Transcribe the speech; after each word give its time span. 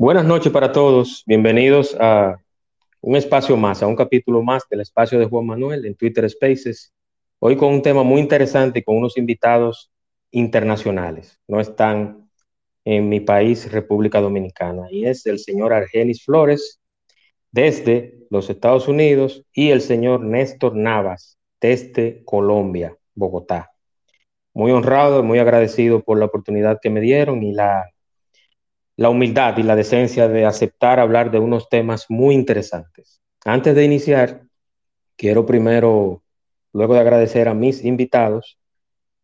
Buenas 0.00 0.24
noches 0.24 0.50
para 0.50 0.72
todos. 0.72 1.22
Bienvenidos 1.26 1.94
a 2.00 2.42
un 3.02 3.16
espacio 3.16 3.54
más, 3.58 3.82
a 3.82 3.86
un 3.86 3.96
capítulo 3.96 4.42
más 4.42 4.62
del 4.70 4.80
espacio 4.80 5.18
de 5.18 5.26
Juan 5.26 5.44
Manuel 5.44 5.84
en 5.84 5.94
Twitter 5.94 6.26
Spaces. 6.30 6.94
Hoy 7.38 7.54
con 7.54 7.74
un 7.74 7.82
tema 7.82 8.02
muy 8.02 8.18
interesante 8.22 8.78
y 8.78 8.82
con 8.82 8.96
unos 8.96 9.18
invitados 9.18 9.92
internacionales. 10.30 11.38
No 11.46 11.60
están 11.60 12.30
en 12.86 13.10
mi 13.10 13.20
país, 13.20 13.70
República 13.70 14.22
Dominicana, 14.22 14.86
y 14.90 15.04
es 15.04 15.26
el 15.26 15.38
señor 15.38 15.74
Argenis 15.74 16.24
Flores 16.24 16.80
desde 17.52 18.20
los 18.30 18.48
Estados 18.48 18.88
Unidos 18.88 19.44
y 19.52 19.68
el 19.68 19.82
señor 19.82 20.22
Néstor 20.22 20.76
Navas 20.76 21.36
desde 21.60 22.24
Colombia, 22.24 22.96
Bogotá. 23.14 23.70
Muy 24.54 24.72
honrado 24.72 25.22
muy 25.22 25.40
agradecido 25.40 26.02
por 26.02 26.18
la 26.18 26.24
oportunidad 26.24 26.78
que 26.80 26.88
me 26.88 27.02
dieron 27.02 27.42
y 27.42 27.52
la 27.52 27.90
la 28.96 29.08
humildad 29.08 29.56
y 29.58 29.62
la 29.62 29.76
decencia 29.76 30.28
de 30.28 30.44
aceptar 30.44 31.00
hablar 31.00 31.30
de 31.30 31.38
unos 31.38 31.68
temas 31.68 32.06
muy 32.08 32.34
interesantes. 32.34 33.20
Antes 33.44 33.74
de 33.74 33.84
iniciar, 33.84 34.42
quiero 35.16 35.46
primero, 35.46 36.22
luego 36.72 36.94
de 36.94 37.00
agradecer 37.00 37.48
a 37.48 37.54
mis 37.54 37.84
invitados, 37.84 38.58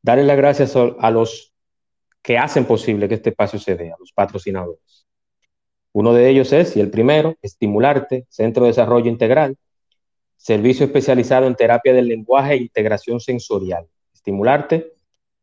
darle 0.03 0.25
las 0.25 0.37
gracias 0.37 0.75
a 0.77 1.11
los 1.11 1.53
que 2.23 2.39
hacen 2.39 2.65
posible 2.65 3.09
que 3.09 3.15
este 3.17 3.31
espacio 3.31 3.59
se 3.59 3.77
dé, 3.77 3.93
a 3.93 3.97
los 3.99 4.13
patrocinadores. 4.13 5.07
Uno 5.93 6.13
de 6.13 6.29
ellos 6.29 6.53
es, 6.53 6.77
y 6.77 6.81
el 6.81 6.91
primero, 6.91 7.37
Estimularte, 7.41 8.27
Centro 8.29 8.65
de 8.65 8.71
Desarrollo 8.71 9.09
Integral, 9.09 9.57
servicio 10.37 10.87
especializado 10.87 11.47
en 11.47 11.55
terapia 11.55 11.93
del 11.93 12.09
lenguaje 12.09 12.55
e 12.55 12.57
integración 12.59 13.21
sensorial. 13.21 13.87
Estimularte 14.13 14.96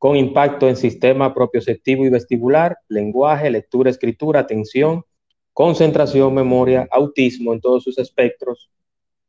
con 0.04 0.18
impacto 0.18 0.68
en 0.68 0.76
sistema 0.76 1.34
propioceptivo 1.34 2.06
y 2.06 2.09
vestibular, 2.09 2.78
lenguaje, 2.90 3.50
lectura, 3.50 3.90
escritura, 3.90 4.42
atención, 4.42 5.06
concentración, 5.54 6.34
memoria, 6.34 6.86
autismo 6.92 7.54
en 7.54 7.62
todos 7.62 7.86
sus 7.86 7.98
espectros, 7.98 8.70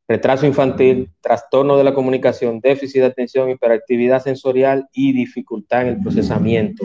retraso 0.09 0.47
infantil, 0.47 1.13
trastorno 1.21 1.77
de 1.77 1.85
la 1.85 1.95
comunicación, 1.95 2.59
déficit 2.59 3.03
de 3.03 3.07
atención, 3.07 3.51
hiperactividad 3.51 4.21
sensorial 4.21 4.89
y 4.93 5.13
dificultad 5.13 5.83
en 5.83 5.89
el 5.91 6.03
procesamiento. 6.03 6.85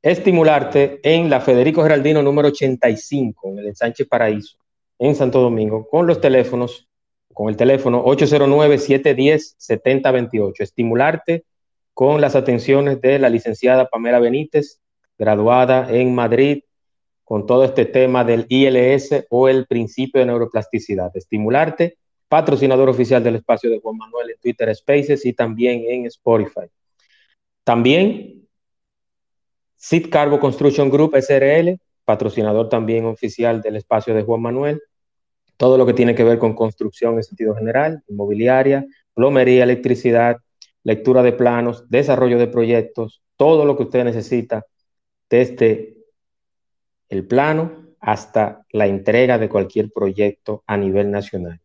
Estimularte 0.00 1.00
en 1.02 1.28
la 1.28 1.40
Federico 1.40 1.82
Geraldino 1.82 2.22
número 2.22 2.46
85, 2.46 3.50
en 3.50 3.58
el 3.58 3.66
ensanche 3.66 4.04
Paraíso 4.04 4.63
en 5.04 5.14
Santo 5.14 5.40
Domingo 5.40 5.86
con 5.86 6.06
los 6.06 6.22
teléfonos, 6.22 6.88
con 7.34 7.50
el 7.50 7.58
teléfono 7.58 8.02
809-710-7028. 8.06 10.60
Estimularte 10.60 11.44
con 11.92 12.22
las 12.22 12.34
atenciones 12.34 13.02
de 13.02 13.18
la 13.18 13.28
licenciada 13.28 13.90
Pamela 13.90 14.18
Benítez, 14.18 14.80
graduada 15.18 15.94
en 15.94 16.14
Madrid, 16.14 16.62
con 17.22 17.44
todo 17.44 17.64
este 17.64 17.84
tema 17.84 18.24
del 18.24 18.46
ILS 18.48 19.26
o 19.28 19.50
el 19.50 19.66
principio 19.66 20.20
de 20.20 20.26
neuroplasticidad. 20.26 21.14
Estimularte, 21.14 21.98
patrocinador 22.28 22.88
oficial 22.88 23.22
del 23.22 23.36
espacio 23.36 23.68
de 23.68 23.80
Juan 23.80 23.98
Manuel 23.98 24.30
en 24.30 24.38
Twitter 24.40 24.74
Spaces 24.74 25.26
y 25.26 25.34
también 25.34 25.84
en 25.86 26.06
Spotify. 26.06 26.70
También 27.62 28.48
Sid 29.76 30.08
Carbo 30.10 30.40
Construction 30.40 30.88
Group 30.88 31.14
SRL, 31.14 31.78
patrocinador 32.06 32.70
también 32.70 33.04
oficial 33.04 33.60
del 33.60 33.76
espacio 33.76 34.14
de 34.14 34.22
Juan 34.22 34.40
Manuel. 34.40 34.80
Todo 35.56 35.78
lo 35.78 35.86
que 35.86 35.94
tiene 35.94 36.14
que 36.14 36.24
ver 36.24 36.38
con 36.38 36.54
construcción 36.54 37.16
en 37.16 37.22
sentido 37.22 37.54
general, 37.54 38.02
inmobiliaria, 38.08 38.86
plomería, 39.14 39.64
electricidad, 39.64 40.36
lectura 40.82 41.22
de 41.22 41.32
planos, 41.32 41.88
desarrollo 41.88 42.38
de 42.38 42.48
proyectos, 42.48 43.22
todo 43.36 43.64
lo 43.64 43.76
que 43.76 43.84
usted 43.84 44.04
necesita 44.04 44.66
desde 45.30 45.96
el 47.08 47.26
plano 47.26 47.94
hasta 48.00 48.66
la 48.70 48.86
entrega 48.86 49.38
de 49.38 49.48
cualquier 49.48 49.90
proyecto 49.90 50.62
a 50.66 50.76
nivel 50.76 51.10
nacional. 51.10 51.60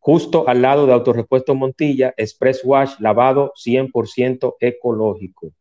justo 0.08 0.48
al 0.48 0.62
lado 0.62 0.88
de 0.88 0.94
Autorepuesto 0.94 1.54
Montilla, 1.54 2.14
Express 2.16 2.62
Wash, 2.64 2.94
lavado 3.00 3.52
100% 3.58 4.56
ecológico. 4.62 5.52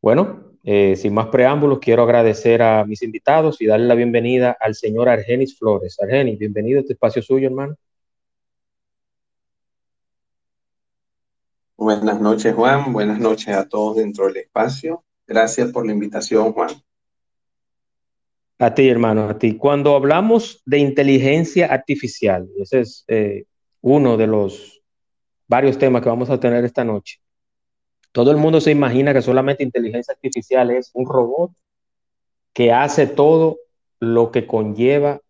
Bueno, 0.00 0.54
eh, 0.64 0.96
sin 0.96 1.12
más 1.12 1.26
preámbulos, 1.26 1.78
quiero 1.78 2.04
agradecer 2.04 2.62
a 2.62 2.86
mis 2.86 3.02
invitados 3.02 3.60
y 3.60 3.66
darle 3.66 3.86
la 3.86 3.94
bienvenida 3.94 4.56
al 4.58 4.74
señor 4.74 5.10
Argenis 5.10 5.58
Flores. 5.58 6.00
Argenis, 6.00 6.38
bienvenido 6.38 6.78
a 6.78 6.80
este 6.80 6.94
espacio 6.94 7.20
suyo, 7.20 7.46
hermano. 7.48 7.76
Buenas 11.76 12.22
noches, 12.22 12.54
Juan. 12.54 12.90
Buenas 12.90 13.20
noches 13.20 13.54
a 13.54 13.68
todos 13.68 13.98
dentro 13.98 14.28
del 14.28 14.38
espacio. 14.38 15.04
Gracias 15.26 15.70
por 15.72 15.84
la 15.84 15.92
invitación, 15.92 16.54
Juan. 16.54 16.70
A 18.60 18.72
ti, 18.72 18.88
hermano, 18.88 19.28
a 19.28 19.38
ti. 19.38 19.58
Cuando 19.58 19.94
hablamos 19.94 20.62
de 20.64 20.78
inteligencia 20.78 21.66
artificial, 21.66 22.48
ese 22.58 22.80
es 22.80 23.04
eh, 23.08 23.44
uno 23.88 24.16
de 24.16 24.26
los 24.26 24.82
varios 25.46 25.78
temas 25.78 26.02
que 26.02 26.10
vamos 26.10 26.28
a 26.28 26.38
tener 26.38 26.64
esta 26.64 26.84
noche. 26.84 27.20
Todo 28.12 28.30
el 28.30 28.36
mundo 28.36 28.60
se 28.60 28.70
imagina 28.70 29.14
que 29.14 29.22
solamente 29.22 29.62
inteligencia 29.62 30.12
artificial 30.12 30.70
es 30.70 30.90
un 30.92 31.06
robot 31.06 31.52
que 32.52 32.70
hace 32.72 33.06
todo 33.06 33.58
lo 34.00 34.30
que 34.30 34.46
conlleva 34.46 35.20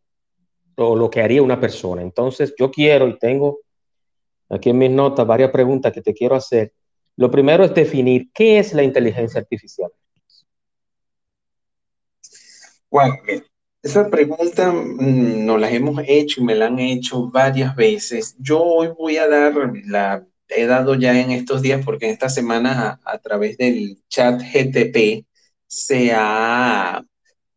o 0.76 0.96
lo 0.96 1.08
que 1.08 1.22
haría 1.22 1.42
una 1.42 1.60
persona. 1.60 2.02
Entonces, 2.02 2.54
yo 2.58 2.70
quiero 2.70 3.06
y 3.08 3.18
tengo 3.18 3.60
aquí 4.48 4.70
en 4.70 4.78
mis 4.78 4.90
notas 4.90 5.26
varias 5.26 5.50
preguntas 5.50 5.92
que 5.92 6.02
te 6.02 6.14
quiero 6.14 6.34
hacer. 6.34 6.72
Lo 7.16 7.30
primero 7.30 7.64
es 7.64 7.74
definir 7.74 8.30
qué 8.32 8.58
es 8.58 8.74
la 8.74 8.82
inteligencia 8.82 9.40
artificial. 9.40 9.90
Juan, 12.90 13.12
esa 13.82 14.08
pregunta 14.10 14.72
mm, 14.72 15.44
nos 15.46 15.60
la 15.60 15.70
hemos 15.70 16.02
hecho 16.06 16.40
y 16.40 16.44
me 16.44 16.54
la 16.54 16.66
han 16.66 16.78
hecho 16.78 17.30
varias 17.30 17.74
veces. 17.76 18.36
Yo 18.38 18.62
hoy 18.62 18.88
voy 18.96 19.16
a 19.16 19.28
dar, 19.28 19.54
la 19.86 20.26
he 20.48 20.66
dado 20.66 20.94
ya 20.94 21.20
en 21.20 21.30
estos 21.30 21.62
días 21.62 21.84
porque 21.84 22.06
en 22.06 22.12
esta 22.12 22.28
semana 22.28 23.00
a, 23.04 23.18
través 23.18 23.56
del 23.58 23.98
chat 24.08 24.40
GTP 24.40 25.26
se 25.66 26.12
ha, 26.14 27.04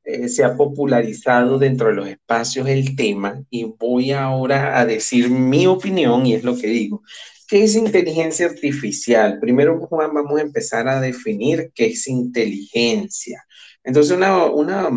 eh, 0.03 0.27
se 0.27 0.43
ha 0.43 0.55
popularizado 0.55 1.57
dentro 1.57 1.87
de 1.87 1.93
los 1.95 2.07
espacios 2.07 2.67
el 2.67 2.95
tema 2.95 3.41
y 3.49 3.63
voy 3.63 4.11
ahora 4.11 4.79
a 4.79 4.85
decir 4.85 5.29
mi 5.29 5.67
opinión 5.67 6.25
y 6.25 6.33
es 6.35 6.43
lo 6.43 6.57
que 6.57 6.67
digo. 6.67 7.01
¿Qué 7.47 7.63
es 7.63 7.75
inteligencia 7.75 8.45
artificial? 8.47 9.39
Primero, 9.39 9.79
Juan, 9.87 10.13
vamos 10.13 10.39
a 10.39 10.43
empezar 10.43 10.87
a 10.87 11.01
definir 11.01 11.71
qué 11.75 11.87
es 11.87 12.07
inteligencia. 12.07 13.43
Entonces, 13.83 14.15
una, 14.15 14.45
una 14.45 14.89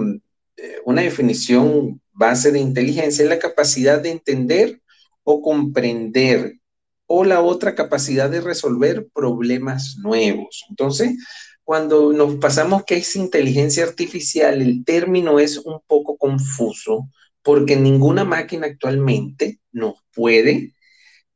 una 0.84 1.02
definición 1.02 2.00
base 2.12 2.52
de 2.52 2.60
inteligencia 2.60 3.22
es 3.24 3.28
la 3.28 3.38
capacidad 3.38 4.00
de 4.00 4.10
entender 4.10 4.80
o 5.22 5.42
comprender 5.42 6.58
o 7.06 7.24
la 7.24 7.40
otra 7.40 7.74
capacidad 7.74 8.30
de 8.30 8.40
resolver 8.40 9.08
problemas 9.12 9.96
nuevos. 9.98 10.64
Entonces, 10.70 11.16
cuando 11.64 12.12
nos 12.12 12.36
pasamos 12.36 12.84
que 12.84 12.96
es 12.96 13.16
inteligencia 13.16 13.84
artificial, 13.84 14.60
el 14.60 14.84
término 14.84 15.38
es 15.38 15.58
un 15.58 15.80
poco 15.86 16.16
confuso 16.16 17.08
porque 17.42 17.76
ninguna 17.76 18.24
máquina 18.24 18.66
actualmente 18.66 19.60
nos 19.72 19.96
puede, 20.14 20.74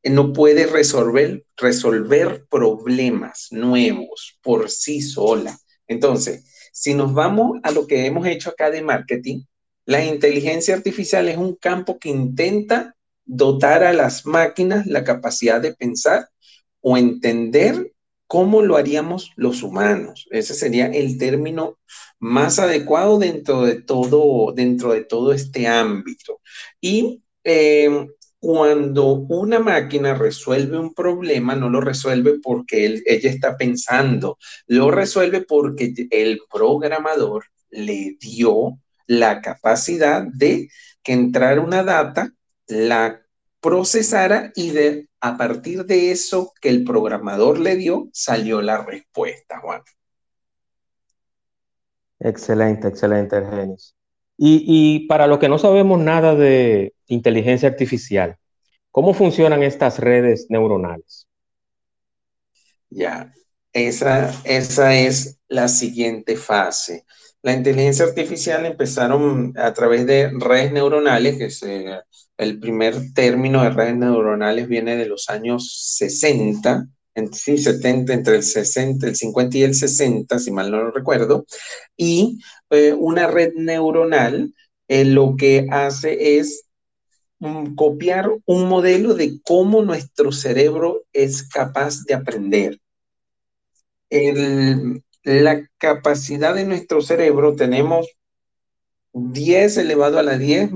no 0.05 0.33
puede 0.33 0.67
resolver, 0.67 1.45
resolver 1.57 2.47
problemas 2.51 3.49
nuevos 3.51 4.39
por 4.43 4.71
sí 4.71 5.01
sola. 5.01 5.59
Entonces, 5.87 6.45
si 6.81 6.95
nos 6.95 7.13
vamos 7.15 7.59
a 7.63 7.71
lo 7.71 7.87
que 7.87 8.07
hemos 8.07 8.27
hecho 8.27 8.51
acá 8.51 8.71
de 8.71 8.83
marketing, 8.83 9.43
la 9.85 10.05
inteligencia 10.05 10.75
artificial 10.75 11.29
es 11.29 11.37
un 11.37 11.57
campo 11.57 11.99
que 11.99 12.09
intenta 12.09 12.95
dotar 13.25 13.83
a 13.85 13.93
las 13.93 14.27
máquinas 14.27 14.87
la 14.87 15.05
capacidad 15.05 15.61
de 15.61 15.75
pensar 15.75 16.29
o 16.81 16.97
entender 16.97 17.93
¿Cómo 18.29 18.61
lo 18.61 18.77
haríamos 18.77 19.33
los 19.37 19.63
humanos? 19.63 20.29
Ese 20.31 20.53
sería 20.53 20.89
el 20.89 21.17
término 21.17 21.79
más 22.19 22.59
adecuado 22.59 23.19
dentro 23.19 23.63
de 23.63 23.81
todo, 23.81 24.53
dentro 24.53 24.93
de 24.93 25.03
todo 25.03 25.33
este 25.33 25.67
ámbito. 25.67 26.39
Y 26.79 27.23
eh, 27.43 28.07
cuando 28.41 29.13
una 29.13 29.59
máquina 29.59 30.15
resuelve 30.15 30.79
un 30.79 30.95
problema, 30.95 31.57
no 31.57 31.69
lo 31.69 31.81
resuelve 31.81 32.39
porque 32.41 33.03
ella 33.07 33.31
está 33.31 33.57
pensando, 33.57 34.39
lo 34.67 34.91
resuelve 34.91 35.43
porque 35.43 35.93
el 36.11 36.41
programador 36.51 37.45
le 37.71 38.17
dio 38.21 38.79
la 39.07 39.41
capacidad 39.41 40.23
de 40.23 40.69
que 41.03 41.13
entrara 41.13 41.61
una 41.61 41.83
data, 41.83 42.33
la 42.69 43.23
procesara 43.61 44.53
y 44.55 44.71
de 44.71 45.09
a 45.21 45.37
partir 45.37 45.85
de 45.85 46.13
eso 46.13 46.53
que 46.61 46.69
el 46.69 46.85
programador 46.85 47.59
le 47.59 47.77
dio, 47.77 48.09
salió 48.13 48.63
la 48.63 48.85
respuesta, 48.85 49.59
Juan. 49.59 49.83
Excelente, 52.21 52.89
excelente, 52.89 53.41
Genis. 53.51 53.97
Y, 54.37 54.65
y, 54.67 55.07
para 55.09 55.27
los 55.27 55.39
que 55.39 55.49
no 55.49 55.59
sabemos 55.59 55.99
nada 55.99 56.37
de 56.37 56.95
inteligencia 57.09 57.69
artificial, 57.69 58.37
¿cómo 58.91 59.15
funcionan 59.15 59.63
estas 59.63 59.99
redes 59.99 60.47
neuronales? 60.49 61.27
Ya, 62.91 63.33
esa, 63.73 64.33
esa 64.45 64.95
es 64.95 65.39
la 65.49 65.69
siguiente 65.69 66.37
fase. 66.37 67.05
La 67.43 67.53
inteligencia 67.53 68.05
artificial 68.05 68.67
empezaron 68.67 69.53
a 69.57 69.73
través 69.73 70.07
de 70.07 70.31
redes 70.39 70.73
neuronales, 70.73 71.39
que 71.39 71.51
se 71.51 72.01
el 72.39 72.61
primer 72.61 73.13
término 73.15 73.63
de 73.63 73.71
redes 73.71 73.97
neuronales 73.97 74.69
viene 74.69 74.97
de 74.97 75.07
los 75.07 75.29
años 75.29 75.95
60, 75.97 76.87
en, 77.15 77.33
sí, 77.35 77.59
70, 77.59 78.15
entre 78.15 78.37
el 78.37 78.45
60, 78.45 79.09
el 79.09 79.17
50 79.17 79.59
y 79.59 79.63
el 79.65 79.75
60, 79.75 80.39
si 80.39 80.51
mal 80.53 80.71
no 80.71 80.85
lo 80.85 80.91
recuerdo, 80.93 81.45
y 81.97 82.39
eh, 82.71 82.93
una 82.93 83.27
red 83.27 83.55
neuronal 83.55 84.55
eh, 84.87 85.05
lo 85.05 85.35
que 85.37 85.67
hace 85.71 86.39
es 86.39 86.68
copiar 87.77 88.31
un 88.47 88.69
modelo 88.69 89.15
de 89.15 89.41
cómo 89.43 89.83
nuestro 89.83 90.33
cerebro 90.33 91.05
es 91.13 91.43
capaz 91.49 92.05
de 92.05 92.15
aprender. 92.15 92.81
la 95.25 95.69
capacidad 95.79 96.55
de 96.55 96.65
nuestro 96.65 97.03
cerebro 97.03 97.55
tenemos 97.55 98.07
10 99.13 99.77
elevado 99.79 100.19
a 100.19 100.23
la 100.23 100.39
10 100.39 100.71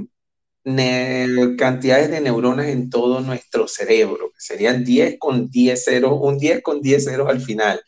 cantidades 1.59 2.11
de 2.11 2.21
neuronas 2.21 2.67
en 2.67 2.91
todo 2.91 3.21
nuestro 3.21 3.67
cerebro, 3.67 4.33
serían 4.39 4.85
10 4.85 5.17
con 5.19 5.51
10 5.51 5.85
ceros, 5.85 6.13
un 6.21 6.39
10 6.39 6.63
con 6.63 6.81
10 6.81 7.05
ceros 7.05 7.29
al 7.29 7.41
final. 7.41 7.83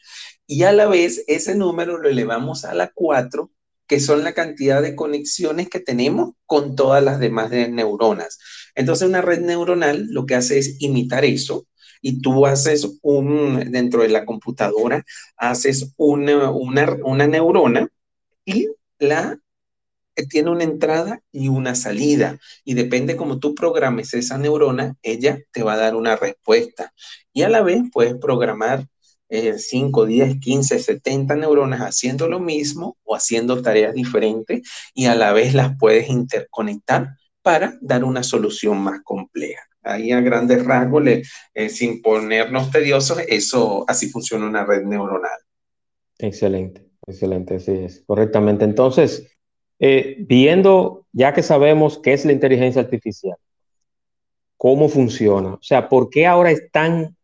Y 0.46 0.64
a 0.64 0.72
la 0.72 0.86
vez 0.86 1.24
ese 1.26 1.54
número 1.54 1.98
lo 1.98 2.08
elevamos 2.08 2.64
a 2.64 2.74
la 2.74 2.90
4, 2.92 3.50
que 3.86 4.00
son 4.00 4.24
la 4.24 4.32
cantidad 4.34 4.82
de 4.82 4.96
conexiones 4.96 5.68
que 5.68 5.80
tenemos 5.80 6.32
con 6.46 6.74
todas 6.74 7.02
las 7.02 7.20
demás 7.20 7.50
neuronas. 7.50 8.38
Entonces 8.74 9.08
una 9.08 9.22
red 9.22 9.40
neuronal 9.40 10.06
lo 10.10 10.26
que 10.26 10.34
hace 10.34 10.58
es 10.58 10.76
imitar 10.80 11.24
eso, 11.24 11.66
y 12.04 12.20
tú 12.20 12.44
haces 12.44 12.98
un, 13.00 13.70
dentro 13.72 14.02
de 14.02 14.10
la 14.10 14.26
computadora, 14.26 15.04
haces 15.38 15.94
una, 15.96 16.50
una, 16.50 16.98
una 17.02 17.26
neurona 17.26 17.88
y 18.44 18.68
la 18.98 19.38
tiene 20.28 20.50
una 20.50 20.64
entrada 20.64 21.22
y 21.32 21.48
una 21.48 21.74
salida. 21.74 22.38
Y 22.62 22.74
depende 22.74 23.16
cómo 23.16 23.38
tú 23.38 23.54
programes 23.54 24.12
esa 24.12 24.36
neurona, 24.36 24.96
ella 25.02 25.40
te 25.50 25.62
va 25.62 25.72
a 25.72 25.78
dar 25.78 25.96
una 25.96 26.14
respuesta. 26.14 26.92
Y 27.32 27.40
a 27.40 27.48
la 27.48 27.62
vez 27.62 27.82
puedes 27.90 28.16
programar 28.16 28.86
5, 29.30 30.06
10, 30.06 30.40
15, 30.40 30.78
70 30.78 31.36
neuronas 31.36 31.80
haciendo 31.80 32.28
lo 32.28 32.38
mismo 32.38 32.98
o 33.02 33.16
haciendo 33.16 33.62
tareas 33.62 33.94
diferentes 33.94 34.68
y 34.92 35.06
a 35.06 35.14
la 35.14 35.32
vez 35.32 35.54
las 35.54 35.76
puedes 35.78 36.08
interconectar 36.08 37.16
para 37.44 37.76
dar 37.82 38.04
una 38.04 38.22
solución 38.22 38.78
más 38.78 39.02
compleja. 39.04 39.60
Ahí 39.82 40.12
a 40.12 40.20
grandes 40.22 40.64
rasgos, 40.64 41.04
eh, 41.52 41.68
sin 41.68 42.00
ponernos 42.00 42.70
tediosos, 42.70 43.18
eso 43.28 43.84
así 43.86 44.08
funciona 44.08 44.46
una 44.46 44.64
red 44.64 44.82
neuronal. 44.84 45.38
Excelente, 46.18 46.88
excelente, 47.06 47.56
así 47.56 47.72
es, 47.72 48.02
correctamente. 48.06 48.64
Entonces, 48.64 49.30
eh, 49.78 50.16
viendo, 50.20 51.06
ya 51.12 51.34
que 51.34 51.42
sabemos 51.42 51.98
qué 51.98 52.14
es 52.14 52.24
la 52.24 52.32
inteligencia 52.32 52.80
artificial, 52.80 53.36
cómo 54.56 54.88
funciona, 54.88 55.52
o 55.52 55.62
sea, 55.62 55.90
¿por 55.90 56.08
qué 56.08 56.26
ahora 56.26 56.50
es 56.50 56.70
tan, 56.72 57.14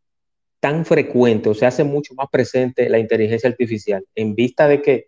tan 0.60 0.84
frecuente 0.84 1.48
o 1.48 1.54
se 1.54 1.64
hace 1.64 1.82
mucho 1.82 2.12
más 2.12 2.28
presente 2.30 2.90
la 2.90 2.98
inteligencia 2.98 3.48
artificial 3.48 4.04
en 4.14 4.34
vista 4.34 4.68
de 4.68 4.82
que 4.82 5.06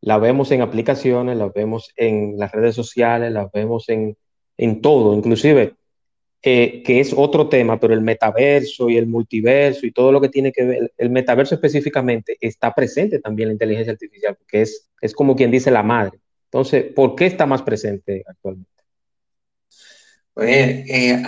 la 0.00 0.16
vemos 0.16 0.50
en 0.52 0.62
aplicaciones, 0.62 1.36
la 1.36 1.48
vemos 1.48 1.92
en 1.96 2.38
las 2.38 2.50
redes 2.50 2.74
sociales, 2.74 3.30
la 3.30 3.50
vemos 3.52 3.90
en, 3.90 4.16
en 4.56 4.80
todo, 4.80 5.14
inclusive, 5.14 5.74
eh, 6.42 6.82
que 6.84 7.00
es 7.00 7.14
otro 7.16 7.48
tema, 7.48 7.78
pero 7.78 7.94
el 7.94 8.00
metaverso 8.00 8.88
y 8.88 8.96
el 8.96 9.06
multiverso 9.06 9.86
y 9.86 9.92
todo 9.92 10.10
lo 10.10 10.20
que 10.20 10.28
tiene 10.28 10.52
que 10.52 10.64
ver, 10.64 10.92
el 10.98 11.10
metaverso 11.10 11.54
específicamente, 11.54 12.36
está 12.40 12.74
presente 12.74 13.20
también 13.20 13.48
la 13.48 13.52
inteligencia 13.52 13.92
artificial, 13.92 14.36
porque 14.36 14.62
es, 14.62 14.90
es 15.00 15.14
como 15.14 15.36
quien 15.36 15.50
dice 15.50 15.70
la 15.70 15.82
madre. 15.82 16.18
Entonces, 16.46 16.92
¿por 16.92 17.14
qué 17.14 17.26
está 17.26 17.46
más 17.46 17.62
presente 17.62 18.24
actualmente? 18.26 18.70
Pues, 20.34 20.48
eh, 20.48 21.22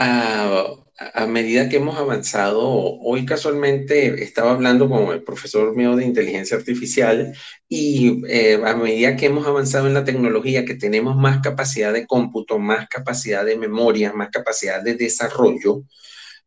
a, 0.99 1.27
medida 1.27 1.69
que 1.69 1.77
hemos 1.77 1.97
avanzado, 1.99 2.63
hoy 3.01 3.27
casualmente 3.27 4.23
estaba 4.23 4.53
hablando 4.53 4.89
con 4.89 5.13
el 5.13 5.23
profesor 5.23 5.75
mío 5.75 5.97
de 5.97 6.05
inteligencia 6.05 6.57
artificial 6.57 7.35
y 7.69 8.23
eh, 8.29 8.61
a 8.65 8.75
medida 8.77 9.17
que 9.17 9.27
hemos 9.27 9.47
avanzado 9.47 9.87
en 9.87 9.95
la 9.95 10.05
tecnología, 10.05 10.65
que 10.65 10.75
tenemos 10.75 11.17
más 11.17 11.41
capacidad 11.43 11.93
de 11.93 12.07
cómputo, 12.07 12.59
más 12.59 12.89
capacidad 12.89 13.45
de 13.45 13.57
memoria, 13.57 14.13
más 14.13 14.31
capacidad 14.31 14.83
de 14.83 14.95
desarrollo, 14.95 15.83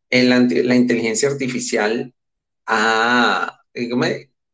la, 0.10 0.40
la 0.40 0.76
inteligencia 0.76 1.30
artificial 1.30 2.14
ha, 2.66 3.62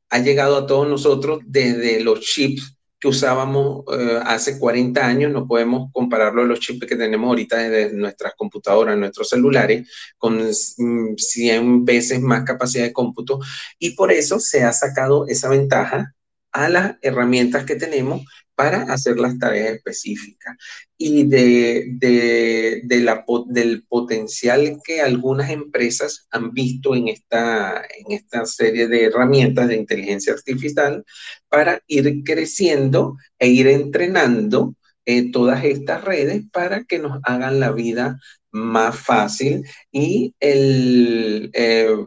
ha 0.09 0.19
llegado 0.19 0.57
a 0.57 0.67
todos 0.67 0.87
nosotros 0.87 1.41
desde 1.45 2.03
los 2.03 2.21
chips 2.21 2.72
que 3.03 3.09
usábamos 3.09 3.83
eh, 3.99 4.21
hace 4.23 4.57
40 4.57 5.05
años, 5.05 5.29
no 5.29 5.45
podemos 5.45 5.91
compararlo 5.91 6.41
a 6.41 6.45
los 6.45 6.61
chips 6.61 6.87
que 6.87 6.95
tenemos 6.95 7.27
ahorita 7.27 7.57
desde 7.57 7.93
nuestras 7.93 8.33
computadoras, 8.33 8.97
nuestros 8.97 9.27
celulares, 9.27 9.91
con 10.17 10.39
100 10.53 11.67
mm, 11.67 11.83
veces 11.83 12.21
más 12.21 12.45
capacidad 12.45 12.85
de 12.85 12.93
cómputo, 12.93 13.41
y 13.77 13.89
por 13.89 14.09
eso 14.13 14.39
se 14.39 14.63
ha 14.63 14.71
sacado 14.71 15.27
esa 15.27 15.49
ventaja 15.49 16.15
a 16.53 16.69
las 16.69 16.95
herramientas 17.01 17.65
que 17.65 17.75
tenemos 17.75 18.23
para 18.55 18.83
hacer 18.83 19.17
las 19.17 19.37
tareas 19.39 19.73
específicas 19.73 20.55
y 20.97 21.27
de, 21.27 22.81
la, 23.01 23.25
del 23.47 23.83
potencial 23.87 24.79
que 24.83 25.01
algunas 25.01 25.49
empresas 25.49 26.27
han 26.29 26.53
visto 26.53 26.95
en 26.95 27.07
esta, 27.07 27.83
en 27.97 28.11
esta 28.11 28.45
serie 28.45 28.87
de 28.87 29.05
herramientas 29.05 29.67
de 29.67 29.75
inteligencia 29.75 30.33
artificial 30.33 31.03
para 31.49 31.81
ir 31.87 32.23
creciendo 32.23 33.17
e 33.39 33.47
ir 33.47 33.67
entrenando 33.67 34.75
eh, 35.05 35.31
todas 35.31 35.65
estas 35.65 36.03
redes 36.03 36.43
para 36.51 36.83
que 36.83 36.99
nos 36.99 37.19
hagan 37.23 37.59
la 37.59 37.71
vida 37.71 38.19
más 38.51 38.97
fácil 38.97 39.63
y 39.91 40.35
el, 40.39 41.49
eh, 41.53 41.97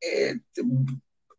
eh, 0.00 0.34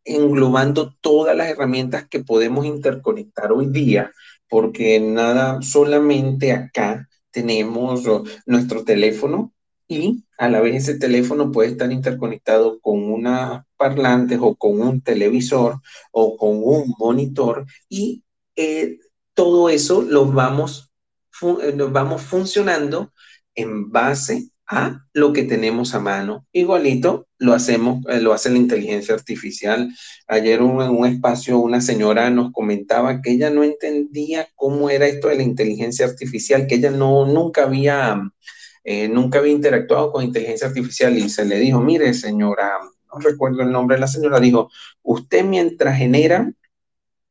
englobando 0.08 0.94
todas 1.00 1.36
las 1.36 1.48
herramientas 1.48 2.06
que 2.08 2.20
podemos 2.20 2.66
interconectar 2.66 3.52
hoy 3.52 3.66
día 3.66 4.12
porque 4.48 4.98
nada, 5.00 5.62
solamente 5.62 6.52
acá 6.52 7.08
tenemos 7.30 8.02
nuestro 8.46 8.84
teléfono 8.84 9.52
y 9.86 10.24
a 10.38 10.48
la 10.48 10.60
vez 10.60 10.76
ese 10.88 10.98
teléfono 10.98 11.52
puede 11.52 11.70
estar 11.70 11.90
interconectado 11.92 12.80
con 12.80 13.10
una 13.10 13.66
parlantes 13.76 14.38
o 14.40 14.56
con 14.56 14.80
un 14.80 15.00
televisor 15.00 15.80
o 16.12 16.36
con 16.36 16.60
un 16.62 16.94
monitor 16.98 17.66
y 17.88 18.24
eh, 18.56 18.98
todo 19.34 19.68
eso 19.68 20.02
lo 20.02 20.26
vamos, 20.26 20.90
lo 21.74 21.90
vamos 21.90 22.22
funcionando 22.22 23.12
en 23.54 23.90
base 23.90 24.50
a 24.68 25.06
lo 25.14 25.32
que 25.32 25.44
tenemos 25.44 25.94
a 25.94 26.00
mano. 26.00 26.46
Igualito 26.52 27.26
lo 27.38 27.54
hacemos, 27.54 28.04
eh, 28.08 28.20
lo 28.20 28.34
hace 28.34 28.50
la 28.50 28.58
inteligencia 28.58 29.14
artificial. 29.14 29.90
Ayer 30.26 30.60
en 30.60 30.66
un 30.66 31.06
espacio 31.06 31.58
una 31.58 31.80
señora 31.80 32.30
nos 32.30 32.52
comentaba 32.52 33.22
que 33.22 33.32
ella 33.32 33.50
no 33.50 33.64
entendía 33.64 34.48
cómo 34.54 34.90
era 34.90 35.06
esto 35.06 35.28
de 35.28 35.36
la 35.36 35.42
inteligencia 35.42 36.06
artificial, 36.06 36.66
que 36.66 36.76
ella 36.76 36.90
no 36.90 37.26
nunca 37.26 37.64
había 37.64 38.20
eh, 38.84 39.08
nunca 39.08 39.38
había 39.38 39.52
interactuado 39.52 40.12
con 40.12 40.24
inteligencia 40.24 40.68
artificial 40.68 41.16
y 41.18 41.28
se 41.28 41.44
le 41.44 41.58
dijo, 41.58 41.80
mire 41.80 42.14
señora, 42.14 42.72
no 43.12 43.20
recuerdo 43.20 43.62
el 43.62 43.72
nombre 43.72 43.98
la 43.98 44.06
señora, 44.06 44.40
dijo, 44.40 44.70
usted 45.02 45.44
mientras 45.44 45.96
genera 45.96 46.52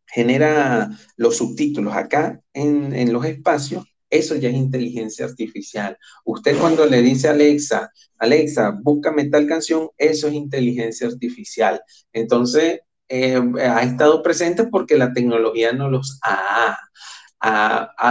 genera 0.07 0.89
los 1.17 1.37
subtítulos 1.37 1.93
acá 1.93 2.41
en, 2.53 2.95
en 2.95 3.13
los 3.13 3.25
espacios, 3.25 3.85
eso 4.09 4.35
ya 4.35 4.49
es 4.49 4.55
inteligencia 4.55 5.25
artificial. 5.25 5.97
Usted 6.25 6.57
cuando 6.57 6.85
le 6.85 7.01
dice 7.01 7.27
a 7.27 7.31
Alexa, 7.31 7.91
Alexa, 8.17 8.75
búscame 8.81 9.29
tal 9.29 9.47
canción, 9.47 9.89
eso 9.97 10.27
es 10.27 10.33
inteligencia 10.33 11.07
artificial. 11.07 11.81
Entonces, 12.13 12.81
eh, 13.09 13.39
ha 13.59 13.83
estado 13.83 14.21
presente 14.21 14.65
porque 14.65 14.97
la 14.97 15.13
tecnología 15.13 15.71
nos 15.71 15.91
los 15.91 16.19
ha, 16.23 16.77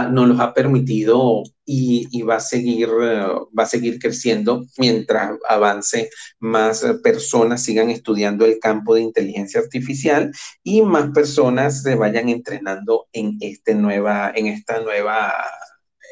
nos 0.09 0.27
los 0.27 0.39
ha 0.39 0.53
permitido 0.53 1.43
y, 1.65 2.21
va, 2.23 2.37
a 2.37 2.39
seguir, 2.39 2.89
va 2.89 3.63
a 3.63 3.65
seguir 3.65 3.99
creciendo 3.99 4.65
mientras 4.77 5.37
avance 5.47 6.09
más 6.39 6.83
personas 7.03 7.61
sigan 7.61 7.89
estudiando 7.89 8.45
el 8.45 8.57
campo 8.59 8.95
de 8.95 9.01
inteligencia 9.01 9.59
artificial 9.59 10.31
y 10.63 10.81
más 10.81 11.11
personas 11.11 11.83
se 11.83 11.95
vayan 11.95 12.29
entrenando 12.29 13.07
en, 13.11 13.37
este 13.41 13.75
nueva, 13.75 14.31
en 14.33 14.47
esta 14.47 14.79
nueva, 14.81 15.33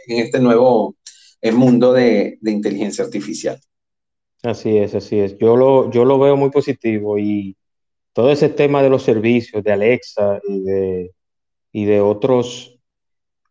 en 0.08 0.20
este 0.20 0.40
nuevo 0.40 0.96
eh, 1.42 1.52
mundo 1.52 1.94
de, 1.94 2.38
de 2.42 2.52
inteligencia 2.52 3.04
artificial. 3.04 3.60
Así 4.44 4.78
es, 4.78 4.94
así 4.94 5.20
es. 5.20 5.38
Yo 5.38 5.56
lo, 5.56 5.90
yo 5.92 6.06
lo 6.06 6.20
veo 6.20 6.38
muy 6.38 6.52
positivo 6.52 7.18
y 7.18 7.58
todo 8.14 8.32
ese 8.32 8.50
tema 8.50 8.82
de 8.82 8.90
los 8.90 9.04
servicios 9.04 9.64
de 9.64 9.72
Alexa 9.72 10.40
y 10.48 10.62
de, 10.62 11.12
y 11.72 11.86
de 11.86 12.00
otros, 12.00 12.80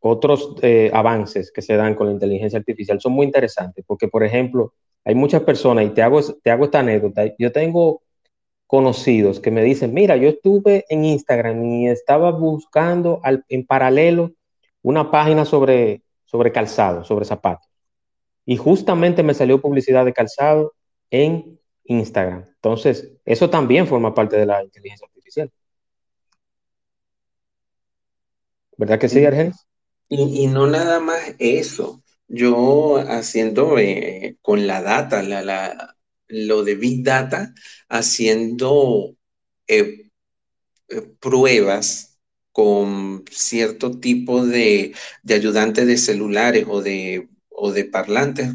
otros 0.00 0.54
eh, 0.62 0.90
avances 0.94 1.52
que 1.52 1.62
se 1.62 1.76
dan 1.76 1.94
con 1.94 2.06
la 2.06 2.12
inteligencia 2.12 2.58
artificial 2.58 3.00
son 3.00 3.12
muy 3.12 3.26
interesantes, 3.26 3.84
porque, 3.86 4.08
por 4.08 4.24
ejemplo, 4.24 4.72
hay 5.04 5.14
muchas 5.14 5.42
personas, 5.42 5.84
y 5.84 5.90
te 5.90 6.00
hago, 6.00 6.20
te 6.42 6.50
hago 6.50 6.64
esta 6.64 6.80
anécdota, 6.80 7.24
yo 7.38 7.52
tengo 7.52 8.00
conocidos 8.66 9.38
que 9.40 9.50
me 9.50 9.62
dicen, 9.62 9.92
mira, 9.92 10.16
yo 10.16 10.30
estuve 10.30 10.86
en 10.88 11.04
Instagram 11.04 11.62
y 11.64 11.88
estaba 11.88 12.30
buscando 12.30 13.20
en 13.48 13.66
paralelo 13.66 14.32
una 14.80 15.10
página 15.10 15.44
sobre, 15.44 16.00
sobre 16.34 16.50
calzado, 16.50 17.04
sobre 17.04 17.24
zapatos. 17.24 17.70
Y 18.44 18.56
justamente 18.56 19.22
me 19.22 19.34
salió 19.34 19.60
publicidad 19.60 20.04
de 20.04 20.12
calzado 20.12 20.74
en 21.08 21.60
Instagram. 21.84 22.44
Entonces, 22.56 23.12
eso 23.24 23.48
también 23.48 23.86
forma 23.86 24.12
parte 24.12 24.36
de 24.36 24.44
la 24.44 24.64
inteligencia 24.64 25.06
artificial. 25.06 25.52
¿Verdad 28.76 28.98
que 28.98 29.08
sí, 29.08 29.24
Argenis? 29.24 29.64
Y, 30.08 30.48
no 30.48 30.66
nada 30.66 30.98
más 30.98 31.36
eso. 31.38 32.02
Yo 32.26 32.96
haciendo 32.96 33.78
eh, 33.78 34.36
con 34.42 34.66
la 34.66 34.82
data, 34.82 35.22
la, 35.22 35.94
lo 36.26 36.64
de 36.64 36.74
Big 36.74 37.04
Data, 37.04 37.54
haciendo 37.88 39.14
eh, 39.68 40.10
eh, 40.88 41.00
pruebas 41.20 42.13
con 42.54 43.24
cierto 43.32 43.98
tipo 43.98 44.46
de, 44.46 44.94
de 45.24 45.34
ayudantes 45.34 45.88
de 45.88 45.96
celulares 45.96 46.64
o 46.68 46.82
de, 46.82 47.28
parlantes 47.90 48.54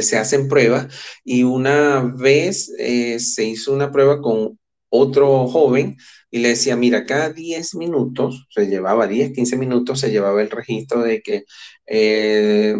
se 0.00 0.16
hacen 0.16 0.48
pruebas 0.48 0.94
y 1.24 1.42
una 1.42 2.02
vez 2.02 2.72
eh, 2.78 3.18
se 3.18 3.44
hizo 3.44 3.74
una 3.74 3.90
prueba 3.90 4.22
con 4.22 4.60
otro 4.90 5.48
joven 5.48 5.96
y 6.30 6.38
le 6.38 6.50
decía, 6.50 6.76
mira, 6.76 7.04
cada 7.04 7.30
10 7.30 7.74
minutos, 7.74 8.46
se 8.50 8.68
llevaba 8.68 9.08
10, 9.08 9.32
15 9.32 9.56
minutos, 9.56 9.98
se 9.98 10.12
llevaba 10.12 10.40
el 10.40 10.50
registro 10.50 11.02
de 11.02 11.20
que 11.20 11.44
eh, 11.86 12.76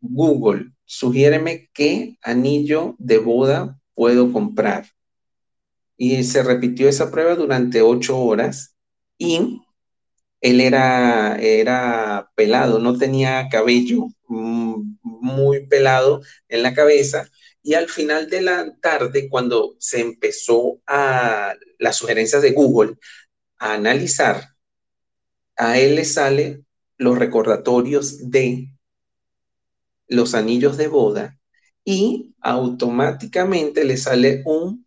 Google, 0.00 0.72
sugiéreme 0.84 1.70
qué 1.72 2.18
anillo 2.22 2.96
de 2.98 3.18
boda 3.18 3.78
puedo 3.94 4.32
comprar. 4.32 4.86
Y 5.96 6.24
se 6.24 6.42
repitió 6.42 6.88
esa 6.88 7.12
prueba 7.12 7.36
durante 7.36 7.82
8 7.82 8.18
horas 8.18 8.74
y 9.18 9.62
él 10.40 10.60
era, 10.60 11.36
era 11.40 12.30
pelado, 12.36 12.78
no 12.78 12.96
tenía 12.98 13.48
cabello, 13.50 14.06
mm, 14.28 14.96
muy 15.02 15.66
pelado 15.68 16.22
en 16.48 16.62
la 16.62 16.74
cabeza. 16.74 17.28
Y 17.62 17.74
al 17.74 17.88
final 17.88 18.30
de 18.30 18.42
la 18.42 18.74
tarde, 18.80 19.28
cuando 19.30 19.76
se 19.80 20.00
empezó 20.00 20.80
a 20.86 21.54
las 21.78 21.96
sugerencias 21.96 22.42
de 22.42 22.52
Google 22.52 22.96
a 23.58 23.74
analizar, 23.74 24.44
a 25.58 25.78
él 25.78 25.96
le 25.96 26.06
sale 26.06 26.64
los 26.96 27.18
recordatorios 27.18 28.30
de 28.30 28.70
los 30.08 30.34
anillos 30.34 30.76
de 30.76 30.88
boda 30.88 31.38
y 31.84 32.34
automáticamente 32.40 33.84
le 33.84 33.96
sale 33.96 34.42
un, 34.44 34.86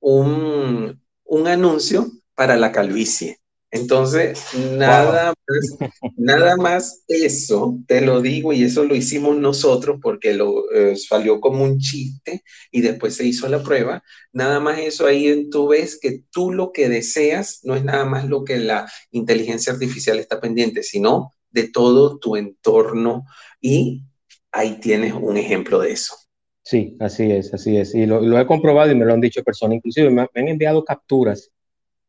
un, 0.00 1.02
un 1.24 1.48
anuncio 1.48 2.08
para 2.38 2.56
la 2.56 2.70
calvicie. 2.70 3.40
Entonces, 3.72 4.38
nada 4.78 5.34
más, 5.48 5.76
nada 6.16 6.56
más 6.56 7.04
eso, 7.08 7.80
te 7.88 8.00
lo 8.00 8.20
digo, 8.20 8.52
y 8.52 8.62
eso 8.62 8.84
lo 8.84 8.94
hicimos 8.94 9.36
nosotros 9.36 9.98
porque 10.00 10.34
lo 10.34 10.70
eh, 10.72 10.94
salió 10.94 11.40
como 11.40 11.64
un 11.64 11.80
chiste 11.80 12.44
y 12.70 12.80
después 12.80 13.16
se 13.16 13.26
hizo 13.26 13.48
la 13.48 13.60
prueba. 13.60 14.04
Nada 14.32 14.60
más 14.60 14.78
eso 14.78 15.04
ahí 15.04 15.50
tú 15.50 15.66
ves 15.66 15.98
que 16.00 16.22
tú 16.30 16.52
lo 16.52 16.70
que 16.70 16.88
deseas 16.88 17.58
no 17.64 17.74
es 17.74 17.82
nada 17.82 18.04
más 18.04 18.24
lo 18.28 18.44
que 18.44 18.58
la 18.58 18.88
inteligencia 19.10 19.72
artificial 19.72 20.20
está 20.20 20.40
pendiente, 20.40 20.84
sino 20.84 21.34
de 21.50 21.68
todo 21.68 22.20
tu 22.20 22.36
entorno 22.36 23.24
y 23.60 24.04
ahí 24.52 24.78
tienes 24.78 25.12
un 25.12 25.36
ejemplo 25.36 25.80
de 25.80 25.90
eso. 25.90 26.14
Sí, 26.62 26.96
así 27.00 27.32
es, 27.32 27.52
así 27.52 27.76
es. 27.78 27.96
Y 27.96 28.06
lo, 28.06 28.38
he 28.38 28.46
comprobado 28.46 28.92
y 28.92 28.94
me 28.94 29.04
lo 29.04 29.12
han 29.12 29.20
dicho 29.20 29.42
personas, 29.42 29.74
inclusive 29.74 30.08
me 30.08 30.22
han 30.22 30.48
enviado 30.48 30.84
capturas 30.84 31.50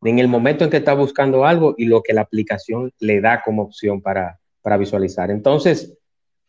en 0.03 0.19
el 0.19 0.27
momento 0.27 0.63
en 0.63 0.69
que 0.69 0.77
está 0.77 0.93
buscando 0.93 1.45
algo 1.45 1.75
y 1.77 1.85
lo 1.85 2.01
que 2.01 2.13
la 2.13 2.21
aplicación 2.21 2.93
le 2.99 3.21
da 3.21 3.41
como 3.43 3.63
opción 3.63 4.01
para, 4.01 4.39
visualizar. 4.77 5.31
Entonces, 5.31 5.97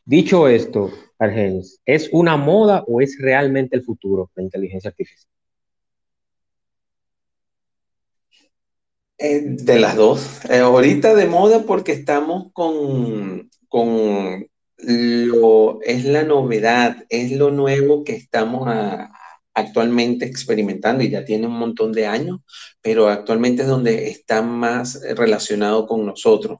dicho 0.04 0.46
esto, 0.46 0.90
Argenis, 1.18 1.80
¿es 1.86 2.10
una 2.12 2.36
moda 2.36 2.84
o 2.86 3.00
es 3.00 3.16
realmente 3.18 3.76
el 3.76 3.82
futuro 3.82 4.30
la 4.34 4.42
inteligencia 4.42 4.90
artificial? 4.90 5.30
Eh, 9.16 9.40
de 9.42 9.78
las 9.78 9.96
dos. 9.96 10.44
Eh, 10.50 10.58
ahorita 10.58 11.14
de 11.14 11.26
moda 11.26 11.64
porque 11.66 11.92
estamos 11.92 12.52
con, 12.52 13.50
con 13.68 14.46
lo, 14.76 15.80
es 15.82 16.04
la 16.04 16.24
novedad, 16.24 17.04
es 17.08 17.32
lo 17.32 17.50
nuevo 17.50 18.04
que 18.04 18.14
estamos 18.14 18.66
a, 18.66 19.12
actualmente 19.60 20.26
experimentando 20.26 21.04
y 21.04 21.10
ya 21.10 21.24
tiene 21.24 21.46
un 21.46 21.58
montón 21.58 21.92
de 21.92 22.06
años, 22.06 22.40
pero 22.82 23.08
actualmente 23.08 23.62
es 23.62 23.68
donde 23.68 24.08
está 24.08 24.42
más 24.42 25.00
relacionado 25.16 25.86
con 25.86 26.06
nosotros. 26.06 26.58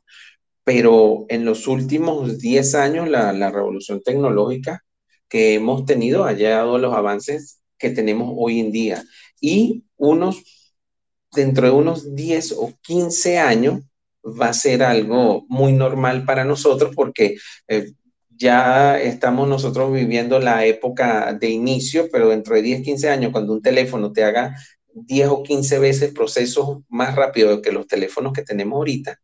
Pero 0.65 1.27
en 1.29 1.45
los 1.45 1.67
últimos 1.67 2.39
10 2.39 2.75
años 2.75 3.09
la, 3.09 3.33
revolución 3.51 4.03
tecnológica 4.03 4.85
que 5.29 5.55
hemos 5.55 5.85
tenido 5.87 6.25
ha 6.25 6.33
llegado 6.33 6.77
a 6.77 6.79
los 6.79 6.95
avances 6.95 7.61
que 7.79 7.91
tenemos 7.91 8.35
hoy 8.37 8.61
en 8.61 8.73
día. 8.73 9.05
Y 9.41 9.85
unos, 9.97 10.43
dentro 11.33 11.67
de 11.67 11.73
unos 11.73 12.15
10 12.15 12.53
o 12.53 12.73
15 12.83 13.39
años, 13.39 13.81
va 14.25 14.49
a 14.49 14.53
ser 14.55 14.83
algo 14.83 15.45
muy 15.49 15.73
normal 15.73 16.25
para 16.25 16.45
nosotros 16.45 16.93
porque 16.95 17.37
eh, 17.69 17.93
ya 18.41 18.99
estamos 18.99 19.47
nosotros 19.47 19.93
viviendo 19.93 20.39
la 20.41 20.65
época 20.65 21.35
de 21.35 21.51
inicio, 21.51 22.09
pero 22.11 22.31
dentro 22.31 22.55
de 22.55 22.63
10, 22.63 22.83
15 22.83 23.11
años, 23.11 23.33
cuando 23.33 23.53
un 23.53 23.61
teléfono 23.61 24.13
te 24.13 24.25
haga 24.25 24.57
10 24.95 25.29
o 25.29 25.43
15 25.43 25.79
veces 25.79 26.13
procesos 26.15 26.79
más 26.89 27.15
rápido 27.15 27.61
que 27.61 27.71
los 27.71 27.87
teléfonos 27.87 28.33
que 28.33 28.43
tenemos 28.43 28.79
ahorita, 28.79 29.21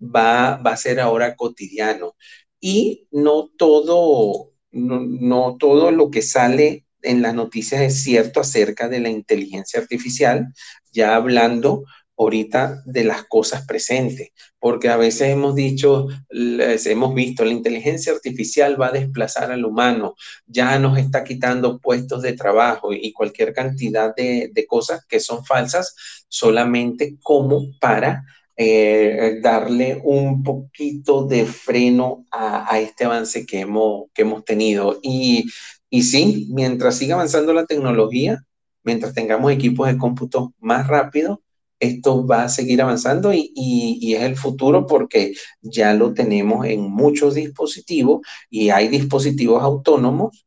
va, 0.00 0.54
a 0.54 0.76
ser 0.78 1.00
ahora 1.00 1.36
cotidiano. 1.36 2.16
Y 2.58 3.06
no 3.10 3.50
todo, 3.58 4.52
no 4.70 5.56
todo 5.58 5.90
lo 5.90 6.10
que 6.10 6.22
sale 6.22 6.86
en 7.02 7.20
las 7.20 7.34
noticias 7.34 7.82
es 7.82 8.02
cierto 8.02 8.40
acerca 8.40 8.88
de 8.88 9.00
la 9.00 9.10
inteligencia 9.10 9.80
artificial, 9.80 10.46
ya 10.92 11.14
hablando 11.14 11.84
ahorita 12.16 12.82
de 12.86 13.04
las 13.04 13.24
cosas 13.24 13.66
presentes, 13.66 14.30
porque 14.58 14.88
a 14.88 14.96
veces 14.96 15.28
hemos 15.28 15.54
dicho, 15.54 16.08
hemos 16.30 17.14
visto, 17.14 17.44
la 17.44 17.52
inteligencia 17.52 18.12
artificial 18.12 18.80
va 18.80 18.88
a 18.88 18.92
desplazar 18.92 19.52
al 19.52 19.64
humano, 19.64 20.14
ya 20.46 20.78
nos 20.78 20.98
está 20.98 21.24
quitando 21.24 21.78
puestos 21.78 22.22
de 22.22 22.32
trabajo 22.32 22.92
y 22.92 23.12
cualquier 23.12 23.52
cantidad 23.52 24.14
de, 24.14 24.50
cosas 24.68 25.04
que 25.06 25.20
son 25.20 25.44
falsas 25.44 25.94
solamente 26.28 27.16
como 27.22 27.78
para 27.78 28.24
eh, 28.56 29.38
darle 29.42 30.00
un 30.02 30.42
poquito 30.42 31.26
de 31.26 31.44
freno 31.44 32.24
a, 32.32 32.80
este 32.80 33.04
avance 33.04 33.44
que 33.46 33.60
hemos, 33.60 34.06
que 34.14 34.22
hemos 34.22 34.44
tenido. 34.44 34.98
Y, 35.02 35.44
y 35.90 36.02
sí, 36.02 36.48
mientras 36.50 36.96
siga 36.96 37.14
avanzando 37.14 37.52
la 37.52 37.66
tecnología, 37.66 38.42
mientras 38.82 39.14
tengamos 39.14 39.52
equipos 39.52 39.86
de 39.88 39.98
cómputo 39.98 40.54
más 40.58 40.86
rápidos, 40.88 41.38
esto 41.78 42.26
va 42.26 42.44
a 42.44 42.48
seguir 42.48 42.80
avanzando 42.80 43.32
y, 43.32 44.14
es 44.14 44.22
el 44.22 44.36
futuro 44.36 44.86
porque 44.86 45.34
ya 45.60 45.94
lo 45.94 46.14
tenemos 46.14 46.66
en 46.66 46.80
muchos 46.82 47.34
dispositivos 47.34 48.26
y 48.50 48.70
hay 48.70 48.88
dispositivos 48.88 49.62
autónomos 49.62 50.46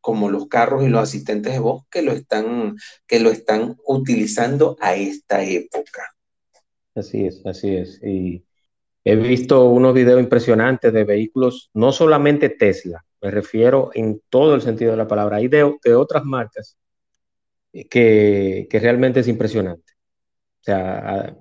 como 0.00 0.30
los 0.30 0.46
carros 0.48 0.84
y 0.84 0.88
los 0.88 1.02
asistentes 1.02 1.52
de 1.52 1.58
voz 1.58 1.84
que 1.90 2.02
lo 2.02 2.12
están, 2.12 2.76
que 3.06 3.20
lo 3.20 3.30
están 3.30 3.76
utilizando 3.86 4.76
a 4.80 4.94
esta 4.94 5.44
época. 5.44 6.14
Así 6.94 7.26
es, 7.26 7.44
así 7.44 7.74
es. 7.74 8.00
Y 8.02 8.44
he 9.04 9.16
visto 9.16 9.68
unos 9.68 9.92
videos 9.92 10.20
impresionantes 10.20 10.92
de 10.92 11.04
vehículos, 11.04 11.70
no 11.74 11.92
solamente 11.92 12.48
Tesla, 12.48 13.04
me 13.20 13.30
refiero 13.30 13.90
en 13.94 14.22
todo 14.30 14.54
el 14.54 14.62
sentido 14.62 14.92
de 14.92 14.96
la 14.96 15.08
palabra, 15.08 15.36
hay 15.36 15.48
de, 15.48 15.64
otras 15.94 16.24
marcas 16.24 16.78
que, 17.72 18.66
que 18.70 18.80
realmente 18.80 19.20
es 19.20 19.28
impresionante 19.28 19.89
O 20.60 20.64
sea, 20.64 21.36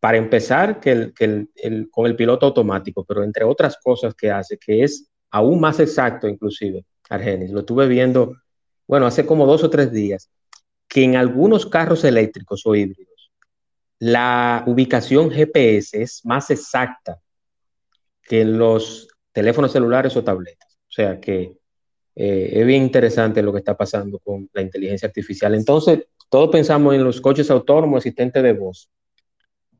para 0.00 0.18
empezar, 0.18 0.80
con 0.80 2.06
el 2.06 2.16
piloto 2.16 2.46
automático, 2.46 3.04
pero 3.04 3.22
entre 3.22 3.44
otras 3.44 3.78
cosas 3.82 4.14
que 4.14 4.30
hace, 4.30 4.58
que 4.58 4.82
es 4.82 5.08
aún 5.30 5.60
más 5.60 5.80
exacto 5.80 6.28
inclusive, 6.28 6.84
Argenis, 7.08 7.50
lo 7.50 7.60
estuve 7.60 7.88
viendo, 7.88 8.36
bueno, 8.86 9.06
hace 9.06 9.24
como 9.24 9.46
dos 9.46 9.64
o 9.64 9.70
tres 9.70 9.92
días, 9.92 10.30
que 10.88 11.04
en 11.04 11.16
algunos 11.16 11.66
carros 11.66 12.04
eléctricos 12.04 12.66
o 12.66 12.74
híbridos, 12.74 13.32
la 13.98 14.64
ubicación 14.66 15.30
GPS 15.30 16.02
es 16.02 16.20
más 16.24 16.50
exacta 16.50 17.18
que 18.22 18.42
en 18.42 18.58
los 18.58 19.08
teléfonos 19.32 19.72
celulares 19.72 20.16
o 20.16 20.24
tabletas. 20.24 20.78
O 20.88 20.92
sea 20.92 21.20
que 21.20 21.56
eh, 22.16 22.50
es 22.52 22.66
bien 22.66 22.82
interesante 22.82 23.42
lo 23.42 23.52
que 23.52 23.58
está 23.58 23.76
pasando 23.76 24.18
con 24.18 24.48
la 24.52 24.62
inteligencia 24.62 25.08
artificial. 25.08 25.54
Entonces, 25.54 26.06
todos 26.28 26.50
pensamos 26.50 26.94
en 26.94 27.04
los 27.04 27.20
coches 27.20 27.50
autónomos, 27.50 27.98
asistentes 27.98 28.42
de 28.42 28.52
voz. 28.52 28.90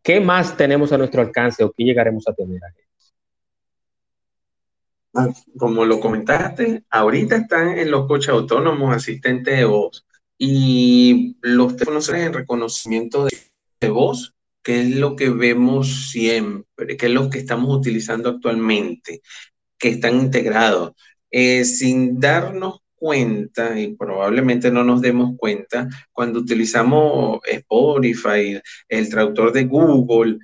¿Qué 0.03 0.21
más 0.21 0.57
tenemos 0.57 0.93
a 0.93 0.99
nuestro 0.99 1.23
alcance 1.23 1.65
o 1.65 1.73
qué 1.73 1.85
llegaremos 1.85 2.29
a 2.29 2.35
tener? 2.35 2.61
Ah, 5.15 5.29
como 5.57 5.85
lo 5.85 6.01
comentaste, 6.01 6.85
ahorita 6.91 7.37
están 7.37 7.79
en 7.79 7.91
los 7.91 8.07
coches 8.07 8.31
autónomos, 8.31 8.95
asistentes 8.95 9.57
de 9.57 9.65
voz 9.65 10.05
y 10.37 11.37
los 11.41 11.77
teléfonos 11.77 12.09
en 12.09 12.33
reconocimiento 12.33 13.29
de 13.81 13.89
voz, 13.89 14.35
que 14.63 14.81
es 14.81 14.97
lo 14.97 15.15
que 15.15 15.31
vemos 15.31 16.11
siempre, 16.11 16.97
que 16.97 17.07
es 17.07 17.13
lo 17.13 17.31
que 17.31 17.39
estamos 17.39 17.77
utilizando 17.77 18.29
actualmente, 18.29 19.23
que 19.79 19.91
están 19.91 20.19
integrados. 20.19 20.93
Eh, 21.37 21.65
sin 21.65 22.21
darnos 22.21 22.79
cuenta, 22.95 23.77
y 23.81 23.97
probablemente 23.97 24.71
no 24.71 24.85
nos 24.85 25.01
demos 25.01 25.37
cuenta, 25.37 25.89
cuando 26.13 26.39
utilizamos 26.39 27.41
Spotify, 27.45 28.61
el 28.89 29.09
traductor 29.09 29.53
de 29.53 29.65
Google, 29.65 30.39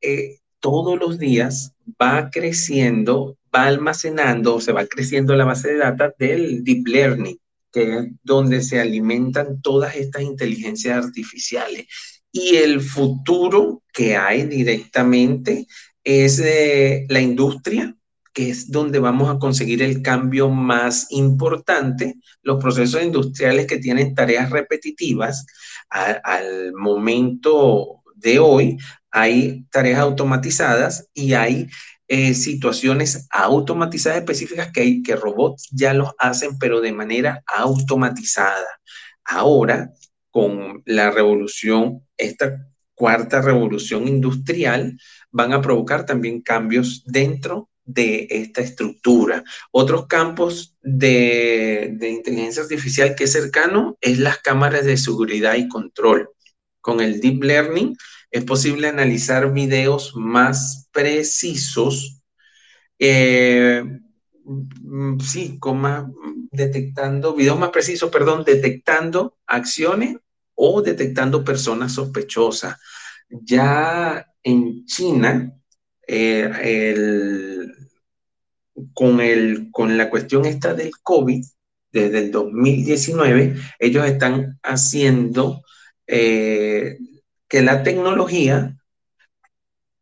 eh, 0.00 0.38
todos 0.60 1.00
los 1.00 1.18
días 1.18 1.72
va 2.00 2.30
creciendo, 2.30 3.36
va 3.52 3.64
almacenando, 3.64 4.60
se 4.60 4.70
va 4.70 4.86
creciendo 4.86 5.34
la 5.34 5.46
base 5.46 5.72
de 5.72 5.78
datos 5.78 6.12
del 6.16 6.62
deep 6.62 6.86
learning, 6.86 7.40
que 7.72 7.98
es 7.98 8.06
donde 8.22 8.62
se 8.62 8.78
alimentan 8.78 9.60
todas 9.60 9.96
estas 9.96 10.22
inteligencias 10.22 11.06
artificiales. 11.06 11.86
Y 12.30 12.54
el 12.54 12.80
futuro 12.80 13.82
que 13.92 14.16
hay 14.16 14.44
directamente 14.44 15.66
es 16.04 16.40
la 17.08 17.20
industria 17.20 17.96
que 18.36 18.50
es 18.50 18.70
donde 18.70 18.98
vamos 18.98 19.30
a 19.30 19.38
conseguir 19.38 19.82
el 19.82 20.02
cambio 20.02 20.50
más 20.50 21.06
importante, 21.08 22.16
los 22.42 22.62
procesos 22.62 23.02
industriales 23.02 23.66
que 23.66 23.78
tienen 23.78 24.14
tareas 24.14 24.50
repetitivas, 24.50 25.46
al 25.88 26.74
momento 26.74 28.02
de 28.14 28.38
hoy 28.38 28.76
hay 29.10 29.64
tareas 29.70 30.00
automatizadas 30.00 31.08
y 31.14 31.32
hay 31.32 31.68
eh, 32.08 32.34
situaciones 32.34 33.26
automatizadas 33.30 34.18
específicas 34.18 34.70
que, 34.70 34.82
hay, 34.82 35.02
que 35.02 35.16
robots 35.16 35.70
ya 35.72 35.94
los 35.94 36.10
hacen, 36.18 36.58
pero 36.58 36.82
de 36.82 36.92
manera 36.92 37.42
automatizada. 37.46 38.68
Ahora, 39.24 39.94
con 40.30 40.82
la 40.84 41.10
revolución, 41.10 42.02
esta 42.18 42.66
cuarta 42.94 43.40
revolución 43.40 44.06
industrial, 44.06 45.00
van 45.30 45.54
a 45.54 45.62
provocar 45.62 46.04
también 46.04 46.42
cambios 46.42 47.02
dentro 47.06 47.70
de 47.86 48.26
esta 48.28 48.60
estructura. 48.60 49.44
Otros 49.70 50.06
campos 50.06 50.76
de, 50.82 51.96
inteligencia 52.02 52.62
artificial 52.62 53.14
que 53.14 53.24
es 53.24 53.32
cercano 53.32 53.96
es 54.00 54.18
las 54.18 54.38
cámaras 54.38 54.84
de 54.84 54.96
seguridad 54.96 55.54
y 55.54 55.68
control. 55.68 56.30
Con 56.80 57.00
el 57.00 57.20
deep 57.20 57.42
learning 57.42 57.96
es 58.30 58.44
posible 58.44 58.88
analizar 58.88 59.52
videos 59.52 60.14
más 60.16 60.88
precisos, 60.92 62.20
eh, 62.98 63.82
sí, 65.20 65.58
con 65.58 65.82
detectando, 66.50 67.34
videos 67.34 67.58
más 67.58 67.70
precisos, 67.70 68.10
perdón, 68.10 68.44
detectando 68.44 69.38
acciones 69.46 70.16
o 70.54 70.82
detectando 70.82 71.44
personas 71.44 71.92
sospechosas. 71.92 72.76
Ya 73.28 74.26
en 74.42 74.84
China, 74.86 75.52
eh, 76.06 76.50
el, 76.62 77.55
con, 78.94 79.20
el, 79.20 79.68
con 79.70 79.96
la 79.96 80.10
cuestión 80.10 80.44
esta 80.44 80.74
del 80.74 80.92
COVID, 81.02 81.44
desde 81.92 82.18
el 82.18 82.30
2019, 82.30 83.56
ellos 83.78 84.06
están 84.06 84.58
haciendo 84.62 85.62
eh, 86.06 86.98
que 87.48 87.62
la 87.62 87.82
tecnología 87.82 88.76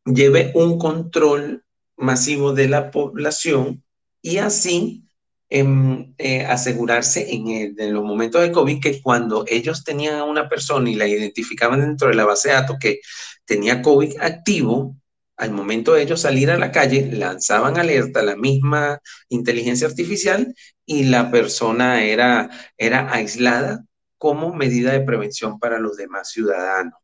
lleve 0.05 0.53
un 0.55 0.79
control 0.79 1.65
masivo 1.97 2.53
de 2.53 2.69
la 2.69 2.91
población 2.91 3.83
y 4.21 4.39
así 4.39 5.05
em, 5.49 6.15
eh, 6.19 6.45
asegurarse 6.45 7.33
en, 7.33 7.77
en, 7.79 7.95
los 7.95 8.03
momentos 8.03 8.43
de 8.43 8.51
COVID 8.51 8.81
que 8.81 9.01
cuando 9.01 9.45
ellos 9.47 9.85
tenían 9.85 10.17
a 10.17 10.25
una 10.25 10.49
persona 10.49 10.91
y 10.91 10.95
la 10.95 11.07
identificaban 11.07 11.81
dentro 11.81 12.09
de 12.09 12.15
la 12.15 12.25
base 12.25 12.49
de 12.49 12.55
datos 12.55 12.77
que 12.81 13.01
tenía 13.45 13.83
COVID 13.83 14.17
activo, 14.21 14.97
al 15.37 15.51
momento 15.53 15.95
de 15.95 16.03
ellos 16.03 16.21
salir 16.21 16.51
a 16.51 16.59
la 16.59 16.71
calle, 16.73 17.11
lanzaban 17.13 17.79
alerta 17.79 18.23
la 18.23 18.37
misma 18.37 19.01
inteligencia 19.29 19.87
artificial 19.89 20.55
y 20.87 21.05
la 21.05 21.31
persona 21.31 22.05
era, 22.05 22.51
era 22.77 23.13
aislada 23.13 23.85
como 24.25 24.55
medida 24.55 24.93
de 24.93 25.03
prevención 25.03 25.59
para 25.59 25.79
los 25.79 25.97
demás 25.97 26.31
ciudadanos. 26.31 26.95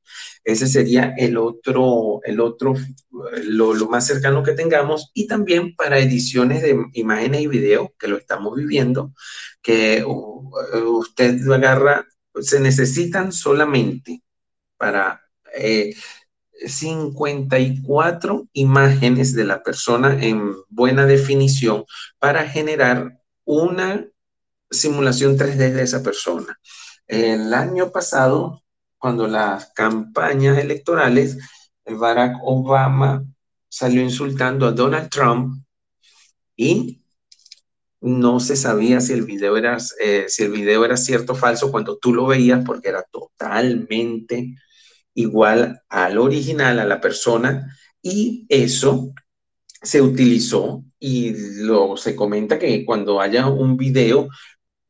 Ese 0.43 0.67
sería 0.67 1.15
el 1.19 1.37
otro, 1.37 2.21
el 2.25 2.41
otro, 2.41 2.75
lo, 3.45 3.75
más 3.89 4.07
cercano 4.07 4.43
que 4.43 4.53
tengamos 4.53 5.11
y 5.13 5.27
también 5.27 5.75
para 5.77 5.99
ediciones 5.99 6.63
de 6.63 6.79
imágenes 6.95 7.43
y 7.43 7.47
video, 7.47 7.93
que 7.99 8.09
lo 8.09 8.17
estamos 8.17 8.57
viviendo, 8.57 9.13
que 9.61 10.03
usted 10.03 11.47
agarra, 11.51 12.07
se 12.41 12.59
necesitan 12.59 13.33
solamente 13.33 14.23
para 14.79 15.21
eh, 15.55 15.95
54 16.67 18.49
imágenes 18.53 19.35
de 19.35 19.45
la 19.45 19.63
persona 19.63 20.23
en 20.23 20.55
buena 20.69 21.07
definición 21.07 21.85
para 22.19 22.49
generar 22.49 23.21
una 23.45 24.07
simulación 24.71 25.37
3D 25.37 25.73
de 25.73 25.83
esa 25.83 26.03
persona. 26.03 26.59
El 27.07 27.53
año 27.55 27.91
pasado, 27.91 28.63
cuando 28.99 29.27
las 29.27 29.73
campañas 29.73 30.59
electorales, 30.59 31.39
Barack 31.85 32.37
Obama 32.43 33.25
salió 33.69 34.03
insultando 34.03 34.67
a 34.67 34.73
Donald 34.73 35.09
Trump 35.09 35.65
y 36.57 37.03
no 38.01 38.41
se 38.41 38.57
sabía 38.57 39.01
si 39.01 39.13
el 39.13 39.25
video 39.25 39.57
era, 39.57 39.77
eh, 40.01 40.27
si 40.29 40.45
el 40.45 40.53
video 40.53 40.85
era 40.85 40.97
cierto 40.97 41.33
o 41.33 41.37
falso 41.37 41.71
cuando 41.71 41.99
tú 41.99 42.15
lo 42.15 42.27
veías 42.27 42.65
porque 42.65 42.89
era 42.89 43.03
totalmente 43.11 44.55
igual 45.21 45.83
al 45.89 46.19
original, 46.19 46.79
a 46.79 46.85
la 46.85 47.01
persona, 47.01 47.77
y 48.03 48.47
eso 48.49 49.13
se 49.83 50.01
utilizó 50.03 50.85
y 50.99 51.33
lo, 51.63 51.97
se 51.97 52.15
comenta 52.15 52.59
que 52.59 52.85
cuando 52.85 53.21
haya 53.21 53.49
un 53.49 53.77
video 53.77 54.29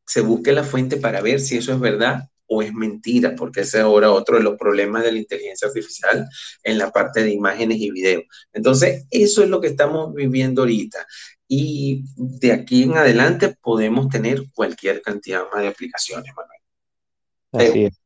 se 0.07 0.21
busque 0.21 0.53
la 0.53 0.65
fuente 0.65 0.97
para 0.97 1.21
ver 1.21 1.41
si 1.41 1.57
eso 1.57 1.73
es 1.73 1.81
verdad 1.81 2.29
o 2.53 2.63
es 2.63 2.75
mentira, 2.75 3.37
porque 3.37 3.61
ese 3.61 3.79
es 3.79 3.85
ahora 3.85 4.11
otro 4.11 4.37
de 4.37 4.43
los 4.43 4.59
problemas 4.59 5.05
de 5.05 5.13
la 5.13 5.19
inteligencia 5.19 5.69
artificial 5.69 6.27
en 6.65 6.79
la 6.79 6.91
parte 6.91 7.23
de 7.23 7.31
imágenes 7.31 7.79
y 7.79 7.93
video. 7.93 8.23
Entonces, 8.53 9.07
eso 9.09 9.45
es 9.45 9.49
lo 9.49 9.61
que 9.61 9.69
estamos 9.69 10.13
viviendo 10.13 10.63
ahorita. 10.63 11.07
Y 11.47 12.03
de 12.17 12.51
aquí 12.51 12.83
en 12.83 12.97
adelante 12.97 13.57
podemos 13.63 14.09
tener 14.09 14.43
cualquier 14.53 15.01
cantidad 15.01 15.45
más 15.53 15.63
de 15.63 15.69
aplicaciones, 15.69 16.33
Manuel. 16.35 17.71
Así 17.71 17.85
es. 17.85 18.00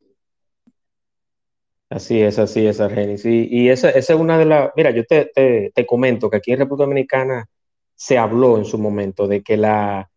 Así 1.94 2.20
es, 2.20 2.40
así 2.40 2.66
es, 2.66 2.80
Argenis. 2.80 3.24
Y, 3.24 3.46
y 3.48 3.68
esa, 3.68 3.88
es 3.90 4.11
una 4.11 4.37
de 4.37 4.46
las, 4.46 4.72
mira, 4.74 4.90
yo 4.90 5.04
te, 5.04 5.30
te, 5.72 5.87
comento 5.87 6.28
que 6.28 6.38
aquí 6.38 6.50
en 6.50 6.59
República 6.59 6.87
Dominicana 6.87 7.48
se 7.94 8.18
habló 8.18 8.59
en 8.59 8.64
su 8.64 8.78
momento 8.78 9.28
de 9.28 9.44
que 9.44 9.57
la, 9.57 10.11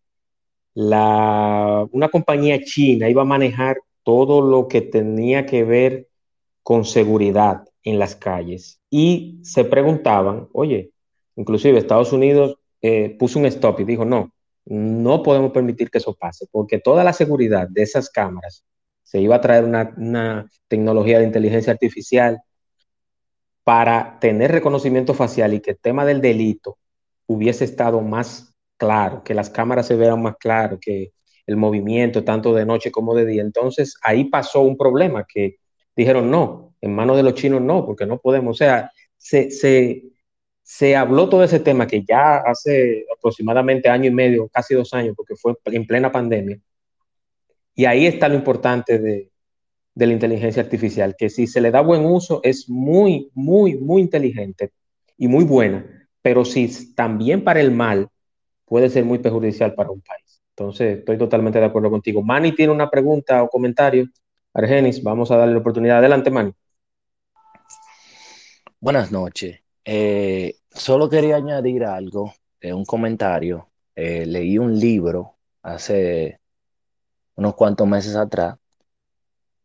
la, 0.74 1.88
una 1.92 2.10
compañía 2.10 2.64
china 2.64 3.08
iba 3.10 3.22
a 3.22 3.26
manejar 3.26 3.78
todo 4.02 4.42
lo 4.42 4.68
que 4.68 4.82
tenía 4.82 5.46
que 5.46 5.64
ver 5.64 6.08
con 6.64 6.84
seguridad 6.84 7.64
en 7.84 8.00
las 8.00 8.16
calles. 8.16 8.82
Y 8.90 9.40
se 9.44 9.64
preguntaban, 9.64 10.48
oye, 10.54 10.94
inclusive 11.36 11.78
Estados 11.78 12.12
Unidos 12.12 12.58
eh, 12.82 13.16
puso 13.20 13.38
un 13.38 13.46
stop 13.46 13.82
y 13.82 13.84
dijo, 13.84 14.04
no, 14.04 14.32
no 14.66 15.22
podemos 15.22 15.52
permitir 15.52 15.92
que 15.92 16.00
eso 16.00 16.16
pase, 16.16 16.48
porque 16.52 16.80
toda 16.80 17.04
la 17.04 17.14
seguridad 17.14 17.68
de 17.70 17.84
esas 17.84 18.10
cámaras 18.10 18.66
se 19.08 19.22
iba 19.22 19.38
a 19.38 19.42
traer 19.42 19.64
una, 19.64 20.50
tecnología 20.68 21.20
de 21.20 21.26
inteligencia 21.26 21.72
artificial 21.72 22.42
para 23.64 24.20
tener 24.20 24.52
reconocimiento 24.52 25.14
facial 25.14 25.54
y 25.54 25.62
que 25.62 25.72
el 25.72 25.80
tema 25.80 26.06
del 26.06 26.20
delito 26.20 26.78
hubiese 27.26 27.64
estado 27.64 28.02
más 28.02 28.54
claro, 28.76 29.24
que 29.24 29.34
las 29.34 29.50
cámaras 29.50 29.88
se 29.88 29.96
vean 29.96 30.22
más 30.22 30.36
claro, 30.38 30.78
que 30.82 31.14
el 31.46 31.56
movimiento 31.56 32.26
tanto 32.26 32.54
de 32.54 32.66
noche 32.66 32.92
como 32.92 33.16
de 33.16 33.26
día. 33.26 33.42
Entonces 33.44 33.96
ahí 34.04 34.26
pasó 34.26 34.60
un 34.62 34.76
problema 34.76 35.26
que 35.26 35.56
dijeron, 35.96 36.30
no, 36.30 36.76
en 36.82 36.94
manos 36.94 37.16
de 37.16 37.24
los 37.24 37.34
chinos 37.34 37.62
no, 37.62 37.86
porque 37.86 38.06
no 38.06 38.20
podemos. 38.20 38.58
O 38.58 38.58
sea, 38.58 38.92
se, 39.16 39.52
se, 39.52 40.04
se 40.64 40.98
habló 40.98 41.30
todo 41.30 41.46
ese 41.46 41.62
tema 41.62 41.88
que 41.88 42.04
ya 42.04 42.38
hace 42.40 43.06
aproximadamente 43.18 43.88
año 43.88 44.10
y 44.10 44.14
medio, 44.14 44.50
casi 44.50 44.76
dos 44.76 44.94
años, 44.94 45.16
porque 45.16 45.36
fue 45.38 45.54
en 45.66 45.88
plena 45.88 46.12
pandemia. 46.12 46.60
Y 47.78 47.86
ahí 47.86 48.08
está 48.08 48.28
lo 48.28 48.34
importante 48.34 48.98
de, 48.98 49.32
de 49.94 50.08
la 50.08 50.14
inteligencia 50.14 50.64
artificial, 50.64 51.16
que 51.16 51.30
si 51.30 51.46
se 51.46 51.62
le 51.62 51.70
da 51.70 51.82
buen 51.82 52.06
uso 52.06 52.42
es 52.44 52.68
muy, 52.68 53.30
muy, 53.36 53.76
muy 53.78 54.02
inteligente 54.02 54.72
y 55.16 55.28
muy 55.28 55.44
buena, 55.44 55.86
pero 56.22 56.44
si 56.44 56.94
también 56.96 57.44
para 57.44 57.62
el 57.62 57.70
mal 57.72 58.10
puede 58.66 58.90
ser 58.90 59.06
muy 59.06 59.20
perjudicial 59.20 59.76
para 59.76 59.92
un 59.92 60.02
país. 60.02 60.42
Entonces, 60.50 61.00
estoy 61.00 61.20
totalmente 61.20 61.60
de 61.60 61.66
acuerdo 61.66 61.92
contigo. 61.92 62.24
Manny 62.24 62.54
tiene 62.54 62.74
una 62.74 62.90
pregunta 62.90 63.44
o 63.44 63.48
comentario. 63.48 64.08
Argenis, 64.54 65.04
vamos 65.04 65.30
a 65.30 65.38
darle 65.38 65.54
la 65.54 65.60
oportunidad. 65.60 66.00
Adelante, 66.00 66.32
Manny. 66.32 66.52
Buenas 68.80 69.12
noches. 69.12 69.60
Eh, 69.86 70.56
solo 70.72 71.08
quería 71.08 71.36
añadir 71.36 71.86
algo, 71.86 72.34
eh, 72.60 72.74
un 72.74 72.86
comentario. 72.86 73.70
Eh, 73.96 74.26
leí 74.26 74.58
un 74.58 74.80
libro 74.80 75.38
hace 75.62 76.40
unos 77.38 77.56
cuantos 77.56 77.88
meses 77.88 78.16
atrás 78.16 78.58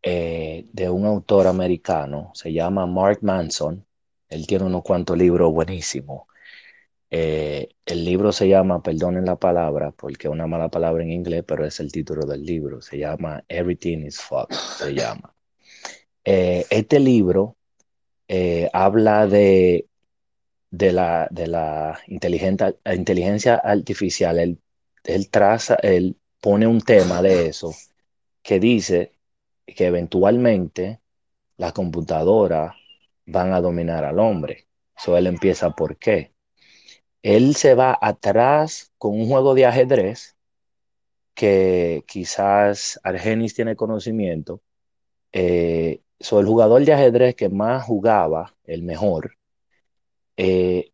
de 0.03 0.91
un 0.91 1.07
autor 1.07 1.47
americano, 1.47 2.33
se 2.35 2.53
llama 2.53 2.87
Mark 2.87 3.19
Manson. 3.23 3.87
Él 4.29 4.47
tiene 4.47 4.65
unos 4.65 4.83
cuantos 4.83 5.17
libros 5.17 5.53
buenísimos. 5.53 6.27
el 7.11 8.05
libro 8.05 8.33
se 8.33 8.49
llama, 8.49 8.83
perdonen 8.83 9.25
la 9.27 9.37
palabra, 9.37 9.93
porque 9.93 10.29
es 10.29 10.33
una 10.33 10.47
mala 10.47 10.69
palabra 10.71 11.03
en 11.03 11.11
inglés, 11.13 11.45
pero 11.47 11.67
es 11.67 11.79
el 11.81 11.93
título 11.93 12.27
del 12.27 12.45
libro. 12.45 12.81
Se 12.81 12.99
llama 12.99 13.45
Everything 13.49 14.07
is 14.07 14.21
Fucked, 14.21 14.57
se 14.57 14.95
llama. 14.95 15.35
este 16.25 17.01
libro 17.01 17.57
habla 18.73 19.27
de 19.27 19.87
de 20.73 20.91
la, 20.91 21.29
de 21.31 21.47
la 21.47 22.01
inteligencia 22.09 23.57
artificial, 23.57 24.39
él, 24.39 24.59
él, 25.05 25.31
traza, 25.31 25.77
él 25.77 26.17
pone 26.43 26.67
un 26.67 26.81
tema 26.83 27.23
de 27.23 27.47
eso 27.49 27.73
que 28.43 28.61
dice 28.61 29.13
que 29.67 29.87
eventualmente 29.87 31.01
las 31.57 31.73
computadoras 31.73 32.75
van 33.27 33.53
a 33.55 33.61
dominar 33.61 34.05
al 34.05 34.19
hombre. 34.19 34.67
Eso 34.97 35.17
él 35.17 35.29
empieza 35.29 35.71
por 35.71 35.97
qué. 35.99 36.35
Él 37.23 37.57
se 37.57 37.75
va 37.75 37.99
atrás 38.01 38.93
con 38.99 39.13
un 39.21 39.29
juego 39.29 39.55
de 39.55 39.67
ajedrez 39.67 40.37
que 41.35 42.05
quizás 42.09 43.01
Argenis 43.05 43.55
tiene 43.55 43.77
conocimiento. 43.77 44.63
Eh, 45.33 46.03
el 46.21 46.47
jugador 46.47 46.85
de 46.85 46.93
ajedrez 46.93 47.35
que 47.37 47.49
más 47.49 47.85
jugaba, 47.85 48.57
el 48.65 48.83
mejor, 48.83 49.37
eh, 50.37 50.93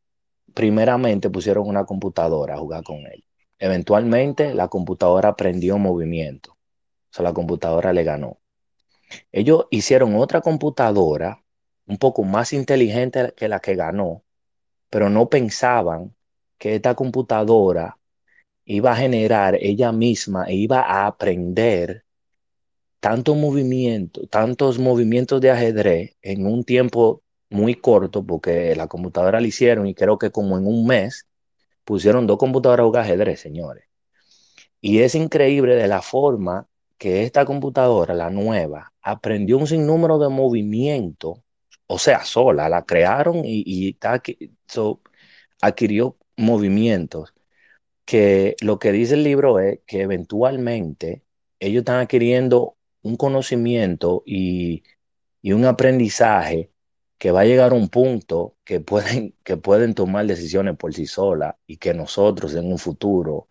primeramente 0.54 1.30
pusieron 1.30 1.68
una 1.68 1.84
computadora 1.84 2.54
a 2.54 2.58
jugar 2.58 2.84
con 2.84 2.98
él. 3.06 3.24
Eventualmente 3.58 4.54
la 4.54 4.68
computadora 4.68 5.30
aprendió 5.30 5.78
movimiento. 5.78 6.52
O 6.52 6.58
sea, 7.10 7.24
la 7.24 7.32
computadora 7.32 7.92
le 7.92 8.04
ganó. 8.04 8.40
Ellos 9.32 9.66
hicieron 9.70 10.16
otra 10.16 10.40
computadora 10.40 11.42
un 11.86 11.98
poco 11.98 12.24
más 12.24 12.52
inteligente 12.52 13.32
que 13.36 13.48
la 13.48 13.60
que 13.60 13.74
ganó, 13.76 14.24
pero 14.90 15.10
no 15.10 15.28
pensaban 15.30 16.14
que 16.58 16.76
esta 16.76 16.94
computadora 16.94 17.98
iba 18.64 18.92
a 18.92 18.96
generar 18.96 19.56
ella 19.60 19.92
misma 19.92 20.46
e 20.46 20.54
iba 20.56 20.80
a 20.82 21.06
aprender 21.06 22.04
tanto 23.00 23.34
movimiento, 23.34 24.26
tantos 24.28 24.78
movimientos 24.78 25.40
de 25.40 25.50
ajedrez 25.50 26.16
en 26.22 26.46
un 26.46 26.64
tiempo 26.64 27.22
muy 27.50 27.74
corto 27.76 28.26
porque 28.26 28.74
la 28.76 28.88
computadora 28.88 29.40
la 29.40 29.46
hicieron 29.46 29.86
y 29.86 29.94
creo 29.94 30.18
que 30.18 30.30
como 30.30 30.58
en 30.58 30.66
un 30.66 30.86
mes 30.86 31.27
pusieron 31.88 32.26
dos 32.26 32.36
computadoras 32.36 32.84
a 32.84 32.86
jugar 32.86 33.04
ajedrez, 33.04 33.40
señores. 33.40 33.84
Y 34.80 35.00
es 35.00 35.14
increíble 35.14 35.74
de 35.74 35.88
la 35.88 36.02
forma 36.02 36.68
que 36.98 37.22
esta 37.24 37.46
computadora, 37.46 38.12
la 38.14 38.28
nueva, 38.30 38.92
aprendió 39.00 39.56
un 39.56 39.66
sinnúmero 39.66 40.18
de 40.18 40.28
movimientos, 40.28 41.38
o 41.86 41.98
sea, 41.98 42.24
sola, 42.26 42.68
la 42.68 42.84
crearon 42.84 43.42
y, 43.44 43.64
y 43.66 43.98
adquirió 45.60 46.16
movimientos 46.36 47.34
que 48.04 48.56
lo 48.62 48.78
que 48.78 48.92
dice 48.92 49.14
el 49.14 49.24
libro 49.24 49.60
es 49.60 49.80
que 49.86 50.02
eventualmente 50.02 51.24
ellos 51.60 51.80
están 51.80 52.00
adquiriendo 52.00 52.76
un 53.02 53.16
conocimiento 53.16 54.22
y, 54.26 54.84
y 55.42 55.52
un 55.52 55.64
aprendizaje 55.66 56.72
que 57.18 57.32
va 57.32 57.40
a 57.42 57.44
llegar 57.44 57.72
un 57.72 57.88
punto 57.88 58.56
que 58.64 58.80
pueden, 58.80 59.34
que 59.44 59.56
pueden 59.56 59.94
tomar 59.94 60.26
decisiones 60.26 60.76
por 60.76 60.94
sí 60.94 61.06
solas 61.06 61.56
y 61.66 61.78
que 61.78 61.94
nosotros 61.94 62.54
en 62.54 62.70
un 62.70 62.78
futuro 62.78 63.48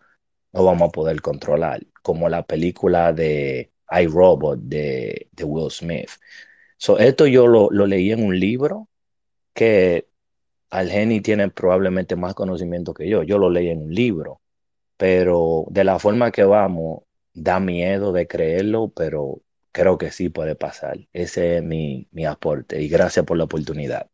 no 0.52 0.64
vamos 0.64 0.88
a 0.88 0.92
poder 0.92 1.20
controlar, 1.22 1.80
como 2.02 2.28
la 2.28 2.44
película 2.44 3.12
de 3.12 3.72
iRobot 3.90 4.60
de, 4.60 5.28
de 5.32 5.44
Will 5.44 5.70
Smith. 5.70 6.10
So, 6.78 6.98
esto 6.98 7.26
yo 7.26 7.46
lo, 7.46 7.68
lo, 7.70 7.86
leí 7.86 8.12
en 8.12 8.24
un 8.24 8.38
libro 8.38 8.88
que 9.54 10.08
Algeni 10.70 11.20
tiene 11.20 11.50
probablemente 11.50 12.16
más 12.16 12.34
conocimiento 12.34 12.94
que 12.94 13.08
yo. 13.08 13.22
Yo 13.24 13.38
lo 13.38 13.50
leí 13.50 13.68
en 13.70 13.82
un 13.82 13.94
libro, 13.94 14.40
pero 14.96 15.66
de 15.70 15.84
la 15.84 15.98
forma 15.98 16.30
que 16.32 16.44
vamos, 16.44 17.02
da 17.34 17.60
miedo 17.60 18.12
de 18.12 18.26
creerlo, 18.28 18.88
pero 18.90 19.42
creo 19.72 19.98
que 19.98 20.10
sí 20.10 20.28
puede 20.28 20.54
pasar. 20.54 20.98
Ese 21.12 21.58
es 21.58 21.62
mi, 21.62 22.06
aporte 22.26 22.80
y 22.80 22.88
gracias 22.88 23.24
por 23.24 23.36
la 23.36 23.44
oportunidad. 23.44 24.08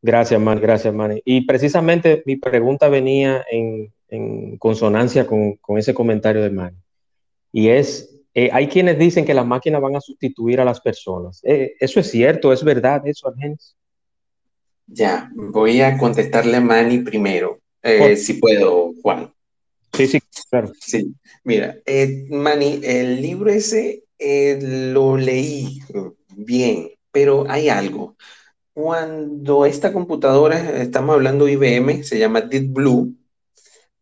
Gracias, 0.00 0.40
Man, 0.40 0.60
gracias, 0.60 0.94
Man. 0.94 1.20
Y 1.24 1.42
precisamente 1.42 2.22
mi 2.24 2.36
pregunta 2.36 2.88
venía 2.88 3.44
en, 3.50 3.92
consonancia 4.58 5.26
con, 5.26 5.58
ese 5.76 5.92
comentario 5.92 6.42
de 6.42 6.50
Man. 6.50 6.82
Y 7.52 7.68
es, 7.68 8.22
eh, 8.34 8.50
hay 8.52 8.68
quienes 8.68 8.98
dicen 8.98 9.24
que 9.24 9.34
las 9.34 9.46
máquinas 9.46 9.80
van 9.80 9.96
a 9.96 10.00
sustituir 10.00 10.60
a 10.60 10.64
las 10.64 10.80
personas. 10.80 11.40
Eh, 11.44 11.74
¿Eso 11.78 12.00
es 12.00 12.10
cierto? 12.10 12.52
¿Es 12.52 12.62
verdad 12.62 13.06
eso, 13.06 13.28
Argenis? 13.28 13.76
Ya, 14.86 15.30
voy 15.34 15.82
a 15.82 15.98
contestarle 15.98 16.56
a 16.56 16.60
Manny 16.62 17.00
primero, 17.00 17.60
eh, 17.82 18.16
si 18.16 18.34
puedo, 18.34 18.94
Juan. 19.02 19.30
Sí, 19.92 20.06
sí, 20.06 20.20
claro. 20.48 20.72
Sí, 20.80 21.14
mira, 21.44 21.76
Manny, 22.30 22.80
el 22.82 23.20
libro 23.20 23.50
ese 23.50 24.04
eh, 24.18 24.58
lo 24.60 25.16
leí 25.16 25.80
bien, 26.36 26.90
pero 27.12 27.44
hay 27.48 27.68
algo. 27.68 28.16
Cuando 28.72 29.66
esta 29.66 29.92
computadora, 29.92 30.80
estamos 30.82 31.14
hablando 31.14 31.48
IBM, 31.48 32.04
se 32.04 32.18
llama 32.18 32.40
Deep 32.42 32.72
Blue, 32.72 33.16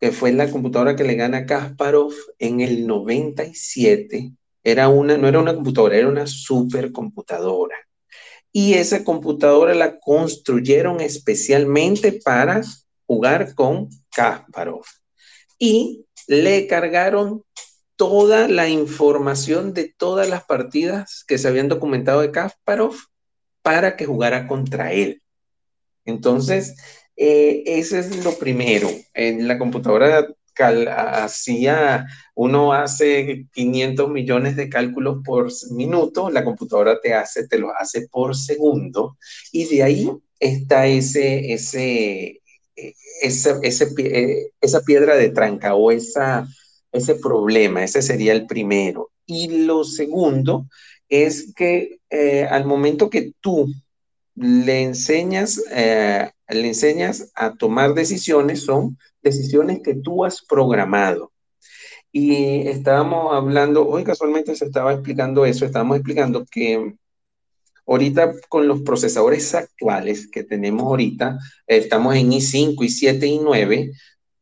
que 0.01 0.13
fue 0.13 0.33
la 0.33 0.51
computadora 0.51 0.97
que 0.97 1.05
le 1.05 1.15
gana 1.15 1.39
a 1.39 1.47
Kasparov 1.47 2.13
en 2.39 2.61
el 2.61 2.87
97, 2.87 4.33
era 4.63 4.89
una, 4.89 5.17
no 5.17 5.29
era 5.29 5.39
una 5.39 5.55
computadora, 5.55 5.97
era 5.97 6.09
una 6.09 6.27
supercomputadora. 6.27 7.77
Y 8.53 8.75
esa 8.75 9.05
computadora 9.05 9.75
la 9.75 9.99
construyeron 9.99 11.01
especialmente 11.01 12.13
para 12.25 12.63
jugar 13.07 13.55
con 13.55 13.89
Kasparov. 14.15 14.85
Y 15.59 16.07
le 16.27 16.67
cargaron 16.67 17.45
toda 17.97 18.49
la 18.49 18.69
información 18.69 19.75
de 19.75 19.93
todas 19.97 20.29
las 20.29 20.45
partidas 20.45 21.25
que 21.27 21.39
se 21.39 21.49
habían 21.49 21.69
documentado 21.69 22.21
de 22.21 22.31
Kasparov 22.31 22.95
para 23.63 23.97
que 23.97 24.07
jugara 24.07 24.47
contra 24.47 24.93
él. 24.93 25.23
Entonces, 26.05 26.77
eh, 27.17 27.65
ese 27.67 27.99
es 27.99 28.25
lo 28.25 28.39
primero. 28.39 28.89
En 29.15 29.49
la 29.49 29.59
computadora 29.59 30.29
hacía, 30.59 32.07
uno 32.35 32.73
hace 32.73 33.47
500 33.53 34.09
millones 34.11 34.57
de 34.57 34.69
cálculos 34.69 35.19
por 35.25 35.51
minuto, 35.73 36.31
la 36.31 36.45
computadora 36.45 37.01
te 37.01 37.15
hace, 37.15 37.47
te 37.47 37.59
lo 37.59 37.77
hace 37.77 38.09
por 38.09 38.37
segundo, 38.37 39.19
y 39.53 39.67
de 39.67 39.83
ahí 39.83 40.11
está 40.41 40.87
ese, 40.87 41.53
ese, 41.53 42.41
eh, 42.77 42.95
esa, 43.23 43.59
ese, 43.63 43.89
eh, 43.99 44.51
esa 44.61 44.81
piedra 44.83 45.17
de 45.17 45.31
tranca 45.31 45.75
o 45.75 45.91
esa, 45.91 46.47
ese 46.97 47.17
problema, 47.17 47.85
ese 47.85 48.03
sería 48.03 48.33
el 48.33 48.47
primero. 48.47 49.11
Y 49.27 49.65
lo 49.65 49.85
segundo 49.85 50.67
es 51.09 51.53
que 51.55 52.01
eh, 52.11 52.45
al 52.45 52.65
momento 52.65 53.11
que 53.11 53.33
tú 53.41 53.69
le 54.35 54.83
enseñas, 54.83 55.63
eh, 55.71 56.31
le 56.49 56.67
enseñas 56.69 57.31
a 57.35 57.55
tomar 57.55 57.95
decisiones, 57.95 58.61
son 58.61 58.99
decisiones 59.23 59.81
que 59.83 59.95
tú 59.95 60.25
has 60.25 60.43
programado. 60.43 61.33
Y 62.13 62.69
estábamos 62.69 63.35
hablando, 63.35 63.87
hoy 63.87 64.05
casualmente 64.05 64.55
se 64.55 64.67
estaba 64.67 64.93
explicando 64.93 65.45
eso, 65.45 65.65
estábamos 65.65 65.97
explicando 65.97 66.45
que 66.51 66.95
ahorita 67.87 68.35
con 68.49 68.67
los 68.67 68.83
procesadores 68.83 69.55
actuales 69.55 70.29
que 70.29 70.43
tenemos 70.43 70.85
ahorita, 70.85 71.39
estamos 71.67 72.17
en 72.17 72.31
i5, 72.31 72.77
i7, 72.77 73.21
i9, 73.21 73.93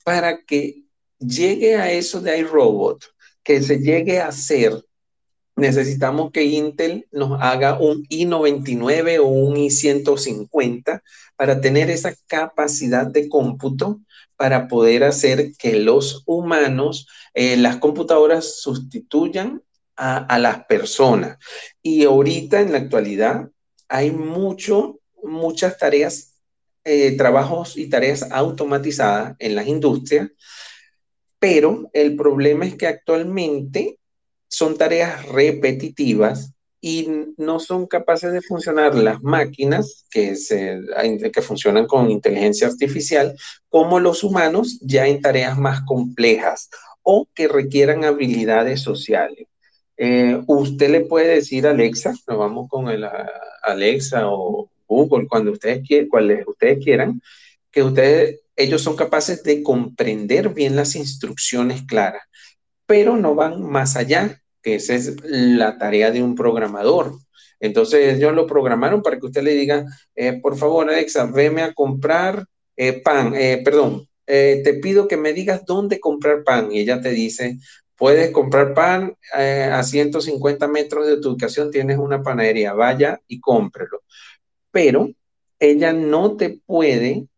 para 0.05 0.43
que 0.45 0.84
llegue 1.27 1.77
a 1.77 1.91
eso 1.91 2.21
de 2.21 2.39
iRobot, 2.39 3.05
que 3.43 3.63
se 3.63 3.79
llegue 3.79 4.21
a 4.21 4.29
hacer 4.29 4.83
necesitamos 5.57 6.33
que 6.33 6.45
Intel 6.45 7.07
nos 7.13 7.41
haga 7.41 7.79
un 7.79 8.05
i99 8.09 9.21
o 9.21 9.27
un 9.27 9.57
i150 9.57 11.03
para 11.37 11.61
tener 11.61 11.91
esa 11.91 12.15
capacidad 12.27 13.07
de 13.07 13.29
cómputo 13.29 14.01
para 14.37 14.67
poder 14.67 15.05
hacer 15.05 15.53
que 15.57 15.77
los 15.77 16.23
humanos, 16.27 17.07
eh, 17.35 17.57
las 17.57 17.77
computadoras 17.77 18.61
sustituyan 18.61 19.63
a, 19.97 20.41
las 20.41 20.65
personas. 20.65 21.39
Y 21.81 22.03
ahorita 22.05 22.61
en 22.61 22.73
la 22.73 22.79
actualidad 22.79 23.49
hay 23.89 24.11
mucho, 24.11 24.99
muchas 25.23 25.79
tareas, 25.79 26.35
eh, 26.83 27.17
trabajos 27.17 27.77
y 27.77 27.89
tareas 27.89 28.29
automatizadas 28.33 29.37
en 29.39 29.55
las 29.55 29.69
industrias, 29.69 30.31
pero 31.45 31.91
el 31.93 32.17
problema 32.17 32.65
es 32.65 32.75
que 32.75 32.87
actualmente 32.87 33.99
son 34.49 34.79
tareas 34.79 35.27
repetitivas 35.29 36.55
y 36.81 37.07
no 37.37 37.61
son 37.61 37.87
capaces 37.87 38.33
de 38.33 38.41
funcionar 38.41 38.95
las 38.95 39.23
máquinas 39.23 40.07
que, 40.11 40.37
se, 40.37 40.81
que 41.31 41.43
funcionan 41.43 41.87
con 41.87 42.11
inteligencia 42.11 42.67
artificial 42.67 43.37
como 43.69 44.01
los 44.01 44.25
humanos 44.25 44.79
ya 44.81 45.07
en 45.07 45.21
tareas 45.21 45.59
más 45.59 45.83
complejas 45.83 46.71
o 47.03 47.29
que 47.35 47.47
requieran 47.47 48.05
habilidades 48.05 48.81
sociales. 48.81 49.47
Eh, 49.99 50.41
usted 50.47 50.89
le 50.89 51.03
puede 51.03 51.35
decir 51.35 51.67
a 51.67 51.73
Alexa, 51.73 52.15
nos 52.27 52.39
vamos 52.39 52.71
con 52.71 52.89
el 52.89 53.05
Alexa 53.63 54.31
o 54.31 54.71
Google, 54.89 55.29
cuando 55.29 55.53
ustedes, 55.53 55.87
quieran, 55.87 56.09
ustedes 56.47 56.83
quieran, 56.83 57.21
que 57.71 57.83
ustedes, 57.83 58.41
ellos 58.57 58.83
son 58.83 58.97
capaces 58.97 59.43
de 59.43 59.63
comprender 59.63 60.51
bien 60.51 60.77
las 60.77 60.97
instrucciones 60.97 61.83
claras, 61.83 62.23
pero 62.87 63.17
no 63.17 63.35
van 63.35 63.63
más 63.63 63.97
allá 63.97 64.41
que 64.63 64.77
esa 64.77 64.95
es 64.95 65.17
la 65.25 65.79
tarea 65.79 66.11
de 66.11 66.23
un 66.23 66.35
programador. 66.35 67.13
Entonces 67.61 68.17
ellos 68.17 68.35
lo 68.35 68.47
programaron 68.47 69.03
para 69.03 69.19
que 69.19 69.27
usted 69.27 69.43
le 69.43 69.55
diga, 69.55 69.85
eh, 70.17 70.41
por 70.41 70.57
favor 70.57 70.89
Alexa, 70.89 71.27
veme 71.27 71.63
a 71.63 71.73
comprar 71.73 72.45
eh, 72.77 73.01
pan, 73.01 73.35
eh, 73.37 73.61
perdón, 73.65 74.09
te 74.27 74.81
pido 74.83 75.07
que 75.07 75.19
me 75.19 75.35
digas 75.35 75.65
dónde 75.67 76.01
comprar 76.01 76.45
pan. 76.45 76.73
Y 76.73 76.81
ella 76.81 77.01
te 77.01 77.11
dice, 77.11 77.59
puedes 77.95 78.31
comprar 78.31 78.73
pan 78.73 79.15
a 79.35 79.83
150 79.83 80.67
metros 80.67 81.07
de 81.07 81.21
tu 81.21 81.31
ubicación, 81.31 81.71
tienes 81.71 81.99
una 81.99 82.23
panadería, 82.23 82.73
vaya 82.73 83.21
y 83.29 83.39
cómprelo. 83.39 84.03
Pero 84.71 85.11
ella 85.59 85.93
no 85.93 86.37
te 86.37 86.59
puede 86.65 87.29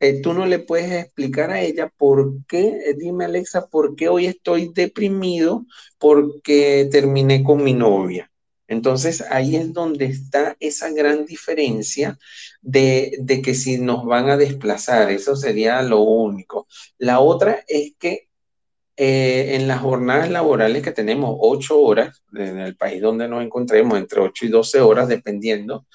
eh, 0.00 0.20
tú 0.22 0.32
no 0.32 0.46
le 0.46 0.60
puedes 0.60 0.92
explicar 0.92 1.50
a 1.50 1.60
ella 1.60 1.92
por 1.96 2.44
qué, 2.46 2.68
eh, 2.86 2.94
dime 2.96 3.24
Alexa, 3.24 3.66
por 3.68 3.96
qué 3.96 4.08
hoy 4.08 4.26
estoy 4.26 4.70
deprimido 4.72 5.66
porque 5.98 6.88
terminé 6.90 7.42
con 7.42 7.64
mi 7.64 7.74
novia. 7.74 8.30
Entonces 8.68 9.22
ahí 9.30 9.56
es 9.56 9.72
donde 9.72 10.04
está 10.06 10.56
esa 10.60 10.90
gran 10.90 11.24
diferencia 11.24 12.18
de, 12.60 13.24
que 13.42 13.54
si 13.54 13.78
nos 13.78 14.04
van 14.04 14.28
a 14.30 14.36
desplazar, 14.36 15.10
eso 15.10 15.34
sería 15.36 15.82
lo 15.82 16.00
único. 16.02 16.68
La 16.98 17.20
otra 17.20 17.64
es 17.66 17.94
que 17.98 18.28
eh, 18.96 19.56
en 19.56 19.68
las 19.68 19.80
jornadas 19.80 20.30
laborales 20.30 20.82
que 20.82 20.92
tenemos, 20.92 21.36
ocho 21.40 21.80
horas, 21.80 22.22
en 22.34 22.58
el 22.60 22.76
país 22.76 23.00
donde 23.00 23.28
nos 23.28 23.44
encontremos, 23.44 23.98
entre 23.98 24.20
ocho 24.20 24.44
y 24.46 24.48
doce 24.48 24.80
horas, 24.80 25.08
dependiendo, 25.08 25.86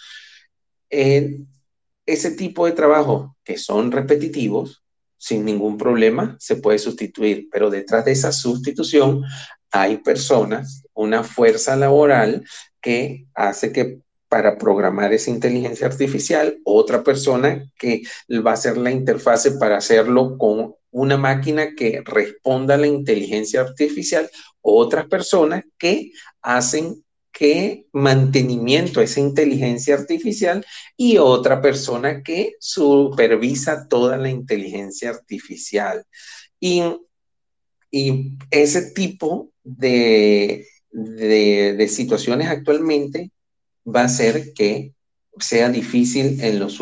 ese 2.05 2.31
tipo 2.31 2.65
de 2.65 2.73
trabajo 2.73 3.35
que 3.43 3.57
son 3.57 3.91
repetitivos, 3.91 4.83
sin 5.17 5.45
ningún 5.45 5.77
problema, 5.77 6.35
se 6.39 6.57
puede 6.57 6.79
sustituir, 6.79 7.47
pero 7.51 7.69
detrás 7.69 8.03
de 8.03 8.11
esa 8.11 8.31
sustitución 8.31 9.23
hay 9.71 9.97
personas, 9.97 10.83
una 10.93 11.23
fuerza 11.23 11.75
laboral 11.75 12.43
que 12.81 13.25
hace 13.33 13.71
que 13.71 13.99
para 14.27 14.57
programar 14.57 15.13
esa 15.13 15.29
inteligencia 15.29 15.87
artificial, 15.87 16.57
otra 16.65 17.03
persona 17.03 17.71
que 17.77 18.01
va 18.45 18.51
a 18.51 18.55
hacer 18.55 18.77
la 18.77 18.91
interfase 18.91 19.51
para 19.51 19.77
hacerlo 19.77 20.37
con 20.37 20.73
una 20.91 21.17
máquina 21.17 21.75
que 21.75 22.01
responda 22.03 22.75
a 22.75 22.79
la 22.79 22.87
inteligencia 22.87 23.61
artificial, 23.61 24.29
otras 24.61 25.05
personas 25.05 25.63
que 25.77 26.11
hacen 26.41 27.03
que 27.43 27.87
mantenimiento 27.91 29.01
a 29.01 29.03
esa 29.03 29.19
inteligencia 29.19 29.95
artificial 29.95 30.65
y 30.95 31.17
otra 31.17 31.61
persona 31.61 32.23
que 32.23 32.55
supervisa 32.57 33.89
toda 33.89 34.15
la 34.15 34.29
inteligencia 34.29 35.09
artificial. 35.09 36.05
Y, 36.57 36.81
ese 38.49 38.91
tipo 38.91 39.51
de, 39.61 40.65
de, 40.89 41.87
situaciones 41.89 42.47
actualmente 42.47 43.29
va 43.85 44.03
a 44.03 44.05
hacer 44.05 44.53
que 44.53 44.93
sea 45.37 45.67
difícil 45.67 46.39
en 46.39 46.59
los 46.59 46.79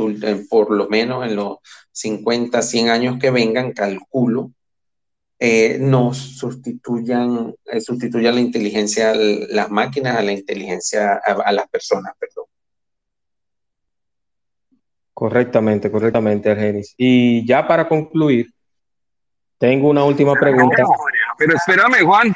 por 0.47 0.69
lo 0.69 0.87
menos 0.89 1.25
en 1.25 1.37
los 1.37 1.57
50, 1.91 2.61
100 2.61 2.89
años 2.89 3.17
que 3.19 3.31
vengan, 3.31 3.73
calculo, 3.73 4.51
eh, 5.43 5.79
nos 5.79 6.19
sustituyan, 6.37 7.55
eh, 7.65 7.81
sustituyan 7.81 8.35
la 8.35 8.41
inteligencia, 8.41 9.11
las 9.15 9.71
máquinas 9.71 10.15
a 10.15 10.21
la 10.21 10.33
inteligencia, 10.33 11.15
a, 11.15 11.51
las 11.51 11.67
personas, 11.67 12.13
perdón. 12.19 12.45
Correctamente, 15.15 15.89
correctamente, 15.89 16.51
Argenis. 16.51 16.93
Y 16.95 17.43
ya 17.43 17.67
para 17.67 17.87
concluir, 17.87 18.53
tengo 19.57 19.89
una 19.89 20.03
última 20.03 20.35
pregunta. 20.35 20.83
Pero 21.39 21.55
espérame, 21.55 22.05
Juan, 22.05 22.31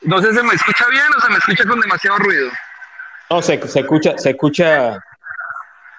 no 0.00 0.22
sé 0.22 0.30
si 0.30 0.36
se 0.36 0.42
me 0.42 0.54
escucha 0.54 0.86
bien 0.90 1.04
o 1.14 1.20
se 1.20 1.28
me 1.28 1.36
escucha 1.36 1.64
con 1.68 1.78
demasiado 1.78 2.16
ruido. 2.16 2.48
No, 3.28 3.42
se, 3.42 3.68
se 3.68 3.80
escucha, 3.80 4.16
se 4.16 4.30
escucha, 4.30 4.98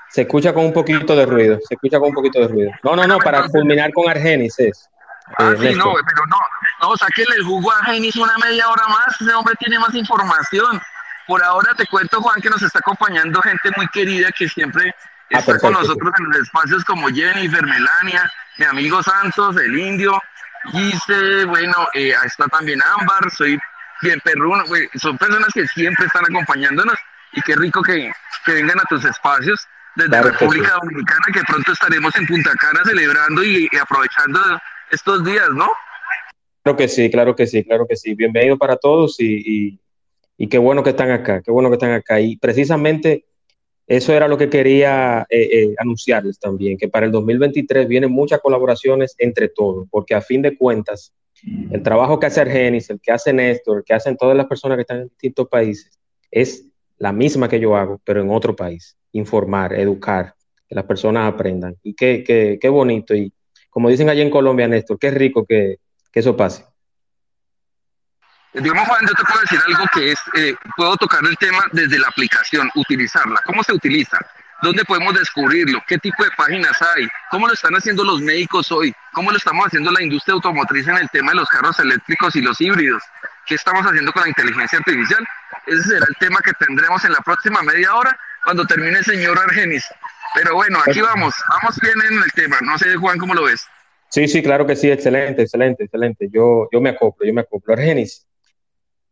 se 0.09 0.21
escucha 0.23 0.55
con 0.55 0.65
un 0.65 0.73
poquito 0.73 1.15
de 1.15 1.27
ruido, 1.27 1.59
se 1.67 1.75
escucha 1.75 1.99
con 1.99 2.09
un 2.09 2.15
poquito 2.15 2.39
de 2.39 2.47
ruido. 2.47 2.71
No, 2.81 2.95
no, 2.95 3.05
no, 3.05 3.19
para 3.19 3.47
culminar 3.47 3.93
con 3.93 4.09
Argenis 4.09 4.57
es. 4.57 4.89
Ah, 5.37 5.53
sí, 5.59 5.75
no, 5.75 5.93
pero 5.93 6.25
no, 6.27 6.37
no, 6.81 6.97
sáquenle 6.97 7.35
el 7.35 7.43
jugo 7.43 7.71
a 7.71 7.83
Genis 7.85 8.15
una 8.15 8.37
media 8.37 8.69
hora 8.69 8.87
más, 8.87 9.19
ese 9.19 9.33
hombre 9.33 9.55
tiene 9.59 9.77
más 9.77 9.93
información. 9.93 10.81
Por 11.27 11.43
ahora 11.43 11.73
te 11.75 11.85
cuento, 11.87 12.21
Juan, 12.21 12.41
que 12.41 12.49
nos 12.49 12.61
está 12.61 12.79
acompañando 12.79 13.41
gente 13.41 13.69
muy 13.75 13.87
querida 13.89 14.31
que 14.31 14.47
siempre 14.47 14.95
ah, 15.33 15.39
está 15.39 15.59
con 15.59 15.73
nosotros 15.73 16.13
en 16.17 16.25
los 16.25 16.37
espacios 16.37 16.85
como 16.85 17.09
Jennifer, 17.09 17.65
Melania, 17.65 18.31
mi 18.57 18.65
amigo 18.65 19.03
Santos, 19.03 19.57
el 19.57 19.77
Indio, 19.77 20.17
Gise, 20.71 21.45
bueno, 21.45 21.87
eh, 21.93 22.13
está 22.25 22.47
también 22.47 22.79
Ámbar, 22.81 23.29
soy 23.31 23.59
bien 24.01 24.19
perruno, 24.21 24.63
son 24.95 25.17
personas 25.17 25.49
que 25.53 25.67
siempre 25.67 26.05
están 26.05 26.23
acompañándonos 26.23 26.95
y 27.33 27.41
qué 27.41 27.55
rico 27.55 27.81
que, 27.81 28.11
vengan 28.45 28.79
a 28.79 28.83
tus 28.83 29.03
espacios 29.03 29.67
desde 29.95 30.21
República 30.21 30.77
Dominicana, 30.81 31.25
que 31.33 31.43
pronto 31.43 31.73
estaremos 31.73 32.15
en 32.15 32.25
Punta 32.27 32.51
Cana 32.57 32.79
celebrando 32.85 33.43
y 33.43 33.69
aprovechando 33.77 34.39
estos 34.91 35.23
días, 35.23 35.47
¿no? 35.55 35.67
Claro 36.63 36.77
que 36.77 36.87
sí, 36.87 37.09
claro 37.09 37.35
que 37.35 37.47
sí, 37.47 37.63
claro 37.63 37.87
que 37.87 37.95
sí. 37.95 38.13
Bienvenido 38.13 38.57
para 38.57 38.77
todos 38.77 39.17
y, 39.19 39.79
qué 40.37 40.57
bueno 40.57 40.83
que 40.83 40.91
están 40.91 41.11
acá, 41.11 41.41
qué 41.41 41.51
bueno 41.51 41.69
que 41.69 41.75
están 41.75 41.91
acá. 41.91 42.19
Y 42.19 42.37
precisamente 42.37 43.25
eso 43.87 44.13
era 44.13 44.27
lo 44.27 44.37
que 44.37 44.49
quería 44.49 45.25
eh, 45.29 45.49
eh, 45.51 45.75
anunciarles 45.77 46.39
también, 46.39 46.77
que 46.77 46.89
para 46.89 47.05
el 47.05 47.11
2023 47.11 47.87
vienen 47.87 48.11
muchas 48.11 48.41
colaboraciones 48.41 49.15
entre 49.17 49.47
todos, 49.47 49.87
porque 49.89 50.13
a 50.13 50.21
fin 50.21 50.41
de 50.41 50.57
cuentas, 50.57 51.13
el 51.71 51.81
trabajo 51.83 52.19
que 52.19 52.25
hace 52.25 52.41
Argenis, 52.41 52.89
el 52.89 52.99
que 52.99 53.11
hace 53.11 53.31
Néstor, 53.31 53.77
el 53.77 53.83
que 53.83 53.93
hacen 53.93 54.17
todas 54.17 54.35
las 54.35 54.47
personas 54.47 54.75
que 54.75 54.81
están 54.81 55.01
en 55.01 55.07
distintos 55.07 55.47
países, 55.47 55.97
es 56.31 56.65
la 56.97 57.13
misma 57.13 57.47
que 57.47 57.59
yo 57.59 57.75
hago, 57.75 58.01
pero 58.03 58.21
en 58.21 58.29
otro 58.29 58.55
país. 58.55 58.97
Informar, 59.13 59.73
educar, 59.73 60.33
que 60.67 60.75
las 60.75 60.83
personas 60.83 61.31
aprendan. 61.31 61.75
Y 61.81 61.93
qué, 61.93 62.23
qué, 62.25 62.57
qué 62.59 62.69
bonito. 62.69 63.15
Y, 63.15 63.31
como 63.77 63.89
dicen 63.89 64.09
allí 64.09 64.21
en 64.21 64.31
Colombia, 64.31 64.67
Néstor, 64.67 64.97
qué 64.97 65.11
rico 65.11 65.45
que, 65.47 65.77
eso 66.11 66.35
pase. 66.35 66.65
Digamos, 68.51 68.87
Juan, 68.87 69.05
yo 69.05 69.13
te 69.13 69.23
puedo 69.23 69.39
decir 69.41 69.59
algo 69.67 69.85
que 69.93 70.11
es, 70.13 70.19
eh, 70.33 70.55
puedo 70.75 70.97
tocar 70.97 71.23
el 71.23 71.37
tema 71.37 71.63
desde 71.73 71.99
la 71.99 72.07
aplicación, 72.07 72.71
utilizarla. 72.73 73.39
¿Cómo 73.45 73.61
se 73.61 73.73
utiliza? 73.73 74.17
¿Dónde 74.63 74.83
podemos 74.83 75.13
descubrirlo? 75.13 75.79
¿Qué 75.87 75.99
tipo 75.99 76.23
de 76.23 76.31
páginas 76.35 76.75
hay? 76.81 77.07
¿Cómo 77.29 77.45
lo 77.45 77.53
están 77.53 77.75
haciendo 77.75 78.03
los 78.03 78.19
médicos 78.19 78.71
hoy? 78.71 78.91
¿Cómo 79.13 79.29
lo 79.29 79.37
estamos 79.37 79.67
haciendo 79.67 79.91
la 79.91 80.01
industria 80.01 80.33
automotriz 80.33 80.87
en 80.87 80.97
el 80.97 81.09
tema 81.11 81.33
de 81.33 81.35
los 81.35 81.49
carros 81.49 81.79
eléctricos 81.79 82.35
y 82.35 82.41
los 82.41 82.59
híbridos? 82.59 83.03
¿Qué 83.45 83.53
estamos 83.53 83.85
haciendo 83.85 84.11
con 84.11 84.23
la 84.23 84.29
inteligencia 84.29 84.79
artificial? 84.79 85.23
Ese 85.67 85.83
será 85.83 86.07
el 86.09 86.15
tema 86.15 86.39
que 86.43 86.53
tendremos 86.53 87.05
en 87.05 87.11
la 87.11 87.19
próxima 87.19 87.61
media 87.61 87.93
hora 87.93 88.17
cuando 88.43 88.65
termine 88.65 88.97
el 88.97 89.05
señor 89.05 89.37
Argenis. 89.37 89.85
Pero 90.35 90.55
bueno, 90.55 90.79
aquí 90.85 91.01
vamos, 91.01 91.33
vamos 91.49 91.79
bien 91.81 91.95
en 92.11 92.23
el 92.23 92.31
tema. 92.33 92.57
No 92.61 92.77
sé, 92.77 92.95
Juan, 92.95 93.17
¿cómo 93.17 93.33
lo 93.33 93.43
ves? 93.43 93.61
Sí, 94.09 94.27
sí, 94.27 94.41
claro 94.41 94.65
que 94.65 94.75
sí, 94.75 94.89
excelente, 94.89 95.41
excelente, 95.41 95.83
excelente. 95.83 96.29
Yo, 96.31 96.67
yo 96.71 96.81
me 96.81 96.89
acoplo, 96.89 97.25
yo 97.25 97.33
me 97.33 97.41
acoplo. 97.41 97.73
Argenis, 97.73 98.25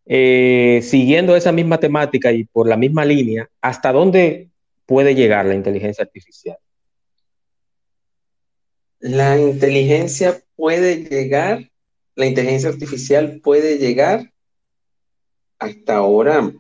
eh, 0.06 0.80
siguiendo 0.84 1.36
esa 1.36 1.52
misma 1.52 1.80
temática 1.80 2.32
y 2.32 2.46
por 2.46 2.68
la 2.68 2.78
misma 2.78 3.06
línea, 3.06 3.50
¿hasta 3.62 3.92
dónde 3.92 4.50
puede 4.86 5.16
llegar 5.16 5.46
la 5.46 5.56
inteligencia 5.56 6.04
artificial? 6.04 6.58
La 9.00 9.38
inteligencia 9.38 10.40
puede 10.56 11.04
llegar, 11.04 11.70
la 12.16 12.26
inteligencia 12.26 12.70
artificial 12.70 13.40
puede 13.44 13.78
llegar 13.78 14.32
hasta 15.60 15.96
ahora 15.96 16.52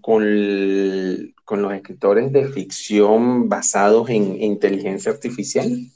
con, 0.00 1.34
con 1.44 1.62
los 1.62 1.72
escritores 1.72 2.32
de 2.32 2.48
ficción 2.48 3.48
basados 3.48 4.08
en 4.10 4.42
inteligencia 4.42 5.12
artificial 5.12 5.86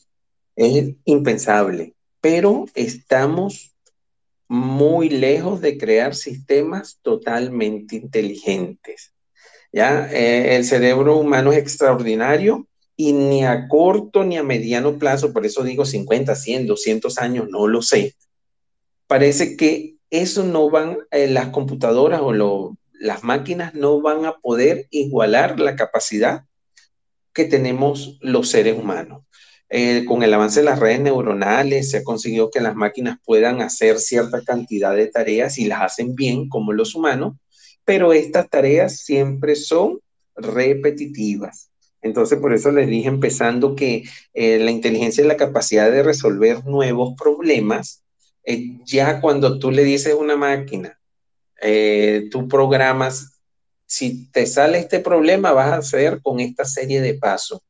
es 0.57 0.95
impensable, 1.05 1.95
pero 2.21 2.67
estamos 2.75 3.73
muy 4.49 5.09
lejos 5.09 5.63
de 5.63 5.79
crear 5.79 6.15
sistemas 6.15 6.99
totalmente 7.01 7.97
inteligentes. 7.97 9.15
¿ya? 9.73 10.11
Eh, 10.13 10.57
el 10.57 10.65
cerebro 10.65 11.17
humano 11.17 11.53
es 11.53 11.59
extraordinario 11.59 12.67
y 12.95 13.15
ni 13.15 13.45
a 13.45 13.67
corto 13.69 14.25
ni 14.25 14.37
a 14.37 14.43
mediano 14.43 14.99
plazo, 14.99 15.33
por 15.33 15.47
eso 15.47 15.65
digo 15.65 15.87
50, 15.87 16.35
100, 16.35 16.67
200 16.67 17.19
años, 17.19 17.49
no 17.49 17.67
lo 17.67 17.81
sé. 17.81 18.15
Parece 19.07 19.57
que 19.57 19.97
eso 20.11 20.45
no 20.45 20.69
van, 20.69 20.99
eh, 21.11 21.29
las 21.29 21.49
computadoras 21.49 22.21
o 22.23 22.77
las 23.03 23.25
máquinas 23.25 23.75
no 23.75 24.01
van 24.01 24.27
a 24.27 24.39
poder 24.39 24.87
igualar 24.91 25.59
la 25.59 25.75
capacidad 25.75 26.45
que 27.33 27.45
tenemos 27.47 28.17
los 28.21 28.49
seres 28.49 28.79
humanos. 28.79 29.25
Eh, 29.69 30.05
con 30.07 30.23
el 30.23 30.33
avance 30.33 30.61
de 30.61 30.67
las 30.67 30.79
redes 30.79 31.01
neuronales 31.01 31.91
se 31.91 31.97
ha 31.99 32.05
conseguido 32.05 32.49
que 32.49 32.61
las 32.61 32.77
máquinas 32.77 33.19
puedan 33.25 33.61
hacer 33.61 33.99
cierta 33.99 34.45
cantidad 34.45 34.95
de 34.95 35.09
tareas 35.09 35.59
y 35.59 35.65
las 35.65 35.83
hacen 35.83 36.15
bien 36.15 36.49
como 36.49 36.73
los 36.73 36.95
humanos, 36.95 37.35
pero 37.85 38.13
estas 38.13 38.49
tareas 38.49 38.99
siempre 38.99 39.57
son 39.57 39.99
repetitivas. 40.37 41.71
Entonces, 42.03 42.39
por 42.39 42.55
eso 42.55 42.71
les 42.71 42.87
dije 42.87 43.09
empezando 43.09 43.75
que 43.75 44.05
eh, 44.33 44.61
la 44.61 44.71
inteligencia 44.71 45.23
es 45.23 45.27
la 45.27 45.37
capacidad 45.37 45.91
de 45.91 46.05
resolver 46.05 46.65
nuevos 46.67 47.15
problemas. 47.21 48.05
Eh, 48.45 48.79
ya 48.85 49.21
cuando 49.21 49.59
tú 49.59 49.73
le 49.73 49.83
dices 49.83 50.13
a 50.13 50.17
una 50.17 50.37
máquina, 50.37 51.01
eh, 51.63 52.29
tú 52.31 52.49
programas, 52.49 53.41
si 53.87 54.31
te 54.31 54.47
sale 54.47 54.79
este 54.79 55.01
problema, 55.01 55.53
vas 55.53 55.73
a 55.73 55.77
hacer 55.77 56.21
con 56.21 56.41
esta 56.41 56.65
serie 56.65 57.01
de 57.01 57.15
pasos. 57.15 57.61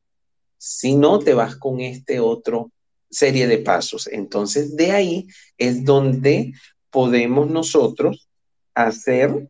Si 0.57 0.95
no, 0.95 1.19
te 1.19 1.33
vas 1.33 1.55
con 1.55 1.79
este 1.79 2.19
otro 2.19 2.71
serie 3.09 3.47
de 3.47 3.59
pasos. 3.59 4.07
Entonces, 4.07 4.75
de 4.75 4.91
ahí 4.91 5.27
es 5.57 5.85
donde 5.85 6.53
podemos 6.89 7.49
nosotros 7.49 8.27
hacer 8.73 9.47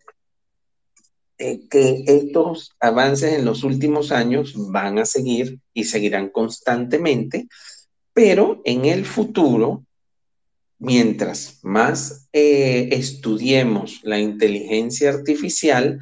eh, 1.37 1.61
que 1.69 2.03
estos 2.05 2.75
avances 2.79 3.33
en 3.33 3.45
los 3.45 3.63
últimos 3.63 4.11
años 4.11 4.53
van 4.71 4.99
a 4.99 5.05
seguir 5.05 5.59
y 5.73 5.85
seguirán 5.85 6.29
constantemente, 6.29 7.47
pero 8.13 8.61
en 8.65 8.85
el 8.85 9.05
futuro, 9.05 9.85
mientras 10.83 11.59
más 11.63 12.27
eh, 12.33 12.89
estudiemos 12.91 14.01
la 14.03 14.19
inteligencia 14.19 15.11
artificial, 15.11 16.01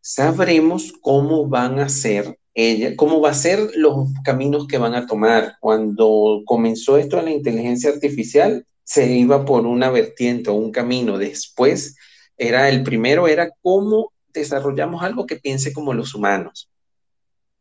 sabremos 0.00 0.92
cómo 1.00 1.46
van 1.46 1.78
a 1.78 1.88
ser 1.88 2.36
ella, 2.52 2.96
cómo 2.96 3.20
va 3.20 3.30
a 3.30 3.34
ser 3.34 3.70
los 3.76 4.08
caminos 4.24 4.66
que 4.66 4.78
van 4.78 4.94
a 4.94 5.06
tomar. 5.06 5.56
Cuando 5.60 6.42
comenzó 6.46 6.98
esto 6.98 7.22
la 7.22 7.30
inteligencia 7.30 7.90
artificial, 7.90 8.66
se 8.82 9.12
iba 9.12 9.44
por 9.44 9.64
una 9.66 9.88
vertiente 9.90 10.50
o 10.50 10.54
un 10.54 10.72
camino. 10.72 11.16
Después 11.16 11.96
era 12.36 12.68
el 12.68 12.82
primero 12.82 13.28
era 13.28 13.50
cómo 13.62 14.12
desarrollamos 14.34 15.02
algo 15.04 15.26
que 15.26 15.36
piense 15.36 15.72
como 15.72 15.94
los 15.94 16.12
humanos. 16.14 16.68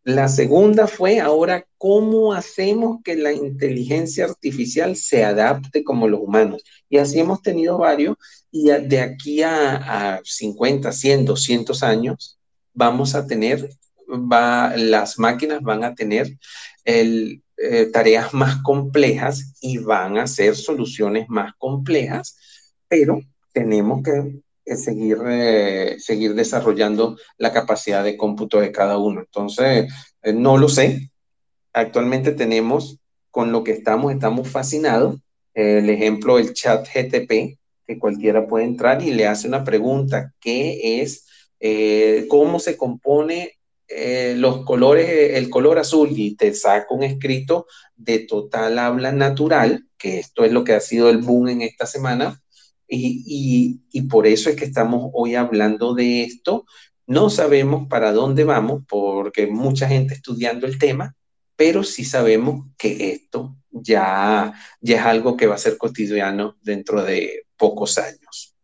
La 0.05 0.27
segunda 0.27 0.85
fue 0.85 1.19
ahora 1.19 1.65
cómo 1.79 2.31
hacemos 2.31 3.01
que 3.03 3.15
la 3.15 3.33
inteligencia 3.33 4.25
artificial 4.25 4.95
se 4.95 5.25
adapte 5.25 5.83
como 5.83 6.07
los 6.07 6.19
humanos. 6.19 6.63
Y 6.87 6.99
así 6.99 7.19
hemos 7.19 7.41
tenido 7.41 7.79
varios 7.79 8.15
y 8.51 8.65
de 8.69 8.99
aquí 8.99 9.41
a, 9.41 10.21
50, 10.23 10.91
100, 10.91 11.25
200 11.25 11.81
años 11.81 12.37
vamos 12.71 13.15
a 13.15 13.25
tener, 13.25 13.67
las 14.07 15.17
máquinas 15.17 15.63
van 15.63 15.83
a 15.83 15.95
tener 15.95 16.37
eh, 16.85 17.39
tareas 17.91 18.31
más 18.31 18.61
complejas 18.61 19.55
y 19.59 19.79
van 19.79 20.19
a 20.19 20.23
hacer 20.23 20.55
soluciones 20.55 21.27
más 21.29 21.55
complejas, 21.57 22.37
pero 22.87 23.21
tenemos 23.53 24.03
que 24.03 24.44
seguir, 24.65 25.17
eh, 25.27 25.97
seguir 25.99 26.33
desarrollando 26.33 27.17
la 27.37 27.53
capacidad 27.53 28.03
de 28.03 28.17
cómputo 28.17 28.59
de 28.59 28.71
cada 28.71 28.97
uno. 28.97 29.21
Entonces, 29.21 29.91
eh, 30.23 30.33
no 30.33 30.57
lo 30.57 30.67
sé. 30.67 31.11
Actualmente 31.73 32.31
tenemos, 32.31 32.99
con 33.31 33.51
lo 33.51 33.63
que 33.63 33.71
estamos, 33.71 34.13
estamos 34.13 34.49
fascinados. 34.49 35.19
el 35.53 35.89
ejemplo, 35.89 36.37
el 36.37 36.53
chat 36.53 36.85
GTP, 36.85 37.57
que 37.87 37.97
cualquiera 37.97 38.45
puede 38.45 38.65
entrar 38.65 39.01
y 39.01 39.11
le 39.11 39.25
hace 39.25 39.47
una 39.47 39.63
pregunta, 39.63 40.33
¿qué 40.41 41.01
es? 41.01 41.25
Eh, 41.61 42.25
¿Cómo 42.27 42.59
se 42.59 42.75
compone 42.75 43.53
los 44.35 44.65
colores, 44.65 45.37
el 45.37 45.49
color 45.49 45.79
azul? 45.79 46.09
Y 46.13 46.35
te 46.35 46.53
saca 46.53 46.87
un 46.93 47.03
escrito 47.03 47.67
de 47.95 48.19
total 48.19 48.79
habla 48.79 49.13
natural, 49.13 49.87
que 49.97 50.19
esto 50.19 50.43
es 50.43 50.51
lo 50.51 50.65
que 50.65 50.73
ha 50.73 50.81
sido 50.81 51.09
el 51.09 51.19
boom 51.19 51.47
en 51.47 51.61
esta 51.61 51.85
semana, 51.85 52.41
y, 52.87 54.01
por 54.09 54.27
eso 54.27 54.49
es 54.49 54.55
que 54.55 54.65
estamos 54.65 55.09
hoy 55.13 55.35
hablando 55.35 55.93
de 55.93 56.23
esto. 56.23 56.65
No 57.07 57.29
sabemos 57.29 57.87
para 57.87 58.11
dónde 58.11 58.43
vamos 58.43 58.83
porque 58.87 59.47
mucha 59.47 59.87
gente 59.87 60.15
estudiando 60.15 60.65
el 60.65 60.77
tema, 60.77 61.15
pero 61.55 61.83
sí 61.83 62.03
sabemos 62.03 62.67
que 62.77 63.11
esto 63.11 63.55
ya, 63.71 64.53
es 64.81 64.99
algo 64.99 65.35
que 65.37 65.47
va 65.47 65.55
a 65.55 65.59
ser 65.59 65.77
cotidiano 65.77 66.57
dentro 66.61 67.03
de 67.03 67.45
pocos 67.57 67.97
años. 67.97 68.55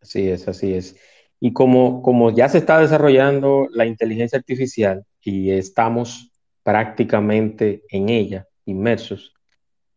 Así 0.00 0.28
es, 0.28 0.46
así 0.48 0.72
es. 0.74 0.96
Y 1.40 1.52
como 1.52 2.34
ya 2.34 2.48
se 2.48 2.58
está 2.58 2.80
desarrollando 2.80 3.68
la 3.70 3.86
inteligencia 3.86 4.38
artificial 4.38 5.04
y 5.20 5.50
estamos 5.50 6.30
prácticamente 6.62 7.84
en 7.90 8.08
ella, 8.08 8.48
inmersos, 8.64 9.35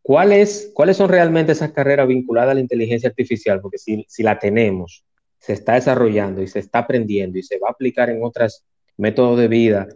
¿Cuáles, 0.02 0.72
¿Cuáles 0.74 0.98
son 0.98 1.10
realmente 1.10 1.52
esas 1.52 1.72
carreras 1.72 2.08
vinculadas 2.08 2.52
a 2.52 2.56
la 2.56 2.62
inteligencia 2.62 3.10
artificial? 3.10 3.62
Porque 3.62 3.78
si, 3.78 4.06
si 4.08 4.24
la 4.24 4.40
tenemos, 4.40 5.04
se 5.40 5.54
está 5.54 5.76
desarrollando 5.76 6.42
y 6.42 6.48
se 6.48 6.60
está 6.60 6.80
aprendiendo 6.80 7.38
y 7.38 7.44
se 7.44 7.60
va 7.60 7.70
a 7.70 7.72
aplicar 7.72 8.10
en 8.10 8.24
otros 8.24 8.66
métodos 8.98 9.40
de 9.40 9.48
vida 9.48 9.88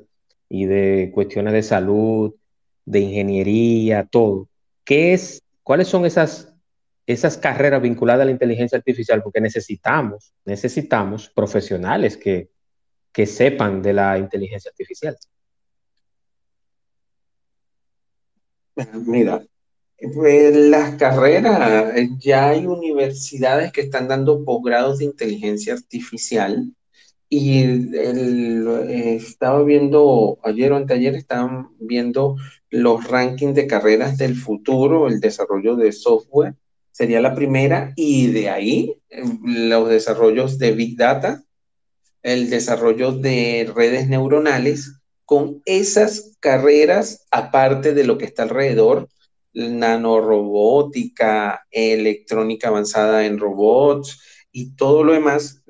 y 0.50 0.66
de 0.66 1.12
cuestiones 1.14 1.54
de 1.54 1.64
salud, 1.64 2.34
de 2.86 3.00
ingeniería, 3.00 4.06
todo. 4.06 4.48
¿Qué 4.86 5.14
es, 5.14 5.42
¿Cuáles 5.64 5.88
son 5.88 6.06
esas, 6.06 6.54
esas 7.06 7.38
carreras 7.38 7.82
vinculadas 7.82 8.22
a 8.22 8.26
la 8.26 8.32
inteligencia 8.32 8.78
artificial? 8.78 9.24
Porque 9.24 9.42
necesitamos, 9.42 10.34
necesitamos 10.46 11.30
profesionales 11.30 12.18
que, 12.18 12.50
que 13.12 13.26
sepan 13.26 13.82
de 13.82 13.94
la 13.94 14.18
inteligencia 14.18 14.70
artificial. 14.70 15.18
Mira, 19.06 19.46
pues 20.14 20.56
las 20.56 20.96
carreras, 20.96 21.94
ya 22.20 22.50
hay 22.50 22.66
universidades 22.66 23.72
que 23.72 23.82
están 23.82 24.08
dando 24.08 24.44
posgrados 24.44 25.00
de 25.00 25.06
inteligencia 25.06 25.74
artificial 25.74 26.74
y 27.30 27.64
eh, 27.96 29.16
estaba 29.16 29.64
viendo, 29.64 30.38
ayer 30.44 30.72
o 30.72 30.76
anteayer 30.76 31.16
estaban 31.16 31.70
viendo 31.80 32.36
los 32.70 33.08
rankings 33.08 33.56
de 33.56 33.66
carreras 33.66 34.18
del 34.18 34.36
futuro, 34.36 35.08
el 35.08 35.20
desarrollo 35.20 35.76
de 35.76 35.92
software, 35.92 36.56
sería 36.92 37.22
la 37.22 37.34
primera, 37.34 37.94
y 37.96 38.28
de 38.28 38.50
ahí 38.50 39.02
los 39.44 39.90
desarrollos 39.90 40.60
de 40.60 40.74
Big 40.74 40.96
Data, 40.96 41.44
el 42.22 42.50
desarrollo 42.50 43.14
de 43.14 43.72
redes 43.76 44.08
neuronales, 44.08 45.00
con 45.26 45.62
esas 45.66 46.36
carreras, 46.40 47.26
aparte 47.32 47.94
de 47.94 48.04
lo 48.04 48.18
que 48.18 48.26
está 48.26 48.44
alrededor, 48.44 49.10
nanorobótica, 49.54 51.66
electrónica 51.70 52.70
avanzada 52.70 53.26
en 53.26 53.40
robots 53.40 54.22
y 54.52 54.76
todo 54.76 55.04
lo 55.04 55.14
demás. 55.14 55.64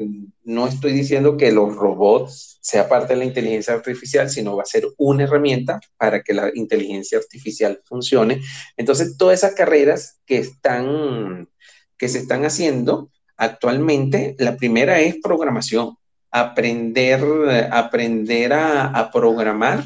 No 0.44 0.68
estoy 0.68 0.94
diciendo 0.94 1.38
que 1.38 1.52
los 1.52 1.76
robots 1.76 2.60
sea 2.62 2.88
parte 2.88 3.14
de 3.14 3.20
la 3.20 3.26
inteligencia 3.26 3.74
artificial, 3.74 4.30
sino 4.30 4.56
va 4.56 4.64
a 4.64 4.68
ser 4.68 4.88
una 4.98 5.24
herramienta 5.24 5.80
para 5.98 6.22
que 6.22 6.34
la 6.34 6.52
inteligencia 6.54 7.18
artificial 7.18 7.82
funcione. 7.86 8.42
Entonces, 8.78 9.18
todas 9.18 9.40
esas 9.40 9.56
carreras 9.56 10.20
que 10.26 10.38
están 10.38 11.50
que 11.98 12.10
se 12.10 12.20
están 12.20 12.44
haciendo 12.44 13.12
actualmente, 13.38 14.36
la 14.38 14.58
primera 14.58 15.00
es 15.00 15.16
programación, 15.24 15.96
aprender, 16.32 17.24
aprender 17.72 18.52
a, 18.52 18.88
a 18.88 19.12
programar 19.12 19.86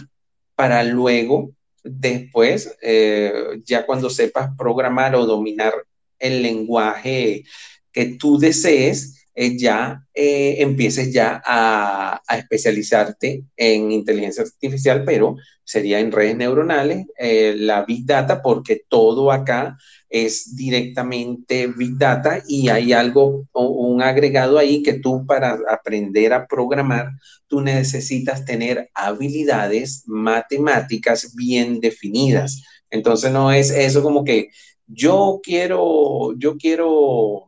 para 0.56 0.84
luego 0.84 1.52
Después, 1.90 2.78
eh, 2.82 3.62
ya 3.66 3.86
cuando 3.86 4.10
sepas 4.10 4.52
programar 4.58 5.16
o 5.16 5.26
dominar 5.26 5.74
el 6.20 6.42
lenguaje 6.42 7.44
que 7.92 8.06
tú 8.18 8.38
desees, 8.38 9.16
eh, 9.40 9.56
ya 9.56 10.04
eh, 10.16 10.56
empieces 10.60 11.14
ya 11.14 11.40
a, 11.46 12.20
especializarte 12.36 13.44
en 13.56 13.92
inteligencia 13.92 14.44
artificial, 14.44 15.04
pero 15.06 15.36
sería 15.64 16.00
en 16.00 16.12
redes 16.12 16.36
neuronales, 16.36 17.06
la 17.20 17.86
Big 17.86 18.06
Data, 18.06 18.42
porque 18.42 18.82
todo 18.90 19.32
acá 19.32 19.78
es 20.10 20.56
directamente 20.56 21.68
Big 21.68 21.98
Data 21.98 22.42
y 22.48 22.70
hay 22.70 22.94
algo, 22.94 23.48
un 23.54 24.02
agregado 24.02 24.58
ahí 24.58 24.82
que 24.82 24.94
tú 24.94 25.26
para 25.28 25.60
aprender 25.70 26.34
a 26.34 26.48
programar, 26.48 27.12
tú 27.48 27.62
necesitas 27.62 28.44
tener 28.44 28.90
habilidades 28.96 30.04
matemáticas 30.08 31.36
bien 31.36 31.80
definidas. 31.80 32.64
Entonces 32.90 33.32
no 33.32 33.52
es 33.52 33.70
eso 33.70 34.02
como 34.02 34.24
que 34.24 34.50
yo 34.88 35.42
quiero, 35.44 36.34
yo 36.38 36.58
quiero, 36.58 37.47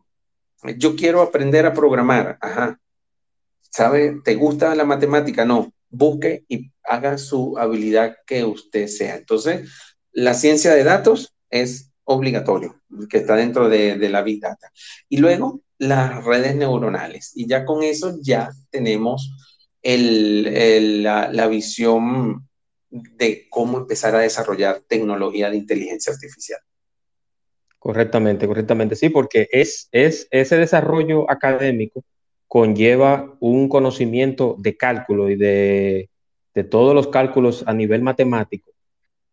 yo 0.78 0.95
quiero 0.95 1.22
aprender 1.22 1.66
a 1.66 1.74
programar. 1.74 2.38
Ajá. 2.41 2.80
¿Sabe? 3.62 4.22
¿Te 4.24 4.36
gusta 4.36 4.76
la 4.76 4.86
matemática? 4.86 5.45
No. 5.45 5.74
Busque 5.89 6.45
y 6.47 6.72
haga 6.84 7.18
su 7.18 7.57
habilidad 7.57 8.18
que 8.26 8.43
usted 8.43 8.88
sea. 8.88 9.16
Entonces, 9.16 9.70
la 10.12 10.34
ciencia 10.34 10.74
de 10.74 10.84
datos 10.84 11.34
es 11.49 11.91
obligatorio, 12.03 12.82
que 13.10 13.18
está 13.18 13.36
dentro 13.36 13.70
de, 13.70 13.97
la 14.10 14.22
Big 14.22 14.41
Data. 14.41 14.72
Y 15.07 15.18
luego, 15.18 15.62
las 15.78 16.24
redes 16.24 16.55
neuronales. 16.55 17.32
Y 17.36 17.47
ya 17.47 17.66
con 17.66 17.84
eso 17.84 18.18
ya 18.22 18.51
tenemos 18.70 19.32
la, 19.82 21.32
la 21.32 21.47
visión 21.47 22.47
de 22.89 23.47
cómo 23.49 23.78
empezar 23.78 24.16
a 24.16 24.20
desarrollar 24.20 24.82
tecnología 24.88 25.49
de 25.49 25.57
inteligencia 25.57 26.14
artificial. 26.14 26.60
Correctamente, 27.80 28.46
correctamente, 28.46 28.96
sí, 28.96 29.10
porque 29.10 29.48
es, 29.52 29.88
es 29.92 30.28
ese 30.32 30.58
desarrollo 30.58 31.30
académico 31.32 32.04
conlleva 32.50 33.38
un 33.40 33.70
conocimiento 33.70 34.56
de 34.58 34.76
cálculo 34.76 35.30
y 35.30 35.36
de, 35.36 36.10
todos 36.70 36.94
los 36.94 37.08
cálculos 37.08 37.64
a 37.68 37.74
nivel 37.74 38.02
matemático, 38.02 38.72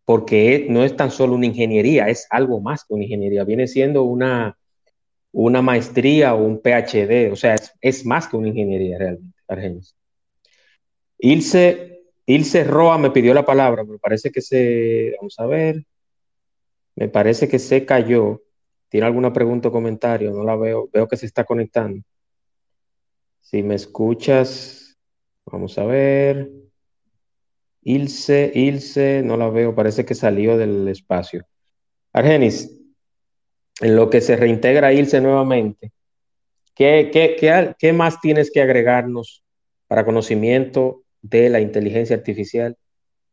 porque 0.05 0.67
no 0.69 0.85
es 0.85 0.95
tan 0.95 1.11
solo 1.11 1.35
una 1.35 1.47
ingeniería, 1.47 2.09
es 2.09 2.29
algo 2.31 2.61
más 2.61 2.85
que 2.85 2.95
una 2.95 3.03
ingeniería, 3.03 3.43
viene 3.43 3.67
siendo 3.67 4.05
una, 4.05 4.57
una 5.33 5.61
maestría 5.61 6.35
o 6.35 6.45
un 6.45 6.61
PhD, 6.61 7.33
o 7.33 7.37
sea, 7.37 7.57
es, 7.81 8.07
más 8.07 8.29
que 8.29 8.37
una 8.37 8.49
ingeniería 8.49 8.99
realmente, 8.99 9.37
Argenis. 9.49 9.97
Ilse, 11.19 12.03
Ilse 12.27 12.65
Roa 12.65 12.99
me 12.99 13.11
pidió 13.11 13.35
la 13.35 13.45
palabra, 13.45 13.83
me 13.83 13.99
parece 13.99 14.31
que 14.31 14.43
se, 14.43 15.15
vamos 15.19 15.35
a 15.41 15.47
ver, 15.47 15.85
me 16.97 17.09
parece 17.09 17.47
que 17.49 17.59
se 17.59 17.85
cayó. 17.85 18.43
¿Tiene 18.89 19.07
alguna 19.07 19.33
pregunta 19.33 19.69
o 19.69 19.73
comentario? 19.73 20.33
No 20.33 20.43
la 20.45 20.57
veo. 20.57 20.89
Veo 20.93 21.07
que 21.07 21.17
se 21.17 21.27
está 21.27 21.45
conectando. 21.45 22.03
Si 23.41 23.63
me 23.63 23.75
escuchas, 23.75 24.97
vamos 25.45 25.79
a 25.79 25.85
ver. 25.85 26.51
Ilse, 27.83 28.51
Ilse, 28.55 29.23
no 29.23 29.37
la 29.37 29.51
veo. 29.51 29.75
Parece 29.75 30.05
que 30.05 30.15
salió 30.15 30.57
del 30.57 30.89
espacio. 30.89 31.47
Argenis, 32.13 32.71
en 33.81 33.95
lo 33.95 34.09
que 34.09 34.23
se 34.23 34.37
reintegra 34.37 34.93
Ilse 34.93 35.21
nuevamente, 35.21 35.93
¿qué, 36.75 37.11
qué, 37.13 37.75
qué 37.79 37.93
más 37.93 38.21
tienes 38.23 38.51
que 38.51 38.63
agregarnos 38.63 39.45
para 39.87 40.07
conocimiento 40.07 41.03
de 41.21 41.51
la 41.51 41.61
inteligencia 41.61 42.17
artificial 42.17 42.77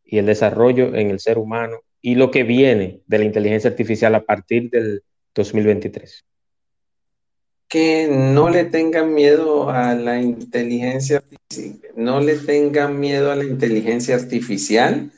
y 0.03 0.17
el 0.17 0.25
desarrollo 0.25 0.95
en 0.95 1.11
el 1.11 1.21
ser 1.21 1.37
humano 1.37 1.79
y 2.05 2.15
lo 2.15 2.29
que 2.29 2.43
viene 2.43 3.01
de 3.07 3.17
la 3.17 3.23
inteligencia 3.23 3.69
artificial 3.69 4.13
a 4.13 4.25
partir 4.25 4.69
del 4.69 5.03
2023? 5.33 6.25
Que 7.69 8.07
no 8.11 8.49
le 8.49 8.65
tengan 8.65 9.13
miedo 9.13 9.69
a 9.69 9.95
la 9.95 10.21
inteligencia 10.21 11.17
artificial, 11.17 11.91
no 11.95 12.19
le 12.19 12.35
tengan 12.35 12.99
miedo 12.99 13.31
a 13.31 13.37
la 13.37 13.45
inteligencia 13.45 14.15
artificial. 14.15 15.11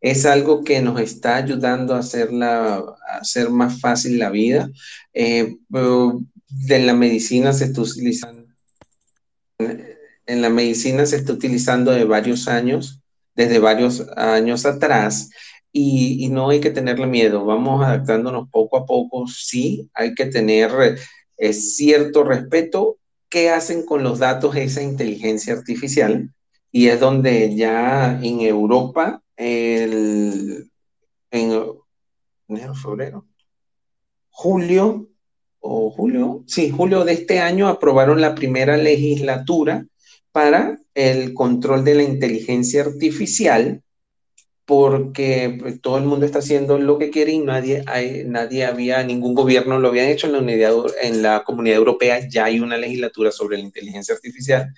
Es 0.00 0.24
algo 0.26 0.62
que 0.62 0.80
nos 0.80 1.00
está 1.00 1.36
ayudando 1.36 1.94
a, 1.94 1.98
hacerla, 1.98 2.76
a 2.76 3.18
hacer 3.18 3.50
más 3.50 3.80
fácil 3.80 4.20
la 4.20 4.30
vida. 4.30 4.70
Eh, 5.12 5.56
de 5.68 6.78
la 6.78 6.94
medicina 6.94 7.52
se 7.52 7.64
está 7.64 7.80
utilizando, 7.80 8.46
en 9.58 10.40
la 10.40 10.50
medicina 10.50 11.04
se 11.04 11.16
está 11.16 11.32
utilizando 11.32 11.90
de 11.90 12.04
varios 12.04 12.46
años, 12.46 13.00
desde 13.34 13.58
varios 13.58 14.06
años 14.16 14.66
atrás, 14.66 15.30
y, 15.72 16.28
no 16.30 16.50
hay 16.50 16.60
que 16.60 16.70
tenerle 16.70 17.06
miedo, 17.06 17.44
vamos 17.44 17.84
adaptándonos 17.84 18.48
poco 18.50 18.78
a 18.78 18.86
poco, 18.86 19.26
sí, 19.26 19.90
hay 19.94 20.14
que 20.14 20.26
tener 20.26 20.70
eh, 21.36 21.52
cierto 21.52 22.24
respeto. 22.24 22.98
¿Qué 23.28 23.50
hacen 23.50 23.84
con 23.84 24.02
los 24.02 24.18
datos 24.18 24.56
esa 24.56 24.82
inteligencia 24.82 25.52
artificial? 25.54 26.32
Y 26.72 26.88
es 26.88 27.00
donde 27.00 27.54
ya 27.54 28.18
en 28.22 28.40
Europa, 28.40 29.22
el, 29.36 30.70
en 31.30 31.64
enero, 32.48 32.74
febrero, 32.74 33.26
julio, 34.30 35.08
o 35.60 35.90
julio, 35.90 36.44
sí, 36.46 36.70
julio 36.70 37.04
de 37.04 37.12
este 37.12 37.40
año 37.40 37.68
aprobaron 37.68 38.20
la 38.20 38.34
primera 38.34 38.76
legislatura 38.76 39.86
para 40.32 40.78
el 40.94 41.34
control 41.34 41.84
de 41.84 41.94
la 41.96 42.02
inteligencia 42.04 42.82
artificial 42.82 43.82
porque 44.68 45.56
pues, 45.58 45.80
todo 45.80 45.96
el 45.96 46.04
mundo 46.04 46.26
está 46.26 46.40
haciendo 46.40 46.76
lo 46.76 46.98
que 46.98 47.08
quiere 47.08 47.32
y 47.32 47.38
nadie, 47.38 47.82
hay, 47.86 48.24
nadie 48.26 48.66
había, 48.66 49.02
ningún 49.02 49.34
gobierno 49.34 49.78
lo 49.78 49.88
había 49.88 50.10
hecho. 50.10 50.26
En 50.26 50.34
la, 50.34 50.40
unidad, 50.40 50.74
en 51.00 51.22
la 51.22 51.42
comunidad 51.42 51.78
europea, 51.78 52.28
ya 52.28 52.44
hay 52.44 52.60
una 52.60 52.76
legislatura 52.76 53.32
sobre 53.32 53.56
la 53.56 53.64
inteligencia 53.64 54.14
artificial. 54.14 54.74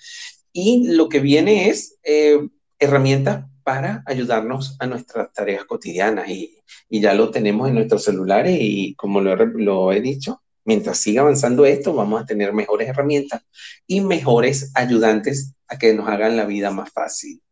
Y 0.53 0.93
lo 0.95 1.09
que 1.09 1.19
viene 1.19 1.71
es 1.71 1.99
eh, 2.05 2.39
herramientas 2.79 3.47
para 3.65 4.05
ayudarnos 4.07 4.77
a 4.79 4.87
nuestras 4.87 5.33
tareas 5.33 5.65
cotidianas. 5.65 6.29
Y, 6.29 6.63
y, 6.89 7.01
ya 7.01 7.13
lo 7.13 7.33
tenemos 7.33 7.69
en 7.69 7.75
nuestros 7.75 8.05
celulares 8.05 8.59
y 8.61 8.95
como 8.95 9.21
lo, 9.21 9.35
lo 9.35 9.93
he 9.93 10.01
dicho, 10.01 10.41
mientras 10.65 10.99
siga 10.99 11.23
avanzando 11.23 11.67
esto, 11.67 11.95
vamos 11.95 12.23
a 12.23 12.27
tener 12.27 12.53
mejores 12.53 12.89
herramientas 12.89 13.43
y 13.89 14.03
mejores 14.03 14.71
ayudantes 14.77 15.57
a 15.67 15.77
que 15.79 15.95
nos 15.95 16.09
hagan 16.09 16.37
la 16.37 16.45
vida 16.45 16.71
más 16.71 16.93
fácil. 16.93 17.43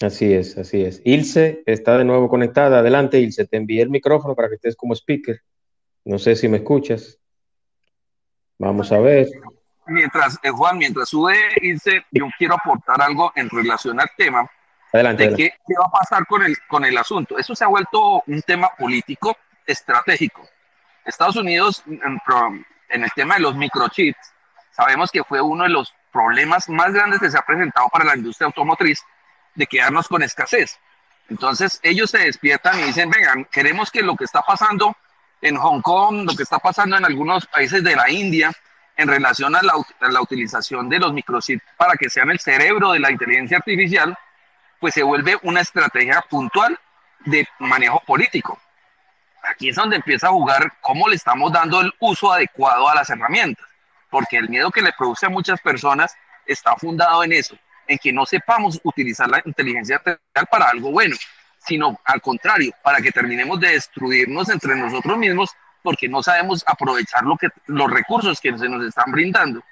Así 0.00 0.32
es, 0.32 0.56
así 0.56 0.82
es. 0.82 1.02
Ilse 1.04 1.62
está 1.66 1.98
de 1.98 2.04
nuevo 2.04 2.28
conectada. 2.28 2.78
Adelante, 2.78 3.18
Ilse, 3.18 3.46
te 3.46 3.56
envié 3.56 3.82
el 3.82 3.90
micrófono 3.90 4.34
para 4.34 4.48
que 4.48 4.54
estés 4.54 4.76
como 4.76 4.94
speaker. 4.94 5.40
No 6.04 6.18
sé 6.18 6.36
si 6.36 6.46
me 6.48 6.58
escuchas. 6.58 7.18
Vamos 8.58 8.92
a 8.92 9.00
ver. 9.00 9.26
Mientras, 9.86 10.38
eh, 10.42 10.50
Juan, 10.50 10.78
mientras 10.78 11.08
sube 11.08 11.34
Ilse, 11.62 12.04
yo 12.12 12.26
quiero 12.38 12.54
aportar 12.54 13.02
algo 13.02 13.32
en 13.34 13.50
relación 13.50 14.00
al 14.00 14.08
tema. 14.16 14.48
Adelante. 14.92 15.30
De 15.30 15.36
Qué, 15.36 15.52
va 15.80 15.86
a 15.86 15.90
pasar 15.90 16.26
con 16.26 16.44
el, 16.44 16.56
con 16.68 16.84
el 16.84 16.96
asunto. 16.96 17.36
Eso 17.36 17.54
se 17.56 17.64
ha 17.64 17.68
vuelto 17.68 18.22
un 18.26 18.42
tema 18.42 18.68
político 18.78 19.36
estratégico. 19.66 20.48
Estados 21.04 21.36
Unidos, 21.36 21.82
en, 21.86 22.20
en 22.90 23.02
el 23.02 23.10
tema 23.16 23.34
de 23.34 23.40
los 23.40 23.56
microchips, 23.56 24.32
sabemos 24.70 25.10
que 25.10 25.24
fue 25.24 25.40
uno 25.40 25.64
de 25.64 25.70
los 25.70 25.92
problemas 26.12 26.68
más 26.68 26.92
grandes 26.92 27.18
que 27.18 27.30
se 27.30 27.38
ha 27.38 27.42
presentado 27.42 27.88
para 27.88 28.04
la 28.04 28.16
industria 28.16 28.46
automotriz 28.46 29.02
de 29.58 29.66
quedarnos 29.66 30.08
con 30.08 30.22
escasez. 30.22 30.78
Entonces 31.28 31.80
ellos 31.82 32.10
se 32.10 32.18
despiertan 32.18 32.78
y 32.80 32.84
dicen, 32.84 33.10
vengan, 33.10 33.44
queremos 33.46 33.90
que 33.90 34.02
lo 34.02 34.16
que 34.16 34.24
está 34.24 34.40
pasando 34.40 34.96
en 35.42 35.56
Hong 35.56 35.82
Kong, 35.82 36.24
lo 36.24 36.34
que 36.34 36.44
está 36.44 36.58
pasando 36.58 36.96
en 36.96 37.04
algunos 37.04 37.46
países 37.46 37.82
de 37.82 37.96
la 37.96 38.08
India, 38.08 38.52
en 38.96 39.08
relación 39.08 39.54
a 39.54 39.62
la, 39.62 39.74
la 40.00 40.20
utilización 40.20 40.88
de 40.88 40.98
los 40.98 41.12
microchips 41.12 41.62
para 41.76 41.94
que 41.96 42.08
sean 42.08 42.30
el 42.30 42.38
cerebro 42.38 42.92
de 42.92 43.00
la 43.00 43.10
inteligencia 43.10 43.58
artificial, 43.58 44.16
pues 44.80 44.94
se 44.94 45.02
vuelve 45.02 45.38
una 45.42 45.60
estrategia 45.60 46.24
puntual 46.30 46.78
de 47.24 47.46
manejo 47.58 48.00
político. 48.06 48.58
Aquí 49.42 49.70
es 49.70 49.76
donde 49.76 49.96
empieza 49.96 50.28
a 50.28 50.30
jugar 50.30 50.72
cómo 50.80 51.08
le 51.08 51.16
estamos 51.16 51.52
dando 51.52 51.80
el 51.80 51.92
uso 51.98 52.32
adecuado 52.32 52.88
a 52.88 52.94
las 52.94 53.10
herramientas, 53.10 53.66
porque 54.08 54.36
el 54.36 54.48
miedo 54.48 54.70
que 54.70 54.82
le 54.82 54.92
produce 54.96 55.26
a 55.26 55.30
muchas 55.30 55.60
personas 55.60 56.14
está 56.46 56.74
fundado 56.76 57.22
en 57.24 57.32
eso, 57.32 57.56
en 57.88 57.98
que 57.98 58.12
no 58.12 58.26
sepamos 58.26 58.78
utilizar 58.84 59.28
la 59.28 59.42
inteligencia 59.44 59.96
artificial 59.96 60.46
para 60.50 60.66
algo 60.66 60.92
bueno, 60.92 61.16
sino 61.58 61.98
al 62.04 62.20
contrario, 62.20 62.72
para 62.82 63.00
que 63.00 63.10
terminemos 63.10 63.58
de 63.58 63.72
destruirnos 63.72 64.48
entre 64.50 64.76
nosotros 64.76 65.18
mismos 65.18 65.50
porque 65.82 66.08
no 66.08 66.22
sabemos 66.22 66.62
aprovechar 66.66 67.24
lo 67.24 67.36
que, 67.36 67.48
los 67.66 67.90
recursos 67.90 68.40
que 68.40 68.56
se 68.56 68.68
nos 68.68 68.84
están 68.84 69.10
brindando. 69.10 69.62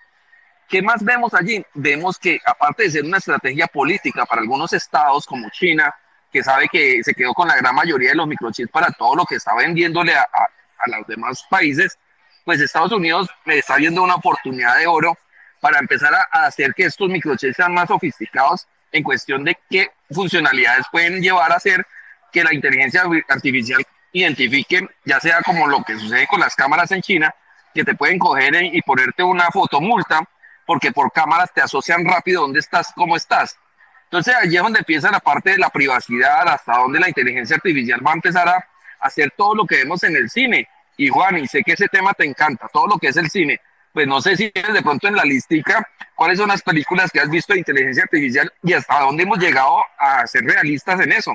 ¿Qué 0.69 0.83
más 0.83 1.05
vemos 1.05 1.35
allí? 1.35 1.65
Vemos 1.75 2.19
que 2.19 2.41
aparte 2.45 2.85
de 2.85 2.91
ser 2.91 3.05
una 3.05 3.19
estrategia 3.19 3.67
política 3.67 4.25
para 4.25 4.41
algunos 4.41 4.73
estados 4.73 5.27
como 5.27 5.49
China, 5.51 5.95
que 6.33 6.43
sabe 6.43 6.69
que 6.69 7.03
se 7.05 7.15
quedó 7.15 7.35
con 7.35 7.49
la 7.49 7.57
gran 7.57 7.75
mayoría 7.75 8.11
de 8.11 8.17
los 8.17 8.27
microchips 8.27 8.71
para 8.71 8.91
todo 8.93 9.15
lo 9.15 9.25
que 9.25 9.37
está 9.37 9.55
vendiéndole 9.55 10.15
a, 10.15 10.23
a, 10.23 10.49
a 10.79 10.99
los 10.99 11.07
demás 11.07 11.45
países, 11.49 11.99
pues 12.45 12.61
Estados 12.61 12.93
Unidos 12.93 13.29
está 13.45 13.77
viendo 13.77 14.03
una 14.03 14.15
oportunidad 14.17 14.79
de 14.79 14.87
oro 14.87 15.17
para 15.61 15.79
empezar 15.79 16.15
a, 16.15 16.47
hacer 16.47 16.75
que 16.75 16.85
estos 16.85 17.09
microchips 17.09 17.57
sean 17.57 17.75
más 17.75 17.89
sofisticados 17.89 18.67
en 18.93 19.03
cuestión 19.03 19.45
de 19.45 19.57
qué 19.69 19.91
funcionalidades 20.11 20.87
pueden 20.91 21.21
llevar 21.21 21.53
a 21.53 21.57
hacer 21.57 21.87
que 22.33 22.45
la 22.45 22.55
inteligencia 22.55 23.03
artificial 23.29 23.83
identifique, 24.13 24.87
ya 25.05 25.21
sea 25.21 25.43
como 25.43 25.67
lo 25.67 25.83
que 25.83 25.99
sucede 25.99 26.27
con 26.27 26.41
las 26.41 26.55
cámaras 26.55 26.91
en 26.93 27.03
China, 27.03 27.35
que 27.75 27.85
te 27.85 27.95
pueden 27.95 28.19
coger 28.19 28.55
y 28.63 28.81
ponerte 28.83 29.23
una 29.23 29.51
fotomulta, 29.51 30.21
porque 30.65 30.93
por 30.93 31.13
cámaras 31.13 31.53
te 31.53 31.61
asocian 31.61 32.05
rápido 32.05 32.43
dónde 32.43 32.61
estás, 32.61 32.93
cómo 32.95 33.17
estás. 33.17 33.57
Entonces 34.05 34.35
allí 34.41 34.57
es 34.57 34.63
donde 34.63 34.79
empieza 34.79 35.11
la 35.11 35.21
parte 35.21 35.51
de 35.51 35.59
la 35.59 35.69
privacidad, 35.69 36.49
hasta 36.49 36.79
donde 36.79 37.01
la 37.01 37.09
inteligencia 37.09 37.57
artificial 37.57 38.05
va 38.07 38.13
a 38.13 38.15
empezar 38.15 38.49
a 38.49 38.65
hacer 39.01 39.33
todo 39.37 39.55
lo 39.55 39.67
que 39.67 39.77
vemos 39.77 40.03
en 40.05 40.17
el 40.17 40.31
cine. 40.31 40.69
Y 40.97 41.09
Juan, 41.09 41.39
y 41.39 41.47
sé 41.47 41.63
que 41.63 41.73
ese 41.73 41.89
tema 41.89 42.13
te 42.15 42.25
encanta, 42.25 42.69
todo 42.73 42.87
lo 42.87 42.99
que 42.99 43.09
es 43.09 43.17
el 43.17 43.29
cine. 43.29 43.61
Pues 43.97 44.07
no 44.07 44.21
sé 44.21 44.37
si 44.37 44.53
de 44.53 44.83
pronto 44.83 45.09
en 45.09 45.17
la 45.17 45.25
listica, 45.25 45.83
cuáles 46.15 46.37
son 46.37 46.49
las 46.49 46.61
películas 46.61 47.11
que 47.11 47.19
has 47.19 47.31
visto 47.31 47.55
de 47.55 47.61
inteligencia 47.61 48.03
artificial 48.03 48.53
y 48.63 48.75
hasta 48.75 49.01
dónde 49.01 49.23
hemos 49.23 49.39
llegado 49.39 49.79
a 49.99 50.27
ser 50.27 50.45
realistas 50.45 51.01
en 51.01 51.13
eso. 51.13 51.35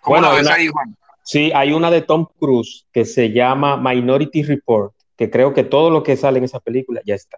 ¿Cómo 0.00 0.16
bueno, 0.18 0.34
ves 0.34 0.48
ahí, 0.48 0.68
Juan? 0.68 0.96
Sí, 1.22 1.52
hay 1.54 1.74
una 1.74 1.90
de 1.90 2.00
Tom 2.00 2.26
Cruise 2.38 2.86
que 2.90 3.04
se 3.04 3.32
llama 3.32 3.76
Minority 3.76 4.44
Report, 4.44 4.94
que 5.14 5.28
creo 5.28 5.52
que 5.52 5.62
todo 5.62 5.90
lo 5.90 6.02
que 6.02 6.16
sale 6.16 6.38
en 6.38 6.44
esa 6.44 6.58
película 6.58 7.02
ya 7.04 7.16
está. 7.16 7.36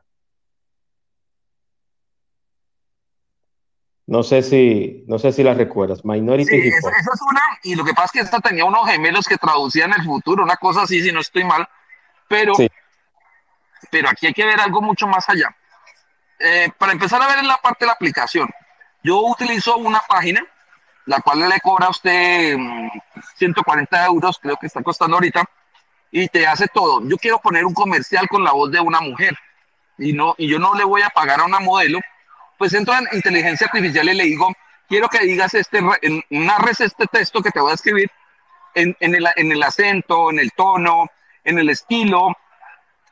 No 4.06 4.22
sé 4.22 4.44
si, 4.44 5.02
no 5.08 5.18
sé 5.18 5.32
si 5.32 5.42
la 5.42 5.54
recuerdas. 5.54 6.04
Minority 6.04 6.48
sí, 6.48 6.68
esa, 6.68 6.88
es 6.88 7.20
una, 7.28 7.42
y 7.64 7.74
lo 7.74 7.84
que 7.84 7.94
pasa 7.94 8.04
es 8.04 8.12
que 8.12 8.20
esta 8.20 8.38
tenía 8.38 8.64
unos 8.64 8.88
gemelos 8.88 9.26
que 9.26 9.38
traducían 9.38 9.92
el 9.92 10.04
futuro, 10.04 10.44
una 10.44 10.56
cosa 10.56 10.82
así, 10.82 11.02
si 11.02 11.10
no 11.10 11.18
estoy 11.18 11.42
mal, 11.42 11.68
pero, 12.28 12.52
pero 13.92 14.08
aquí 14.08 14.26
hay 14.26 14.32
que 14.32 14.46
ver 14.46 14.58
algo 14.58 14.80
mucho 14.80 15.06
más 15.06 15.28
allá. 15.28 15.54
Eh, 16.38 16.70
para 16.78 16.92
empezar 16.92 17.20
a 17.20 17.26
ver 17.26 17.40
en 17.40 17.46
la 17.46 17.58
parte 17.58 17.84
de 17.84 17.88
la 17.88 17.92
aplicación, 17.92 18.48
yo 19.02 19.20
utilizo 19.20 19.76
una 19.76 20.00
página, 20.08 20.42
la 21.04 21.20
cual 21.20 21.46
le 21.46 21.60
cobra 21.60 21.86
a 21.86 21.90
usted 21.90 22.56
140 23.36 23.96
mm, 24.00 24.04
euros, 24.06 24.38
creo 24.38 24.56
que 24.56 24.66
está 24.66 24.82
costando 24.82 25.16
ahorita, 25.16 25.44
y 26.10 26.26
te 26.28 26.46
hace 26.46 26.68
todo. 26.68 27.06
Yo 27.06 27.18
quiero 27.18 27.38
poner 27.38 27.66
un 27.66 27.74
comercial 27.74 28.26
con 28.28 28.42
la 28.42 28.52
voz 28.52 28.70
de 28.72 28.80
una 28.80 29.02
mujer, 29.02 29.36
y, 29.98 30.14
no, 30.14 30.34
y 30.38 30.48
yo 30.48 30.58
no 30.58 30.74
le 30.74 30.84
voy 30.84 31.02
a 31.02 31.10
pagar 31.10 31.40
a 31.40 31.44
una 31.44 31.60
modelo 31.60 32.00
pues 32.56 32.74
entro 32.74 32.94
en 32.94 33.08
inteligencia 33.12 33.66
artificial 33.66 34.08
y 34.08 34.14
le 34.14 34.22
digo, 34.22 34.52
quiero 34.88 35.08
que 35.08 35.18
digas 35.26 35.52
este, 35.52 35.82
narres 36.30 36.80
este 36.80 37.06
texto 37.08 37.42
que 37.42 37.50
te 37.50 37.58
voy 37.58 37.72
a 37.72 37.74
escribir 37.74 38.08
en, 38.74 38.94
el, 39.00 39.28
en 39.34 39.50
el 39.50 39.62
acento, 39.64 40.30
en 40.30 40.38
el 40.38 40.52
tono, 40.52 41.08
en 41.42 41.58
el 41.58 41.70
estilo, 41.70 42.36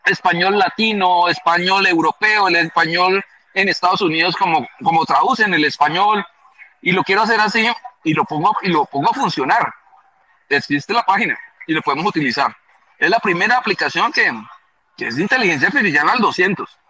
español 0.05 0.59
latino, 0.59 1.29
español 1.29 1.87
europeo, 1.87 2.49
el 2.49 2.57
español 2.57 3.25
en 3.55 3.69
Estados 3.69 4.01
Unidos 4.01 4.37
como, 4.37 4.67
como 4.83 5.05
traducen 5.05 5.53
el 5.55 5.65
español, 5.65 6.25
y 6.83 6.93
lo 6.93 7.03
quiero 7.03 7.23
hacer 7.23 7.41
así 7.41 7.69
y 8.05 8.15
lo 8.15 8.25
pongo, 8.25 8.57
y 8.63 8.69
lo 8.69 8.85
pongo 8.87 9.11
a 9.11 9.15
funcionar. 9.15 9.75
Existe 10.49 10.93
la 10.93 11.03
página 11.03 11.39
y 11.67 11.75
lo 11.75 11.83
podemos 11.83 12.07
utilizar. 12.07 12.57
Es 12.99 13.11
la 13.11 13.19
primera 13.19 13.57
aplicación 13.57 14.13
que, 14.13 14.33
que 14.97 15.09
es 15.09 15.17
de 15.17 15.23
inteligencia 15.23 15.69
artificial 15.69 16.09
al 16.09 16.19
200 16.19 16.81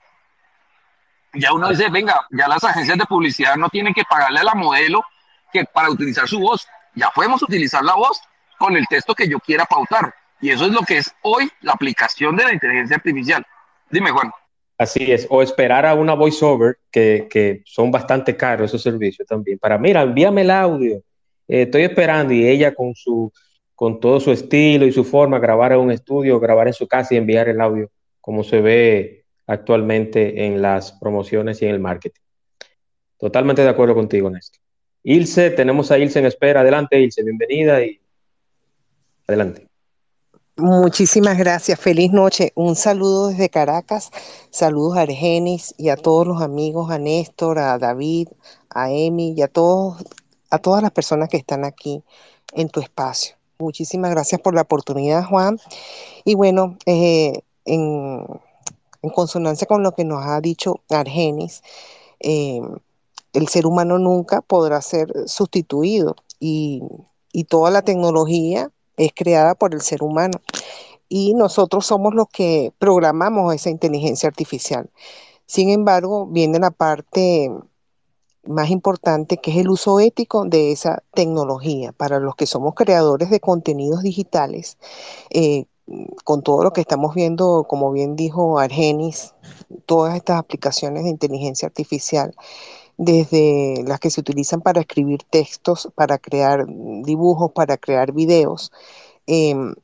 ya 1.35 1.53
uno 1.53 1.69
dice, 1.69 1.89
venga, 1.89 2.27
ya 2.31 2.49
las 2.49 2.65
agencias 2.65 2.99
de 2.99 3.05
publicidad 3.05 3.57
no 3.57 3.69
tienen 3.69 3.95
que 3.95 4.05
pagarle 4.05 4.41
a 4.41 4.45
la 4.45 4.55
modelo 4.55 5.05
que 5.53 5.65
para 5.65 5.91
utilizar 5.91 6.29
su 6.29 6.41
voz, 6.41 6.67
ya 6.95 7.11
podemos 7.11 7.43
utilizar 7.43 7.85
la 7.85 7.95
voz 7.95 8.21
con 8.59 8.77
el 8.77 8.87
texto 8.89 9.15
que 9.15 9.29
yo 9.29 9.39
quiera 9.39 9.65
pautar. 9.65 10.15
Y 10.41 10.51
eso 10.51 10.67
es 10.67 10.73
lo 10.73 10.81
que 10.81 10.99
es 10.99 11.13
hoy 11.23 11.49
la 11.61 11.73
aplicación 11.73 12.37
de 12.37 12.45
la 12.45 12.53
inteligencia 12.53 12.97
artificial. 12.97 13.45
Dime, 13.91 14.11
Juan. 14.11 14.31
Así 14.79 15.13
es, 15.13 15.27
o 15.29 15.43
esperar 15.43 15.85
a 15.85 15.95
una 15.95 16.15
voiceover, 16.15 16.79
que, 16.91 17.29
que 17.29 17.63
son 17.67 17.91
bastante 17.91 18.35
caros 18.35 18.71
esos 18.71 18.83
servicios 18.83 19.29
también, 19.29 19.59
para, 19.59 19.77
mira, 19.77 20.01
envíame 20.01 20.41
el 20.41 20.51
audio, 20.51 21.03
eh, 21.47 21.63
estoy 21.63 21.83
esperando, 21.83 22.33
y 22.33 22.49
ella 22.49 22.75
con, 22.75 22.95
su, 22.95 23.31
con 23.75 24.01
todo 24.01 24.21
su 24.21 24.33
estilo 24.33 24.87
y 24.87 24.93
su 24.93 25.05
forma, 25.05 25.39
grabar 25.39 25.73
en 25.73 25.81
un 25.81 25.91
estudio, 25.91 26.41
grabar 26.41 26.67
en 26.67 26.73
su 26.73 26.89
casa 26.89 27.13
y 27.13 27.19
enviar 27.19 27.51
el 27.51 27.61
audio, 27.61 27.91
como 28.23 28.43
se 28.43 28.63
ve 28.63 29.25
actualmente 29.47 30.47
en 30.47 30.63
las 30.63 30.93
promociones 30.93 31.61
y 31.61 31.67
en 31.67 31.73
el 31.73 31.81
marketing. 31.81 32.23
Totalmente 33.19 33.61
de 33.61 33.69
acuerdo 33.69 33.95
contigo, 33.95 34.31
Néstor. 34.31 34.63
Ilse, 35.03 35.51
tenemos 35.51 35.91
a 35.91 35.99
Ilse 35.99 36.21
en 36.21 36.27
espera. 36.27 36.61
Adelante, 36.61 36.99
Ilse, 36.99 37.23
bienvenida 37.23 37.85
y 37.85 38.01
adelante. 39.27 39.70
Muchísimas 40.61 41.39
gracias, 41.39 41.81
feliz 41.81 42.13
noche. 42.13 42.53
Un 42.55 42.77
saludo 42.77 43.29
desde 43.29 43.49
Caracas, 43.49 44.11
saludos 44.51 44.99
a 44.99 45.03
Argenis 45.03 45.75
y 45.79 45.89
a 45.89 45.97
todos 45.97 46.27
los 46.27 46.43
amigos, 46.43 46.91
a 46.91 46.99
Néstor, 46.99 47.59
a 47.59 47.79
David, 47.79 48.29
a 48.69 48.91
Emi 48.91 49.33
y 49.35 49.41
a 49.41 49.49
todos, 49.49 50.05
a 50.51 50.59
todas 50.59 50.83
las 50.83 50.91
personas 50.91 51.31
que 51.31 51.39
están 51.39 51.65
aquí 51.65 52.05
en 52.53 52.69
tu 52.69 52.81
espacio. 52.81 53.37
Muchísimas 53.59 54.11
gracias 54.11 54.39
por 54.43 54.55
la 54.55 54.61
oportunidad, 54.61 55.25
Juan. 55.25 55.59
Y 56.27 56.35
bueno, 56.35 56.77
eh, 56.85 57.41
en, 57.65 58.27
consonancia 59.15 59.67
con 59.67 59.83
lo 59.83 59.93
que 59.93 60.05
nos 60.05 60.27
ha 60.27 60.43
dicho 60.43 60.83
Argenis, 60.91 61.63
eh, 62.21 62.61
el 63.33 63.49
ser 63.49 63.65
humano 63.65 63.99
nunca 63.99 64.43
podrá 64.43 64.83
ser 64.83 65.11
sustituido 65.27 66.17
y, 66.39 66.83
toda 67.49 67.71
la 67.71 67.81
tecnología 67.81 68.71
es 69.05 69.13
creada 69.15 69.55
por 69.55 69.75
el 69.75 69.81
ser 69.81 70.03
humano 70.03 70.41
y 71.09 71.35
nosotros 71.35 71.87
somos 71.87 72.15
los 72.15 72.29
que 72.29 72.73
programamos 72.79 73.55
esa 73.55 73.71
inteligencia 73.71 74.29
artificial. 74.29 74.91
Sin 75.47 75.71
embargo, 75.71 76.27
viene 76.27 76.59
la 76.61 76.71
parte 76.71 77.51
más 78.45 78.71
importante 78.71 79.39
que 79.39 79.51
es 79.51 79.59
el 79.59 79.69
uso 79.69 80.01
ético 80.01 80.45
de 80.45 80.73
esa 80.73 81.03
tecnología. 81.13 81.93
Para 81.93 82.21
los 82.21 82.37
que 82.37 82.47
somos 82.47 82.75
creadores 82.75 83.31
de 83.31 83.41
contenidos 83.41 84.03
digitales, 84.03 84.79
eh, 85.31 85.65
con 86.25 86.43
todo 86.43 86.63
lo 86.63 86.73
que 86.73 86.81
estamos 86.81 87.15
viendo, 87.15 87.65
como 87.69 87.91
bien 87.91 88.15
dijo 88.15 88.59
Argenis, 88.59 89.35
todas 89.87 90.15
estas 90.15 90.39
aplicaciones 90.39 91.05
de 91.05 91.11
inteligencia 91.11 91.67
artificial, 91.67 92.35
desde 93.01 93.83
las 93.87 93.99
que 93.99 94.11
se 94.11 94.21
utilizan 94.21 94.61
para 94.61 94.83
escribir 94.83 95.23
textos, 95.25 95.91
para 95.95 96.19
crear 96.19 96.67
dibujos, 96.67 97.51
para 97.53 97.79
crear 97.79 98.13
videos, 98.13 98.73
em, 99.27 99.75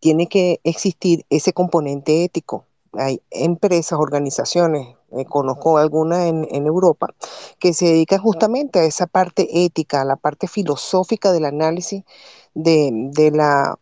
tiene 0.00 0.26
que 0.26 0.60
existir 0.64 1.24
ese 1.30 1.52
componente 1.52 2.24
ético. 2.24 2.66
Hay 2.92 3.22
empresas, 3.30 4.00
organizaciones, 4.00 4.96
eh, 5.12 5.24
conozco 5.26 5.78
algunas 5.78 6.26
en, 6.26 6.66
Europa, 6.66 7.14
que 7.60 7.72
se 7.72 7.86
dedican 7.86 8.20
justamente 8.20 8.80
a 8.80 8.84
esa 8.84 9.06
parte 9.06 9.64
ética, 9.64 10.00
a 10.00 10.04
la 10.04 10.16
parte 10.16 10.48
filosófica 10.48 11.30
del 11.30 11.44
análisis 11.44 12.02
de 12.54 13.30
la 13.32 13.78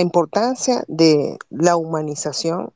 importancia 0.00 0.84
de 0.86 1.38
la 1.50 1.74
humanización 1.76 2.72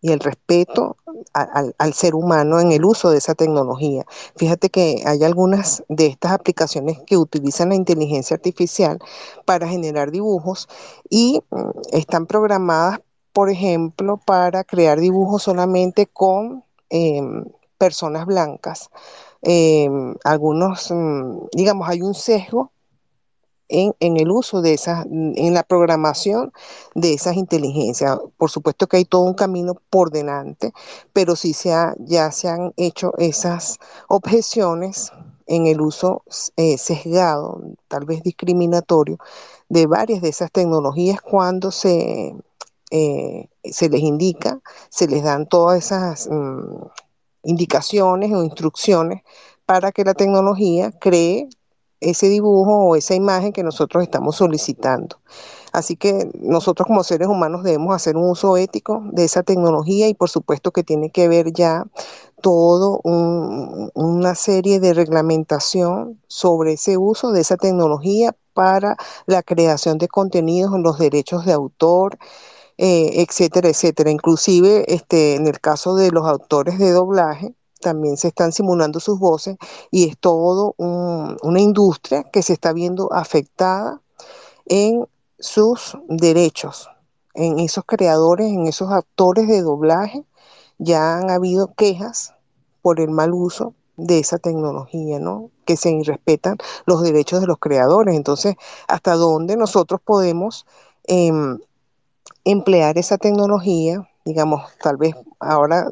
y 0.00 0.12
el 0.12 0.20
respeto 0.20 0.96
al 1.32 1.92
ser 1.94 2.14
humano 2.14 2.60
en 2.60 2.72
el 2.72 2.84
uso 2.84 3.10
de 3.10 3.18
esa 3.18 3.34
tecnología. 3.34 4.04
Fíjate 4.36 4.70
que 4.70 5.02
hay 5.06 5.22
algunas 5.24 5.82
de 5.88 6.06
estas 6.06 6.32
aplicaciones 6.32 6.98
que 7.06 7.16
utilizan 7.16 7.70
la 7.70 7.74
inteligencia 7.74 8.34
artificial 8.34 8.98
para 9.44 9.68
generar 9.68 10.10
dibujos 10.10 10.68
y 11.08 11.42
mm, 11.50 11.70
están 11.92 12.26
programadas, 12.26 13.00
por 13.32 13.50
ejemplo, 13.50 14.18
para 14.18 14.64
crear 14.64 14.98
dibujos 14.98 15.42
solamente 15.42 16.06
con 16.06 16.64
em, 16.88 17.44
personas 17.78 18.26
blancas. 18.26 18.90
Em, 19.42 20.14
algunos, 20.24 20.90
mm, 20.90 21.48
digamos, 21.52 21.88
hay 21.88 22.02
un 22.02 22.14
sesgo 22.14 22.72
en, 23.70 24.16
el 24.16 24.30
uso 24.30 24.60
de 24.62 24.74
esas, 24.74 25.06
en 25.06 25.54
la 25.54 25.62
programación 25.62 26.52
de 26.94 27.14
esas 27.14 27.36
inteligencias. 27.36 28.18
Por 28.36 28.50
supuesto 28.50 28.86
que 28.86 28.98
hay 28.98 29.04
todo 29.04 29.22
un 29.22 29.34
camino 29.34 29.76
por 29.90 30.10
delante, 30.10 30.72
pero 31.12 31.36
sí 31.36 31.52
se 31.54 31.70
ya 32.00 32.32
se 32.32 32.48
han 32.48 32.72
hecho 32.76 33.12
esas 33.18 33.78
objeciones 34.08 35.12
en 35.46 35.66
el 35.66 35.80
uso 35.80 36.22
eh, 36.56 36.78
sesgado, 36.78 37.60
tal 37.88 38.04
vez 38.04 38.22
discriminatorio, 38.22 39.18
de 39.68 39.86
varias 39.86 40.22
de 40.22 40.28
esas 40.28 40.50
tecnologías 40.52 41.20
cuando 41.20 41.70
se, 41.70 42.34
eh, 42.90 43.48
se 43.64 43.88
les 43.88 44.00
indica, 44.00 44.60
se 44.90 45.08
les 45.08 45.24
dan 45.24 45.48
todas 45.48 45.84
esas 45.84 46.28
mm, 46.30 46.86
indicaciones 47.44 48.32
o 48.32 48.44
instrucciones 48.44 49.22
para 49.66 49.92
que 49.92 50.04
la 50.04 50.14
tecnología 50.14 50.92
cree 50.92 51.48
ese 52.00 52.28
dibujo 52.28 52.86
o 52.86 52.96
esa 52.96 53.14
imagen 53.14 53.52
que 53.52 53.62
nosotros 53.62 54.02
estamos 54.02 54.36
solicitando. 54.36 55.18
Así 55.72 55.96
que 55.96 56.30
nosotros 56.34 56.86
como 56.86 57.04
seres 57.04 57.28
humanos 57.28 57.62
debemos 57.62 57.94
hacer 57.94 58.16
un 58.16 58.28
uso 58.30 58.56
ético 58.56 59.02
de 59.12 59.24
esa 59.24 59.42
tecnología 59.42 60.08
y 60.08 60.14
por 60.14 60.28
supuesto 60.28 60.72
que 60.72 60.82
tiene 60.82 61.10
que 61.10 61.28
ver 61.28 61.52
ya 61.52 61.84
todo 62.42 63.00
una 63.04 64.34
serie 64.34 64.80
de 64.80 64.94
reglamentación 64.94 66.20
sobre 66.26 66.72
ese 66.72 66.96
uso 66.96 67.32
de 67.32 67.42
esa 67.42 67.56
tecnología 67.56 68.34
para 68.54 68.96
la 69.26 69.42
creación 69.42 69.98
de 69.98 70.08
contenidos, 70.08 70.72
los 70.80 70.98
derechos 70.98 71.44
de 71.44 71.52
autor, 71.52 72.18
eh, 72.78 73.22
etcétera, 73.22 73.68
etcétera. 73.68 74.10
Inclusive 74.10 74.92
este, 74.92 75.34
en 75.36 75.46
el 75.46 75.60
caso 75.60 75.94
de 75.94 76.10
los 76.10 76.26
autores 76.26 76.78
de 76.78 76.90
doblaje, 76.92 77.54
también 77.80 78.16
se 78.16 78.28
están 78.28 78.52
simulando 78.52 79.00
sus 79.00 79.18
voces 79.18 79.56
y 79.90 80.08
es 80.08 80.18
todo 80.18 80.74
una 80.78 81.60
industria 81.60 82.24
que 82.24 82.42
se 82.42 82.52
está 82.54 82.72
viendo 82.72 83.12
afectada 83.12 84.00
en 84.66 85.06
sus 85.38 85.96
derechos. 86.08 86.88
en 87.34 87.60
esos 87.60 87.84
creadores, 87.86 88.48
en 88.48 88.66
esos 88.66 88.90
actores 88.92 89.48
de 89.48 89.62
doblaje, 89.62 90.24
ya 90.78 91.16
han 91.18 91.30
habido 91.30 91.74
quejas 91.74 92.34
por 92.82 93.00
el 93.00 93.10
mal 93.10 93.32
uso 93.32 93.74
de 93.96 94.18
esa 94.18 94.38
tecnología, 94.38 95.20
¿no? 95.20 95.50
Que 95.66 95.76
se 95.76 95.90
irrespetan 95.92 96.56
los 96.86 97.02
derechos 97.02 97.40
de 97.40 97.46
los 97.46 97.58
creadores. 97.58 98.16
Entonces, 98.16 98.56
¿hasta 98.88 99.14
dónde 99.14 99.56
nosotros 99.56 100.00
podemos 100.04 100.66
em, 101.04 101.60
emplear 102.44 102.98
esa 102.98 103.18
tecnología? 103.18 104.08
Digamos, 104.24 104.62
tal 104.82 104.96
vez 104.96 105.14
ahora 105.38 105.90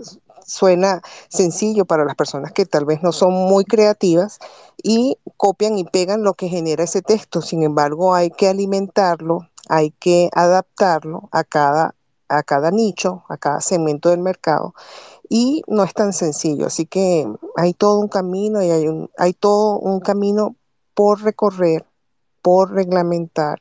suena 0.48 1.02
sencillo 1.28 1.84
para 1.84 2.04
las 2.04 2.16
personas 2.16 2.52
que 2.52 2.66
tal 2.66 2.84
vez 2.84 3.02
no 3.02 3.12
son 3.12 3.32
muy 3.32 3.64
creativas 3.64 4.38
y 4.82 5.18
copian 5.36 5.78
y 5.78 5.84
pegan 5.84 6.22
lo 6.22 6.34
que 6.34 6.48
genera 6.48 6.84
ese 6.84 7.02
texto. 7.02 7.42
Sin 7.42 7.62
embargo, 7.62 8.14
hay 8.14 8.30
que 8.30 8.48
alimentarlo, 8.48 9.48
hay 9.68 9.90
que 9.90 10.30
adaptarlo 10.32 11.28
a 11.32 11.44
cada, 11.44 11.94
a 12.28 12.42
cada 12.42 12.70
nicho, 12.70 13.24
a 13.28 13.36
cada 13.36 13.60
segmento 13.60 14.08
del 14.08 14.20
mercado 14.20 14.74
y 15.28 15.62
no 15.68 15.84
es 15.84 15.92
tan 15.92 16.12
sencillo. 16.12 16.66
Así 16.66 16.86
que 16.86 17.30
hay 17.56 17.74
todo 17.74 18.00
un 18.00 18.08
camino 18.08 18.62
y 18.62 18.70
hay, 18.70 18.88
un, 18.88 19.10
hay 19.18 19.34
todo 19.34 19.78
un 19.78 20.00
camino 20.00 20.56
por 20.94 21.22
recorrer, 21.22 21.84
por 22.40 22.72
reglamentar 22.72 23.58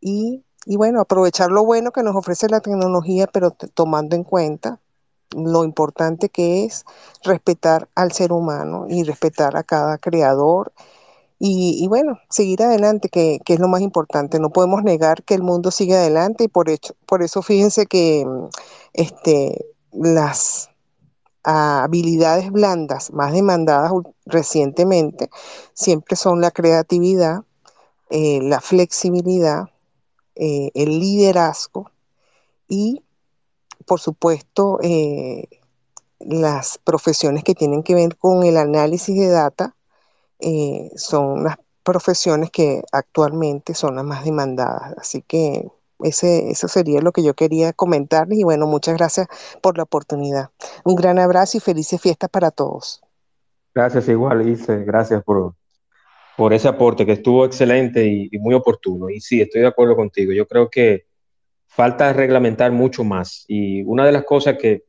y, 0.00 0.42
y 0.66 0.76
bueno, 0.76 1.00
aprovechar 1.00 1.50
lo 1.50 1.64
bueno 1.64 1.92
que 1.92 2.02
nos 2.02 2.16
ofrece 2.16 2.48
la 2.48 2.60
tecnología, 2.60 3.28
pero 3.28 3.52
tomando 3.52 4.16
en 4.16 4.24
cuenta 4.24 4.80
lo 5.36 5.64
importante 5.64 6.28
que 6.28 6.64
es 6.64 6.84
respetar 7.24 7.88
al 7.94 8.12
ser 8.12 8.32
humano 8.32 8.86
y 8.88 9.04
respetar 9.04 9.56
a 9.56 9.62
cada 9.62 9.98
creador 9.98 10.72
y, 11.42 11.88
bueno, 11.88 12.18
seguir 12.28 12.62
adelante, 12.62 13.08
que, 13.08 13.40
que, 13.42 13.54
es 13.54 13.60
lo 13.60 13.66
más 13.66 13.80
importante. 13.80 14.38
No 14.38 14.50
podemos 14.50 14.82
negar 14.82 15.22
que 15.22 15.34
el 15.34 15.42
mundo 15.42 15.70
sigue 15.70 15.96
adelante 15.96 16.44
y 16.44 16.48
por, 16.48 16.66
por 17.06 17.22
eso 17.22 17.40
fíjense 17.40 17.86
que 17.86 18.26
este, 18.92 19.64
las 19.90 20.68
habilidades 21.42 22.50
blandas 22.50 23.12
más 23.12 23.32
demandadas 23.32 23.90
recientemente 24.26 25.30
siempre 25.72 26.16
son 26.16 26.40
la 26.40 26.50
creatividad, 26.50 27.44
eh, 28.10 28.40
la 28.42 28.60
flexibilidad, 28.60 29.70
eh, 30.34 30.70
el 30.74 31.00
liderazgo 31.00 31.90
y, 32.68 33.02
por 33.90 33.98
supuesto, 33.98 34.78
eh, 34.84 35.48
las 36.20 36.78
profesiones 36.78 37.42
que 37.42 37.56
tienen 37.56 37.82
que 37.82 37.96
ver 37.96 38.16
con 38.16 38.44
el 38.44 38.56
análisis 38.56 39.18
de 39.18 39.26
data 39.26 39.74
son 40.94 41.42
las 41.42 41.56
profesiones 41.82 42.52
que 42.52 42.84
actualmente 42.92 43.74
son 43.74 43.96
las 43.96 44.04
más 44.04 44.24
demandadas. 44.24 44.94
Así 44.96 45.22
que 45.22 45.66
ese, 46.04 46.50
eso 46.50 46.68
sería 46.68 47.00
lo 47.00 47.10
que 47.10 47.24
yo 47.24 47.34
quería 47.34 47.72
comentarles 47.72 48.38
y 48.38 48.44
bueno, 48.44 48.68
muchas 48.68 48.96
gracias 48.96 49.26
por 49.60 49.76
la 49.76 49.82
oportunidad. 49.82 50.50
Un 50.84 50.94
gran 50.94 51.18
abrazo 51.18 51.56
y 51.56 51.60
felices 51.60 52.00
fiestas 52.00 52.30
para 52.30 52.52
todos. 52.52 53.02
Gracias 53.74 54.08
igual, 54.08 54.46
Ilse, 54.46 54.84
gracias 54.84 55.24
por, 55.24 55.56
por 56.36 56.52
ese 56.52 56.68
aporte 56.68 57.04
que 57.04 57.14
estuvo 57.14 57.44
excelente 57.44 58.06
y, 58.06 58.38
muy 58.38 58.54
oportuno. 58.54 59.10
Y 59.10 59.20
sí, 59.20 59.40
estoy 59.40 59.62
de 59.62 59.66
acuerdo 59.66 59.96
contigo. 59.96 60.32
Yo 60.32 60.46
creo 60.46 60.70
que 60.70 61.09
falta 61.80 62.12
reglamentar 62.12 62.72
mucho 62.72 63.04
más. 63.04 63.46
Y 63.48 63.82
una 63.84 64.04
de 64.04 64.12
las 64.12 64.24
cosas 64.24 64.58
que 64.58 64.82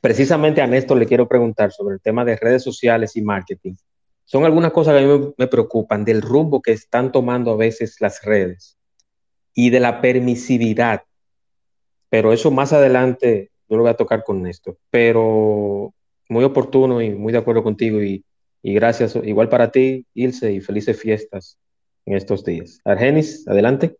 precisamente 0.00 0.60
a 0.60 0.66
Néstor 0.66 0.98
le 0.98 1.06
quiero 1.06 1.28
preguntar 1.28 1.70
sobre 1.70 1.94
el 1.94 2.00
tema 2.00 2.24
de 2.24 2.34
redes 2.34 2.64
sociales 2.64 3.14
y 3.14 3.22
marketing, 3.22 3.74
son 4.24 4.44
algunas 4.44 4.72
cosas 4.72 4.94
que 4.94 5.04
a 5.04 5.06
mí 5.06 5.32
me 5.38 5.46
preocupan 5.46 6.04
del 6.04 6.20
rumbo 6.20 6.60
que 6.60 6.72
están 6.72 7.12
tomando 7.12 7.52
a 7.52 7.56
veces 7.56 8.00
las 8.00 8.20
redes 8.24 8.76
y 9.54 9.70
de 9.70 9.78
la 9.78 10.00
permisividad. 10.00 11.02
Pero 12.10 12.32
eso 12.32 12.50
más 12.50 12.72
adelante 12.72 13.52
yo 13.68 13.76
lo 13.76 13.84
voy 13.84 13.92
a 13.92 13.96
tocar 13.96 14.24
con 14.24 14.44
esto. 14.48 14.76
Pero 14.90 15.94
muy 16.28 16.42
oportuno 16.42 17.00
y 17.00 17.10
muy 17.10 17.32
de 17.32 17.38
acuerdo 17.38 17.62
contigo 17.62 18.02
y, 18.02 18.24
gracias 18.64 19.14
igual 19.22 19.48
para 19.48 19.70
ti, 19.70 20.04
Ilse, 20.14 20.52
y 20.52 20.60
felices 20.60 21.00
fiestas 21.00 21.58
en 22.06 22.16
estos 22.16 22.44
días. 22.44 22.80
Argenis, 22.84 23.46
adelante. 23.46 23.96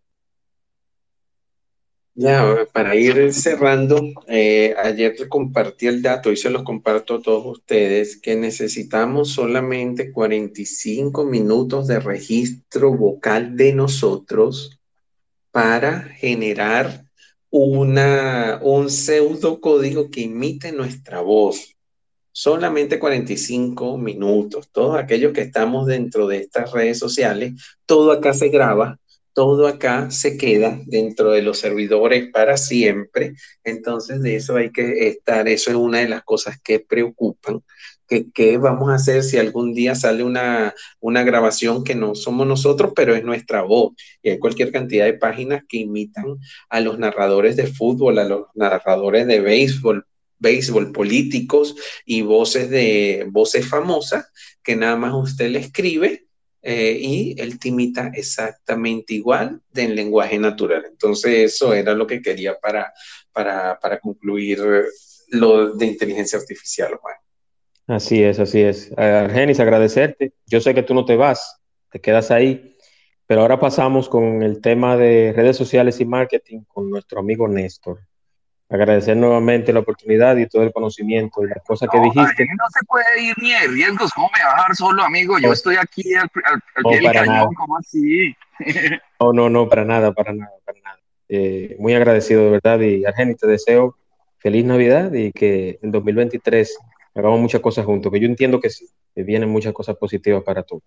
Ya, 2.14 2.66
para 2.74 2.94
ir 2.94 3.32
cerrando, 3.32 3.98
eh, 4.28 4.74
ayer 4.76 5.16
te 5.16 5.28
compartí 5.28 5.86
el 5.86 6.02
dato 6.02 6.30
y 6.30 6.36
se 6.36 6.50
los 6.50 6.62
comparto 6.62 7.14
a 7.14 7.22
todos 7.22 7.46
ustedes 7.46 8.20
que 8.20 8.36
necesitamos 8.36 9.30
solamente 9.30 10.12
45 10.12 11.24
minutos 11.24 11.86
de 11.86 12.00
registro 12.00 12.94
vocal 12.94 13.56
de 13.56 13.72
nosotros 13.72 14.78
para 15.52 16.02
generar 16.02 17.06
una, 17.48 18.60
un 18.62 18.90
pseudo 18.90 19.60
código 19.60 20.10
que 20.10 20.22
imite 20.22 20.70
nuestra 20.72 21.22
voz. 21.22 21.76
Solamente 22.30 22.98
45 22.98 23.96
minutos. 23.96 24.68
Todos 24.70 24.98
aquellos 24.98 25.32
que 25.32 25.42
estamos 25.42 25.86
dentro 25.86 26.26
de 26.26 26.38
estas 26.38 26.72
redes 26.72 26.98
sociales, 26.98 27.54
todo 27.86 28.12
acá 28.12 28.34
se 28.34 28.48
graba, 28.48 28.98
todo 29.34 29.66
acá 29.66 30.10
se 30.10 30.36
queda 30.36 30.80
dentro 30.86 31.32
de 31.32 31.42
los 31.42 31.58
servidores 31.58 32.30
para 32.32 32.56
siempre. 32.56 33.34
Entonces 33.64 34.22
de 34.22 34.36
eso 34.36 34.56
hay 34.56 34.70
que 34.70 35.08
estar, 35.08 35.48
eso 35.48 35.70
es 35.70 35.76
una 35.76 35.98
de 35.98 36.08
las 36.08 36.22
cosas 36.22 36.60
que 36.62 36.80
preocupan 36.80 37.62
¿Qué, 38.34 38.58
vamos 38.58 38.90
a 38.90 38.96
hacer 38.96 39.22
si 39.22 39.38
algún 39.38 39.72
día 39.72 39.94
sale 39.94 40.22
una, 40.22 40.74
una 41.00 41.22
grabación 41.22 41.82
que 41.82 41.94
no 41.94 42.14
somos 42.14 42.46
nosotros, 42.46 42.92
pero 42.94 43.14
es 43.14 43.24
nuestra 43.24 43.62
voz? 43.62 43.94
Y 44.22 44.30
hay 44.30 44.38
cualquier 44.38 44.70
cantidad 44.70 45.06
de 45.06 45.14
páginas 45.14 45.62
que 45.66 45.78
imitan 45.78 46.26
a 46.68 46.80
los 46.80 46.98
narradores 46.98 47.56
de 47.56 47.66
fútbol, 47.66 48.18
a 48.18 48.24
los 48.24 48.46
narradores 48.54 49.26
de 49.26 49.40
béisbol, 49.40 50.06
béisbol, 50.38 50.92
políticos 50.92 51.74
y 52.04 52.22
voces 52.22 52.68
de 52.68 53.26
voces 53.30 53.66
famosas 53.66 54.26
que 54.62 54.76
nada 54.76 54.96
más 54.96 55.14
usted 55.14 55.50
le 55.50 55.60
escribe 55.60 56.21
eh, 56.62 56.96
y 56.98 57.34
él 57.40 57.58
te 57.58 57.68
imita 57.68 58.12
exactamente 58.14 59.14
igual 59.14 59.60
del 59.72 59.96
lenguaje 59.96 60.38
natural. 60.38 60.84
Entonces 60.88 61.54
eso 61.54 61.74
era 61.74 61.92
lo 61.94 62.06
que 62.06 62.22
quería 62.22 62.58
para, 62.58 62.92
para, 63.32 63.78
para 63.80 63.98
concluir 63.98 64.60
lo 65.28 65.74
de 65.74 65.86
inteligencia 65.86 66.38
artificial, 66.38 66.94
Juan. 66.94 67.16
Así 67.88 68.22
es, 68.22 68.38
así 68.38 68.60
es. 68.60 68.96
Argenis, 68.96 69.58
agradecerte. 69.60 70.34
Yo 70.46 70.60
sé 70.60 70.72
que 70.74 70.84
tú 70.84 70.94
no 70.94 71.04
te 71.04 71.16
vas, 71.16 71.60
te 71.90 72.00
quedas 72.00 72.30
ahí, 72.30 72.76
pero 73.26 73.40
ahora 73.40 73.58
pasamos 73.58 74.08
con 74.08 74.42
el 74.42 74.60
tema 74.60 74.96
de 74.96 75.32
redes 75.34 75.56
sociales 75.56 76.00
y 76.00 76.04
marketing 76.04 76.60
con 76.68 76.88
nuestro 76.88 77.18
amigo 77.18 77.48
Néstor. 77.48 77.98
Agradecer 78.72 79.14
nuevamente 79.18 79.70
la 79.70 79.80
oportunidad 79.80 80.34
y 80.38 80.48
todo 80.48 80.62
el 80.62 80.72
conocimiento 80.72 81.44
y 81.44 81.48
las 81.48 81.62
cosas 81.62 81.90
que 81.92 82.00
dijiste. 82.00 82.46
no 82.46 82.64
se 82.70 82.86
puede 82.86 83.22
ir 83.22 83.34
ni 83.36 83.52
de 83.52 83.68
riesgos. 83.68 84.10
¿Cómo 84.14 84.30
me 84.34 84.42
va 84.42 84.50
a 84.50 84.56
dejar 84.56 84.76
solo, 84.76 85.02
amigo? 85.02 85.38
Yo 85.38 85.52
estoy 85.52 85.76
aquí 85.76 86.14
al, 86.14 86.30
pie 86.30 87.00
del 87.00 87.12
cañón. 87.12 87.52
¿Cómo 87.52 87.76
así? 87.76 88.34
no, 89.20 89.32
no, 89.34 89.50
no, 89.50 89.68
para 89.68 89.84
nada, 89.84 90.12
para 90.12 90.32
nada, 90.32 90.52
para 90.64 90.80
nada. 90.80 90.98
Eh, 91.28 91.76
muy 91.78 91.92
agradecido 91.92 92.44
de 92.44 92.50
verdad 92.50 92.80
y 92.80 93.04
Argenis, 93.04 93.36
te 93.36 93.46
deseo 93.46 93.94
feliz 94.38 94.64
Navidad 94.64 95.12
y 95.12 95.32
que 95.32 95.78
en 95.82 95.90
2023 95.90 96.78
hagamos 97.14 97.40
muchas 97.40 97.60
cosas 97.60 97.84
juntos, 97.84 98.10
que 98.10 98.20
yo 98.20 98.26
entiendo 98.26 98.58
que 98.58 98.70
sí, 98.70 98.88
que 99.14 99.22
vienen 99.22 99.50
muchas 99.50 99.74
cosas 99.74 99.96
positivas 99.96 100.42
para 100.42 100.62
todos. 100.62 100.82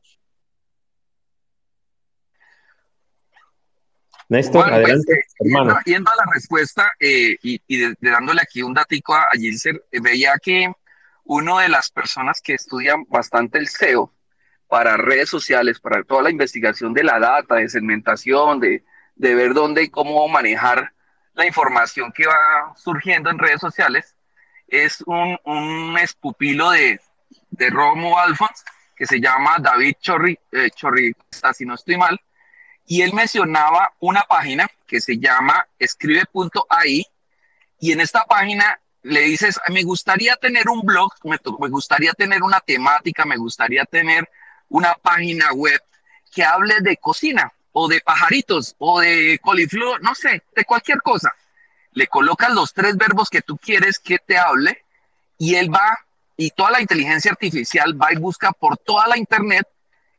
Néstor, 4.29 4.63
pues, 4.63 4.73
adelante, 4.73 5.13
eh, 5.13 5.23
hermano. 5.39 5.79
Yendo, 5.85 6.09
a 6.11 6.15
la 6.15 6.31
respuesta 6.33 6.91
eh, 6.99 7.37
y, 7.41 7.59
dándole 7.99 8.41
aquí 8.41 8.63
un 8.63 8.73
datico 8.73 9.13
a, 9.13 9.23
a 9.23 9.37
Gilser, 9.37 9.83
eh, 9.91 9.99
veía 10.01 10.33
que 10.41 10.71
una 11.23 11.61
de 11.61 11.69
las 11.69 11.91
personas 11.91 12.41
que 12.41 12.53
estudian 12.53 13.05
bastante 13.07 13.57
el 13.57 13.67
SEO 13.67 14.13
para 14.67 14.97
redes 14.97 15.29
sociales, 15.29 15.79
para 15.79 16.03
toda 16.03 16.23
la 16.23 16.31
investigación 16.31 16.93
de 16.93 17.03
la 17.03 17.19
data, 17.19 17.55
de 17.55 17.69
segmentación, 17.69 18.59
de, 18.59 18.83
de 19.15 19.35
ver 19.35 19.53
dónde 19.53 19.83
y 19.83 19.89
cómo 19.89 20.27
manejar 20.27 20.91
la 21.33 21.45
información 21.45 22.11
que 22.11 22.25
va 22.25 22.73
surgiendo 22.75 23.29
en 23.29 23.37
redes 23.37 23.61
sociales, 23.61 24.15
es 24.67 25.01
un, 25.05 25.37
un 25.45 25.97
espupilo 25.99 26.71
de, 26.71 26.99
de 27.51 27.69
Romo 27.69 28.17
Alfons, 28.17 28.63
que 28.95 29.05
se 29.05 29.19
llama 29.19 29.57
David 29.59 29.95
Chorri, 29.99 30.37
eh, 30.51 30.69
Chorri, 30.71 31.13
si 31.53 31.65
no 31.65 31.75
estoy 31.75 31.97
mal, 31.97 32.19
y 32.85 33.01
él 33.01 33.13
mencionaba 33.13 33.93
una 33.99 34.21
página 34.23 34.67
que 34.87 35.01
se 35.01 35.17
llama 35.17 35.67
escribe.ai, 35.79 37.05
y 37.79 37.91
en 37.91 38.01
esta 38.01 38.25
página 38.25 38.79
le 39.01 39.21
dices, 39.21 39.59
me 39.69 39.83
gustaría 39.83 40.35
tener 40.35 40.69
un 40.69 40.81
blog, 40.81 41.11
me, 41.23 41.37
gustaría 41.69 42.13
tener 42.13 42.41
una 42.41 42.59
temática, 42.59 43.25
me 43.25 43.37
gustaría 43.37 43.85
tener 43.85 44.29
una 44.69 44.93
página 44.95 45.51
web 45.53 45.81
que 46.33 46.43
hable 46.43 46.75
de 46.81 46.97
cocina 46.97 47.51
o 47.71 47.87
de 47.87 48.01
pajaritos 48.01 48.75
o 48.79 48.99
de 48.99 49.39
coliflor, 49.41 50.01
no 50.01 50.15
sé, 50.15 50.43
de 50.55 50.65
cualquier 50.65 51.01
cosa 51.01 51.31
le 51.95 52.07
colocas 52.07 52.53
los 52.53 52.73
tres 52.73 52.95
verbos 52.97 53.29
que 53.29 53.41
tú 53.41 53.57
quieres 53.57 53.97
que 53.99 54.19
te 54.19 54.37
hable 54.37 54.83
y 55.37 55.55
él 55.55 55.73
va 55.73 55.97
y 56.37 56.51
toda 56.51 56.71
la 56.71 56.81
inteligencia 56.81 57.31
artificial 57.31 57.99
va 57.99 58.11
y 58.11 58.17
busca 58.17 58.51
por 58.51 58.77
toda 58.77 59.07
la 59.07 59.17
internet 59.17 59.65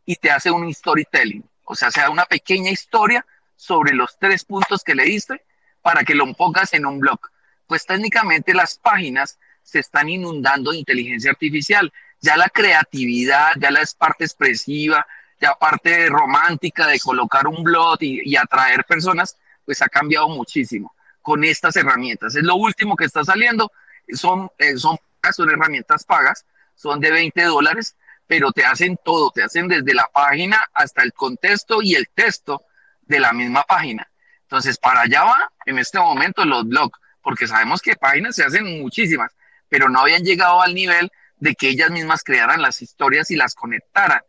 y 0.06 0.16
te 0.16 0.30
hace 0.30 0.50
un 0.50 0.72
storytelling. 0.72 1.44
O 1.66 1.74
sea, 1.74 1.90
sea 1.90 2.10
una 2.10 2.24
pequeña 2.24 2.70
historia 2.70 3.26
sobre 3.56 3.92
los 3.92 4.18
tres 4.18 4.44
puntos 4.44 4.82
que 4.82 4.94
le 4.94 5.04
diste 5.04 5.44
para 5.82 6.04
que 6.04 6.14
lo 6.14 6.32
pongas 6.34 6.72
en 6.74 6.86
un 6.86 7.00
blog. 7.00 7.18
Pues 7.66 7.84
técnicamente 7.84 8.54
las 8.54 8.78
páginas 8.78 9.38
se 9.62 9.80
están 9.80 10.08
inundando 10.08 10.70
de 10.70 10.78
inteligencia 10.78 11.30
artificial. 11.30 11.92
Ya 12.20 12.36
la 12.36 12.48
creatividad, 12.48 13.52
ya 13.58 13.70
la 13.70 13.82
parte 13.98 14.24
expresiva, 14.24 15.04
ya 15.40 15.54
parte 15.54 16.08
romántica 16.08 16.86
de 16.86 17.00
colocar 17.00 17.46
un 17.46 17.62
blog 17.62 17.98
y, 18.00 18.36
atraer 18.36 18.84
personas, 18.84 19.36
pues 19.64 19.82
ha 19.82 19.88
cambiado 19.88 20.28
muchísimo 20.28 20.94
con 21.20 21.42
estas 21.42 21.74
herramientas. 21.76 22.36
Es 22.36 22.44
lo 22.44 22.54
último 22.54 22.96
que 22.96 23.04
está 23.04 23.24
saliendo. 23.24 23.72
Son, 24.12 24.48
eh, 24.58 24.76
son, 24.76 24.96
son 25.32 25.50
herramientas 25.50 26.04
pagas, 26.04 26.46
son 26.76 27.00
de 27.00 27.10
20 27.10 27.42
dólares, 27.42 27.96
pero 28.26 28.52
te 28.52 28.64
hacen 28.64 28.98
todo, 29.04 29.30
te 29.30 29.42
hacen 29.42 29.68
desde 29.68 29.94
la 29.94 30.08
página 30.12 30.62
hasta 30.74 31.02
el 31.02 31.12
contexto 31.12 31.82
y 31.82 31.94
el 31.94 32.08
texto 32.08 32.64
de 33.02 33.20
la 33.20 33.32
misma 33.32 33.62
página. 33.62 34.10
Entonces, 34.42 34.78
para 34.78 35.02
allá 35.02 35.24
va 35.24 35.52
en 35.64 35.78
este 35.78 35.98
momento 35.98 36.44
los 36.44 36.66
blogs, 36.66 36.98
porque 37.22 37.46
sabemos 37.46 37.80
que 37.80 37.96
páginas 37.96 38.36
se 38.36 38.44
hacen 38.44 38.80
muchísimas, 38.80 39.32
pero 39.68 39.88
no 39.88 40.00
habían 40.00 40.22
llegado 40.22 40.62
al 40.62 40.74
nivel 40.74 41.10
de 41.38 41.54
que 41.54 41.68
ellas 41.68 41.90
mismas 41.90 42.22
crearan 42.22 42.62
las 42.62 42.82
historias 42.82 43.30
y 43.30 43.36
las 43.36 43.54
conectaran. 43.54 44.20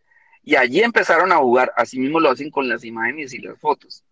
Y 0.43 0.55
allí 0.55 0.81
empezaron 0.81 1.31
a 1.31 1.37
jugar, 1.37 1.73
así 1.75 1.99
mismo 1.99 2.19
lo 2.19 2.31
hacen 2.31 2.49
con 2.49 2.69
las 2.69 2.83
imágenes 2.83 3.33
y 3.33 3.39
las 3.39 3.59
fotos. 3.59 4.03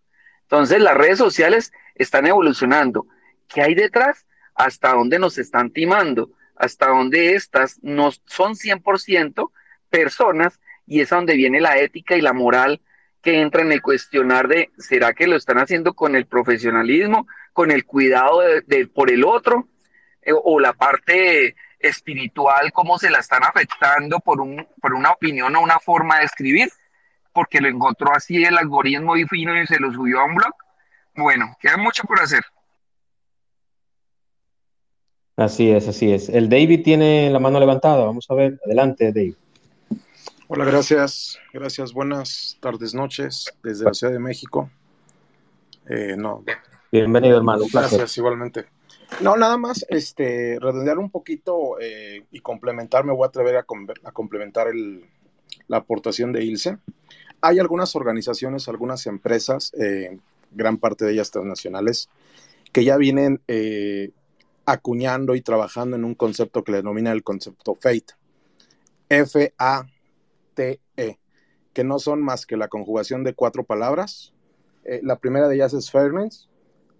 Entonces, 0.42 0.80
las 0.80 0.96
redes 0.96 1.18
sociales 1.18 1.72
están 1.94 2.26
evolucionando. 2.26 3.06
¿Qué 3.48 3.62
hay 3.62 3.74
detrás? 3.74 4.26
¿Hasta 4.54 4.92
dónde 4.92 5.18
nos 5.18 5.38
están 5.38 5.70
timando? 5.70 6.30
¿Hasta 6.54 6.88
dónde 6.88 7.34
estas 7.34 7.78
no 7.82 8.12
son 8.26 8.54
100% 8.54 9.50
personas? 9.90 10.60
Y 10.86 11.00
es 11.00 11.12
a 11.12 11.16
donde 11.16 11.36
viene 11.36 11.60
la 11.60 11.78
ética 11.78 12.16
y 12.16 12.20
la 12.20 12.32
moral 12.32 12.80
que 13.22 13.40
entra 13.40 13.62
en 13.62 13.72
el 13.72 13.82
cuestionar 13.82 14.46
de, 14.46 14.70
¿será 14.78 15.12
que 15.12 15.26
lo 15.26 15.36
están 15.36 15.58
haciendo 15.58 15.94
con 15.94 16.14
el 16.14 16.26
profesionalismo, 16.26 17.26
con 17.52 17.70
el 17.72 17.84
cuidado 17.84 18.40
de, 18.40 18.86
por 18.86 19.10
el 19.10 19.24
otro? 19.24 19.68
Eh, 20.22 20.32
o 20.32 20.60
la 20.60 20.72
parte 20.72 21.56
espiritual, 21.78 22.72
cómo 22.72 22.98
se 22.98 23.10
la 23.10 23.18
están 23.18 23.42
afectando 23.44 24.20
por, 24.20 24.40
un, 24.40 24.66
por 24.80 24.94
una 24.94 25.10
opinión 25.10 25.54
o 25.56 25.60
una 25.60 25.78
forma 25.78 26.18
de 26.18 26.24
escribir, 26.24 26.68
porque 27.32 27.60
lo 27.60 27.68
encontró 27.68 28.12
así 28.14 28.44
el 28.44 28.56
algoritmo 28.56 29.16
y 29.16 29.24
fino 29.24 29.60
y 29.60 29.66
se 29.66 29.78
lo 29.78 29.92
subió 29.92 30.20
a 30.20 30.24
un 30.24 30.36
blog. 30.36 30.54
Bueno, 31.16 31.56
queda 31.60 31.76
mucho 31.76 32.04
por 32.04 32.20
hacer. 32.20 32.42
Así 35.36 35.70
es, 35.70 35.86
así 35.86 36.12
es. 36.12 36.28
El 36.28 36.48
David 36.48 36.82
tiene 36.82 37.30
la 37.30 37.38
mano 37.38 37.60
levantada. 37.60 38.04
Vamos 38.06 38.26
a 38.30 38.34
ver. 38.34 38.58
Adelante, 38.64 39.12
David. 39.12 39.34
Hola, 40.48 40.64
gracias. 40.64 41.40
Gracias. 41.52 41.92
Buenas 41.92 42.56
tardes, 42.60 42.94
noches 42.94 43.52
desde 43.64 43.84
la 43.84 43.92
Ciudad 43.94 44.12
de 44.12 44.20
México. 44.20 44.70
Eh, 45.88 46.14
no. 46.16 46.44
Bienvenido, 46.92 47.38
hermano. 47.38 47.64
Gracias, 47.72 48.16
igualmente. 48.16 48.66
No, 49.20 49.36
nada 49.36 49.56
más, 49.56 49.84
este, 49.88 50.56
redondear 50.60 50.98
un 50.98 51.10
poquito 51.10 51.80
eh, 51.80 52.26
y 52.30 52.38
complementar, 52.40 53.04
me 53.04 53.12
voy 53.12 53.24
a 53.24 53.28
atrever 53.28 53.56
a, 53.56 53.64
complementar 53.64 54.68
la 55.66 55.78
aportación 55.78 56.32
de 56.32 56.44
Ilse. 56.44 56.78
Hay 57.40 57.58
algunas 57.58 57.96
organizaciones, 57.96 58.68
algunas 58.68 59.04
empresas, 59.08 59.72
eh, 59.80 60.16
gran 60.52 60.78
parte 60.78 61.04
de 61.04 61.14
ellas 61.14 61.32
transnacionales, 61.32 62.08
que 62.72 62.84
ya 62.84 62.96
vienen 62.98 63.42
acuñando 64.64 65.34
y 65.34 65.40
trabajando 65.40 65.96
en 65.96 66.04
un 66.04 66.14
concepto 66.14 66.62
que 66.62 66.70
le 66.70 66.78
denomina 66.78 67.10
el 67.10 67.24
concepto 67.24 67.74
FATE. 67.74 68.14
F-A 69.08 69.86
e, 70.58 71.18
que 71.72 71.84
no 71.84 71.98
son 71.98 72.22
más 72.22 72.46
que 72.46 72.56
la 72.56 72.68
conjugación 72.68 73.24
de 73.24 73.34
cuatro 73.34 73.64
palabras. 73.64 74.32
Eh, 74.84 75.00
la 75.02 75.18
primera 75.18 75.48
de 75.48 75.56
ellas 75.56 75.74
es 75.74 75.90
fairness, 75.90 76.48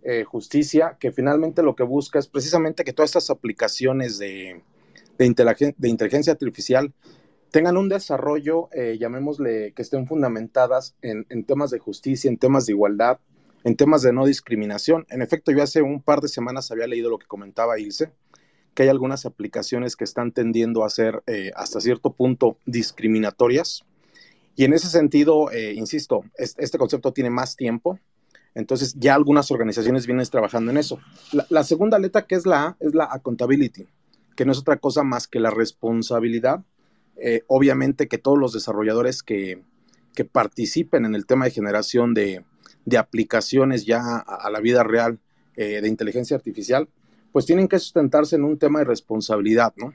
eh, 0.03 0.25
justicia, 0.25 0.97
que 1.01 1.13
finalmente 1.13 1.63
lo 1.63 1.75
que 1.75 1.83
busca 1.83 2.19
es 2.19 2.29
precisamente 2.29 2.85
que 2.85 2.93
todas 2.93 3.11
estas 3.11 3.31
aplicaciones 3.31 4.19
de, 4.19 4.63
de, 5.19 5.25
inteligencia 5.89 6.33
artificial 6.33 6.93
tengan 7.51 7.77
un 7.77 7.89
desarrollo, 7.89 8.69
eh, 8.73 8.99
llamémosle, 9.01 9.73
que 9.75 9.83
estén 9.83 10.07
fundamentadas 10.07 10.95
en, 11.03 11.27
en, 11.31 11.45
temas 11.45 11.71
de 11.71 11.79
justicia, 11.79 12.29
en 12.29 12.39
temas 12.39 12.67
de 12.67 12.73
igualdad, 12.73 13.19
en 13.65 13.77
temas 13.77 14.03
de 14.03 14.13
no 14.13 14.27
discriminación. 14.27 15.07
En 15.09 15.23
efecto, 15.23 15.51
yo 15.51 15.63
hace 15.63 15.83
un 15.83 16.03
par 16.03 16.21
de 16.21 16.29
semanas 16.29 16.71
había 16.71 16.87
leído 16.87 17.11
lo 17.11 17.19
que 17.19 17.27
comentaba 17.27 17.81
Ilse, 17.81 18.13
que 18.77 18.83
hay 18.83 18.91
algunas 18.91 19.25
aplicaciones 19.25 19.97
que 19.97 20.05
están 20.05 20.33
tendiendo 20.33 20.85
a 20.85 20.91
ser 20.91 21.23
eh, 21.27 21.51
hasta 21.57 21.81
cierto 21.81 22.13
punto 22.13 22.59
discriminatorias. 22.67 23.85
Y 24.55 24.65
en 24.65 24.75
ese 24.75 24.89
sentido, 24.89 25.51
eh, 25.51 25.73
insisto, 25.73 26.25
este, 26.37 26.77
concepto 26.77 27.13
tiene 27.15 27.31
más 27.31 27.57
tiempo. 27.57 27.99
Entonces 28.55 28.95
ya 28.99 29.15
algunas 29.15 29.51
organizaciones 29.51 30.07
vienen 30.07 30.27
trabajando 30.27 30.71
en 30.71 30.77
eso. 30.77 31.01
La, 31.49 31.65
segunda 31.65 31.99
letra 31.99 32.27
que 32.27 32.35
es 32.35 32.45
la 32.45 32.65
A 32.65 32.77
es 32.79 32.95
la 32.95 33.05
accountability, 33.05 33.87
que 34.37 34.45
no 34.45 34.53
es 34.53 34.59
otra 34.59 34.77
cosa 34.77 35.03
más 35.03 35.27
que 35.27 35.41
la 35.41 35.51
responsabilidad. 35.51 36.63
Eh, 37.17 37.45
obviamente 37.47 38.09
que 38.09 38.19
todos 38.19 38.39
los 38.39 38.53
desarrolladores 38.53 39.23
que, 39.23 39.63
participen 40.33 41.07
en 41.07 41.15
el 41.15 41.25
tema 41.25 41.47
de 41.47 41.51
generación 41.51 42.13
de, 42.13 42.45
aplicaciones 42.99 43.87
ya 43.87 44.19
a, 44.19 44.51
la 44.51 44.61
vida 44.61 44.83
real 44.83 45.19
de 45.57 45.89
inteligencia 45.89 46.37
artificial, 46.37 46.89
pues 47.33 47.47
tienen 47.47 47.69
que 47.69 47.79
sustentarse 47.79 48.37
en 48.37 48.45
un 48.45 48.59
tema 48.59 48.81
de 48.81 48.87
responsabilidad, 48.87 49.75
¿no? 49.77 49.95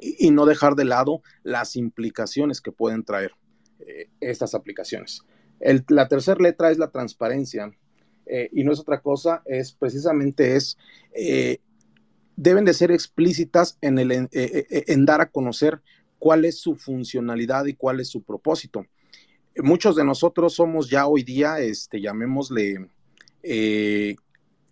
Y, 0.00 0.30
no 0.30 0.46
dejar 0.46 0.76
de 0.76 0.84
lado 0.84 1.20
las 1.42 1.76
implicaciones 1.76 2.60
que 2.60 2.72
pueden 2.72 3.04
traer 3.04 3.32
eh, 3.80 4.08
estas 4.20 4.54
aplicaciones. 4.54 5.22
la 5.88 6.08
tercera 6.08 6.40
letra 6.40 6.70
es 6.70 6.78
la 6.78 6.90
transparencia 6.90 7.70
eh, 8.24 8.48
y 8.52 8.64
no 8.64 8.72
es 8.72 8.80
otra 8.80 9.02
cosa, 9.02 9.42
es 9.44 9.72
precisamente 9.72 10.56
es, 10.56 10.78
eh, 11.12 11.58
deben 12.36 12.64
de 12.64 12.72
ser 12.72 12.92
explícitas 12.92 13.76
en, 13.82 13.98
el, 13.98 14.28
en 14.32 15.04
dar 15.04 15.20
a 15.20 15.30
conocer 15.30 15.82
cuál 16.18 16.46
es 16.46 16.60
su 16.60 16.76
funcionalidad 16.76 17.66
y 17.66 17.74
cuál 17.74 18.00
es 18.00 18.08
su 18.08 18.22
propósito. 18.22 18.86
Muchos 19.56 19.96
de 19.96 20.04
nosotros 20.04 20.54
somos 20.54 20.88
ya 20.88 21.06
hoy 21.06 21.24
día, 21.24 21.58
este, 21.58 22.00
llamémosle, 22.00 22.86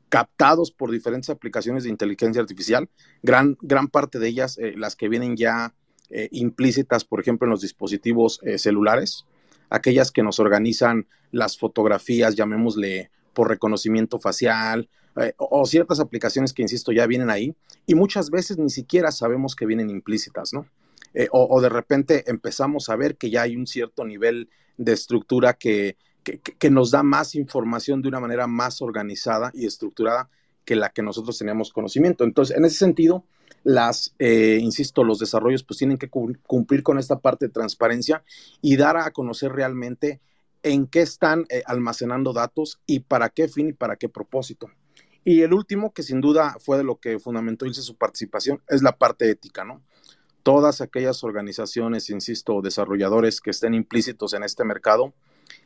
captados 0.09 0.71
por 0.71 0.91
diferentes 0.91 1.31
aplicaciones 1.31 1.85
de 1.85 1.91
inteligencia 1.91 2.41
artificial, 2.41 2.89
gran, 3.23 3.57
gran 3.61 3.89
parte 3.89 4.19
de 4.19 4.29
ellas, 4.29 4.59
eh, 4.59 4.75
las 4.77 4.97
que 4.97 5.09
vienen 5.09 5.37
ya 5.37 5.75
eh, 6.11 6.29
implícitas, 6.33 7.05
por 7.05 7.21
ejemplo, 7.21 7.47
en 7.47 7.51
los 7.51 7.61
dispositivos 7.61 8.41
eh, 8.43 8.59
celulares, 8.59 9.27
aquellas 9.71 10.11
que 10.11 10.23
nos 10.23 10.39
organizan 10.41 11.07
las 11.31 11.59
fotografías, 11.59 12.37
llamémosle 12.37 13.11
por 13.35 13.49
reconocimiento 13.49 14.19
facial, 14.19 14.89
o 15.37 15.67
ciertas 15.67 15.99
aplicaciones 15.99 16.53
que, 16.53 16.63
insisto, 16.63 16.93
ya 16.93 17.05
vienen 17.07 17.29
ahí, 17.29 17.53
y 17.87 17.97
muchas 17.97 18.31
veces 18.31 18.57
ni 18.57 18.71
siquiera 18.71 19.11
sabemos 19.11 19.57
que 19.57 19.67
vienen 19.67 19.91
implícitas, 19.91 20.53
¿no? 20.53 20.67
o, 21.33 21.61
de 21.61 21.69
repente 21.69 22.31
empezamos 22.31 22.89
a 22.89 22.95
ver 22.95 23.17
que 23.17 23.29
ya 23.29 23.43
hay 23.43 23.57
un 23.57 23.67
cierto 23.67 24.05
nivel 24.05 24.49
de 24.77 24.93
estructura 24.93 25.55
que, 25.55 25.97
que, 26.37 26.71
nos 26.71 26.91
da 26.91 27.03
más 27.03 27.35
información 27.35 28.03
de 28.03 28.09
una 28.09 28.21
manera 28.21 28.47
más 28.47 28.83
organizada 28.83 29.51
y 29.55 29.67
estructurada 29.67 30.29
que 30.65 30.77
la 30.77 30.91
que 30.91 31.03
nosotros 31.03 31.39
teníamos 31.39 31.73
conocimiento. 31.73 32.25
Entonces, 32.25 32.57
en 32.57 32.65
ese 32.65 32.77
sentido, 32.77 33.25
las, 33.65 34.15
eh, 34.19 34.59
insisto, 34.61 35.05
los 35.05 35.19
desarrollos 35.19 35.65
pues 35.65 35.79
tienen 35.79 35.99
que 35.99 36.11
cumplir 36.11 36.83
con 36.83 36.99
esta 36.99 37.19
parte 37.19 37.47
de 37.47 37.53
transparencia 37.53 38.23
y 38.61 38.77
dar 38.77 38.97
a 38.97 39.11
conocer 39.11 39.53
realmente 39.53 40.21
en 40.63 40.87
qué 40.87 41.01
están 41.01 41.47
eh, 41.49 41.63
almacenando 41.67 42.33
datos 42.33 42.81
y 42.87 43.01
para 43.01 43.31
qué 43.31 43.49
fin 43.49 43.71
y 43.71 43.73
para 43.73 43.97
qué 43.97 44.09
propósito. 44.09 44.69
Y 45.25 45.43
el 45.43 45.53
último, 45.53 45.93
que 45.93 46.03
sin 46.03 46.21
duda 46.21 46.57
fue 46.59 46.79
de 46.79 46.85
lo 46.85 46.97
que 46.97 47.19
fundamentó 47.19 47.71
su 47.73 47.97
participación, 47.97 48.63
es 48.69 48.83
la 48.83 48.97
parte 48.97 49.29
ética, 49.29 49.65
¿no? 49.65 49.83
Todas 50.43 50.81
aquellas 50.81 51.23
organizaciones, 51.25 52.09
insisto, 52.09 52.63
desarrolladores 52.63 53.41
que 53.41 53.51
estén 53.51 53.75
implícitos 53.75 54.33
en 54.33 54.43
este 54.43 54.65
mercado, 54.65 55.13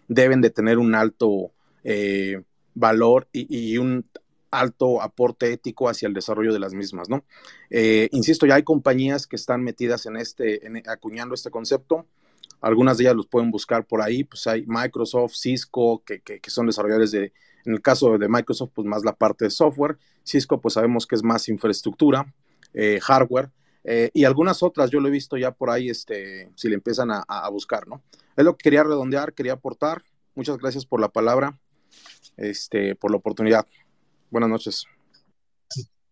deben 0.09 0.41
de 0.41 0.51
tener 0.51 0.79
un 0.79 0.95
alto 0.95 1.53
eh, 1.85 2.43
valor 2.75 3.29
y, 3.33 3.77
un 3.79 4.07
alto 4.51 5.01
aporte 5.01 5.53
ético 5.53 5.89
hacia 5.89 6.09
el 6.09 6.15
desarrollo 6.15 6.53
de 6.53 6.59
las 6.59 6.75
mismas, 6.75 7.09
¿no? 7.09 7.25
Eh, 7.71 8.09
insisto, 8.13 8.47
ya 8.47 8.57
hay 8.57 8.63
compañías 8.63 9.27
que 9.27 9.37
están 9.37 9.63
metidas 9.63 10.05
en 10.07 10.17
este, 10.17 10.67
en, 10.67 10.83
acuñando 10.89 11.35
este 11.35 11.51
concepto. 11.51 12.07
Algunas 12.61 12.99
de 12.99 13.05
ellas 13.05 13.17
los 13.17 13.27
pueden 13.27 13.51
buscar 13.51 13.87
por 13.87 14.03
ahí, 14.03 14.25
pues 14.25 14.47
hay 14.47 14.65
Microsoft, 14.67 15.35
Cisco, 15.35 16.03
que, 16.05 16.21
que, 16.21 16.41
son 16.51 16.67
desarrolladores 16.67 17.11
de, 17.11 17.33
en 17.65 17.73
el 17.73 17.81
caso 17.81 18.19
de 18.19 18.29
Microsoft, 18.29 18.71
pues 18.75 18.87
más 18.87 19.05
la 19.05 19.15
parte 19.15 19.47
de 19.47 19.51
software. 19.51 19.99
Cisco, 20.25 20.61
pues 20.61 20.75
sabemos 20.75 21.07
que 21.07 21.15
es 21.15 21.23
más 21.23 21.49
infraestructura, 21.49 22.33
eh, 22.75 23.01
hardware. 23.03 23.51
Y 23.85 24.25
algunas 24.25 24.63
otras, 24.63 24.91
yo 24.91 25.01
lo 25.01 25.09
he 25.09 25.11
visto 25.11 25.37
ya 25.37 25.51
por 25.51 25.71
ahí, 25.71 25.91
este, 25.91 26.51
si 26.55 26.69
le 26.69 26.75
empiezan 26.75 27.11
a, 27.11 27.25
a 27.27 27.49
buscar, 27.51 27.89
¿no? 27.89 28.03
Es 28.37 28.45
lo 28.45 28.57
que 28.57 28.63
quería 28.65 28.85
redondear, 28.85 29.33
quería 29.33 29.55
aportar. 29.55 30.03
Muchas 30.35 30.59
gracias 30.59 30.87
por 30.87 31.01
la 31.01 31.09
palabra, 31.09 31.59
este, 32.37 32.95
por 32.95 33.11
la 33.11 33.19
oportunidad. 33.19 33.67
Buenas 34.31 34.49
noches. 34.49 34.87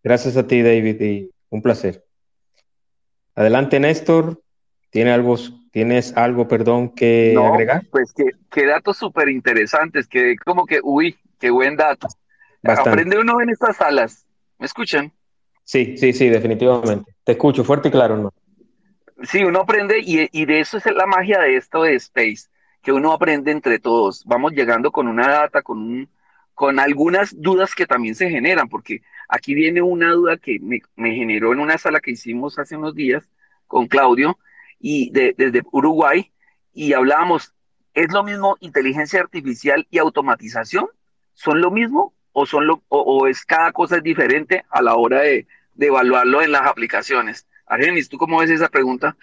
Gracias 0.03 0.37
a 0.37 0.45
ti, 0.45 0.61
David, 0.61 1.01
y 1.01 1.31
un 1.49 1.61
placer. 1.61 2.05
Adelante, 3.35 3.79
Néstor. 3.79 4.41
¿Tiene 4.89 5.11
algo, 5.11 5.37
¿Tienes 5.71 6.15
algo, 6.17 6.47
perdón, 6.47 6.89
que 6.89 7.35
agregar? 7.41 7.87
Pues 7.89 8.13
que, 8.13 8.65
datos 8.65 8.97
súper 8.97 9.29
interesantes, 9.29 10.05
que 10.07 10.35
como 10.35 10.65
que, 10.65 10.79
uy, 10.83 11.17
qué 11.39 11.49
buen 11.49 11.77
dato. 11.77 12.07
aprende 12.63 13.17
uno 13.17 13.41
en 13.41 13.49
estas 13.49 13.77
salas. 13.77 14.25
¿Me 14.59 14.65
escuchan? 14.65 15.13
Sí, 15.71 15.95
sí, 15.95 16.11
sí, 16.11 16.27
definitivamente. 16.27 17.15
Te 17.23 17.31
escucho 17.31 17.63
fuerte 17.63 17.87
y 17.87 17.91
claro, 17.91 18.17
¿no? 18.17 18.33
Sí, 19.23 19.41
uno 19.45 19.61
aprende 19.61 19.99
y, 19.99 20.27
y 20.33 20.43
de 20.43 20.59
eso 20.59 20.77
es 20.77 20.85
la 20.87 21.05
magia 21.05 21.39
de 21.39 21.55
esto 21.55 21.83
de 21.83 21.95
Space, 21.95 22.49
que 22.81 22.91
uno 22.91 23.13
aprende 23.13 23.51
entre 23.51 23.79
todos. 23.79 24.25
Vamos 24.25 24.51
llegando 24.51 24.91
con 24.91 25.07
una 25.07 25.29
data, 25.29 25.61
con 25.61 25.77
un, 25.77 26.09
con 26.53 26.77
algunas 26.77 27.41
dudas 27.41 27.73
que 27.73 27.87
también 27.87 28.15
se 28.15 28.29
generan, 28.29 28.67
porque 28.67 29.01
aquí 29.29 29.55
viene 29.55 29.81
una 29.81 30.11
duda 30.11 30.35
que 30.35 30.59
me, 30.59 30.81
generó 30.97 31.53
en 31.53 31.61
una 31.61 31.77
sala 31.77 32.01
que 32.01 32.11
hicimos 32.11 32.59
hace 32.59 32.75
unos 32.75 32.93
días 32.93 33.29
con 33.65 33.87
Claudio 33.87 34.37
y 34.77 35.09
desde 35.11 35.63
Uruguay 35.71 36.33
y 36.73 36.91
hablábamos, 36.91 37.53
¿es 37.93 38.11
lo 38.11 38.25
mismo 38.25 38.57
inteligencia 38.59 39.21
artificial 39.21 39.87
y 39.89 39.99
automatización? 39.99 40.89
¿Son 41.31 41.61
lo 41.61 41.71
mismo 41.71 42.13
o, 42.33 42.45
son 42.45 42.67
lo, 42.67 42.83
o, 42.89 43.27
es 43.27 43.45
cada 43.45 43.71
cosa 43.71 43.95
es 43.95 44.03
diferente 44.03 44.65
a 44.69 44.81
la 44.81 44.95
hora 44.95 45.21
de, 45.21 45.47
de 45.73 45.87
evaluarlo 45.87 46.41
en 46.41 46.51
las 46.51 46.67
aplicaciones? 46.67 47.47
Argenis, 47.65 48.09
¿tú 48.09 48.17
cómo 48.17 48.39
ves 48.39 48.49
esa 48.49 48.69
pregunta? 48.69 49.15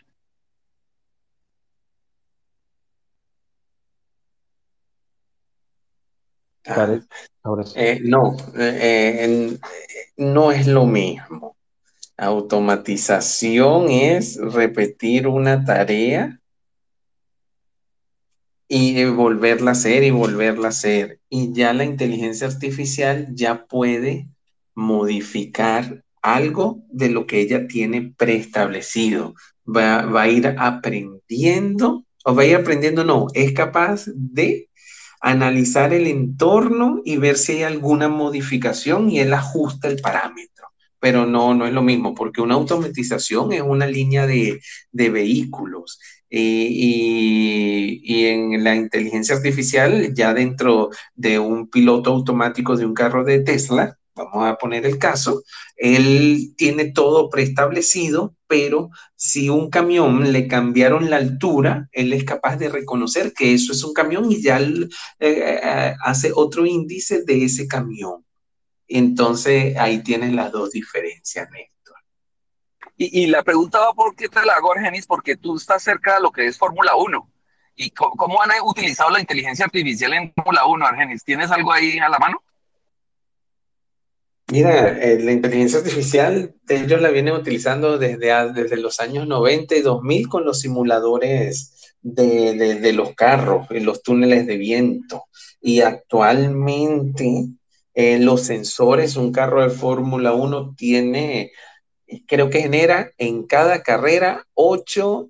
Eh, 7.77 8.01
no, 8.05 8.37
eh, 8.57 9.25
eh, 9.25 9.59
no 10.17 10.53
es 10.53 10.67
lo 10.67 10.87
mismo. 10.87 11.57
Automatización 12.17 13.89
es 13.91 14.39
repetir 14.39 15.29
una 15.29 15.65
tarea 15.65 16.41
y 18.67 19.05
volverla 19.07 19.71
a 19.71 19.73
hacer 19.73 20.03
y 20.03 20.11
volverla 20.11 20.67
a 20.67 20.71
hacer. 20.71 21.21
Y 21.31 21.53
ya 21.53 21.73
la 21.73 21.85
inteligencia 21.85 22.47
artificial 22.47 23.29
ya 23.35 23.67
puede 23.67 24.29
modificar 24.75 26.05
algo 26.23 26.85
de 26.91 27.11
lo 27.11 27.27
que 27.27 27.41
ella 27.41 27.67
tiene 27.67 28.13
preestablecido. 28.17 29.35
Va, 29.67 30.07
va 30.07 30.23
a 30.23 30.29
ir 30.29 30.47
aprendiendo, 30.59 32.05
o 32.25 32.35
va 32.35 32.43
a 32.43 32.47
ir 32.47 32.57
aprendiendo, 32.57 33.05
no, 33.05 33.27
es 33.35 33.53
capaz 33.53 34.07
de 34.15 34.69
analizar 35.21 35.93
el 35.93 36.07
entorno 36.07 37.01
y 37.05 37.17
ver 37.17 37.37
si 37.37 37.53
hay 37.53 37.63
alguna 37.65 38.09
modificación 38.09 39.11
y 39.11 39.21
él 39.21 39.33
ajusta 39.35 39.89
el 39.89 40.01
parámetro. 40.01 40.69
Pero 41.01 41.27
no, 41.27 41.55
no 41.55 41.67
es 41.67 41.73
lo 41.73 41.83
mismo, 41.83 42.15
porque 42.15 42.41
una 42.41 42.55
automatización 42.55 43.53
es 43.53 43.63
una 43.63 43.87
línea 43.87 44.27
de, 44.27 44.61
vehículos. 44.93 46.01
Eh, 46.31 46.69
y, 46.71 48.01
y, 48.03 48.27
en 48.27 48.63
la 48.63 48.75
inteligencia 48.75 49.37
artificial, 49.37 50.13
ya 50.15 50.35
dentro 50.35 50.91
de 51.15 51.39
un 51.39 51.71
piloto 51.71 52.11
automático 52.11 52.77
de 52.77 52.85
un 52.85 52.95
carro 52.95 53.25
de 53.25 53.41
Tesla, 53.41 53.98
vamos 54.19 54.49
a 54.49 54.57
poner 54.57 54.85
el 54.85 54.99
caso, 54.99 55.43
él 55.77 56.55
tiene 56.57 56.93
todo 56.93 57.31
preestablecido, 57.31 58.35
pero 58.47 58.91
si 59.15 59.49
un 59.49 59.71
camión 59.71 60.33
le 60.33 60.49
cambiaron 60.49 61.11
la 61.11 61.17
altura, 61.17 61.89
él 61.93 62.13
es 62.13 62.25
capaz 62.25 62.57
de 62.57 62.69
reconocer 62.69 63.33
que 63.33 63.55
eso 63.55 63.73
es 63.73 63.85
un 63.85 63.93
camión 63.93 64.31
y 64.31 64.43
ya 64.43 64.61
eh, 64.61 64.89
eh, 65.21 65.95
hace 66.05 66.33
otro 66.35 66.67
índice 66.67 67.25
de 67.25 67.45
ese 67.45 67.67
camión. 67.69 68.25
Entonces 68.89 69.77
ahí 69.77 70.03
tienes 70.03 70.33
las 70.33 70.51
dos 70.51 70.71
diferencias, 70.71 71.49
Néstor. 71.51 71.97
Y, 72.97 73.27
la 73.27 73.45
pregunta 73.45 73.79
va 73.79 73.93
por 73.93 74.17
qué 74.17 74.29
te 74.29 74.45
la 74.45 74.55
hago, 74.55 74.73
Argenis, 74.73 75.07
porque 75.07 75.37
tú 75.37 75.57
estás 75.57 75.83
cerca 75.83 76.15
de 76.15 76.21
lo 76.21 76.33
que 76.33 76.47
es 76.47 76.59
Fórmula 76.59 76.97
1. 76.97 77.31
¿Y 77.77 77.91
cómo 77.91 78.43
han 78.43 78.51
utilizado 78.65 79.11
la 79.11 79.21
inteligencia 79.21 79.67
artificial 79.67 80.13
en 80.15 80.33
Fórmula 80.35 80.67
1, 80.67 80.85
Argenis? 80.85 81.23
¿Tienes 81.23 81.51
algo 81.53 81.73
ahí 81.73 81.99
a 81.99 82.09
la 82.09 82.19
mano? 82.19 82.43
Mira, 84.51 84.99
eh, 84.99 85.21
la 85.23 85.33
inteligencia 85.33 85.81
artificial, 85.81 86.55
ellos 86.69 87.03
la 87.03 87.11
vienen 87.11 87.35
utilizando 87.35 87.99
desde, 87.99 88.29
desde 88.55 88.79
los 88.79 88.99
años 88.99 89.27
90 89.27 89.77
y 89.77 89.83
2000 89.83 90.29
con 90.29 90.45
los 90.47 90.61
simuladores 90.61 91.95
de, 92.01 92.93
los 92.95 93.15
carros, 93.15 93.71
en 93.71 93.85
los 93.85 94.03
túneles 94.03 94.47
de 94.47 94.57
viento. 94.57 95.25
Y 95.61 95.83
actualmente 95.83 97.49
eh, 97.93 98.19
los 98.21 98.41
sensores, 98.43 99.17
un 99.17 99.33
carro 99.33 99.63
de 99.63 99.69
Fórmula 99.69 100.33
1 100.33 100.75
tiene, 100.79 101.53
creo 102.27 102.49
que 102.49 102.63
genera 102.63 103.11
en 103.19 103.43
cada 103.47 103.83
carrera 103.83 104.47
8, 104.55 105.29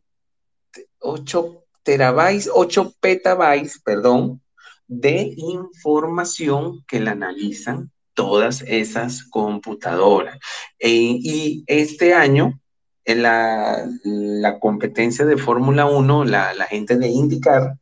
8 1.00 1.64
terabytes, 1.82 2.48
8 2.54 2.94
petabytes, 3.00 3.80
perdón, 3.84 4.40
de 4.86 5.34
información 5.36 6.84
que 6.86 7.00
la 7.00 7.10
analizan 7.10 7.90
todas 8.18 8.64
esas 8.66 9.22
computadoras. 9.22 10.40
E, 10.76 10.90
y 10.90 11.62
este 11.68 12.14
año, 12.14 12.60
en 13.04 13.22
la, 13.22 14.58
competencia 14.60 15.24
de 15.24 15.36
Fórmula 15.36 15.86
1, 15.86 16.24
la, 16.24 16.66
gente 16.68 16.96
de 16.96 17.06
IndyCar 17.06 17.78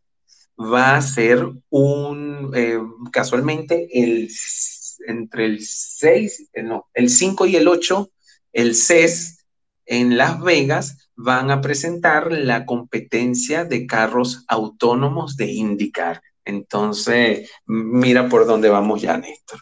va 0.59 0.95
a 0.95 1.01
ser 1.01 1.43
un, 1.71 2.53
eh, 2.55 2.79
casualmente, 3.11 3.89
el, 3.95 4.29
entre 5.07 5.47
el 5.47 5.65
6, 5.65 6.51
eh, 6.53 6.63
no, 6.63 6.87
el 6.93 7.09
5 7.09 7.47
y 7.47 7.57
el 7.57 7.67
8, 7.67 8.11
el 8.53 8.75
CES 8.75 9.43
en 9.87 10.19
Las 10.19 10.39
Vegas 10.43 11.09
van 11.17 11.51
a 11.51 11.63
presentar 11.63 12.31
la 12.31 12.67
competencia 12.67 13.65
de 13.65 13.87
carros 13.87 14.45
autónomos 14.49 15.39
de 15.39 15.51
IndyCar. 15.51 16.21
Entonces, 16.45 17.51
mira 17.65 18.29
por 18.29 18.45
dónde 18.45 18.69
vamos 18.69 19.01
ya, 19.01 19.17
Néstor. 19.17 19.61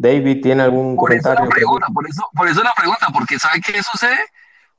David, 0.00 0.40
¿tiene 0.40 0.62
algún 0.62 0.96
comentario? 0.96 1.46
por, 1.92 2.08
eso, 2.08 2.26
por 2.34 2.48
eso 2.48 2.62
la 2.62 2.72
pregunta, 2.72 3.08
porque 3.12 3.38
¿sabe 3.38 3.60
qué 3.60 3.82
sucede? 3.82 4.18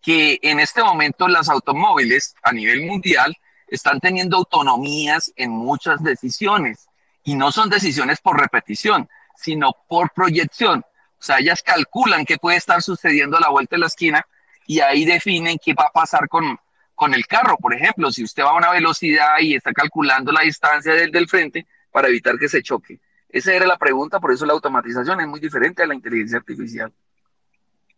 Que 0.01 0.39
en 0.41 0.59
este 0.59 0.83
momento 0.83 1.27
las 1.27 1.47
automóviles 1.47 2.33
a 2.41 2.51
nivel 2.51 2.87
mundial 2.87 3.37
están 3.67 3.99
teniendo 3.99 4.37
autonomías 4.37 5.31
en 5.35 5.51
muchas 5.51 6.01
decisiones 6.01 6.89
y 7.23 7.35
no 7.35 7.51
son 7.51 7.69
decisiones 7.69 8.19
por 8.19 8.39
repetición, 8.39 9.07
sino 9.35 9.75
por 9.87 10.09
proyección. 10.11 10.79
O 10.79 11.23
sea, 11.23 11.37
ellas 11.37 11.61
calculan 11.61 12.25
qué 12.25 12.37
puede 12.37 12.57
estar 12.57 12.81
sucediendo 12.81 13.37
a 13.37 13.41
la 13.41 13.49
vuelta 13.49 13.75
de 13.75 13.81
la 13.81 13.85
esquina 13.85 14.25
y 14.65 14.79
ahí 14.79 15.05
definen 15.05 15.59
qué 15.63 15.75
va 15.75 15.83
a 15.83 15.91
pasar 15.91 16.27
con, 16.29 16.57
con 16.95 17.13
el 17.13 17.27
carro. 17.27 17.57
Por 17.57 17.75
ejemplo, 17.75 18.11
si 18.11 18.23
usted 18.23 18.41
va 18.41 18.49
a 18.49 18.57
una 18.57 18.71
velocidad 18.71 19.37
y 19.39 19.53
está 19.53 19.71
calculando 19.71 20.31
la 20.31 20.41
distancia 20.41 20.95
del, 20.95 21.11
del 21.11 21.29
frente 21.29 21.67
para 21.91 22.07
evitar 22.07 22.39
que 22.39 22.49
se 22.49 22.63
choque 22.63 22.99
esa 23.31 23.53
era 23.53 23.65
la 23.65 23.77
pregunta, 23.77 24.19
por 24.19 24.31
eso 24.31 24.45
la 24.45 24.53
automatización 24.53 25.21
es 25.21 25.27
muy 25.27 25.39
diferente 25.39 25.83
a 25.83 25.87
la 25.87 25.95
inteligencia 25.95 26.37
artificial. 26.37 26.91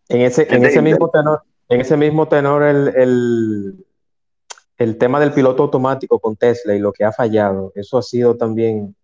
En 0.10 0.22
ese, 0.22 0.48
en 0.54 0.66
ese 0.66 0.82
mismo 0.82 1.10
tenor, 1.10 1.44
en 1.70 1.82
ese 1.82 1.98
mismo 1.98 2.28
tenor 2.28 2.64
el, 2.64 3.86
el, 4.78 4.98
tema 4.98 5.20
del 5.20 5.34
piloto 5.34 5.64
automático 5.64 6.20
con 6.20 6.36
Tesla 6.36 6.76
y 6.76 6.80
lo 6.80 6.92
que 6.92 7.04
ha 7.04 7.12
fallado, 7.12 7.72
eso 7.76 7.98
ha 7.98 8.04
sido 8.04 8.36
también 8.36 8.96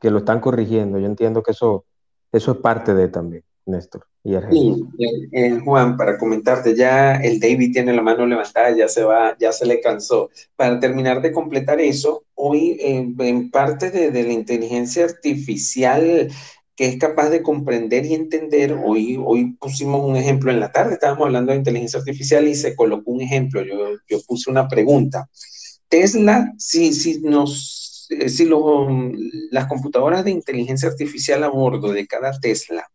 que 0.00 0.10
lo 0.10 0.18
están 0.18 0.40
corrigiendo. 0.40 0.98
Yo 0.98 1.06
entiendo 1.06 1.42
que 1.42 1.52
eso, 1.52 1.84
eso 2.32 2.52
es 2.52 2.58
parte 2.58 2.94
de 2.94 3.08
también, 3.08 3.44
Néstor. 3.66 4.06
Sí, 4.22 4.84
eh, 5.32 5.60
Juan, 5.64 5.96
para 5.96 6.18
comentarte, 6.18 6.76
ya 6.76 7.14
el 7.14 7.40
David 7.40 7.72
tiene 7.72 7.94
la 7.94 8.02
mano 8.02 8.26
levantada, 8.26 8.76
ya 8.76 8.86
se 8.86 9.02
va, 9.02 9.34
ya 9.38 9.50
se 9.50 9.64
le 9.64 9.80
cansó. 9.80 10.28
Para 10.56 10.78
terminar 10.78 11.22
de 11.22 11.32
completar 11.32 11.80
eso, 11.80 12.24
hoy 12.34 12.76
en 12.80 13.50
parte 13.50 13.90
de, 13.90 14.22
la 14.22 14.32
inteligencia 14.32 15.06
artificial 15.06 16.28
que 16.76 16.86
es 16.86 16.98
capaz 16.98 17.30
de 17.30 17.42
comprender 17.42 18.04
y 18.06 18.14
entender, 18.14 18.72
hoy, 18.72 19.18
hoy 19.22 19.52
pusimos 19.52 20.02
un 20.02 20.16
ejemplo 20.16 20.50
en 20.50 20.60
la 20.60 20.72
tarde, 20.72 20.94
estábamos 20.94 21.26
hablando 21.26 21.52
de 21.52 21.58
inteligencia 21.58 21.98
artificial 21.98 22.46
y 22.46 22.54
se 22.54 22.74
colocó 22.74 23.10
un 23.10 23.20
ejemplo, 23.22 23.62
yo, 23.62 23.96
yo 24.08 24.18
puse 24.26 24.50
una 24.50 24.68
pregunta. 24.68 25.28
Tesla, 25.88 26.52
si, 26.58 26.92
si 26.92 27.20
nos, 27.20 28.06
eh, 28.10 28.28
si 28.28 28.48
las 29.50 29.66
computadoras 29.66 30.24
de 30.24 30.30
inteligencia 30.30 30.88
artificial 30.90 31.42
a 31.42 31.48
bordo 31.48 31.92
de 31.92 32.06
cada 32.06 32.38
Tesla 32.38 32.86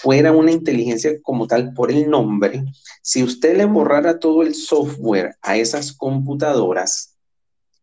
fuera 0.00 0.30
una 0.30 0.52
inteligencia 0.52 1.20
como 1.22 1.48
tal 1.48 1.74
por 1.74 1.90
el 1.90 2.08
nombre, 2.08 2.64
si 3.02 3.24
usted 3.24 3.56
le 3.56 3.64
borrara 3.64 4.20
todo 4.20 4.42
el 4.42 4.54
software 4.54 5.34
a 5.42 5.56
esas 5.56 5.92
computadoras 5.92 7.16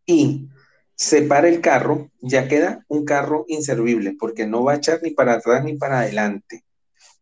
y 0.06 0.48
separa 0.96 1.50
el 1.50 1.60
carro, 1.60 2.10
ya 2.22 2.48
queda 2.48 2.86
un 2.88 3.04
carro 3.04 3.44
inservible 3.50 4.16
porque 4.18 4.48
no 4.48 4.64
va 4.64 4.74
a 4.74 4.76
echar 4.78 5.02
ni 5.04 5.12
para 5.12 5.34
atrás 5.34 5.66
ni 5.66 5.76
para 5.76 6.00
adelante. 6.00 6.64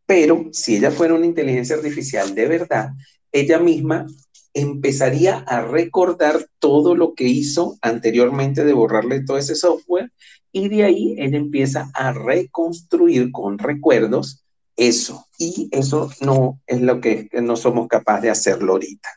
Pero 0.06 0.50
si 0.52 0.76
ella 0.76 0.92
fuera 0.92 1.16
una 1.16 1.26
inteligencia 1.26 1.76
artificial 1.76 2.36
de 2.36 2.48
verdad, 2.48 2.92
ella 3.32 3.58
misma 3.58 4.06
empezaría 4.54 5.38
a 5.40 5.62
recordar 5.62 6.48
todo 6.60 6.94
lo 6.94 7.16
que 7.16 7.24
hizo 7.24 7.80
anteriormente 7.82 8.64
de 8.64 8.74
borrarle 8.74 9.24
todo 9.24 9.40
ese 9.40 9.56
software 9.56 10.12
y 10.52 10.70
de 10.70 10.84
ahí 10.84 11.16
ella 11.18 11.38
empieza 11.38 11.90
a 11.96 12.14
reconstruir 12.14 13.32
con 13.32 13.58
recuerdos 13.58 14.43
eso. 14.76 15.28
Y 15.38 15.70
eso 15.72 16.10
no 16.22 16.62
es 16.68 16.82
lo 16.82 17.00
que 17.02 17.30
no 17.42 17.56
somos 17.56 17.88
capaces 17.88 18.24
de 18.24 18.30
hacerlo 18.30 18.74
ahorita. 18.74 19.10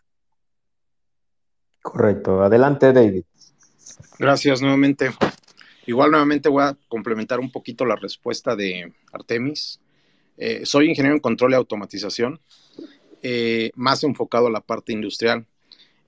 Correcto. 1.83 2.43
Adelante, 2.43 2.93
David. 2.93 3.25
Gracias 4.19 4.61
nuevamente. 4.61 5.11
Igual 5.87 6.11
nuevamente 6.11 6.49
voy 6.49 6.65
a 6.65 6.77
complementar 6.89 7.39
un 7.39 7.53
poquito 7.53 7.85
la 7.85 7.97
respuesta 7.97 8.57
de 8.57 8.93
Artemis. 9.13 9.81
Eh, 10.37 10.67
soy 10.67 10.89
ingeniero 10.89 11.15
en 11.15 11.21
control 11.21 11.53
y 11.53 11.55
automatización, 11.55 12.41
eh, 13.23 13.71
más 13.75 14.03
enfocado 14.03 14.49
a 14.49 14.51
la 14.51 14.61
parte 14.61 14.93
industrial. 14.93 15.47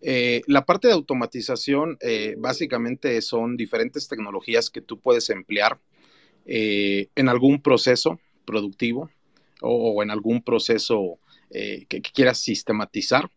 Eh, 0.01 0.43
la 0.47 0.65
parte 0.65 0.89
de 0.89 0.95
automatización 0.95 1.99
básicamente 2.39 3.21
son 3.21 3.57
diferentes 3.57 4.09
tecnologías 4.09 4.71
que 4.71 4.81
tú 4.81 5.01
puedes 5.01 5.29
emplear 5.31 5.79
en 6.45 7.29
algún 7.29 7.61
proceso 7.61 8.19
productivo 8.47 9.11
o, 9.63 10.03
en 10.03 10.11
algún 10.11 10.43
proceso 10.43 11.19
que, 11.51 12.03
quieras 12.13 12.39
sistematizar. 12.39 13.31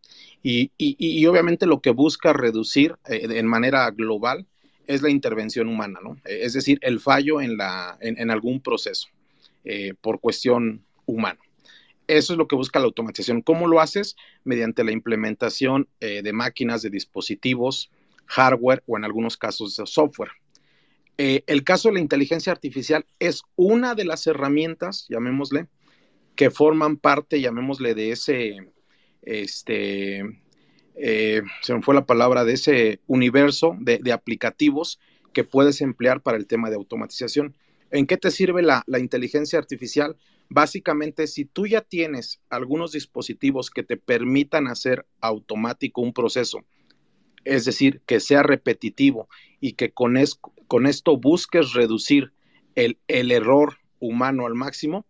Y, 0.43 1.25
obviamente 1.25 1.65
lo 1.65 1.81
que 1.81 1.91
busca 1.91 2.33
reducir 2.33 2.95
en 3.07 3.47
manera 3.47 3.89
global 3.91 4.45
es 4.87 5.01
la 5.01 5.09
intervención 5.09 5.67
humana, 5.67 5.99
¿no? 6.03 6.17
Es 6.25 6.53
decir, 6.53 6.79
el 6.81 6.99
fallo 6.99 7.41
en, 7.41 7.57
la, 7.57 7.97
en 8.01 8.31
algún 8.31 8.59
proceso. 8.59 9.07
Eh, 9.63 9.93
por 10.01 10.19
cuestión 10.19 10.83
humana. 11.05 11.39
Eso 12.07 12.33
es 12.33 12.37
lo 12.39 12.47
que 12.47 12.55
busca 12.55 12.79
la 12.79 12.85
automatización. 12.85 13.43
¿Cómo 13.43 13.67
lo 13.67 13.79
haces? 13.79 14.15
Mediante 14.43 14.83
la 14.83 14.91
implementación 14.91 15.87
eh, 15.99 16.23
de 16.23 16.33
máquinas, 16.33 16.81
de 16.81 16.89
dispositivos, 16.89 17.91
hardware 18.25 18.81
o 18.87 18.97
en 18.97 19.05
algunos 19.05 19.37
casos 19.37 19.75
de 19.75 19.85
software. 19.85 20.31
Eh, 21.19 21.43
el 21.45 21.63
caso 21.63 21.89
de 21.89 21.93
la 21.93 21.99
inteligencia 21.99 22.51
artificial 22.51 23.05
es 23.19 23.43
una 23.55 23.93
de 23.93 24.05
las 24.05 24.25
herramientas, 24.25 25.05
llamémosle, 25.09 25.67
que 26.35 26.49
forman 26.49 26.97
parte, 26.97 27.41
llamémosle, 27.41 27.93
de 27.93 28.11
ese, 28.11 28.57
este, 29.21 30.23
se 30.95 31.73
me 31.73 31.81
fue 31.81 31.95
la 31.95 32.05
palabra, 32.05 32.45
de 32.45 32.53
ese 32.53 32.99
universo 33.07 33.75
de 33.79 34.11
aplicativos 34.11 34.99
que 35.33 35.43
puedes 35.43 35.81
emplear 35.81 36.21
para 36.21 36.37
el 36.37 36.47
tema 36.47 36.69
de 36.69 36.75
automatización. 36.75 37.55
¿En 37.91 38.07
qué 38.07 38.17
te 38.17 38.31
sirve 38.31 38.61
la, 38.61 38.83
inteligencia 38.99 39.59
artificial? 39.59 40.17
Básicamente, 40.49 41.27
si 41.27 41.45
tú 41.45 41.67
ya 41.67 41.81
tienes 41.81 42.41
algunos 42.49 42.93
dispositivos 42.93 43.69
que 43.69 43.83
te 43.83 43.97
permitan 43.97 44.67
hacer 44.67 45.05
automático 45.19 46.01
un 46.01 46.13
proceso, 46.13 46.59
es 47.43 47.65
decir, 47.65 48.01
que 48.05 48.19
sea 48.19 48.43
repetitivo 48.43 49.27
y 49.59 49.73
que 49.73 49.91
con, 49.91 50.17
esto 50.17 51.17
busques 51.17 51.73
reducir 51.73 52.33
el, 52.75 52.97
error 53.07 53.77
humano 53.99 54.45
al 54.45 54.55
máximo, 54.55 55.05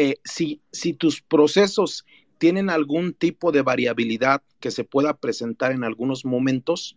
eh, 0.00 0.20
si, 0.22 0.62
tus 0.92 1.20
procesos 1.22 2.06
tienen 2.38 2.70
algún 2.70 3.14
tipo 3.14 3.50
de 3.50 3.62
variabilidad 3.62 4.44
que 4.60 4.70
se 4.70 4.84
pueda 4.84 5.16
presentar 5.16 5.72
en 5.72 5.82
algunos 5.82 6.24
momentos, 6.24 6.96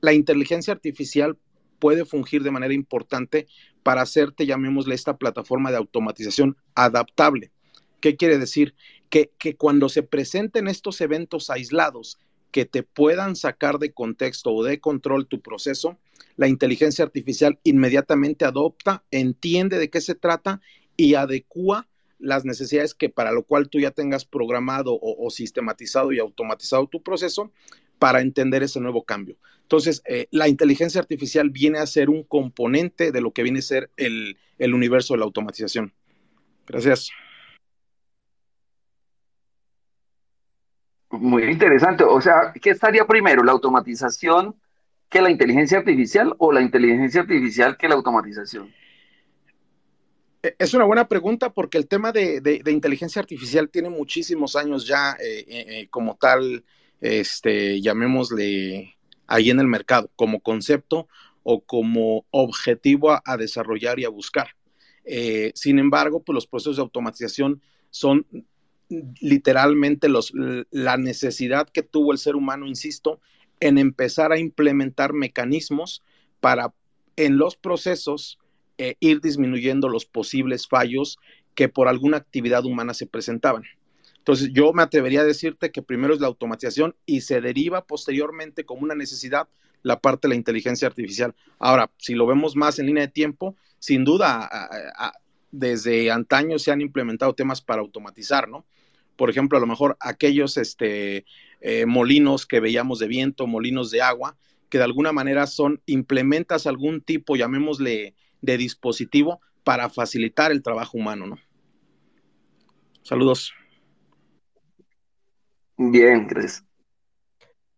la 0.00 0.12
inteligencia 0.12 0.72
artificial 0.72 1.36
puede 1.80 2.04
fungir 2.04 2.44
de 2.44 2.52
manera 2.52 2.72
importante 2.72 3.48
para 3.82 4.02
hacerte, 4.02 4.46
llamémosle, 4.46 4.94
esta 4.94 5.16
plataforma 5.16 5.72
de 5.72 5.78
automatización 5.78 6.56
adaptable. 6.76 7.50
¿Qué 7.98 8.16
quiere 8.16 8.38
decir? 8.38 8.76
Que, 9.10 9.28
cuando 9.58 9.88
se 9.88 10.04
presenten 10.04 10.68
estos 10.68 11.00
eventos 11.00 11.50
aislados 11.50 12.16
que 12.52 12.64
te 12.64 12.84
puedan 12.84 13.34
sacar 13.34 13.80
de 13.80 13.92
contexto 13.92 14.52
o 14.52 14.62
de 14.62 14.78
control 14.78 15.26
tu 15.26 15.40
proceso, 15.40 15.98
la 16.36 16.46
inteligencia 16.46 17.04
artificial 17.04 17.58
inmediatamente 17.64 18.44
adopta, 18.44 19.02
entiende 19.10 19.80
de 19.80 19.90
qué 19.90 20.00
se 20.00 20.14
trata 20.14 20.60
y 20.96 21.14
adecua 21.14 21.88
las 22.18 22.44
necesidades 22.44 22.94
que 22.94 23.08
para 23.08 23.32
lo 23.32 23.42
cual 23.42 23.68
tú 23.68 23.78
ya 23.78 23.90
tengas 23.90 24.24
programado 24.24 24.98
o 25.00 25.30
sistematizado 25.30 26.12
y 26.12 26.18
automatizado 26.18 26.86
tu 26.86 27.02
proceso 27.02 27.52
para 27.98 28.20
entender 28.20 28.62
ese 28.62 28.80
nuevo 28.80 29.04
cambio. 29.04 29.36
Entonces, 29.66 30.00
eh, 30.06 30.28
la 30.30 30.46
inteligencia 30.46 31.00
artificial 31.00 31.50
viene 31.50 31.80
a 31.80 31.86
ser 31.86 32.08
un 32.08 32.22
componente 32.22 33.10
de 33.10 33.20
lo 33.20 33.32
que 33.32 33.42
viene 33.42 33.58
a 33.58 33.62
ser 33.62 33.90
el, 33.96 34.38
universo 34.60 35.14
de 35.14 35.18
la 35.18 35.24
automatización. 35.24 35.92
Gracias. 36.68 37.10
Muy 41.10 41.42
interesante. 41.44 42.04
O 42.04 42.20
sea, 42.20 42.52
¿qué 42.62 42.70
estaría 42.70 43.04
primero, 43.06 43.42
la 43.42 43.50
automatización 43.50 44.54
que 45.08 45.20
la 45.20 45.30
inteligencia 45.30 45.78
artificial 45.78 46.36
o 46.38 46.52
la 46.52 46.60
inteligencia 46.60 47.22
artificial 47.22 47.76
que 47.76 47.88
la 47.88 47.96
automatización? 47.96 48.72
E, 50.42 50.54
es 50.58 50.74
una 50.74 50.84
buena 50.84 51.08
pregunta 51.08 51.52
porque 51.52 51.78
el 51.78 51.86
tema 51.86 52.12
de, 52.12 52.62
inteligencia 52.66 53.20
artificial 53.20 53.68
tiene 53.68 53.90
muchísimos 53.90 54.56
años 54.56 54.86
ya 54.86 55.16
eh, 55.20 55.44
eh, 55.48 55.88
como 55.90 56.16
tal, 56.16 56.64
este, 57.00 57.80
llamémosle 57.80 58.96
ahí 59.26 59.50
en 59.50 59.60
el 59.60 59.66
mercado 59.66 60.10
como 60.16 60.40
concepto 60.40 61.08
o 61.42 61.60
como 61.60 62.26
objetivo 62.30 63.20
a, 63.24 63.36
desarrollar 63.36 63.98
y 64.00 64.04
a 64.04 64.08
buscar. 64.08 64.48
Eh, 65.04 65.52
sin 65.54 65.78
embargo, 65.78 66.22
pues 66.24 66.34
los 66.34 66.46
procesos 66.46 66.76
de 66.76 66.82
automatización 66.82 67.62
son 67.90 68.26
literalmente 69.20 70.08
los, 70.08 70.32
la 70.70 70.96
necesidad 70.96 71.68
que 71.68 71.82
tuvo 71.82 72.12
el 72.12 72.18
ser 72.18 72.34
humano, 72.34 72.66
insisto, 72.66 73.20
en 73.60 73.78
empezar 73.78 74.32
a 74.32 74.38
implementar 74.38 75.12
mecanismos 75.12 76.02
para 76.40 76.74
en 77.16 77.38
los 77.38 77.56
procesos 77.56 78.38
eh, 78.78 78.96
ir 79.00 79.20
disminuyendo 79.20 79.88
los 79.88 80.04
posibles 80.04 80.68
fallos 80.68 81.18
que 81.54 81.68
por 81.68 81.88
alguna 81.88 82.18
actividad 82.18 82.64
humana 82.64 82.94
se 82.94 83.06
presentaban. 83.06 83.64
Entonces, 84.18 84.50
yo 84.52 84.72
me 84.72 84.82
atrevería 84.82 85.20
a 85.20 85.24
decirte 85.24 85.70
que 85.70 85.82
primero 85.82 86.12
es 86.12 86.20
la 86.20 86.26
automatización 86.26 86.94
y 87.06 87.20
se 87.20 87.40
deriva 87.40 87.84
posteriormente 87.84 88.64
como 88.64 88.82
una 88.82 88.94
necesidad 88.94 89.48
la 89.82 90.00
parte 90.00 90.26
de 90.26 90.30
la 90.30 90.34
inteligencia 90.34 90.88
artificial. 90.88 91.34
Ahora, 91.58 91.90
si 91.96 92.14
lo 92.14 92.26
vemos 92.26 92.56
más 92.56 92.78
en 92.78 92.86
línea 92.86 93.06
de 93.06 93.12
tiempo, 93.12 93.54
sin 93.78 94.04
duda, 94.04 94.50
desde 95.52 96.10
antaño 96.10 96.58
se 96.58 96.72
han 96.72 96.80
implementado 96.80 97.34
temas 97.34 97.60
para 97.60 97.82
automatizar, 97.82 98.48
¿no? 98.48 98.64
Por 99.16 99.30
ejemplo, 99.30 99.56
a 99.56 99.60
lo 99.60 99.66
mejor 99.66 99.96
aquellos 100.00 100.56
este, 100.56 101.24
eh, 101.60 101.86
molinos 101.86 102.46
que 102.46 102.60
veíamos 102.60 102.98
de 102.98 103.08
viento, 103.08 103.46
molinos 103.46 103.90
de 103.90 104.02
agua, 104.02 104.36
que 104.68 104.78
de 104.78 104.84
alguna 104.84 105.12
manera 105.12 105.46
son, 105.46 105.80
implementas 105.86 106.66
algún 106.66 107.00
tipo, 107.00 107.36
llamémosle, 107.36 108.14
de 108.46 108.56
dispositivo 108.56 109.40
para 109.62 109.90
facilitar 109.90 110.52
el 110.52 110.62
trabajo 110.62 110.96
humano, 110.96 111.26
¿no? 111.26 111.38
Saludos. 113.02 113.52
Bien, 115.76 116.26
gracias. 116.26 116.64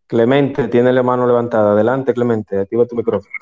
Clemente, 0.07 0.69
tiene 0.69 0.93
la 0.93 1.03
mano 1.03 1.27
levantada. 1.27 1.73
Adelante, 1.73 2.15
Clemente, 2.15 2.59
activa 2.59 2.87
tu 2.87 2.97
micrófono. 2.97 3.35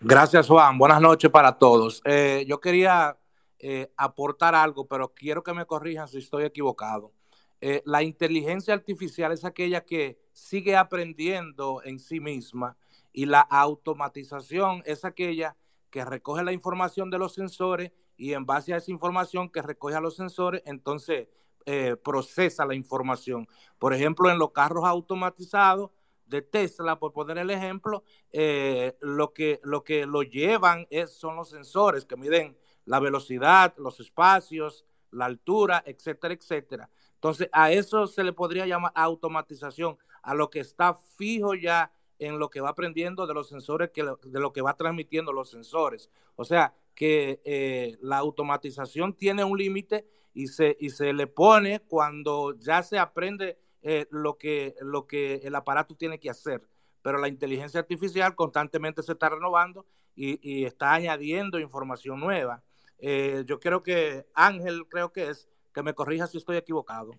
Gracias, 0.00 0.46
Juan. 0.46 0.78
Buenas 0.78 1.00
noches 1.00 1.30
para 1.30 1.58
todos. 1.58 2.00
Eh, 2.04 2.44
yo 2.46 2.60
quería 2.60 3.16
eh, 3.58 3.90
aportar 3.96 4.54
algo, 4.54 4.86
pero 4.86 5.12
quiero 5.14 5.42
que 5.42 5.52
me 5.52 5.66
corrijan 5.66 6.06
si 6.06 6.18
estoy 6.18 6.44
equivocado. 6.44 7.12
Eh, 7.60 7.82
la 7.84 8.04
inteligencia 8.04 8.72
artificial 8.72 9.32
es 9.32 9.44
aquella 9.44 9.84
que 9.84 10.20
sigue 10.32 10.76
aprendiendo 10.76 11.82
en 11.84 11.98
sí 11.98 12.20
misma 12.20 12.76
y 13.12 13.26
la 13.26 13.40
automatización 13.40 14.82
es 14.86 15.04
aquella 15.04 15.56
que 15.90 16.04
recoge 16.04 16.42
la 16.42 16.52
información 16.52 17.10
de 17.10 17.18
los 17.18 17.34
sensores 17.34 17.92
y 18.16 18.32
en 18.32 18.46
base 18.46 18.74
a 18.74 18.78
esa 18.78 18.90
información 18.90 19.48
que 19.48 19.62
recoge 19.62 19.94
a 19.94 20.00
los 20.00 20.16
sensores, 20.16 20.62
entonces 20.66 21.28
eh, 21.66 21.96
procesa 21.96 22.64
la 22.64 22.74
información. 22.74 23.48
Por 23.78 23.94
ejemplo, 23.94 24.30
en 24.30 24.38
los 24.38 24.52
carros 24.52 24.84
automatizados 24.84 25.90
de 26.26 26.42
Tesla, 26.42 26.98
por 26.98 27.12
poner 27.12 27.38
el 27.38 27.50
ejemplo, 27.50 28.04
eh, 28.30 28.96
lo, 29.00 29.32
que, 29.32 29.60
lo 29.62 29.82
que 29.82 30.06
lo 30.06 30.22
llevan 30.22 30.86
es, 30.90 31.12
son 31.12 31.36
los 31.36 31.50
sensores 31.50 32.04
que 32.04 32.16
miden 32.16 32.56
la 32.84 33.00
velocidad, 33.00 33.74
los 33.78 34.00
espacios, 34.00 34.84
la 35.10 35.26
altura, 35.26 35.82
etcétera, 35.86 36.34
etcétera. 36.34 36.90
Entonces, 37.14 37.48
a 37.52 37.72
eso 37.72 38.06
se 38.06 38.24
le 38.24 38.32
podría 38.32 38.66
llamar 38.66 38.92
automatización, 38.94 39.98
a 40.22 40.34
lo 40.34 40.50
que 40.50 40.60
está 40.60 40.94
fijo 40.94 41.54
ya 41.54 41.90
en 42.18 42.38
lo 42.38 42.50
que 42.50 42.60
va 42.60 42.70
aprendiendo 42.70 43.26
de 43.26 43.34
los 43.34 43.48
sensores, 43.48 43.90
que 43.90 44.02
de 44.02 44.40
lo 44.40 44.52
que 44.52 44.62
va 44.62 44.76
transmitiendo 44.76 45.32
los 45.32 45.50
sensores. 45.50 46.10
O 46.36 46.44
sea, 46.44 46.74
que 46.94 47.40
eh, 47.44 47.96
la 48.00 48.18
automatización 48.18 49.14
tiene 49.14 49.44
un 49.44 49.56
límite 49.56 50.06
y 50.34 50.48
se, 50.48 50.76
y 50.80 50.90
se 50.90 51.12
le 51.12 51.26
pone 51.26 51.80
cuando 51.80 52.56
ya 52.58 52.82
se 52.82 52.98
aprende 52.98 53.58
eh, 53.82 54.06
lo, 54.10 54.36
que, 54.36 54.74
lo 54.80 55.06
que 55.06 55.36
el 55.44 55.54
aparato 55.54 55.94
tiene 55.94 56.18
que 56.18 56.30
hacer. 56.30 56.62
Pero 57.02 57.18
la 57.18 57.28
inteligencia 57.28 57.80
artificial 57.80 58.34
constantemente 58.34 59.02
se 59.02 59.12
está 59.12 59.28
renovando 59.28 59.86
y, 60.16 60.64
está 60.64 60.94
añadiendo 60.94 61.60
información 61.60 62.18
nueva. 62.18 62.62
Eh, 62.98 63.44
yo 63.46 63.60
creo 63.60 63.84
que 63.84 64.26
Ángel, 64.34 64.86
creo 64.88 65.12
que 65.12 65.28
es, 65.28 65.48
que 65.72 65.84
me 65.84 65.94
corrija 65.94 66.26
si 66.26 66.38
estoy 66.38 66.56
equivocado. 66.56 67.12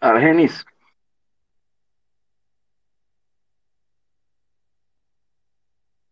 Argenis. 0.00 0.64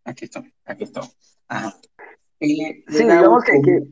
Aquí 0.09 0.25
estoy, 0.25 0.51
aquí 0.65 0.85
estoy. 0.85 1.03
sí, 2.41 2.83
digamos 2.89 3.45
que, 3.45 3.83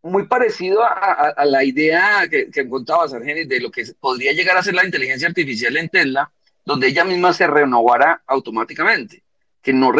muy 0.00 0.28
parecido 0.28 0.84
a, 0.84 1.44
la 1.44 1.64
idea 1.64 2.28
que, 2.30 2.50
que 2.50 2.68
contabas, 2.68 3.12
Argenis, 3.12 3.48
de 3.48 3.60
lo 3.60 3.72
que 3.72 3.84
podría 3.98 4.32
llegar 4.32 4.56
a 4.56 4.62
ser 4.62 4.74
la 4.74 4.84
inteligencia 4.84 5.26
artificial 5.26 5.76
en 5.76 5.88
Tesla, 5.88 6.32
donde 6.64 6.86
ella 6.86 7.04
misma 7.04 7.32
se 7.32 7.48
renovara 7.48 8.22
automáticamente, 8.28 9.24
que 9.60 9.72
no, 9.72 9.90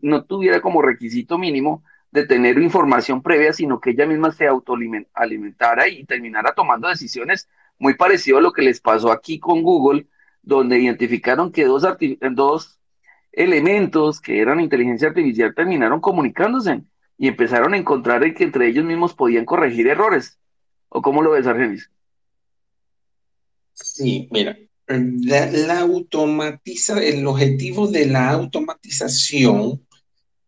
no 0.00 0.24
tuviera 0.24 0.62
como 0.62 0.80
requisito 0.80 1.36
mínimo 1.36 1.84
de 2.10 2.26
tener 2.26 2.58
información 2.58 3.22
previa, 3.22 3.52
sino 3.52 3.78
que 3.78 3.90
ella 3.90 4.06
misma 4.06 4.32
se 4.32 4.46
autoalimentara 4.46 5.86
y 5.86 6.04
terminara 6.04 6.54
tomando 6.54 6.88
decisiones 6.88 7.46
muy 7.78 7.94
parecido 7.94 8.38
a 8.38 8.42
lo 8.42 8.52
que 8.52 8.62
les 8.62 8.80
pasó 8.80 9.12
aquí 9.12 9.38
con 9.38 9.62
Google, 9.62 10.06
donde 10.40 10.78
identificaron 10.78 11.52
que 11.52 11.66
dos, 11.66 11.84
dos 12.32 12.79
elementos 13.42 14.20
que 14.20 14.40
eran 14.40 14.60
inteligencia 14.60 15.08
artificial 15.08 15.54
terminaron 15.54 16.00
comunicándose 16.00 16.82
y 17.18 17.28
empezaron 17.28 17.74
a 17.74 17.76
encontrar 17.76 18.22
que 18.34 18.44
entre 18.44 18.68
ellos 18.68 18.84
mismos 18.84 19.14
podían 19.14 19.44
corregir 19.44 19.86
errores. 19.86 20.38
¿O 20.88 21.02
cómo 21.02 21.22
lo 21.22 21.32
ves, 21.32 21.46
Argenis? 21.46 21.90
Sí, 23.72 24.28
mira, 24.30 24.56
la, 24.86 25.80
automatiza, 25.80 27.02
el 27.02 27.26
objetivo 27.26 27.86
de 27.86 28.06
la 28.06 28.30
automatización 28.30 29.86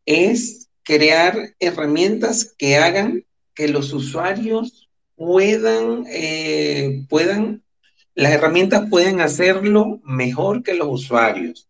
es 0.04 0.68
crear 0.82 1.54
herramientas 1.60 2.54
que 2.58 2.76
hagan 2.76 3.24
que 3.54 3.68
los 3.68 3.92
usuarios 3.92 4.88
puedan, 5.14 6.04
eh, 6.08 7.04
puedan, 7.08 7.62
las 8.14 8.32
herramientas 8.32 8.88
pueden 8.90 9.20
hacerlo 9.20 10.00
mejor 10.04 10.62
que 10.62 10.74
los 10.74 10.88
usuarios. 10.90 11.68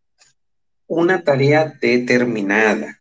Una 0.87 1.23
tarea 1.25 1.73
determinada. 1.81 3.01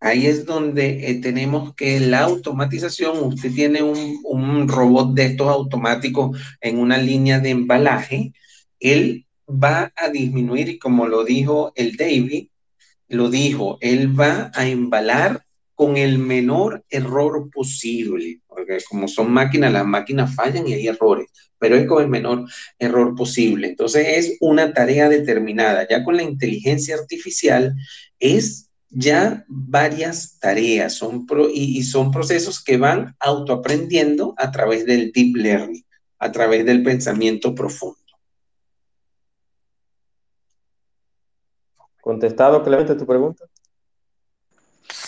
Ahí 0.00 0.26
es 0.26 0.44
donde 0.44 1.10
eh, 1.10 1.14
tenemos 1.20 1.74
que 1.74 1.98
la 2.00 2.20
automatización, 2.20 3.18
usted 3.20 3.52
tiene 3.52 3.82
un, 3.82 4.20
un 4.24 4.68
robot 4.68 5.14
de 5.14 5.26
estos 5.26 5.48
automáticos 5.48 6.38
en 6.60 6.78
una 6.78 6.98
línea 6.98 7.38
de 7.40 7.50
embalaje, 7.50 8.32
él 8.80 9.26
va 9.48 9.92
a 9.96 10.08
disminuir, 10.10 10.78
como 10.78 11.06
lo 11.06 11.24
dijo 11.24 11.72
el 11.76 11.96
David, 11.96 12.48
lo 13.08 13.30
dijo, 13.30 13.78
él 13.80 14.18
va 14.18 14.50
a 14.54 14.66
embalar 14.66 15.43
con 15.74 15.96
el 15.96 16.18
menor 16.18 16.84
error 16.88 17.50
posible, 17.50 18.40
porque 18.46 18.78
como 18.88 19.08
son 19.08 19.32
máquinas, 19.32 19.72
las 19.72 19.84
máquinas 19.86 20.34
fallan 20.34 20.68
y 20.68 20.74
hay 20.74 20.88
errores, 20.88 21.26
pero 21.58 21.76
es 21.76 21.86
con 21.86 22.02
el 22.02 22.08
menor 22.08 22.44
error 22.78 23.14
posible. 23.14 23.68
Entonces 23.68 24.06
es 24.08 24.36
una 24.40 24.72
tarea 24.72 25.08
determinada. 25.08 25.86
Ya 25.88 26.04
con 26.04 26.16
la 26.16 26.22
inteligencia 26.22 26.96
artificial 26.96 27.74
es 28.18 28.70
ya 28.88 29.44
varias 29.48 30.38
tareas 30.38 30.94
son 30.94 31.26
y, 31.52 31.78
y 31.78 31.82
son 31.82 32.12
procesos 32.12 32.62
que 32.62 32.76
van 32.76 33.16
autoaprendiendo 33.18 34.34
a 34.36 34.52
través 34.52 34.86
del 34.86 35.10
deep 35.10 35.36
learning, 35.36 35.84
a 36.18 36.30
través 36.30 36.64
del 36.64 36.84
pensamiento 36.84 37.54
profundo. 37.54 37.98
¿Contestado 42.00 42.62
Clemente 42.62 42.94
tu 42.94 43.06
pregunta? 43.06 43.46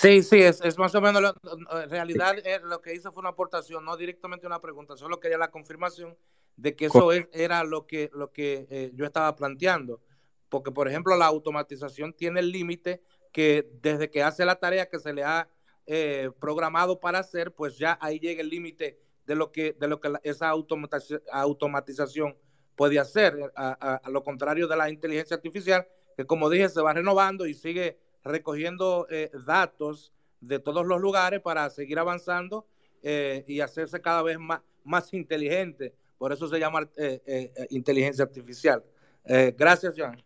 Sí, 0.01 0.23
sí, 0.23 0.43
es, 0.43 0.79
más 0.79 0.95
o 0.95 1.01
menos, 1.01 1.35
en 1.71 1.91
realidad 1.91 2.37
eh, 2.45 2.61
lo 2.63 2.83
que 2.83 2.95
hizo 2.95 3.13
fue 3.13 3.21
una 3.21 3.31
aportación, 3.31 3.85
no 3.85 3.97
directamente 3.97 4.47
una 4.47 4.61
pregunta, 4.61 4.97
solo 4.97 5.21
quería 5.21 5.39
la 5.39 5.51
confirmación 5.51 6.17
de 6.57 6.77
que 6.77 6.87
eso 6.87 7.13
era 7.13 7.65
lo 7.65 7.87
que, 7.87 8.11
lo 8.13 8.31
que 8.31 8.67
eh, 8.71 8.91
yo 8.95 9.07
estaba 9.07 9.35
planteando. 9.37 10.01
Porque, 10.49 10.71
por 10.71 10.89
ejemplo, 10.89 11.17
la 11.17 11.27
automatización 11.27 12.13
tiene 12.13 12.41
el 12.41 12.53
límite 12.53 13.03
que 13.33 13.69
desde 13.83 14.11
que 14.11 14.23
hace 14.23 14.45
la 14.45 14.57
tarea 14.57 14.89
que 14.89 14.99
se 14.99 15.13
le 15.13 15.25
ha 15.25 15.49
eh, 15.87 16.31
programado 16.41 17.01
para 17.01 17.19
hacer, 17.19 17.53
pues 17.53 17.79
ya 17.79 17.99
ahí 18.01 18.19
llega 18.19 18.41
el 18.43 18.49
límite 18.49 18.99
de 19.27 19.35
lo 19.35 19.51
que, 19.51 19.73
de 19.79 19.89
lo 19.89 20.01
que 20.01 20.13
esa 20.23 20.51
automatización 20.51 22.37
puede 22.77 22.99
hacer, 22.99 23.53
a, 23.57 24.01
lo 24.09 24.23
contrario 24.23 24.69
de 24.69 24.77
la 24.77 24.91
inteligencia 24.91 25.37
artificial, 25.37 25.87
que 26.17 26.27
como 26.27 26.49
dije, 26.49 26.69
se 26.69 26.81
va 26.81 26.93
renovando 26.93 27.47
y 27.47 27.55
sigue 27.55 27.99
recogiendo 28.27 29.07
eh, 29.11 29.31
datos 29.47 30.13
de 30.41 30.59
todos 30.59 30.87
los 30.87 31.01
lugares 31.01 31.41
para 31.41 31.69
seguir 31.71 31.99
avanzando 31.99 32.67
eh, 33.03 33.45
y 33.47 33.61
hacerse 33.61 34.01
cada 34.01 34.23
vez 34.23 34.39
más, 34.39 34.61
más 34.85 35.13
inteligente. 35.15 35.95
Por 36.19 36.33
eso 36.33 36.49
se 36.49 36.59
llama 36.59 36.89
eh, 36.97 37.53
inteligencia 37.71 38.25
artificial. 38.25 38.83
gracias, 39.25 39.95
John. 39.97 40.17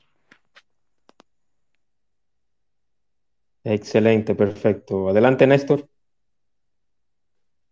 Excelente, 3.65 4.35
perfecto. 4.35 5.09
Adelante, 5.09 5.47
Néstor. 5.47 5.89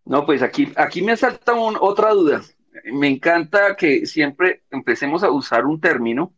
No, 0.05 0.27
pues 0.27 0.43
aquí, 0.43 0.73
aquí 0.77 1.03
me 1.03 1.17
salta 1.17 1.55
otra 1.55 2.13
duda. 2.13 2.43
Me 2.93 3.09
encanta 3.09 3.77
que 3.77 4.07
siempre 4.07 4.63
empecemos 4.71 5.23
a 5.23 5.31
usar 5.31 5.65
un 5.65 5.81
término 5.81 6.35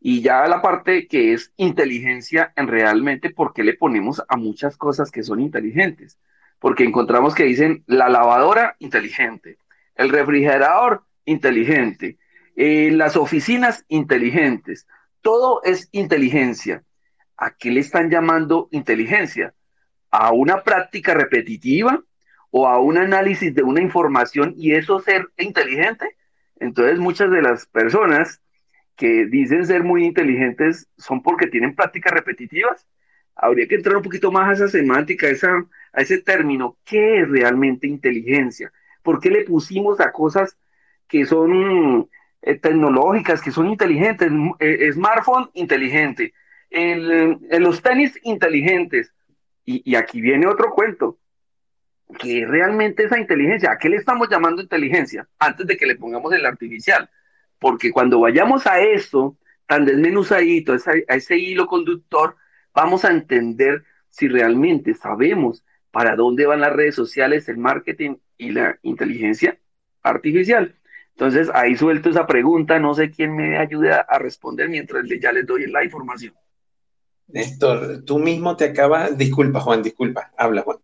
y 0.00 0.22
ya 0.22 0.46
la 0.48 0.62
parte 0.62 1.06
que 1.06 1.34
es 1.34 1.52
inteligencia, 1.58 2.54
en 2.56 2.68
realmente, 2.68 3.28
¿por 3.28 3.52
qué 3.52 3.62
le 3.62 3.74
ponemos 3.74 4.22
a 4.28 4.36
muchas 4.38 4.78
cosas 4.78 5.10
que 5.10 5.22
son 5.22 5.40
inteligentes? 5.40 6.18
Porque 6.58 6.84
encontramos 6.84 7.34
que 7.34 7.44
dicen 7.44 7.84
la 7.86 8.08
lavadora 8.08 8.76
inteligente, 8.78 9.58
el 9.94 10.08
refrigerador 10.08 11.04
inteligente, 11.26 12.18
eh, 12.56 12.90
las 12.92 13.16
oficinas 13.16 13.84
inteligentes, 13.88 14.86
todo 15.20 15.62
es 15.64 15.90
inteligencia. 15.92 16.82
¿A 17.36 17.50
qué 17.50 17.70
le 17.70 17.80
están 17.80 18.08
llamando 18.08 18.68
inteligencia? 18.70 19.54
¿A 20.10 20.32
una 20.32 20.62
práctica 20.62 21.12
repetitiva 21.12 22.02
o 22.50 22.66
a 22.66 22.80
un 22.80 22.96
análisis 22.96 23.54
de 23.54 23.62
una 23.62 23.82
información 23.82 24.54
y 24.56 24.72
eso 24.72 24.98
ser 25.00 25.28
inteligente? 25.36 26.16
Entonces 26.58 26.98
muchas 26.98 27.30
de 27.30 27.42
las 27.42 27.66
personas 27.66 28.40
que 29.00 29.24
dicen 29.24 29.66
ser 29.66 29.82
muy 29.82 30.04
inteligentes 30.04 30.86
son 30.98 31.22
porque 31.22 31.46
tienen 31.46 31.74
prácticas 31.74 32.12
repetitivas. 32.12 32.86
Habría 33.34 33.66
que 33.66 33.76
entrar 33.76 33.96
un 33.96 34.02
poquito 34.02 34.30
más 34.30 34.50
a 34.50 34.52
esa 34.52 34.68
semántica, 34.68 35.26
a, 35.26 36.00
ese 36.02 36.18
término. 36.18 36.76
¿Qué 36.84 37.22
es 37.22 37.28
realmente 37.30 37.86
inteligencia? 37.86 38.70
¿Por 39.02 39.18
qué 39.18 39.30
le 39.30 39.44
pusimos 39.44 40.00
a 40.00 40.12
cosas 40.12 40.54
que 41.08 41.24
son 41.24 42.10
eh, 42.42 42.56
tecnológicas, 42.56 43.40
que 43.40 43.50
son 43.50 43.70
inteligentes? 43.70 44.30
Eh, 44.58 44.92
smartphone 44.92 45.48
inteligente, 45.54 46.34
el, 46.68 47.38
los 47.58 47.80
tenis 47.80 48.20
inteligentes. 48.22 49.14
Y, 49.64 49.80
y 49.90 49.94
aquí 49.94 50.20
viene 50.20 50.46
otro 50.46 50.72
cuento. 50.72 51.16
¿Qué 52.18 52.42
es 52.42 52.48
realmente 52.48 53.04
esa 53.04 53.18
inteligencia? 53.18 53.72
¿A 53.72 53.78
qué 53.78 53.88
le 53.88 53.96
estamos 53.96 54.28
llamando 54.28 54.60
inteligencia? 54.60 55.26
Antes 55.38 55.66
de 55.66 55.78
que 55.78 55.86
le 55.86 55.96
pongamos 55.96 56.34
el 56.34 56.44
artificial 56.44 57.08
porque 57.60 57.92
cuando 57.92 58.18
vayamos 58.18 58.66
a 58.66 58.80
eso, 58.80 59.36
tan 59.66 59.84
desmenuzadito, 59.84 60.72
a 60.72 61.14
ese 61.14 61.38
hilo 61.38 61.68
conductor, 61.68 62.34
vamos 62.74 63.04
a 63.04 63.10
entender 63.10 63.84
si 64.08 64.26
realmente 64.26 64.94
sabemos 64.94 65.64
para 65.92 66.16
dónde 66.16 66.46
van 66.46 66.60
las 66.60 66.72
redes 66.72 66.94
sociales, 66.94 67.48
el 67.48 67.58
marketing 67.58 68.16
y 68.36 68.50
la 68.50 68.78
inteligencia 68.82 69.58
artificial. 70.02 70.74
Entonces, 71.10 71.50
ahí 71.52 71.76
suelto 71.76 72.08
esa 72.08 72.26
pregunta, 72.26 72.78
no 72.78 72.94
sé 72.94 73.10
quién 73.10 73.36
me 73.36 73.58
ayuda 73.58 74.00
a 74.08 74.18
responder 74.18 74.68
mientras 74.68 75.04
ya 75.20 75.32
les 75.32 75.46
doy 75.46 75.70
la 75.70 75.84
información. 75.84 76.34
Néstor, 77.28 78.02
tú 78.04 78.18
mismo 78.18 78.56
te 78.56 78.64
acabas, 78.64 79.16
disculpa 79.16 79.60
Juan, 79.60 79.82
disculpa, 79.82 80.32
habla 80.36 80.62
Juan. 80.62 80.78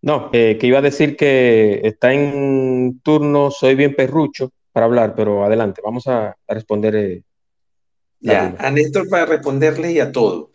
No, 0.00 0.30
eh, 0.32 0.56
que 0.58 0.66
iba 0.66 0.78
a 0.78 0.82
decir 0.82 1.16
que 1.16 1.80
está 1.84 2.12
en 2.12 3.00
turno, 3.02 3.50
soy 3.50 3.74
bien 3.74 3.94
perrucho, 3.94 4.52
para 4.72 4.86
hablar, 4.86 5.14
pero 5.14 5.44
adelante, 5.44 5.80
vamos 5.84 6.06
a, 6.06 6.36
responder. 6.48 6.96
Eh, 6.96 7.22
ya, 8.20 8.54
a 8.58 8.70
Néstor 8.70 9.08
para 9.08 9.26
responderle 9.26 9.92
y 9.92 10.00
a 10.00 10.12
todo. 10.12 10.50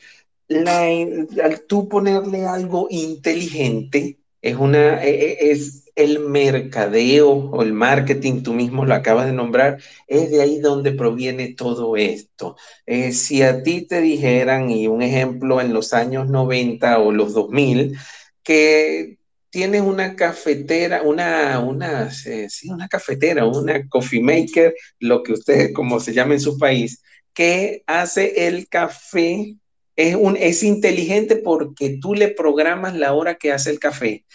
al 0.49 1.61
tú 1.67 1.87
ponerle 1.87 2.45
algo 2.45 2.87
inteligente, 2.89 4.17
es, 4.41 4.55
una, 4.55 5.03
e, 5.03 5.09
e, 5.09 5.51
es 5.51 5.83
el 5.95 6.19
mercadeo 6.19 7.29
o 7.29 7.63
el 7.63 7.73
marketing, 7.73 8.43
tú 8.43 8.53
mismo 8.53 8.85
lo 8.85 8.93
acabas 8.93 9.25
de 9.25 9.33
nombrar, 9.33 9.79
es 10.07 10.29
de 10.29 10.41
ahí 10.41 10.59
donde 10.59 10.91
proviene 10.91 11.55
todo 11.55 11.97
esto. 11.97 12.55
Eh, 12.85 13.11
si 13.11 13.41
a 13.41 13.63
ti 13.63 13.81
te 13.81 13.99
dijeran, 13.99 14.69
y 14.69 14.87
un 14.87 15.01
ejemplo 15.01 15.59
en 15.59 15.73
los 15.73 15.93
años 15.93 16.29
90 16.29 16.99
o 16.99 17.11
los 17.11 17.33
2000, 17.33 17.97
que 18.43 19.16
tienes 19.57 19.81
una 19.81 20.15
cafetera, 20.15 21.01
una, 21.01 21.59
una, 21.59 22.11
sí, 22.11 22.69
una 22.69 22.87
cafetera, 22.87 23.43
una 23.47 23.89
coffee 23.89 24.21
maker, 24.21 24.75
lo 24.99 25.23
que 25.23 25.33
ustedes, 25.33 25.73
como 25.73 25.99
se 25.99 26.13
llama 26.13 26.35
en 26.35 26.41
su 26.41 26.59
país, 26.59 27.01
que 27.33 27.81
hace 27.87 28.45
el 28.45 28.69
café, 28.69 29.55
es, 29.95 30.15
un, 30.15 30.37
es 30.37 30.61
inteligente 30.61 31.37
porque 31.37 31.97
tú 31.99 32.13
le 32.13 32.27
programas 32.27 32.95
la 32.95 33.13
hora 33.13 33.33
que 33.33 33.51
hace 33.51 33.71
el 33.71 33.79
café. 33.79 34.25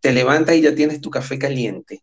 Te 0.00 0.12
levantas 0.12 0.56
y 0.56 0.60
ya 0.60 0.74
tienes 0.74 1.00
tu 1.00 1.08
café 1.08 1.38
caliente. 1.38 2.02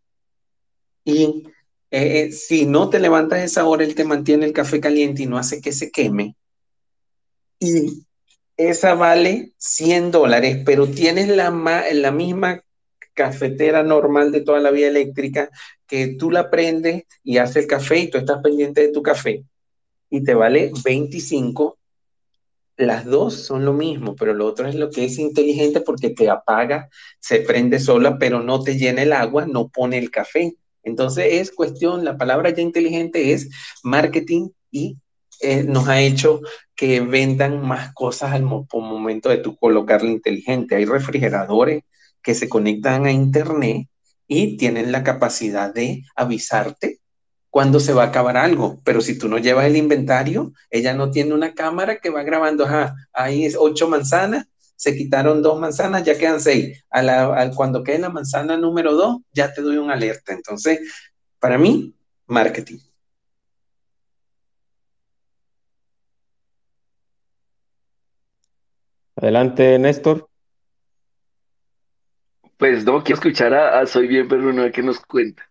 Y 1.04 1.44
eh, 1.92 2.22
eh, 2.22 2.32
si 2.32 2.66
no 2.66 2.90
te 2.90 2.98
levantas 2.98 3.44
esa 3.44 3.64
hora, 3.64 3.84
él 3.84 3.94
te 3.94 4.02
mantiene 4.02 4.44
el 4.44 4.52
café 4.52 4.80
caliente 4.80 5.22
y 5.22 5.26
no 5.26 5.38
hace 5.38 5.60
que 5.60 5.70
se 5.70 5.92
queme. 5.92 6.34
Y 7.60 8.04
esa 8.56 8.94
vale 8.94 9.52
100 9.58 10.10
dólares, 10.10 10.62
pero 10.64 10.86
tienes 10.88 11.28
la, 11.28 11.50
la 11.92 12.10
misma 12.10 12.62
cafetera 13.14 13.82
normal 13.82 14.32
de 14.32 14.42
toda 14.42 14.60
la 14.60 14.70
vía 14.70 14.88
eléctrica 14.88 15.50
que 15.86 16.16
tú 16.18 16.30
la 16.30 16.50
prendes 16.50 17.04
y 17.22 17.38
hace 17.38 17.60
el 17.60 17.66
café 17.66 17.98
y 17.98 18.10
tú 18.10 18.18
estás 18.18 18.40
pendiente 18.42 18.82
de 18.82 18.92
tu 18.92 19.02
café 19.02 19.44
y 20.10 20.22
te 20.22 20.34
vale 20.34 20.72
25 20.84 21.78
las 22.76 23.06
dos 23.06 23.34
son 23.34 23.64
lo 23.64 23.72
mismo, 23.72 24.14
pero 24.16 24.34
lo 24.34 24.46
otro 24.46 24.68
es 24.68 24.74
lo 24.74 24.90
que 24.90 25.06
es 25.06 25.18
inteligente 25.18 25.80
porque 25.80 26.10
te 26.10 26.28
apaga, 26.28 26.90
se 27.18 27.40
prende 27.40 27.78
sola, 27.80 28.18
pero 28.18 28.42
no 28.42 28.62
te 28.62 28.76
llena 28.76 29.02
el 29.02 29.12
agua, 29.12 29.46
no 29.46 29.68
pone 29.68 29.98
el 29.98 30.10
café. 30.10 30.54
Entonces 30.82 31.26
es 31.30 31.52
cuestión, 31.52 32.04
la 32.04 32.18
palabra 32.18 32.50
ya 32.50 32.62
inteligente 32.62 33.32
es 33.32 33.48
marketing 33.82 34.50
y 34.70 34.98
eh, 35.40 35.64
nos 35.64 35.88
ha 35.88 36.00
hecho 36.00 36.40
que 36.74 37.00
vendan 37.00 37.66
más 37.66 37.92
cosas 37.94 38.32
al 38.32 38.42
momento 38.42 39.28
de 39.28 39.38
tú 39.38 39.56
colocarle 39.56 40.10
inteligente. 40.10 40.76
Hay 40.76 40.84
refrigeradores 40.84 41.82
que 42.22 42.34
se 42.34 42.48
conectan 42.48 43.06
a 43.06 43.12
internet 43.12 43.88
y 44.28 44.56
tienen 44.56 44.92
la 44.92 45.02
capacidad 45.02 45.72
de 45.72 46.02
avisarte 46.14 47.00
cuándo 47.50 47.80
se 47.80 47.94
va 47.94 48.04
a 48.04 48.06
acabar 48.08 48.36
algo. 48.36 48.80
Pero 48.84 49.00
si 49.00 49.18
tú 49.18 49.28
no 49.28 49.38
llevas 49.38 49.66
el 49.66 49.76
inventario, 49.76 50.52
ella 50.70 50.92
no 50.92 51.10
tiene 51.10 51.32
una 51.32 51.54
cámara 51.54 51.98
que 51.98 52.10
va 52.10 52.22
grabando, 52.22 52.64
ajá, 52.64 52.94
ahí 53.12 53.46
es 53.46 53.56
ocho 53.58 53.88
manzanas, 53.88 54.46
se 54.76 54.94
quitaron 54.94 55.42
dos 55.42 55.58
manzanas, 55.58 56.04
ya 56.04 56.18
quedan 56.18 56.40
seis. 56.40 56.84
A 56.90 57.50
cuando 57.54 57.82
quede 57.82 57.98
la 58.00 58.10
manzana 58.10 58.58
número 58.58 58.94
dos, 58.94 59.18
ya 59.32 59.52
te 59.54 59.62
doy 59.62 59.78
un 59.78 59.90
alerta. 59.90 60.34
Entonces, 60.34 60.80
para 61.38 61.56
mí, 61.56 61.94
marketing. 62.26 62.78
Adelante, 69.16 69.78
Néstor. 69.78 70.28
Pues 72.58 72.84
no, 72.84 73.02
quiero 73.02 73.18
escuchar 73.18 73.54
a, 73.54 73.86
Soy 73.86 74.08
Bien 74.08 74.28
Perruno, 74.28 74.70
que 74.70 74.82
nos 74.82 75.00
cuenta. 75.00 75.42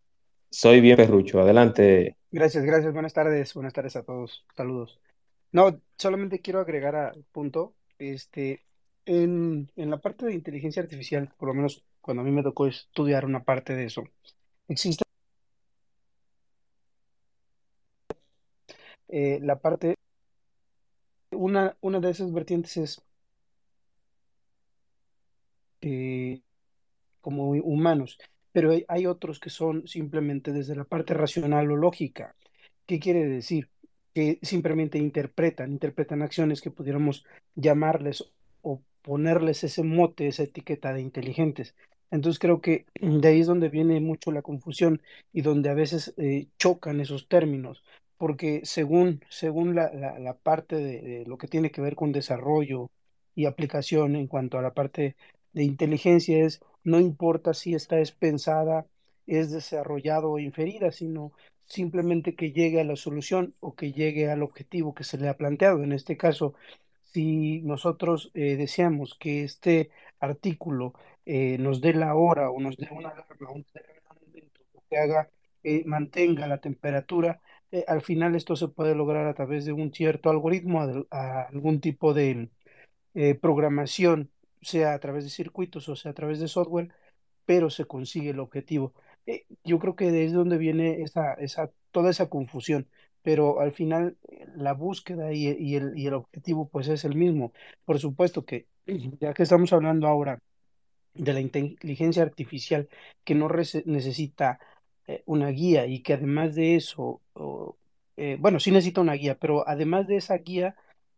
Soy 0.51 0.81
Bien 0.81 0.95
Perrucho, 0.95 1.41
adelante. 1.41 2.15
Gracias, 2.31 2.63
gracias. 2.63 2.93
Buenas 2.93 3.13
tardes, 3.13 3.53
buenas 3.53 3.73
tardes 3.73 3.95
a 3.95 4.03
todos. 4.03 4.45
Saludos. 4.55 4.99
No, 5.51 5.81
solamente 5.97 6.41
quiero 6.41 6.59
agregar 6.59 6.95
al 6.95 7.23
punto, 7.31 7.73
este, 7.97 8.61
en, 9.05 9.71
en 9.75 9.89
la 9.89 9.97
parte 9.97 10.25
de 10.25 10.33
inteligencia 10.33 10.81
artificial, 10.81 11.31
por 11.37 11.49
lo 11.49 11.55
menos 11.55 11.83
cuando 12.01 12.21
a 12.21 12.25
mí 12.25 12.31
me 12.31 12.43
tocó 12.43 12.67
estudiar 12.67 13.25
una 13.25 13.43
parte 13.43 13.73
de 13.73 13.85
eso, 13.85 14.03
existe 14.67 15.03
eh, 19.07 19.39
la 19.41 19.59
parte, 19.59 19.95
una, 21.31 21.77
una 21.81 21.99
de 21.99 22.11
esas 22.11 22.33
vertientes 22.33 22.77
es 22.77 23.04
eh, 25.81 26.41
como 27.21 27.49
humanos, 27.51 28.17
pero 28.51 28.71
hay, 28.87 29.05
otros 29.05 29.39
que 29.39 29.49
son 29.49 29.87
simplemente 29.87 30.51
desde 30.53 30.75
la 30.75 30.85
parte 30.85 31.13
racional 31.13 31.71
o 31.71 31.75
lógica. 31.75 32.35
¿Qué 32.85 32.99
quiere 32.99 33.25
decir? 33.25 33.69
Que 34.13 34.39
simplemente 34.41 34.97
interpretan, 34.97 35.71
interpretan 35.71 36.21
acciones 36.21 36.61
que 36.61 36.71
pudiéramos 36.71 37.25
llamarles 37.55 38.31
o 38.61 38.81
ponerles 39.01 39.63
ese 39.63 39.83
mote, 39.83 40.27
esa 40.27 40.43
etiqueta 40.43 40.93
de 40.93 41.01
inteligentes. 41.01 41.75
Entonces 42.11 42.39
creo 42.39 42.61
que 42.61 42.85
de 43.01 43.27
ahí 43.27 43.41
es 43.41 43.47
donde 43.47 43.69
viene 43.69 43.99
mucho 43.99 44.31
la 44.31 44.41
confusión 44.41 45.01
y 45.33 45.41
donde 45.41 45.69
a 45.69 45.73
veces 45.73 46.13
eh, 46.17 46.47
chocan 46.57 47.01
esos 47.01 47.27
términos, 47.27 47.83
porque 48.17 48.61
según, 48.63 49.21
según 49.29 49.75
la, 49.75 49.91
la, 49.93 50.33
parte 50.33 50.77
de, 50.77 51.25
lo 51.25 51.37
que 51.37 51.47
tiene 51.47 51.71
que 51.71 51.81
ver 51.81 51.95
con 51.95 52.11
desarrollo 52.11 52.89
y 53.35 53.45
aplicación 53.45 54.15
en 54.15 54.27
cuanto 54.27 54.57
a 54.57 54.61
la 54.61 54.73
parte 54.73 55.15
de 55.55 55.63
inteligencia 55.63 56.45
es, 56.45 56.61
no 56.83 56.99
importa 56.99 57.53
si 57.55 57.73
esta 57.73 57.99
es 57.99 58.11
pensada, 58.11 58.85
es 59.25 59.51
desarrollado 59.51 60.31
o 60.31 60.39
inferida, 60.39 60.91
sino 60.91 61.31
simplemente 61.65 62.35
que 62.35 62.51
llegue 62.51 62.81
a 62.81 62.83
la 62.83 62.97
solución 62.97 63.55
o 63.61 63.73
que 63.73 63.93
llegue 63.93 64.29
al 64.29 64.43
objetivo 64.43 64.93
que 64.93 65.05
se 65.05 65.17
le 65.17 65.29
ha 65.29 65.37
planteado. 65.37 65.81
En 65.81 65.93
este 65.93 66.17
caso, 66.17 66.53
si 67.03 67.61
nosotros 67.61 68.31
eh, 68.33 68.57
deseamos 68.57 69.15
que 69.17 69.43
este 69.43 69.89
artículo 70.19 70.93
eh, 71.25 71.57
nos 71.57 71.81
dé 71.81 71.93
la 71.93 72.15
hora 72.15 72.51
o 72.51 72.59
nos 72.59 72.75
dé 72.77 72.89
una 72.91 73.09
alarma, 73.09 73.51
un 73.51 73.65
que 74.89 74.97
haga, 74.97 75.29
eh, 75.63 75.83
mantenga 75.85 76.47
la 76.47 76.59
temperatura, 76.59 77.41
al 77.87 78.01
final 78.01 78.35
esto 78.35 78.55
se 78.55 78.67
puede 78.67 78.93
lograr 78.95 79.27
a 79.27 79.33
través 79.33 79.65
de 79.65 79.73
un 79.73 79.91
cierto 79.93 80.29
algoritmo, 80.29 80.81
algún 81.09 81.81
tipo 81.81 82.13
de 82.13 82.49
programación 83.41 84.31
sea 84.65 84.93
a 84.93 84.99
través 84.99 85.23
de 85.23 85.29
circuitos 85.29 85.87
o 85.89 85.95
sea 85.95 86.11
a 86.11 86.13
través 86.15 86.39
de 86.39 86.47
software, 86.47 86.89
pero 87.45 87.69
se 87.69 87.85
consigue 87.85 88.31
el 88.31 88.39
objetivo. 88.39 88.93
Eh, 89.25 89.45
yo 89.63 89.79
creo 89.79 89.95
que 89.95 90.25
es 90.25 90.33
donde 90.33 90.57
viene 90.57 91.01
esa, 91.01 91.33
esa, 91.35 91.71
toda 91.91 92.09
esa 92.11 92.29
confusión, 92.29 92.87
pero 93.21 93.59
al 93.59 93.71
final 93.71 94.17
eh, 94.29 94.47
la 94.55 94.73
búsqueda 94.73 95.33
y, 95.33 95.47
y, 95.59 95.75
el, 95.75 95.97
y 95.97 96.07
el 96.07 96.15
objetivo 96.15 96.67
pues 96.69 96.87
es 96.87 97.05
el 97.05 97.15
mismo. 97.15 97.53
Por 97.85 97.99
supuesto 97.99 98.45
que 98.45 98.67
ya 99.19 99.33
que 99.33 99.43
estamos 99.43 99.71
hablando 99.73 100.07
ahora 100.07 100.39
de 101.13 101.33
la 101.33 101.39
inteligencia 101.39 102.23
artificial 102.23 102.89
que 103.23 103.35
no 103.35 103.47
necesita 103.85 104.59
eh, 105.07 105.23
una 105.25 105.49
guía 105.49 105.85
y 105.87 106.01
que 106.01 106.13
además 106.13 106.55
de 106.55 106.75
eso, 106.75 107.21
bueno, 108.39 108.59
sí 108.59 108.71
necesita 108.71 109.01
una 109.01 109.13
guía, 109.13 109.37
pero 109.39 109.67
además 109.67 110.07
de 110.07 110.17
esa 110.17 110.37
guía 110.37 110.75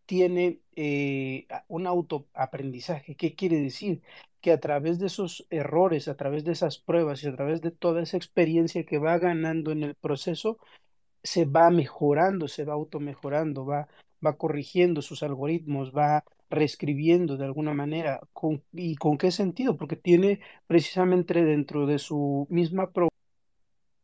tiene 0.08 0.62
eh, 0.76 1.48
un 1.68 1.86
autoaprendizaje. 1.86 3.16
¿Qué 3.16 3.36
quiere 3.36 3.58
decir? 3.62 4.02
Que 4.42 4.52
a 4.54 4.60
través 4.60 5.00
de 5.00 5.08
esos 5.08 5.46
errores, 5.52 6.08
a 6.08 6.16
través 6.18 6.44
de 6.46 6.54
esas 6.54 6.80
pruebas 6.80 7.24
y 7.24 7.28
a 7.28 7.36
través 7.36 7.62
de 7.62 7.72
toda 7.72 8.02
esa 8.02 8.18
experiencia 8.18 8.86
que 8.86 8.98
va 8.98 9.20
ganando 9.20 9.72
en 9.72 9.84
el 9.84 9.96
proceso, 9.96 10.58
se 11.24 11.46
va 11.46 11.70
mejorando, 11.70 12.48
se 12.48 12.64
va 12.66 12.74
automejorando, 12.74 13.66
va, 13.66 13.88
va 14.26 14.38
corrigiendo 14.38 15.02
sus 15.02 15.24
algoritmos, 15.24 15.94
va 15.96 16.24
reescribiendo 16.50 17.38
de 17.38 17.46
alguna 17.46 17.74
manera. 17.74 18.22
¿Y 18.74 18.96
con 18.96 19.18
qué 19.18 19.32
sentido? 19.32 19.78
Porque 19.78 19.98
tiene 19.98 20.40
precisamente 20.68 21.44
dentro 21.44 21.86
de 21.86 22.00
su 22.00 22.48
misma 22.50 22.92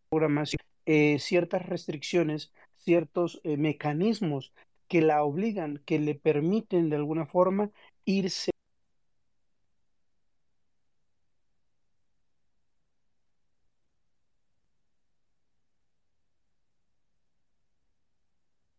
programación 0.09 0.59
eh, 0.85 1.17
ciertas 1.19 1.65
restricciones, 1.65 2.51
ciertos 2.75 3.39
eh, 3.43 3.55
mecanismos 3.57 4.51
que 4.87 5.01
la 5.01 5.23
obligan, 5.23 5.81
que 5.85 5.99
le 5.99 6.15
permiten 6.15 6.89
de 6.89 6.95
alguna 6.97 7.25
forma 7.25 7.71
irse. 8.05 8.51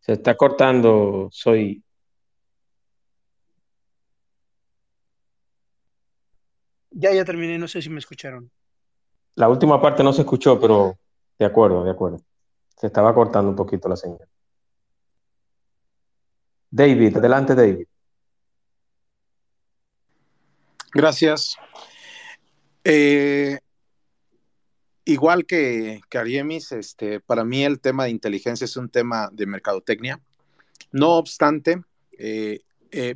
Se 0.01 0.13
está 0.13 0.37
cortando, 0.37 1.29
soy. 1.33 1.83
Ya, 6.91 7.13
ya 7.13 7.25
terminé, 7.25 7.59
no 7.59 7.67
sé 7.69 7.81
si 7.81 7.91
me 7.91 7.99
escucharon. 7.99 8.51
La 9.37 9.49
última 9.49 9.81
parte 9.81 10.05
no 10.05 10.13
se 10.13 10.21
escuchó, 10.21 10.61
pero 10.61 10.99
de 11.39 11.47
acuerdo, 11.47 11.85
de 11.85 11.91
acuerdo. 11.91 12.19
Se 12.77 12.87
estaba 12.89 13.15
cortando 13.15 13.51
un 13.51 13.57
poquito 13.57 13.89
la 13.89 13.97
señal. 13.97 14.29
David, 16.75 17.17
adelante 17.19 17.55
David. 17.55 17.87
Gracias. 20.93 21.57
Eh, 22.83 23.61
igual 25.05 25.47
que, 25.47 26.01
que 26.11 26.19
Ariemis, 26.19 26.73
este, 26.73 27.21
para 27.21 27.45
mí 27.45 27.63
el 27.63 27.79
tema 27.79 28.05
de 28.05 28.11
inteligencia 28.11 28.65
es 28.65 28.77
un 28.77 28.89
tema 28.89 29.31
de 29.33 29.47
mercadotecnia. 29.47 30.21
No 30.91 31.11
obstante, 31.11 31.81
eh, 32.19 32.63
eh, 32.91 33.15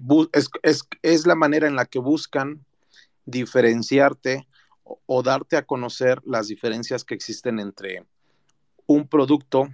es, 1.03 1.27
la 1.27 1.35
manera 1.35 1.67
en 1.67 1.75
la 1.75 1.87
que 1.87 1.99
buscan 1.99 2.65
diferenciarte 3.25 4.47
o, 4.85 5.23
darte 5.25 5.57
a 5.57 5.67
conocer 5.67 6.23
las 6.25 6.47
diferencias 6.47 7.05
que 7.05 7.17
existen 7.17 7.59
entre 7.59 8.07
un 8.87 9.09
producto, 9.09 9.69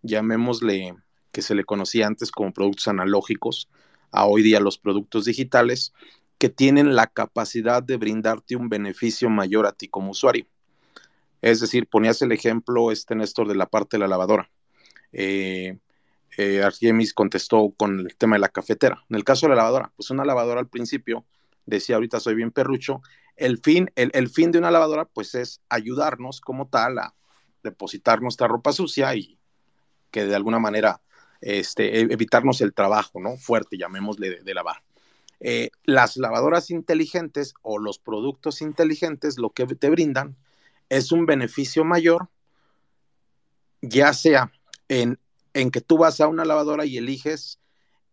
llamémosle 0.00 0.96
que 1.36 1.42
se 1.42 1.54
le 1.54 1.64
conocía 1.64 2.06
antes 2.06 2.30
como 2.30 2.50
productos 2.50 2.88
analógicos, 2.88 3.68
a 4.10 4.24
hoy 4.24 4.40
día 4.40 4.58
los 4.58 4.78
productos 4.78 5.26
digitales, 5.26 5.92
que 6.38 6.48
tienen 6.48 6.96
la 6.96 7.08
capacidad 7.08 7.82
de 7.82 7.98
brindarte 7.98 8.56
un 8.56 8.70
beneficio 8.70 9.28
mayor 9.28 9.66
a 9.66 9.72
ti 9.72 9.86
como 9.86 10.12
usuario. 10.12 10.46
Es 11.42 11.60
decir, 11.60 11.88
ponías 11.88 12.22
el 12.22 12.32
ejemplo, 12.32 12.90
este 12.90 13.14
Néstor, 13.14 13.48
de 13.48 13.54
la 13.54 13.66
parte 13.66 13.98
de 13.98 13.98
la 13.98 14.08
lavadora. 14.08 14.50
Eh, 15.12 15.76
eh, 16.38 16.62
Argemis 16.62 17.12
contestó 17.12 17.70
con 17.76 18.00
el 18.00 18.16
tema 18.16 18.36
de 18.36 18.40
la 18.40 18.48
cafetera. 18.48 19.04
En 19.10 19.16
el 19.16 19.24
caso 19.24 19.44
de 19.44 19.50
la 19.50 19.56
lavadora, 19.56 19.92
pues 19.94 20.08
una 20.08 20.24
lavadora 20.24 20.60
al 20.60 20.70
principio, 20.70 21.26
decía 21.66 21.96
ahorita 21.96 22.18
soy 22.18 22.34
bien 22.34 22.50
perrucho, 22.50 23.02
el 23.36 23.58
fin, 23.58 23.90
el, 23.94 24.10
el 24.14 24.30
fin 24.30 24.52
de 24.52 24.58
una 24.58 24.70
lavadora 24.70 25.04
pues 25.04 25.34
es 25.34 25.60
ayudarnos 25.68 26.40
como 26.40 26.68
tal 26.68 26.98
a 26.98 27.14
depositar 27.62 28.22
nuestra 28.22 28.48
ropa 28.48 28.72
sucia 28.72 29.14
y 29.14 29.38
que 30.10 30.24
de 30.24 30.34
alguna 30.34 30.58
manera 30.58 31.02
este, 31.40 31.98
e, 31.98 32.00
evitarnos 32.02 32.60
el 32.60 32.74
trabajo, 32.74 33.20
¿no? 33.20 33.36
Fuerte, 33.36 33.76
llamémosle 33.76 34.42
de, 34.42 34.54
lavar. 34.54 34.82
Eh, 35.40 35.70
las 35.84 36.16
lavadoras 36.16 36.70
inteligentes 36.70 37.54
o 37.62 37.78
los 37.78 37.98
productos 37.98 38.62
inteligentes 38.62 39.38
lo 39.38 39.50
que 39.50 39.66
te 39.66 39.90
brindan 39.90 40.36
es 40.88 41.12
un 41.12 41.26
beneficio 41.26 41.84
mayor, 41.84 42.28
ya 43.82 44.12
sea 44.12 44.52
en, 44.88 45.18
que 45.52 45.80
tú 45.80 45.98
vas 45.98 46.20
a 46.20 46.28
una 46.28 46.44
lavadora 46.44 46.86
y 46.86 46.96
eliges 46.96 47.60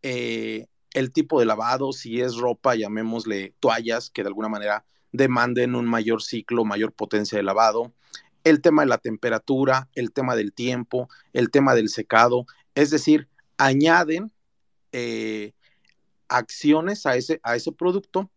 eh, 0.01 0.67
el 0.93 1.11
tipo 1.11 1.39
de 1.39 1.45
lavado, 1.45 1.91
si 1.91 2.21
es 2.21 2.35
ropa, 2.35 2.75
llamémosle 2.75 3.53
toallas, 3.59 4.09
que 4.09 4.23
de 4.23 4.27
alguna 4.27 4.49
manera 4.49 4.85
demanden 5.11 5.75
un 5.75 5.85
mayor 5.85 6.21
ciclo, 6.21 6.65
mayor 6.65 6.91
potencia 6.91 7.37
de 7.37 7.43
lavado, 7.43 7.93
el 8.43 8.61
tema 8.61 8.81
de 8.83 8.89
la 8.89 8.97
temperatura, 8.97 9.89
el 9.95 10.11
tema 10.11 10.35
del 10.35 10.53
tiempo, 10.53 11.09
el 11.31 11.49
tema 11.49 11.75
del 11.75 11.89
secado, 11.89 12.45
es 12.75 12.89
decir, 12.89 13.27
añaden 13.57 14.31
eh, 14.91 15.53
acciones 16.27 17.05
a 17.05 17.15
ese, 17.15 17.39
a 17.43 17.55
ese 17.55 17.71
producto 17.71 18.29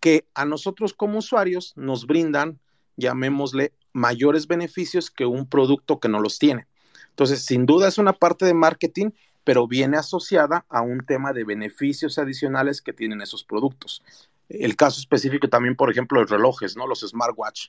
que 0.00 0.26
a 0.34 0.44
nosotros 0.44 0.92
como 0.92 1.18
usuarios 1.18 1.72
nos 1.76 2.06
brindan, 2.06 2.58
llamémosle, 2.96 3.72
mayores 3.92 4.46
beneficios 4.46 5.10
que 5.10 5.24
un 5.24 5.48
producto 5.48 6.00
que 6.00 6.08
no 6.08 6.20
los 6.20 6.38
tiene. 6.38 6.66
Entonces, 7.10 7.44
sin 7.44 7.64
duda 7.64 7.88
es 7.88 7.96
una 7.96 8.12
parte 8.12 8.44
de 8.44 8.54
marketing, 8.54 9.10
pero 9.44 9.68
viene 9.68 9.96
asociada 9.96 10.66
a 10.68 10.82
un 10.82 11.06
tema 11.06 11.32
de 11.32 11.44
beneficios 11.44 12.18
adicionales 12.18 12.82
que 12.82 12.92
tienen 12.92 13.20
esos 13.22 13.44
productos. 13.44 14.02
El 14.48 14.76
caso 14.76 15.00
específico 15.00 15.48
también, 15.48 15.76
por 15.76 15.90
ejemplo, 15.90 16.20
los 16.20 16.30
relojes, 16.30 16.76
¿no? 16.76 16.86
Los 16.86 17.00
smartwatch. 17.00 17.68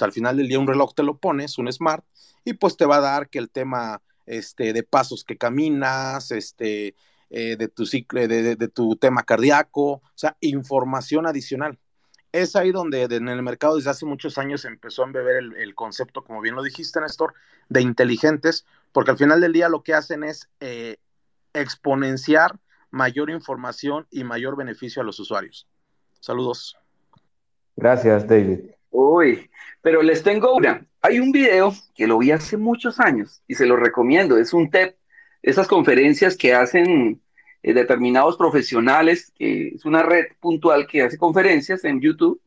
al 0.00 0.12
final 0.12 0.36
del 0.36 0.48
día 0.48 0.58
un 0.58 0.66
reloj 0.66 0.94
te 0.94 1.02
lo 1.02 1.16
pones, 1.16 1.58
un 1.58 1.72
smart, 1.72 2.04
y 2.44 2.54
pues 2.54 2.76
te 2.76 2.86
va 2.86 2.96
a 2.96 3.00
dar 3.00 3.28
que 3.28 3.38
el 3.38 3.50
tema 3.50 4.00
este, 4.26 4.72
de 4.72 4.82
pasos 4.82 5.24
que 5.24 5.36
caminas, 5.36 6.30
este, 6.30 6.94
eh, 7.30 7.56
de, 7.56 7.68
tu 7.68 7.86
ciclo, 7.86 8.26
de, 8.28 8.68
tu 8.68 8.96
tema 8.96 9.22
cardíaco, 9.22 9.84
o 9.92 10.02
sea, 10.14 10.36
información 10.40 11.26
adicional. 11.26 11.78
Es 12.30 12.56
ahí 12.56 12.72
donde 12.72 13.04
en 13.04 13.28
el 13.28 13.42
mercado 13.42 13.76
desde 13.76 13.90
hace 13.90 14.06
muchos 14.06 14.38
años 14.38 14.64
empezó 14.64 15.02
a 15.02 15.06
embeber 15.06 15.36
el, 15.36 15.74
concepto, 15.74 16.24
como 16.24 16.40
bien 16.40 16.54
lo 16.54 16.62
dijiste, 16.62 17.00
Néstor, 17.00 17.34
de 17.68 17.82
inteligentes, 17.82 18.66
porque 18.92 19.10
al 19.10 19.18
final 19.18 19.40
del 19.40 19.52
día 19.52 19.68
lo 19.68 19.82
que 19.82 19.94
hacen 19.94 20.24
es 20.24 20.48
eh, 20.60 20.96
exponenciar 21.54 22.58
mayor 22.90 23.30
información 23.30 24.06
y 24.10 24.24
mayor 24.24 24.56
beneficio 24.56 25.02
a 25.02 25.04
los 25.04 25.18
usuarios. 25.18 25.66
Saludos. 26.20 26.76
Gracias, 27.76 28.26
David. 28.26 28.72
Uy, 28.92 29.50
pero 29.80 30.02
les 30.02 30.22
tengo 30.22 30.54
una. 30.54 30.86
Hay 31.00 31.18
un 31.18 31.32
video 31.32 31.74
que 31.94 32.06
lo 32.06 32.18
vi 32.18 32.30
hace 32.30 32.56
muchos 32.56 33.00
años 33.00 33.42
y 33.48 33.54
se 33.54 33.66
lo 33.66 33.76
recomiendo. 33.76 34.36
Es 34.36 34.52
un 34.52 34.70
TED 34.70 34.94
esas 35.42 35.66
conferencias 35.66 36.36
que 36.36 36.54
hacen 36.54 37.20
eh, 37.62 37.72
determinados 37.72 38.36
profesionales, 38.36 39.32
que 39.36 39.68
es 39.68 39.84
una 39.86 40.02
red 40.02 40.26
puntual 40.40 40.86
que 40.86 41.02
hace 41.02 41.18
conferencias 41.18 41.84
en 41.84 42.00
YouTube. 42.00 42.40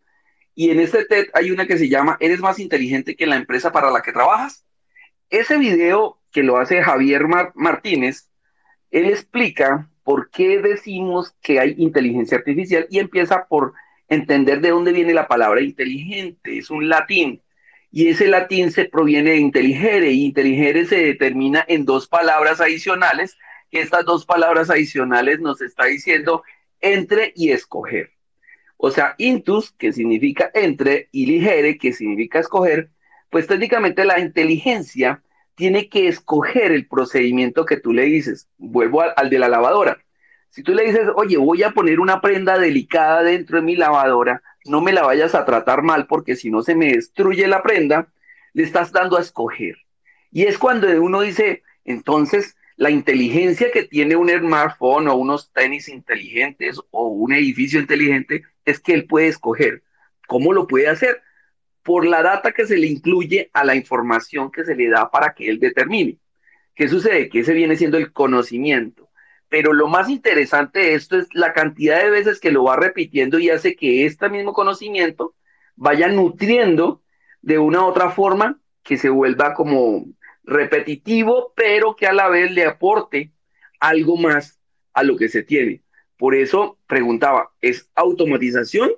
Y 0.53 0.69
en 0.69 0.79
este 0.79 1.03
TED 1.05 1.25
hay 1.33 1.51
una 1.51 1.65
que 1.65 1.77
se 1.77 1.89
llama 1.89 2.15
Eres 2.19 2.39
más 2.39 2.59
inteligente 2.59 3.15
que 3.15 3.25
la 3.25 3.35
empresa 3.35 3.71
para 3.71 3.91
la 3.91 4.01
que 4.01 4.13
trabajas. 4.13 4.63
Ese 5.29 5.57
video 5.57 6.19
que 6.31 6.43
lo 6.43 6.57
hace 6.57 6.83
Javier 6.83 7.25
Martínez, 7.55 8.29
él 8.91 9.05
explica 9.05 9.89
por 10.03 10.29
qué 10.29 10.61
decimos 10.61 11.35
que 11.41 11.59
hay 11.59 11.73
inteligencia 11.79 12.37
artificial 12.37 12.85
y 12.91 12.99
empieza 12.99 13.47
por 13.47 13.73
entender 14.07 14.61
de 14.61 14.69
dónde 14.69 14.91
viene 14.91 15.13
la 15.13 15.27
palabra 15.27 15.61
inteligente. 15.61 16.57
Es 16.57 16.69
un 16.69 16.89
latín 16.89 17.41
y 17.91 18.09
ese 18.09 18.27
latín 18.27 18.71
se 18.71 18.85
proviene 18.85 19.31
de 19.31 19.37
inteligere 19.37 20.11
y 20.11 20.25
inteligere 20.25 20.85
se 20.85 20.97
determina 20.97 21.63
en 21.67 21.85
dos 21.85 22.07
palabras 22.09 22.59
adicionales, 22.59 23.37
que 23.71 23.79
estas 23.79 24.03
dos 24.03 24.25
palabras 24.25 24.69
adicionales 24.69 25.39
nos 25.39 25.61
está 25.61 25.85
diciendo 25.85 26.43
entre 26.81 27.31
y 27.37 27.51
escoger. 27.51 28.11
O 28.75 28.91
sea, 28.91 29.15
intus, 29.17 29.71
que 29.71 29.93
significa 29.93 30.51
entre, 30.53 31.07
y 31.13 31.25
ligere, 31.25 31.77
que 31.77 31.93
significa 31.93 32.39
escoger, 32.39 32.89
pues 33.29 33.47
técnicamente 33.47 34.03
la 34.03 34.19
inteligencia 34.19 35.23
tiene 35.55 35.87
que 35.87 36.09
escoger 36.09 36.73
el 36.73 36.87
procedimiento 36.87 37.65
que 37.65 37.77
tú 37.77 37.93
le 37.93 38.03
dices. 38.03 38.49
Vuelvo 38.57 39.03
al, 39.03 39.13
al 39.15 39.29
de 39.29 39.39
la 39.39 39.47
lavadora. 39.47 40.04
Si 40.49 40.63
tú 40.63 40.73
le 40.73 40.85
dices, 40.85 41.07
oye, 41.15 41.37
voy 41.37 41.63
a 41.63 41.71
poner 41.71 41.99
una 41.99 42.21
prenda 42.21 42.57
delicada 42.57 43.23
dentro 43.23 43.57
de 43.57 43.63
mi 43.63 43.75
lavadora, 43.75 44.41
no 44.65 44.81
me 44.81 44.93
la 44.93 45.03
vayas 45.03 45.35
a 45.35 45.45
tratar 45.45 45.83
mal 45.83 46.07
porque 46.07 46.35
si 46.35 46.49
no 46.49 46.61
se 46.61 46.75
me 46.75 46.93
destruye 46.93 47.47
la 47.47 47.61
prenda, 47.61 48.07
le 48.53 48.63
estás 48.63 48.91
dando 48.91 49.17
a 49.17 49.21
escoger. 49.21 49.75
Y 50.31 50.43
es 50.43 50.57
cuando 50.57 50.87
uno 51.01 51.21
dice, 51.21 51.63
entonces, 51.83 52.55
la 52.77 52.89
inteligencia 52.89 53.71
que 53.71 53.83
tiene 53.83 54.15
un 54.15 54.29
smartphone 54.29 55.07
o 55.07 55.15
unos 55.15 55.51
tenis 55.53 55.87
inteligentes 55.87 56.79
o 56.91 57.07
un 57.07 57.33
edificio 57.33 57.79
inteligente 57.79 58.43
es 58.65 58.79
que 58.79 58.93
él 58.93 59.05
puede 59.05 59.27
escoger. 59.27 59.83
¿Cómo 60.27 60.51
lo 60.51 60.67
puede 60.67 60.87
hacer? 60.87 61.21
Por 61.83 62.05
la 62.05 62.21
data 62.23 62.51
que 62.51 62.65
se 62.65 62.77
le 62.77 62.87
incluye 62.87 63.49
a 63.53 63.63
la 63.63 63.75
información 63.75 64.51
que 64.51 64.65
se 64.65 64.75
le 64.75 64.89
da 64.89 65.09
para 65.09 65.33
que 65.33 65.47
él 65.47 65.59
determine. 65.59 66.17
¿Qué 66.73 66.89
sucede? 66.89 67.29
Que 67.29 67.39
ese 67.39 67.53
viene 67.53 67.77
siendo 67.77 67.97
el 67.97 68.11
conocimiento. 68.11 69.09
Pero 69.49 69.73
lo 69.73 69.87
más 69.87 70.09
interesante 70.09 70.79
de 70.79 70.93
esto 70.95 71.17
es 71.17 71.27
la 71.33 71.53
cantidad 71.53 72.01
de 72.01 72.09
veces 72.09 72.39
que 72.39 72.51
lo 72.51 72.63
va 72.63 72.75
repitiendo 72.75 73.39
y 73.39 73.49
hace 73.49 73.75
que 73.75 74.05
este 74.05 74.29
mismo 74.29 74.53
conocimiento 74.53 75.35
vaya 75.75 76.07
nutriendo 76.07 77.01
de 77.41 77.59
una 77.59 77.83
u 77.83 77.85
otra 77.85 78.09
forma 78.09 78.59
que 78.83 78.97
se 78.97 79.09
vuelva 79.09 79.53
como 79.53 80.05
repetitivo, 80.43 81.53
pero 81.55 81.95
que 81.95 82.07
a 82.07 82.13
la 82.13 82.29
vez 82.29 82.51
le 82.51 82.65
aporte 82.65 83.31
algo 83.79 84.17
más 84.17 84.59
a 84.93 85.03
lo 85.03 85.17
que 85.17 85.29
se 85.29 85.43
tiene. 85.43 85.83
Por 86.17 86.35
eso 86.35 86.79
preguntaba, 86.87 87.51
¿es 87.61 87.89
automatización 87.95 88.91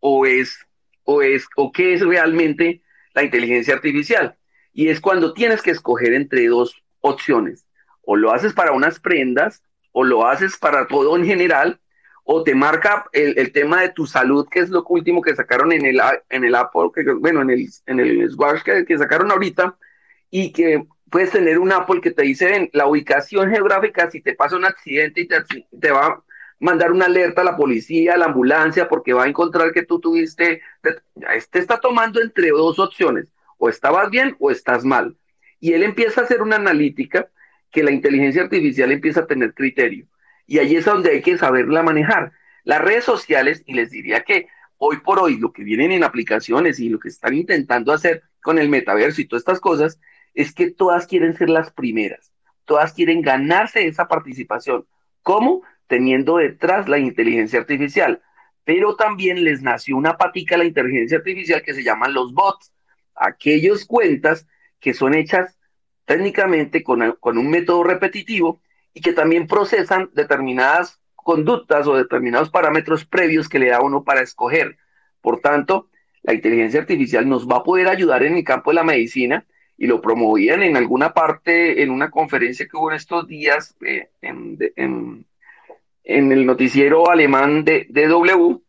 o 0.00 0.26
es 0.26 0.66
o 1.04 1.22
es 1.22 1.46
o 1.56 1.72
qué 1.72 1.94
es 1.94 2.02
realmente 2.02 2.82
la 3.14 3.24
inteligencia 3.24 3.74
artificial? 3.74 4.36
Y 4.72 4.88
es 4.88 5.00
cuando 5.00 5.32
tienes 5.32 5.62
que 5.62 5.70
escoger 5.70 6.12
entre 6.12 6.46
dos 6.46 6.82
opciones. 7.00 7.66
O 8.02 8.16
lo 8.16 8.32
haces 8.32 8.52
para 8.52 8.72
unas 8.72 9.00
prendas 9.00 9.62
o 9.98 10.04
lo 10.04 10.28
haces 10.28 10.56
para 10.56 10.86
todo 10.86 11.16
en 11.16 11.24
general, 11.24 11.80
o 12.22 12.44
te 12.44 12.54
marca 12.54 13.06
el, 13.12 13.50
tema 13.50 13.80
de 13.80 13.88
tu 13.88 14.06
salud, 14.06 14.46
que 14.48 14.60
es 14.60 14.70
lo 14.70 14.84
último 14.84 15.20
que 15.20 15.34
sacaron 15.34 15.72
en 15.72 15.84
el, 15.84 16.00
en 16.30 16.44
el 16.44 16.54
Apple, 16.54 16.90
que, 16.94 17.02
bueno, 17.14 17.42
en 17.42 17.50
el, 17.50 17.66
en 17.86 17.98
el 17.98 18.30
Swatch 18.30 18.62
que, 18.62 18.96
sacaron 18.96 19.32
ahorita, 19.32 19.76
y 20.30 20.52
que 20.52 20.86
puedes 21.10 21.32
tener 21.32 21.58
un 21.58 21.72
Apple 21.72 22.00
que 22.00 22.12
te 22.12 22.22
dice 22.22 22.70
la 22.74 22.86
ubicación 22.86 23.50
geográfica, 23.50 24.08
si 24.08 24.20
te 24.20 24.36
pasa 24.36 24.54
un 24.54 24.66
accidente 24.66 25.22
y 25.22 25.26
te, 25.26 25.38
te 25.80 25.90
va 25.90 26.06
a 26.06 26.22
mandar 26.60 26.92
una 26.92 27.06
alerta 27.06 27.40
a 27.40 27.46
la 27.46 27.56
policía, 27.56 28.14
a 28.14 28.18
la 28.18 28.26
ambulancia, 28.26 28.88
porque 28.88 29.14
va 29.14 29.24
a 29.24 29.28
encontrar 29.28 29.72
que 29.72 29.82
tú 29.82 29.98
tuviste, 29.98 30.62
este 31.34 31.58
está 31.58 31.80
tomando 31.80 32.22
entre 32.22 32.50
dos 32.50 32.78
opciones, 32.78 33.32
o 33.56 33.68
estabas 33.68 34.10
bien 34.10 34.36
o 34.38 34.52
estás 34.52 34.84
mal. 34.84 35.16
Y 35.58 35.72
él 35.72 35.82
empieza 35.82 36.20
a 36.20 36.24
hacer 36.24 36.40
una 36.40 36.54
analítica 36.54 37.28
que 37.70 37.82
la 37.82 37.90
inteligencia 37.90 38.42
artificial 38.42 38.92
empieza 38.92 39.20
a 39.20 39.26
tener 39.26 39.54
criterio. 39.54 40.06
Y 40.46 40.58
ahí 40.58 40.76
es 40.76 40.84
donde 40.84 41.10
hay 41.10 41.22
que 41.22 41.36
saberla 41.36 41.82
manejar. 41.82 42.32
Las 42.64 42.80
redes 42.80 43.04
sociales, 43.04 43.62
y 43.66 43.74
les 43.74 43.90
diría 43.90 44.22
que 44.22 44.48
hoy 44.78 44.98
por 44.98 45.18
hoy 45.18 45.36
lo 45.38 45.52
que 45.52 45.64
vienen 45.64 45.92
en 45.92 46.04
aplicaciones 46.04 46.80
y 46.80 46.88
lo 46.88 46.98
que 46.98 47.08
están 47.08 47.34
intentando 47.34 47.92
hacer 47.92 48.22
con 48.42 48.58
el 48.58 48.68
metaverso 48.68 49.20
y 49.20 49.26
todas 49.26 49.42
estas 49.42 49.60
cosas, 49.60 50.00
es 50.34 50.54
que 50.54 50.70
todas 50.70 51.06
quieren 51.06 51.36
ser 51.36 51.50
las 51.50 51.72
primeras, 51.72 52.32
todas 52.64 52.92
quieren 52.92 53.22
ganarse 53.22 53.86
esa 53.86 54.08
participación. 54.08 54.86
¿Cómo? 55.22 55.62
Teniendo 55.86 56.36
detrás 56.36 56.88
la 56.88 56.98
inteligencia 56.98 57.58
artificial. 57.58 58.22
Pero 58.64 58.96
también 58.96 59.44
les 59.44 59.62
nació 59.62 59.96
una 59.96 60.16
patica 60.16 60.54
a 60.54 60.58
la 60.58 60.64
inteligencia 60.64 61.18
artificial 61.18 61.62
que 61.62 61.74
se 61.74 61.82
llaman 61.82 62.14
los 62.14 62.32
bots, 62.32 62.72
aquellos 63.14 63.84
cuentas 63.84 64.46
que 64.80 64.94
son 64.94 65.14
hechas 65.14 65.57
técnicamente 66.08 66.82
con, 66.82 67.02
un 67.20 67.50
método 67.50 67.84
repetitivo 67.84 68.62
y 68.94 69.02
que 69.02 69.12
también 69.12 69.46
procesan 69.46 70.08
determinadas 70.14 71.02
conductas 71.14 71.86
o 71.86 71.96
determinados 71.96 72.48
parámetros 72.48 73.04
previos 73.04 73.46
que 73.46 73.58
le 73.58 73.68
da 73.68 73.82
uno 73.82 74.02
para 74.04 74.22
escoger. 74.22 74.78
Por 75.20 75.40
tanto, 75.40 75.90
la 76.22 76.32
inteligencia 76.32 76.80
artificial 76.80 77.28
nos 77.28 77.46
va 77.46 77.58
a 77.58 77.62
poder 77.62 77.88
ayudar 77.88 78.22
en 78.22 78.38
el 78.38 78.42
campo 78.42 78.70
de 78.70 78.76
la 78.76 78.84
medicina 78.84 79.44
y 79.76 79.86
lo 79.86 80.00
promovían 80.00 80.62
en 80.62 80.78
alguna 80.78 81.12
parte 81.12 81.82
en 81.82 81.90
una 81.90 82.10
conferencia 82.10 82.66
que 82.66 82.76
hubo 82.78 82.90
en 82.90 82.96
estos 82.96 83.28
días 83.28 83.76
eh, 83.84 84.08
en, 84.22 85.26
el 86.04 86.46
noticiero 86.46 87.10
alemán 87.10 87.64
de 87.64 87.86
DW, 87.90 88.62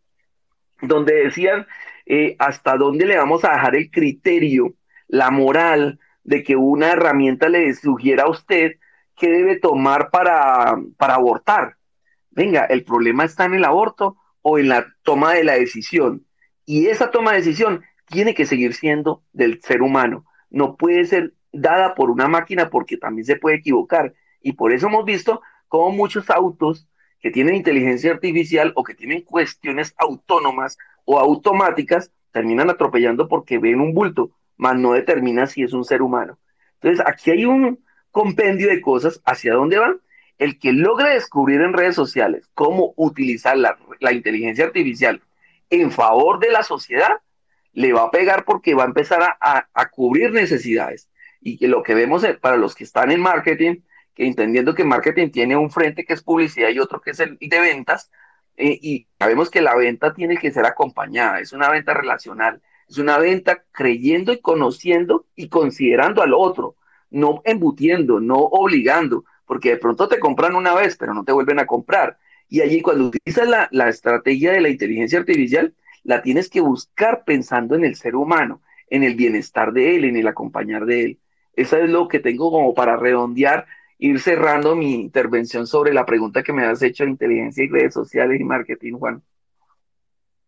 donde 0.82 1.24
decían 1.24 1.66
eh, 2.06 2.36
hasta 2.38 2.76
dónde 2.76 3.06
le 3.06 3.16
vamos 3.16 3.46
a 3.46 3.54
dejar 3.54 3.78
el 3.78 3.90
criterio, 3.90 4.74
la 5.08 5.32
moral, 5.32 6.00
de 6.30 6.44
que 6.44 6.56
una 6.56 6.92
herramienta 6.92 7.50
le 7.50 7.74
sugiera 7.74 8.26
a 8.26 8.30
usted 8.30 8.74
qué 9.18 9.32
debe 9.32 9.60
tomar 9.60 10.12
para, 10.12 10.78
para 10.96 11.16
abortar. 11.16 11.78
Venga, 12.30 12.66
el 12.66 12.84
problema 12.84 13.26
está 13.26 13.46
en 13.46 13.56
el 13.56 13.66
aborto 13.66 14.16
o 14.44 14.60
en 14.60 14.70
la 14.70 14.86
toma 15.02 15.34
de 15.34 15.44
la 15.44 15.54
decisión. 15.54 16.28
Y 16.68 16.86
esa 16.86 17.10
toma 17.10 17.32
de 17.32 17.38
decisión 17.38 17.82
tiene 18.06 18.36
que 18.36 18.46
seguir 18.46 18.76
siendo 18.76 19.24
del 19.34 19.60
ser 19.64 19.82
humano. 19.82 20.24
No 20.52 20.76
puede 20.76 21.06
ser 21.06 21.34
dada 21.52 21.96
por 21.96 22.12
una 22.12 22.28
máquina 22.28 22.70
porque 22.70 22.98
también 22.98 23.26
se 23.26 23.36
puede 23.36 23.56
equivocar. 23.56 24.14
Y 24.40 24.54
por 24.54 24.72
eso 24.72 24.86
hemos 24.86 25.06
visto 25.06 25.42
cómo 25.68 25.90
muchos 25.90 26.30
autos 26.30 26.88
que 27.22 27.32
tienen 27.32 27.56
inteligencia 27.56 28.12
artificial 28.12 28.72
o 28.76 28.84
que 28.84 28.94
tienen 28.94 29.24
cuestiones 29.24 29.96
autónomas 29.98 30.78
o 31.06 31.18
automáticas 31.18 32.12
terminan 32.32 32.70
atropellando 32.70 33.28
porque 33.28 33.58
ven 33.58 33.82
un 33.82 33.96
bulto 33.96 34.30
mas 34.60 34.76
no 34.78 34.94
determina 34.94 35.48
si 35.48 35.64
es 35.64 35.74
un 35.74 35.86
ser 35.86 36.04
humano. 36.04 36.38
Entonces, 36.76 37.04
aquí 37.08 37.32
hay 37.32 37.46
un 37.46 37.80
compendio 38.12 38.70
de 38.70 38.82
cosas 38.82 39.22
hacia 39.26 39.54
dónde 39.54 39.80
van 39.80 40.00
el 40.38 40.60
que 40.60 40.74
logre 40.74 41.12
descubrir 41.12 41.62
en 41.62 41.74
redes 41.74 41.96
sociales 41.96 42.50
cómo 42.54 42.94
utilizar 42.96 43.58
la, 43.58 43.78
inteligencia 44.12 44.66
artificial 44.66 45.22
en 45.70 45.92
favor 45.92 46.40
de 46.40 46.52
la 46.52 46.64
sociedad, 46.64 47.18
le 47.74 47.94
va 47.94 48.04
a 48.04 48.12
pegar 48.12 48.46
porque 48.46 48.74
va 48.74 48.84
a 48.84 48.88
empezar 48.88 49.38
a, 49.40 49.90
cubrir 49.90 50.32
necesidades. 50.32 51.10
Y 51.42 51.58
que 51.58 51.68
lo 51.68 51.84
que 51.84 51.94
vemos 51.94 52.26
para 52.42 52.58
los 52.58 52.76
que 52.76 52.84
están 52.84 53.12
en 53.12 53.22
marketing, 53.22 53.82
que 54.14 54.26
entendiendo 54.26 54.76
que 54.76 54.84
marketing 54.84 55.30
tiene 55.30 55.56
un 55.56 55.70
frente 55.70 56.06
que 56.06 56.14
es 56.14 56.24
publicidad 56.24 56.70
y 56.70 56.80
otro 56.80 57.00
que 57.00 57.12
es 57.12 57.20
el 57.20 57.38
de 57.40 57.60
ventas, 57.60 58.12
eh, 58.58 58.78
y 58.82 59.08
sabemos 59.18 59.50
que 59.50 59.62
la 59.62 59.76
venta 59.76 60.14
tiene 60.14 60.38
que 60.38 60.52
ser 60.52 60.66
acompañada, 60.66 61.40
es 61.40 61.54
una 61.54 61.70
venta 61.70 61.94
relacional, 61.94 62.62
es 62.90 62.98
una 62.98 63.18
venta 63.20 63.64
creyendo 63.72 64.34
y 64.34 64.40
conociendo 64.40 65.26
y 65.36 65.48
considerando 65.48 66.24
al 66.24 66.34
otro, 66.34 66.76
no 67.12 67.42
embutiendo, 67.46 68.20
no 68.20 68.38
obligando, 68.38 69.26
porque 69.46 69.70
de 69.70 69.78
pronto 69.78 70.08
te 70.08 70.20
compran 70.20 70.56
una 70.56 70.74
vez, 70.74 70.98
pero 70.98 71.14
no 71.14 71.24
te 71.24 71.32
vuelven 71.32 71.60
a 71.60 71.68
comprar. 71.68 72.18
Y 72.50 72.62
allí 72.62 72.82
cuando 72.82 73.06
utilizas 73.08 73.48
la, 73.72 73.90
estrategia 73.90 74.52
de 74.52 74.62
la 74.62 74.70
inteligencia 74.70 75.20
artificial, 75.20 75.74
la 76.04 76.24
tienes 76.24 76.50
que 76.50 76.62
buscar 76.62 77.24
pensando 77.26 77.76
en 77.76 77.86
el 77.86 77.96
ser 77.96 78.16
humano, 78.16 78.62
en 78.90 79.04
el 79.04 79.16
bienestar 79.16 79.72
de 79.72 79.96
él, 79.96 80.06
en 80.06 80.18
el 80.18 80.28
acompañar 80.28 80.86
de 80.86 81.04
él. 81.04 81.20
Eso 81.56 81.78
es 81.78 81.90
lo 81.90 82.08
que 82.08 82.20
tengo 82.20 82.52
como 82.52 82.74
para 82.74 82.98
redondear, 82.98 83.68
ir 84.00 84.20
cerrando 84.20 84.76
mi 84.76 84.96
intervención 84.96 85.68
sobre 85.68 85.94
la 85.94 86.06
pregunta 86.06 86.42
que 86.42 86.54
me 86.54 86.64
has 86.64 86.82
hecho 86.82 87.04
de 87.04 87.12
inteligencia 87.12 87.64
y 87.64 87.68
redes 87.68 87.94
sociales 87.94 88.40
y 88.40 88.44
marketing, 88.44 88.94
Juan. 88.94 89.22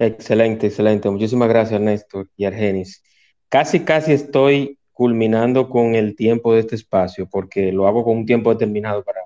Excelente, 0.03 0.65
excelente. 0.65 1.11
Muchísimas 1.11 1.47
gracias, 1.47 1.79
Néstor 1.79 2.27
y 2.35 2.45
Argenis. 2.45 3.03
Casi, 3.49 3.81
casi 3.81 4.13
estoy 4.13 4.79
culminando 4.91 5.69
con 5.69 5.93
el 5.93 6.15
tiempo 6.15 6.55
de 6.55 6.61
este 6.61 6.73
espacio, 6.73 7.29
porque 7.29 7.71
lo 7.71 7.87
hago 7.87 8.03
con 8.03 8.17
un 8.17 8.25
tiempo 8.25 8.51
determinado 8.51 9.03
para, 9.03 9.19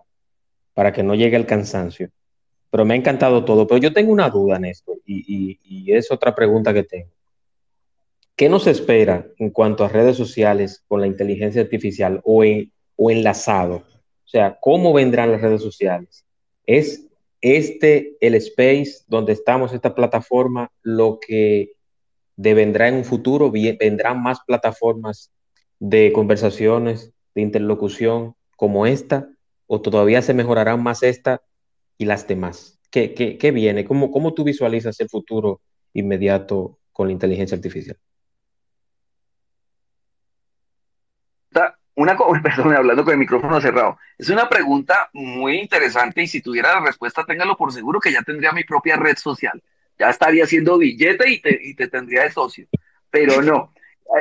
para 0.73 0.91
que 0.91 1.01
no 1.01 1.15
llegue 1.15 1.37
el 1.37 1.45
cansancio. 1.45 2.09
Pero 2.69 2.83
me 2.83 2.93
ha 2.93 2.97
encantado 2.97 3.45
todo. 3.45 3.65
Pero 3.65 3.77
yo 3.77 3.93
tengo 3.93 4.11
una 4.11 4.29
duda, 4.29 4.59
Néstor, 4.59 4.97
y, 5.05 5.57
y, 5.63 5.93
es 5.93 6.11
otra 6.11 6.35
pregunta 6.35 6.73
que 6.73 6.83
tengo. 6.83 7.11
¿Qué 8.35 8.49
nos 8.49 8.67
espera 8.67 9.25
en 9.37 9.51
cuanto 9.51 9.85
a 9.85 9.87
redes 9.87 10.17
sociales 10.17 10.83
con 10.89 10.99
la 10.99 11.07
inteligencia 11.07 11.61
artificial 11.61 12.19
o, 12.25 12.43
o 12.97 13.11
enlazado? 13.11 13.77
O 13.77 14.27
sea, 14.27 14.57
¿cómo 14.59 14.91
vendrán 14.91 15.31
las 15.31 15.39
redes 15.39 15.61
sociales? 15.61 16.25
¿Es 16.65 17.04
este 17.45 18.17
el 18.21 18.33
space 18.33 19.03
donde 19.07 19.33
estamos, 19.33 19.71
esta 19.71 19.93
plataforma, 19.93 20.71
lo 20.81 21.19
que 21.19 21.73
devendrá 22.35 22.87
en 22.87 22.95
un 22.95 23.05
futuro? 23.05 23.51
¿Vendrán 23.51 24.23
más 24.23 24.39
plataformas 24.47 25.31
de 25.79 26.11
conversaciones, 26.11 27.13
de 27.35 27.41
interlocución 27.41 28.33
como 28.57 28.87
esta, 28.87 29.29
o 29.67 29.79
todavía 29.79 30.23
se 30.23 30.33
mejorarán 30.33 30.81
más 30.81 31.03
esta 31.03 31.43
y 31.99 32.05
las 32.05 32.27
demás? 32.27 32.79
¿Qué, 32.89 33.13
qué, 33.13 33.51
viene? 33.51 33.85
¿Cómo, 33.85 34.09
¿Cómo 34.09 34.33
tú 34.33 34.43
visualizas 34.43 34.99
el 34.99 35.09
futuro 35.09 35.61
inmediato 35.93 36.79
con 36.93 37.07
la 37.07 37.13
inteligencia 37.13 37.55
artificial? 37.55 37.97
Una, 41.95 42.17
perdón, 42.43 42.75
hablando 42.75 43.03
con 43.03 43.13
el 43.13 43.19
micrófono 43.19 43.59
cerrado. 43.61 43.97
Es 44.17 44.29
una 44.29 44.47
pregunta 44.49 45.09
muy 45.13 45.57
interesante 45.59 46.23
y 46.23 46.27
si 46.27 46.41
tuviera 46.41 46.73
la 46.73 46.85
respuesta, 46.85 47.23
téngalo 47.23 47.55
por 47.55 47.71
seguro 47.71 47.99
que 47.99 48.11
ya 48.11 48.21
tendría 48.21 48.51
mi 48.51 48.63
propia 48.63 48.97
red 48.97 49.17
social. 49.17 49.61
Ya 49.97 50.09
estaría 50.09 50.43
haciendo 50.43 50.77
billete 50.77 51.29
y 51.29 51.41
te, 51.41 51.59
y 51.63 51.73
te 51.73 51.87
tendría 51.87 52.23
de 52.23 52.31
socio. 52.31 52.67
Pero 53.09 53.41
no, 53.41 53.71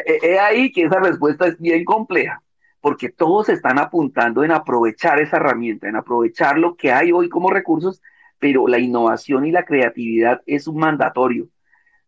He 0.06 0.38
ahí 0.38 0.72
que 0.72 0.84
esa 0.84 0.98
respuesta 1.00 1.46
es 1.46 1.60
bien 1.60 1.84
compleja, 1.84 2.42
porque 2.80 3.10
todos 3.10 3.48
están 3.48 3.78
apuntando 3.78 4.42
en 4.44 4.52
aprovechar 4.52 5.20
esa 5.20 5.36
herramienta, 5.36 5.88
en 5.88 5.96
aprovechar 5.96 6.58
lo 6.58 6.76
que 6.76 6.92
hay 6.92 7.12
hoy 7.12 7.28
como 7.28 7.50
recursos, 7.50 8.00
pero 8.38 8.66
la 8.66 8.78
innovación 8.78 9.46
y 9.46 9.52
la 9.52 9.64
creatividad 9.64 10.42
es 10.46 10.66
un 10.66 10.78
mandatorio. 10.78 11.48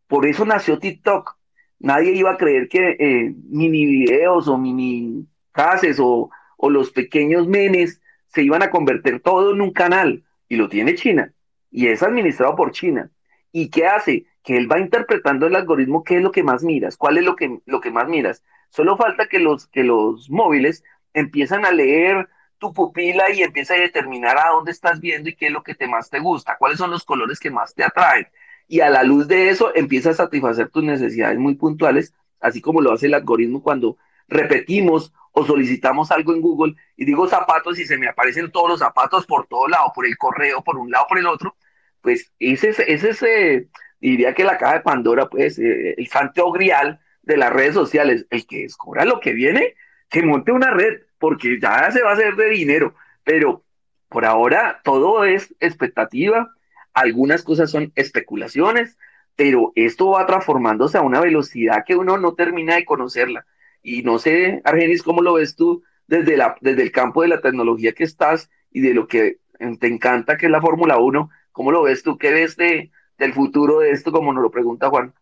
Por 0.06 0.26
eso 0.26 0.44
nació 0.44 0.78
TikTok. 0.78 1.36
Nadie 1.78 2.12
iba 2.12 2.32
a 2.32 2.36
creer 2.36 2.68
que 2.68 2.96
eh, 2.98 3.34
mini 3.48 3.86
videos 3.86 4.48
o 4.48 4.56
mini 4.58 5.26
cases 5.56 5.98
o, 5.98 6.30
o 6.56 6.70
los 6.70 6.92
pequeños 6.92 7.48
memes 7.48 8.00
se 8.28 8.44
iban 8.44 8.62
a 8.62 8.70
convertir 8.70 9.20
todo 9.20 9.52
en 9.52 9.60
un 9.60 9.72
canal. 9.72 10.22
Y 10.48 10.54
lo 10.54 10.68
tiene 10.68 10.94
China. 10.94 11.32
Y 11.72 11.88
es 11.88 12.04
administrado 12.04 12.54
por 12.54 12.70
China. 12.70 13.10
¿Y 13.50 13.70
qué 13.70 13.86
hace? 13.86 14.26
que 14.46 14.56
él 14.56 14.70
va 14.70 14.78
interpretando 14.78 15.48
el 15.48 15.56
algoritmo, 15.56 16.04
qué 16.04 16.18
es 16.18 16.22
lo 16.22 16.30
que 16.30 16.44
más 16.44 16.62
miras, 16.62 16.96
cuál 16.96 17.18
es 17.18 17.24
lo 17.24 17.34
que, 17.34 17.58
lo 17.66 17.80
que 17.80 17.90
más 17.90 18.08
miras. 18.08 18.44
Solo 18.70 18.96
falta 18.96 19.26
que 19.26 19.40
los, 19.40 19.66
que 19.66 19.82
los 19.82 20.30
móviles 20.30 20.84
empiezan 21.14 21.66
a 21.66 21.72
leer 21.72 22.28
tu 22.58 22.72
pupila 22.72 23.28
y 23.32 23.42
empieza 23.42 23.74
a 23.74 23.78
determinar 23.78 24.38
a 24.38 24.50
dónde 24.50 24.70
estás 24.70 25.00
viendo 25.00 25.28
y 25.28 25.34
qué 25.34 25.46
es 25.46 25.52
lo 25.52 25.64
que 25.64 25.74
te 25.74 25.88
más 25.88 26.10
te 26.10 26.20
gusta, 26.20 26.56
cuáles 26.60 26.78
son 26.78 26.92
los 26.92 27.04
colores 27.04 27.40
que 27.40 27.50
más 27.50 27.74
te 27.74 27.82
atraen. 27.82 28.28
Y 28.68 28.80
a 28.80 28.88
la 28.88 29.02
luz 29.02 29.26
de 29.26 29.48
eso 29.48 29.74
empieza 29.74 30.10
a 30.10 30.14
satisfacer 30.14 30.68
tus 30.68 30.84
necesidades 30.84 31.38
muy 31.40 31.56
puntuales, 31.56 32.14
así 32.38 32.60
como 32.60 32.80
lo 32.80 32.92
hace 32.92 33.06
el 33.06 33.14
algoritmo 33.14 33.64
cuando 33.64 33.96
repetimos 34.28 35.12
o 35.38 35.44
solicitamos 35.44 36.10
algo 36.12 36.32
en 36.32 36.40
Google 36.40 36.76
y 36.96 37.04
digo 37.04 37.28
zapatos 37.28 37.78
y 37.78 37.84
se 37.84 37.98
me 37.98 38.08
aparecen 38.08 38.50
todos 38.50 38.70
los 38.70 38.78
zapatos 38.78 39.26
por 39.26 39.46
todo 39.46 39.68
lado, 39.68 39.92
por 39.94 40.06
el 40.06 40.16
correo, 40.16 40.64
por 40.64 40.78
un 40.78 40.90
lado, 40.90 41.04
por 41.06 41.18
el 41.18 41.26
otro, 41.26 41.56
pues 42.00 42.32
ese 42.38 42.70
es 42.70 42.78
ese, 42.78 43.68
diría 44.00 44.32
que 44.32 44.44
la 44.44 44.56
caja 44.56 44.74
de 44.76 44.80
Pandora, 44.80 45.28
pues, 45.28 45.58
eh, 45.58 45.94
el 45.98 46.06
santo 46.06 46.50
grial 46.52 47.00
de 47.20 47.36
las 47.36 47.52
redes 47.52 47.74
sociales, 47.74 48.24
el 48.30 48.46
que 48.46 48.62
descubra 48.62 49.04
lo 49.04 49.20
que 49.20 49.34
viene, 49.34 49.74
que 50.08 50.22
monte 50.22 50.52
una 50.52 50.70
red, 50.70 51.02
porque 51.18 51.60
ya 51.60 51.90
se 51.90 52.02
va 52.02 52.12
a 52.12 52.14
hacer 52.14 52.36
de 52.36 52.48
dinero, 52.48 52.94
pero 53.22 53.62
por 54.08 54.24
ahora 54.24 54.80
todo 54.84 55.26
es 55.26 55.54
expectativa, 55.60 56.50
algunas 56.94 57.42
cosas 57.42 57.70
son 57.70 57.92
especulaciones, 57.94 58.96
pero 59.34 59.72
esto 59.74 60.08
va 60.12 60.24
transformándose 60.24 60.96
a 60.96 61.02
una 61.02 61.20
velocidad 61.20 61.84
que 61.86 61.94
uno 61.94 62.16
no 62.16 62.32
termina 62.32 62.76
de 62.76 62.86
conocerla. 62.86 63.44
Y 63.86 64.02
no 64.02 64.18
sé, 64.18 64.60
Argenis, 64.64 65.04
¿cómo 65.04 65.22
lo 65.22 65.34
ves 65.34 65.54
tú 65.54 65.84
desde, 66.08 66.36
la, 66.36 66.56
desde 66.60 66.82
el 66.82 66.90
campo 66.90 67.22
de 67.22 67.28
la 67.28 67.40
tecnología 67.40 67.92
que 67.92 68.02
estás 68.02 68.50
y 68.72 68.80
de 68.80 68.92
lo 68.92 69.06
que 69.06 69.38
te 69.78 69.86
encanta 69.86 70.36
que 70.36 70.46
es 70.46 70.52
la 70.52 70.60
Fórmula 70.60 70.98
1? 70.98 71.30
¿Cómo 71.52 71.70
lo 71.70 71.84
ves 71.84 72.02
tú? 72.02 72.18
¿Qué 72.18 72.32
ves 72.32 72.56
de, 72.56 72.90
del 73.16 73.32
futuro 73.32 73.78
de 73.78 73.92
esto, 73.92 74.10
como 74.10 74.32
nos 74.32 74.42
lo 74.42 74.50
pregunta 74.50 74.90
Juan? 74.90 75.14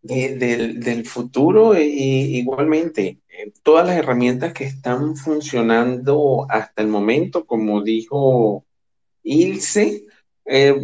del, 0.00 1.04
futuro, 1.04 1.74
e, 1.74 1.84
igualmente, 1.84 3.18
eh, 3.28 3.52
todas 3.64 3.84
las 3.84 3.96
herramientas 3.96 4.52
que 4.52 4.64
están 4.64 5.16
funcionando 5.16 6.46
hasta 6.48 6.80
el 6.80 6.88
momento, 6.88 7.44
como 7.44 7.82
dijo 7.82 8.64
Ilse, 9.24 10.06
eh, 10.44 10.76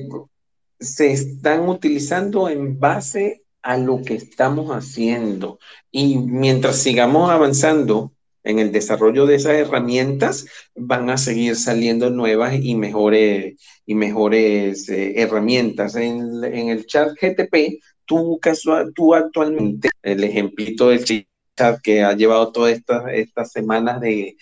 se 0.81 1.13
están 1.13 1.69
utilizando 1.69 2.49
en 2.49 2.81
base 2.81 3.44
a 3.65 3.79
lo 3.79 4.03
que 4.03 4.15
estamos 4.15 4.71
haciendo. 4.71 5.59
Y 5.91 6.19
mientras 6.19 6.77
sigamos 6.77 7.31
avanzando 7.31 8.13
en 8.45 8.59
el 8.59 8.71
desarrollo 8.71 9.25
de 9.25 9.37
esas 9.37 9.55
herramientas 9.55 10.47
van 10.77 11.09
a 11.09 11.17
seguir 11.17 11.57
saliendo 11.57 12.11
nuevas 12.11 12.55
y 12.61 12.75
mejores, 12.75 13.57
y 13.87 13.95
mejores 13.95 14.89
eh, 14.91 15.15
herramientas. 15.17 15.97
En, 15.97 16.45
el 16.45 16.85
chat 16.85 17.13
GTP, 17.19 17.81
tú, 18.05 18.39
actualmente, 19.15 19.89
el 20.03 20.23
ejemplito 20.25 20.91
del 20.91 21.05
chat 21.05 21.81
que 21.83 22.03
ha 22.03 22.13
llevado 22.13 22.53
todas 22.53 22.75
estas, 22.75 23.05
estas 23.15 23.51
semanas 23.51 23.99
de 23.99 24.37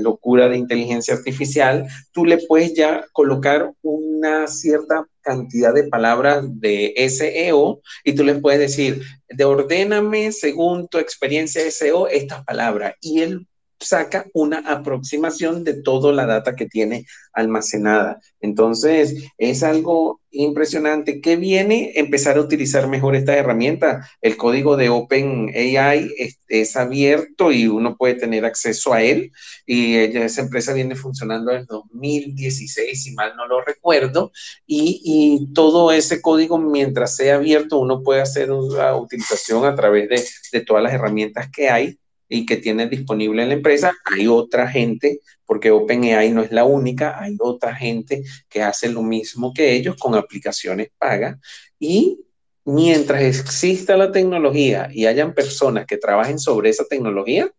locura 0.00 0.48
de 0.48 0.58
inteligencia 0.58 1.14
artificial, 1.14 1.88
tú 2.12 2.24
le 2.24 2.38
puedes 2.46 2.74
ya 2.74 3.04
colocar 3.12 3.72
una 3.82 4.46
cierta 4.46 5.08
cantidad 5.22 5.74
de 5.74 5.88
palabras 5.88 6.44
de 6.46 6.94
SEO 7.08 7.80
y 8.04 8.14
tú 8.14 8.24
les 8.24 8.40
puedes 8.40 8.60
decir, 8.60 9.02
de 9.28 9.44
ordéname 9.44 10.32
según 10.32 10.88
tu 10.88 10.98
experiencia 10.98 11.70
SEO 11.70 12.08
estas 12.08 12.44
palabras 12.44 12.94
y 13.00 13.20
él 13.20 13.46
saca 13.80 14.26
una 14.34 14.58
aproximación 14.58 15.64
de 15.64 15.82
toda 15.82 16.12
la 16.12 16.26
data 16.26 16.54
que 16.54 16.66
tiene 16.66 17.06
almacenada. 17.32 18.20
Entonces, 18.40 19.24
es 19.38 19.62
algo 19.62 20.20
impresionante 20.32 21.20
que 21.20 21.36
viene 21.36 21.92
empezar 21.96 22.36
a 22.36 22.40
utilizar 22.40 22.88
mejor 22.88 23.16
esta 23.16 23.36
herramienta. 23.36 24.08
El 24.20 24.36
código 24.36 24.76
de 24.76 24.88
OpenAI 24.90 26.12
es, 26.18 26.38
es 26.48 26.76
abierto 26.76 27.50
y 27.52 27.66
uno 27.66 27.96
puede 27.96 28.14
tener 28.14 28.44
acceso 28.44 28.92
a 28.92 29.02
él. 29.02 29.32
Y 29.66 29.96
esa 29.96 30.42
empresa 30.42 30.72
viene 30.72 30.94
funcionando 30.94 31.52
en 31.52 31.64
2016, 31.66 33.02
si 33.02 33.14
mal 33.14 33.34
no 33.36 33.46
lo 33.46 33.62
recuerdo. 33.62 34.32
Y, 34.66 35.00
y 35.04 35.52
todo 35.52 35.90
ese 35.90 36.20
código, 36.20 36.58
mientras 36.58 37.16
sea 37.16 37.36
abierto, 37.36 37.78
uno 37.78 38.02
puede 38.02 38.20
hacer 38.20 38.52
una 38.52 38.94
utilización 38.96 39.64
a 39.64 39.74
través 39.74 40.08
de, 40.08 40.22
de 40.52 40.64
todas 40.64 40.82
las 40.82 40.92
herramientas 40.92 41.48
que 41.50 41.70
hay 41.70 41.99
y 42.30 42.46
que 42.46 42.56
tiene 42.56 42.88
disponible 42.88 43.42
en 43.42 43.48
la 43.48 43.54
empresa, 43.54 43.92
hay 44.04 44.28
otra 44.28 44.68
gente, 44.68 45.20
porque 45.44 45.72
OpenAI 45.72 46.30
no 46.30 46.42
es 46.42 46.52
la 46.52 46.64
única, 46.64 47.20
hay 47.20 47.36
otra 47.40 47.74
gente 47.74 48.22
que 48.48 48.62
hace 48.62 48.88
lo 48.88 49.02
mismo 49.02 49.52
que 49.52 49.74
ellos 49.74 49.96
con 49.96 50.14
aplicaciones 50.14 50.90
pagas 50.96 51.38
y 51.78 52.20
mientras 52.64 53.22
exista 53.22 53.96
la 53.96 54.12
tecnología 54.12 54.88
y 54.92 55.06
hayan 55.06 55.34
personas 55.34 55.86
que 55.86 55.96
trabajen 55.98 56.38
sobre 56.38 56.70
esa 56.70 56.84
tecnología, 56.84 57.50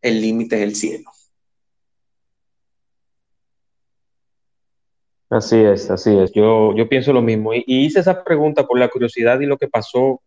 el 0.00 0.20
límite 0.20 0.56
es 0.56 0.62
el 0.62 0.76
cielo. 0.76 1.10
Así 5.28 5.56
es, 5.56 5.90
así 5.90 6.16
es. 6.16 6.30
Yo, 6.32 6.72
yo 6.76 6.88
pienso 6.88 7.12
lo 7.12 7.20
mismo. 7.20 7.52
Y, 7.52 7.64
hice 7.66 7.98
esa 7.98 8.22
pregunta 8.22 8.64
por 8.64 8.78
la 8.78 8.88
curiosidad 8.88 9.40
y 9.40 9.46
lo 9.46 9.58
que 9.58 9.66
pasó 9.66 10.22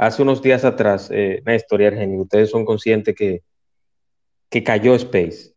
hace 0.00 0.22
unos 0.22 0.40
días 0.40 0.64
atrás, 0.64 1.10
eh, 1.12 1.42
Néstor 1.44 1.82
y 1.82 1.84
Argenio. 1.84 2.22
Ustedes 2.22 2.50
son 2.50 2.64
conscientes 2.64 3.14
que, 3.14 3.42
que 4.48 4.64
cayó 4.64 4.94
Space, 4.94 5.52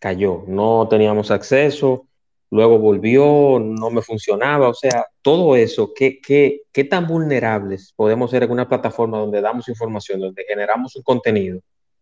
cayó. 0.00 0.44
No 0.46 0.86
teníamos 0.88 1.30
acceso, 1.30 2.06
luego 2.50 2.78
volvió, 2.78 3.58
no 3.58 3.90
me 3.90 4.02
funcionaba. 4.02 4.68
O 4.68 4.74
sea, 4.74 5.06
todo 5.22 5.56
eso, 5.56 5.94
¿qué, 5.94 6.20
qué, 6.20 6.60
qué 6.72 6.84
tan 6.84 7.06
vulnerables 7.06 7.94
podemos 7.96 8.30
ser 8.30 8.42
en 8.42 8.50
una 8.50 8.68
plataforma 8.68 9.18
donde 9.18 9.40
damos 9.40 9.66
información, 9.70 10.20
donde 10.20 10.44
generamos 10.46 10.94
un 10.96 11.02
contenido, 11.02 11.60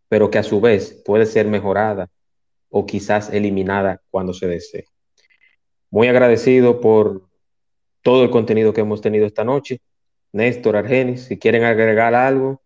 pero 0.08 0.28
que 0.28 0.38
a 0.38 0.42
su 0.42 0.60
vez 0.60 1.00
puede 1.04 1.26
ser 1.26 1.46
mejorada 1.46 2.10
o 2.70 2.86
quizás 2.86 3.32
eliminada 3.32 4.02
cuando 4.10 4.34
se 4.34 4.48
desee? 4.48 4.86
Muy 5.90 6.08
agradecido 6.08 6.80
por 6.80 7.28
todo 8.02 8.24
el 8.24 8.30
contenido 8.30 8.72
que 8.72 8.80
hemos 8.80 9.00
tenido 9.00 9.26
esta 9.26 9.44
noche. 9.44 9.80
Néstor, 10.34 10.74
Argenis, 10.74 11.26
si 11.26 11.38
quieren 11.38 11.62
agregar 11.62 12.12
algo, 12.12 12.60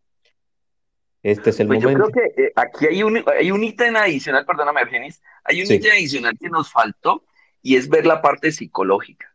este 1.23 1.51
es 1.51 1.61
el 1.61 1.67
pues 1.67 1.83
momento. 1.83 2.07
Yo 2.07 2.11
creo 2.11 2.33
que 2.35 2.43
eh, 2.45 2.53
aquí 2.57 2.87
hay 2.87 3.03
un, 3.03 3.23
hay 3.27 3.51
un 3.51 3.63
ítem 3.63 3.95
adicional, 3.95 4.47
perdóname, 4.47 4.81
Argenis, 4.81 5.21
hay 5.45 5.61
un 5.61 5.71
ítem 5.71 5.93
adicional 5.93 6.39
que 6.41 6.49
nos 6.49 6.73
faltó 6.73 7.27
y 7.61 7.77
es 7.77 7.91
ver 7.91 8.07
la 8.07 8.23
parte 8.23 8.53
psicológica. 8.53 9.35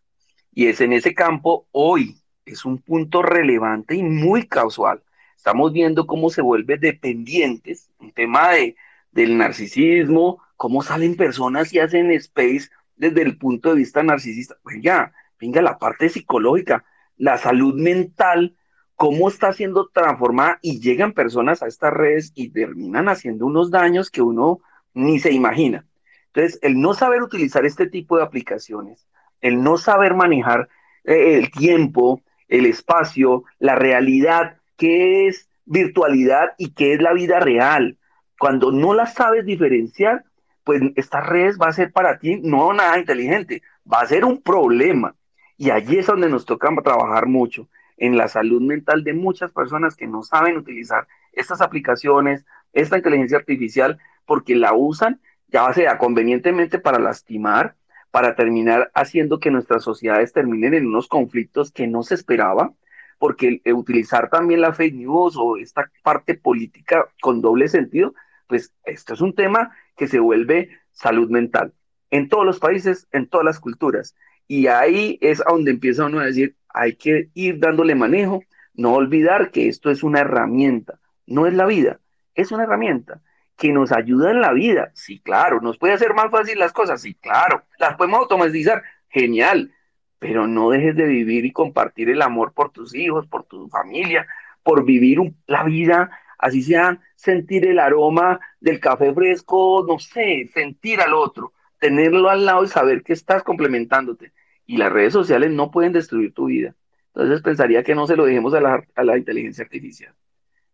Y 0.52 0.66
es 0.66 0.82
en 0.82 0.94
ese 0.94 1.14
campo, 1.14 1.68
hoy 1.72 2.18
es 2.44 2.66
un 2.66 2.80
punto 2.80 3.22
relevante 3.22 3.96
y 3.96 4.02
muy 4.02 4.48
casual. 4.48 5.04
Estamos 5.38 5.72
viendo 5.72 6.08
cómo 6.08 6.32
se 6.32 6.42
vuelve 6.42 6.78
dependientes, 6.80 7.92
un 8.00 8.14
tema 8.14 8.54
de, 8.54 8.76
del 9.12 9.38
narcisismo, 9.38 10.42
cómo 10.58 10.82
salen 10.82 11.16
personas 11.16 11.72
y 11.72 11.78
hacen 11.78 12.10
space 12.10 12.70
desde 12.96 13.22
el 13.22 13.38
punto 13.38 13.70
de 13.70 13.76
vista 13.76 14.02
narcisista. 14.02 14.58
Venga, 14.66 15.14
venga 15.40 15.62
la 15.62 15.78
parte 15.78 16.10
psicológica, 16.10 16.84
la 17.18 17.38
salud 17.38 17.76
mental, 17.76 18.56
cómo 18.96 19.28
está 19.28 19.54
siendo 19.54 19.90
transformada 19.90 20.60
y 20.62 20.80
llegan 20.80 21.14
personas 21.14 21.64
a 21.64 21.68
estas 21.68 21.94
redes 21.94 22.32
y 22.36 22.50
terminan 22.50 23.10
haciendo 23.10 23.46
unos 23.46 23.72
daños 23.72 24.10
que 24.10 24.22
uno 24.22 24.60
ni 24.94 25.20
se 25.20 25.32
imagina. 25.32 25.86
Entonces, 26.28 26.60
el 26.62 26.80
no 26.80 26.94
saber 26.94 27.22
utilizar 27.22 27.66
este 27.66 27.88
tipo 27.88 28.18
de 28.18 28.24
aplicaciones, 28.24 29.08
el 29.42 29.62
no 29.62 29.78
saber 29.78 30.16
manejar 30.16 30.70
eh, 31.04 31.38
el 31.38 31.52
tiempo, 31.52 32.22
el 32.48 32.66
espacio, 32.66 33.44
la 33.60 33.76
realidad, 33.76 34.58
qué 34.78 35.28
es 35.28 35.50
virtualidad 35.66 36.54
y 36.58 36.74
qué 36.74 36.94
es 36.94 37.02
la 37.02 37.14
vida 37.14 37.40
real. 37.40 37.98
Cuando 38.40 38.72
no 38.72 38.94
la 38.94 39.06
sabes 39.06 39.46
diferenciar, 39.46 40.24
pues 40.64 40.82
estas 40.96 41.26
redes 41.28 41.58
va 41.62 41.68
a 41.68 41.74
ser 41.74 41.92
para 41.92 42.20
ti 42.20 42.40
no 42.42 42.74
nada 42.74 42.98
inteligente, 42.98 43.62
va 43.92 44.02
a 44.02 44.08
ser 44.08 44.26
un 44.26 44.42
problema. 44.42 45.16
Y 45.58 45.70
allí 45.70 45.98
es 45.98 46.08
donde 46.08 46.30
nos 46.30 46.46
toca 46.46 46.70
trabajar 46.84 47.28
mucho, 47.28 47.68
en 47.98 48.18
la 48.18 48.28
salud 48.28 48.62
mental 48.62 49.04
de 49.04 49.14
muchas 49.14 49.52
personas 49.52 49.96
que 49.96 50.08
no 50.08 50.24
saben 50.24 50.58
utilizar 50.58 51.08
estas 51.32 51.62
aplicaciones, 51.62 52.46
esta 52.74 52.98
inteligencia 52.98 53.38
artificial, 53.38 54.00
porque 54.26 54.56
la 54.56 54.74
usan 54.74 55.22
ya 55.48 55.72
sea 55.72 56.00
convenientemente 56.00 56.80
para 56.80 57.00
lastimar, 57.00 57.76
para 58.10 58.36
terminar 58.36 58.92
haciendo 58.96 59.40
que 59.40 59.52
nuestras 59.52 59.84
sociedades 59.84 60.34
terminen 60.34 60.74
en 60.74 60.88
unos 60.88 61.08
conflictos 61.08 61.72
que 61.72 61.86
no 61.86 62.02
se 62.02 62.16
esperaba, 62.16 62.74
porque 63.20 63.62
utilizar 63.74 64.30
también 64.30 64.62
la 64.62 64.74
fake 64.74 64.96
news 64.96 65.36
o 65.38 65.58
esta 65.58 65.90
parte 66.02 66.34
política 66.34 67.08
con 67.22 67.42
doble 67.42 67.68
sentido, 67.68 68.16
pues 68.48 68.74
esto 68.84 69.14
es 69.14 69.22
un 69.22 69.34
tema 69.36 69.72
que 69.96 70.08
se 70.08 70.20
vuelve 70.20 70.70
salud 70.92 71.30
mental 71.30 71.74
en 72.10 72.30
todos 72.30 72.46
los 72.46 72.60
países, 72.60 73.08
en 73.12 73.28
todas 73.28 73.46
las 73.46 73.60
culturas. 73.60 74.16
Y 74.48 74.68
ahí 74.68 75.18
es 75.22 75.42
a 75.42 75.52
donde 75.52 75.72
empieza 75.72 76.06
uno 76.06 76.20
a 76.20 76.26
decir, 76.26 76.56
hay 76.70 76.96
que 76.96 77.30
ir 77.34 77.60
dándole 77.60 77.96
manejo, 77.96 78.44
no 78.74 78.94
olvidar 78.94 79.52
que 79.52 79.68
esto 79.68 79.90
es 79.90 80.04
una 80.04 80.22
herramienta, 80.22 81.00
no 81.26 81.48
es 81.48 81.54
la 81.54 81.66
vida, 81.66 82.00
es 82.36 82.52
una 82.52 82.64
herramienta 82.64 83.22
que 83.58 83.72
nos 83.72 83.92
ayuda 83.92 84.32
en 84.32 84.42
la 84.42 84.52
vida. 84.52 84.92
Sí, 84.94 85.20
claro, 85.20 85.62
nos 85.62 85.78
puede 85.78 85.94
hacer 85.94 86.14
más 86.14 86.32
fácil 86.32 86.60
las 86.60 86.74
cosas, 86.74 87.02
sí, 87.02 87.14
claro, 87.16 87.64
las 87.78 87.96
podemos 87.96 88.22
automatizar, 88.22 88.84
genial, 89.10 89.72
pero 90.20 90.48
no 90.48 90.72
dejes 90.72 90.96
de 90.96 91.06
vivir 91.06 91.46
y 91.46 91.52
compartir 91.52 92.10
el 92.10 92.22
amor 92.22 92.54
por 92.54 92.72
tus 92.72 92.96
hijos, 92.96 93.28
por 93.28 93.44
tu 93.44 93.70
familia, 93.70 94.26
por 94.64 94.86
vivir 94.86 95.20
la 95.46 95.64
vida 95.64 96.10
así 96.44 96.62
sea 96.62 97.00
sentir 97.16 97.66
el 97.66 97.80
aroma 97.80 98.38
del 98.60 98.82
café 98.82 99.14
fresco, 99.14 99.86
no 99.88 99.98
sé, 99.98 100.50
sentir 100.54 101.00
al 101.00 101.14
otro, 101.14 101.53
tenerlo 101.84 102.30
al 102.30 102.46
lado 102.46 102.64
y 102.64 102.68
saber 102.70 103.04
que 103.04 103.12
estás 103.12 103.44
complementándote. 103.44 104.32
Y 104.66 104.78
las 104.78 104.90
redes 104.90 105.12
sociales 105.12 105.52
no 105.52 105.70
pueden 105.70 105.92
destruir 105.92 106.34
tu 106.34 106.46
vida. 106.46 106.74
Entonces 107.14 107.42
pensaría 107.42 107.84
que 107.84 107.94
no 107.94 108.08
se 108.08 108.16
lo 108.16 108.24
dejemos 108.24 108.54
a 108.54 108.62
la, 108.62 108.82
a 108.96 109.04
la 109.04 109.18
inteligencia 109.18 109.66
artificial. 109.66 110.14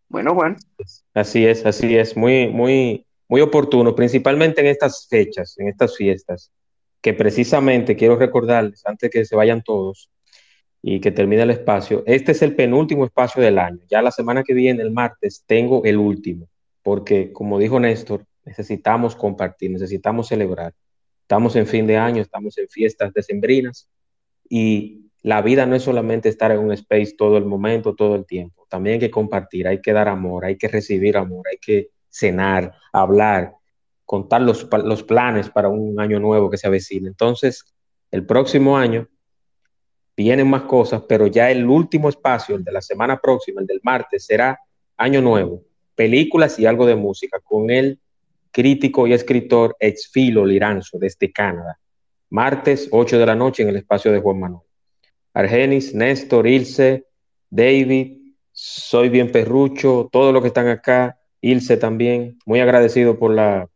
Bueno, 0.08 0.36
Juan. 0.36 0.58
Así 1.16 1.48
es, 1.48 1.66
así 1.66 1.98
es, 1.98 2.16
muy, 2.16 2.48
muy, 2.50 3.08
muy 3.28 3.42
oportuno, 3.42 3.96
principalmente 3.96 4.62
en 4.62 4.68
estas 4.68 5.08
fechas, 5.10 5.58
en 5.58 5.68
estas 5.68 5.98
fiestas, 5.98 6.52
que 7.02 7.16
precisamente 7.16 7.96
quiero 7.96 8.16
recordarles, 8.16 8.86
antes 8.86 9.10
que 9.10 9.26
se 9.26 9.36
vayan 9.36 9.64
todos, 9.64 10.12
y 10.84 11.00
que 11.00 11.12
termine 11.12 11.42
el 11.42 11.50
espacio. 11.50 12.04
Este 12.06 12.34
es 12.34 12.42
el 12.44 12.56
penúltimo 12.56 13.04
espacio 13.04 13.42
del 13.42 13.58
año. 13.58 13.80
Ya 13.90 14.04
la 14.04 14.12
semana 14.12 14.44
que 14.44 14.54
viene, 14.54 14.84
el 14.84 14.92
martes, 14.92 15.44
tengo 15.48 15.84
el 15.86 15.98
último, 15.98 16.48
porque 16.84 17.34
como 17.34 17.58
dijo 17.58 17.80
Néstor, 17.80 18.26
necesitamos 18.46 19.16
compartir, 19.16 19.72
necesitamos 19.72 20.28
celebrar. 20.28 20.74
Estamos 21.30 21.56
en 21.56 21.68
fin 21.68 21.86
de 21.86 21.96
año, 21.96 22.24
estamos 22.24 22.58
en 22.58 22.68
fiestas 22.68 23.14
decembrinas 23.14 23.88
y 24.50 25.12
la 25.22 25.44
vida 25.44 25.68
no 25.68 25.76
es 25.76 25.84
solamente 25.84 26.28
estar 26.28 26.50
en 26.50 26.58
un 26.58 26.72
space 26.72 27.14
todo 27.16 27.38
el 27.38 27.46
momento, 27.46 27.94
todo 27.94 28.16
el 28.16 28.26
tiempo. 28.26 28.66
También 28.68 28.96
hay 28.96 29.00
que 29.00 29.12
compartir, 29.12 29.68
hay 29.68 29.80
que 29.80 29.94
dar 29.94 30.08
amor, 30.08 30.46
hay 30.46 30.58
que 30.58 30.68
recibir 30.68 31.18
amor, 31.18 31.46
hay 31.48 31.60
que 31.62 31.92
cenar, 32.10 32.74
hablar, 32.92 33.54
contar 34.06 34.42
los, 34.42 34.68
los 34.84 35.04
planes 35.04 35.52
para 35.52 35.70
un 35.70 36.00
año 36.00 36.20
nuevo 36.20 36.50
que 36.50 36.58
se 36.58 36.66
avecina. 36.66 37.08
Entonces, 37.08 37.64
el 38.10 38.26
próximo 38.26 38.76
año 38.76 39.08
vienen 40.18 40.50
más 40.50 40.64
cosas, 40.64 41.04
pero 41.08 41.28
ya 41.28 41.52
el 41.52 41.64
último 41.68 42.10
espacio, 42.10 42.56
el 42.56 42.64
de 42.64 42.72
la 42.72 42.82
semana 42.82 43.20
próxima, 43.20 43.62
el 43.62 43.68
del 43.68 43.82
martes, 43.84 44.26
será 44.26 44.60
Año 44.98 45.22
Nuevo, 45.22 45.62
películas 45.94 46.58
y 46.58 46.66
algo 46.66 46.88
de 46.88 46.96
música, 46.96 47.40
con 47.40 47.70
el 47.70 48.00
crítico 48.52 49.08
y 49.08 49.14
escritor 49.14 49.76
Exfilo 49.80 50.46
Liranzo 50.46 50.98
desde 51.00 51.32
Canadá. 51.32 51.80
Martes, 52.30 52.88
8 52.92 53.18
de 53.18 53.26
la 53.26 53.36
noche, 53.36 53.64
en 53.64 53.70
el 53.70 53.78
espacio 53.78 54.12
de 54.12 54.20
Juan 54.20 54.40
Manuel. 54.40 54.64
Argenis, 55.34 55.96
Néstor, 55.96 56.48
Ilse, 56.48 57.06
David, 57.50 58.18
Soy 58.52 59.10
Bien 59.10 59.32
Perrucho, 59.32 60.10
todos 60.12 60.34
los 60.34 60.42
que 60.42 60.50
están 60.50 60.68
acá, 60.68 61.18
Ilse 61.42 61.78
también, 61.78 62.38
muy 62.46 62.60
agradecido 62.60 63.18
por 63.18 63.32
la, 63.32 63.70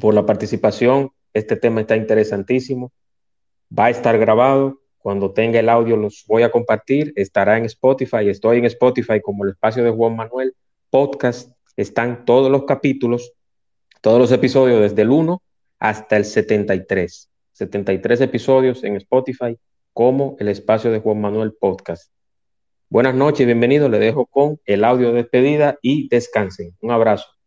por 0.00 0.14
la 0.14 0.26
participación. 0.26 1.10
Este 1.32 1.56
tema 1.56 1.80
está 1.80 1.96
interesantísimo. 1.96 2.92
Va 3.76 3.86
a 3.86 3.90
estar 3.90 4.18
grabado 4.18 4.80
cuando 4.98 5.32
tenga 5.32 5.60
el 5.60 5.68
audio 5.68 5.96
los 5.96 6.24
voy 6.26 6.42
a 6.42 6.50
compartir. 6.50 7.12
Estará 7.16 7.56
en 7.56 7.64
Spotify. 7.66 8.28
Estoy 8.28 8.58
en 8.58 8.64
Spotify 8.66 9.20
como 9.22 9.44
el 9.44 9.50
espacio 9.50 9.84
de 9.84 9.90
Juan 9.90 10.16
Manuel. 10.16 10.54
Podcast. 10.90 11.52
Están 11.76 12.24
todos 12.24 12.50
los 12.50 12.64
capítulos, 12.64 13.32
todos 14.00 14.18
los 14.18 14.32
episodios 14.32 14.80
desde 14.80 15.02
el 15.02 15.10
1 15.10 15.42
hasta 15.78 16.16
el 16.16 16.24
73. 16.24 17.30
73 17.52 18.20
episodios 18.20 18.84
en 18.84 18.96
Spotify 18.96 19.58
como 19.92 20.36
el 20.38 20.48
espacio 20.48 20.92
de 20.92 21.00
Juan 21.00 21.20
Manuel 21.20 21.54
Podcast. 21.54 22.12
Buenas 22.88 23.14
noches, 23.14 23.46
bienvenido. 23.46 23.88
Le 23.88 23.98
dejo 23.98 24.26
con 24.26 24.60
el 24.64 24.84
audio 24.84 25.08
de 25.08 25.22
despedida 25.22 25.78
y 25.82 26.08
descansen. 26.08 26.76
Un 26.80 26.92
abrazo. 26.92 27.37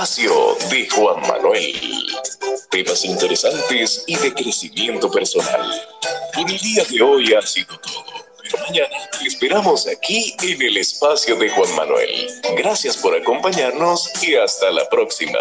Espacio 0.00 0.56
de 0.70 0.88
Juan 0.88 1.20
Manuel. 1.28 1.76
Temas 2.70 3.04
interesantes 3.04 4.02
y 4.06 4.16
de 4.16 4.32
crecimiento 4.32 5.10
personal. 5.10 5.70
Por 6.32 6.50
el 6.50 6.58
día 6.58 6.84
de 6.84 7.02
hoy 7.02 7.34
ha 7.34 7.42
sido 7.42 7.78
todo. 7.80 8.04
Pero 8.42 8.64
mañana 8.64 8.96
te 9.18 9.28
esperamos 9.28 9.86
aquí 9.86 10.34
en 10.42 10.62
el 10.62 10.78
espacio 10.78 11.36
de 11.36 11.50
Juan 11.50 11.76
Manuel. 11.76 12.28
Gracias 12.56 12.96
por 12.96 13.14
acompañarnos 13.14 14.10
y 14.22 14.36
hasta 14.36 14.70
la 14.70 14.88
próxima. 14.88 15.38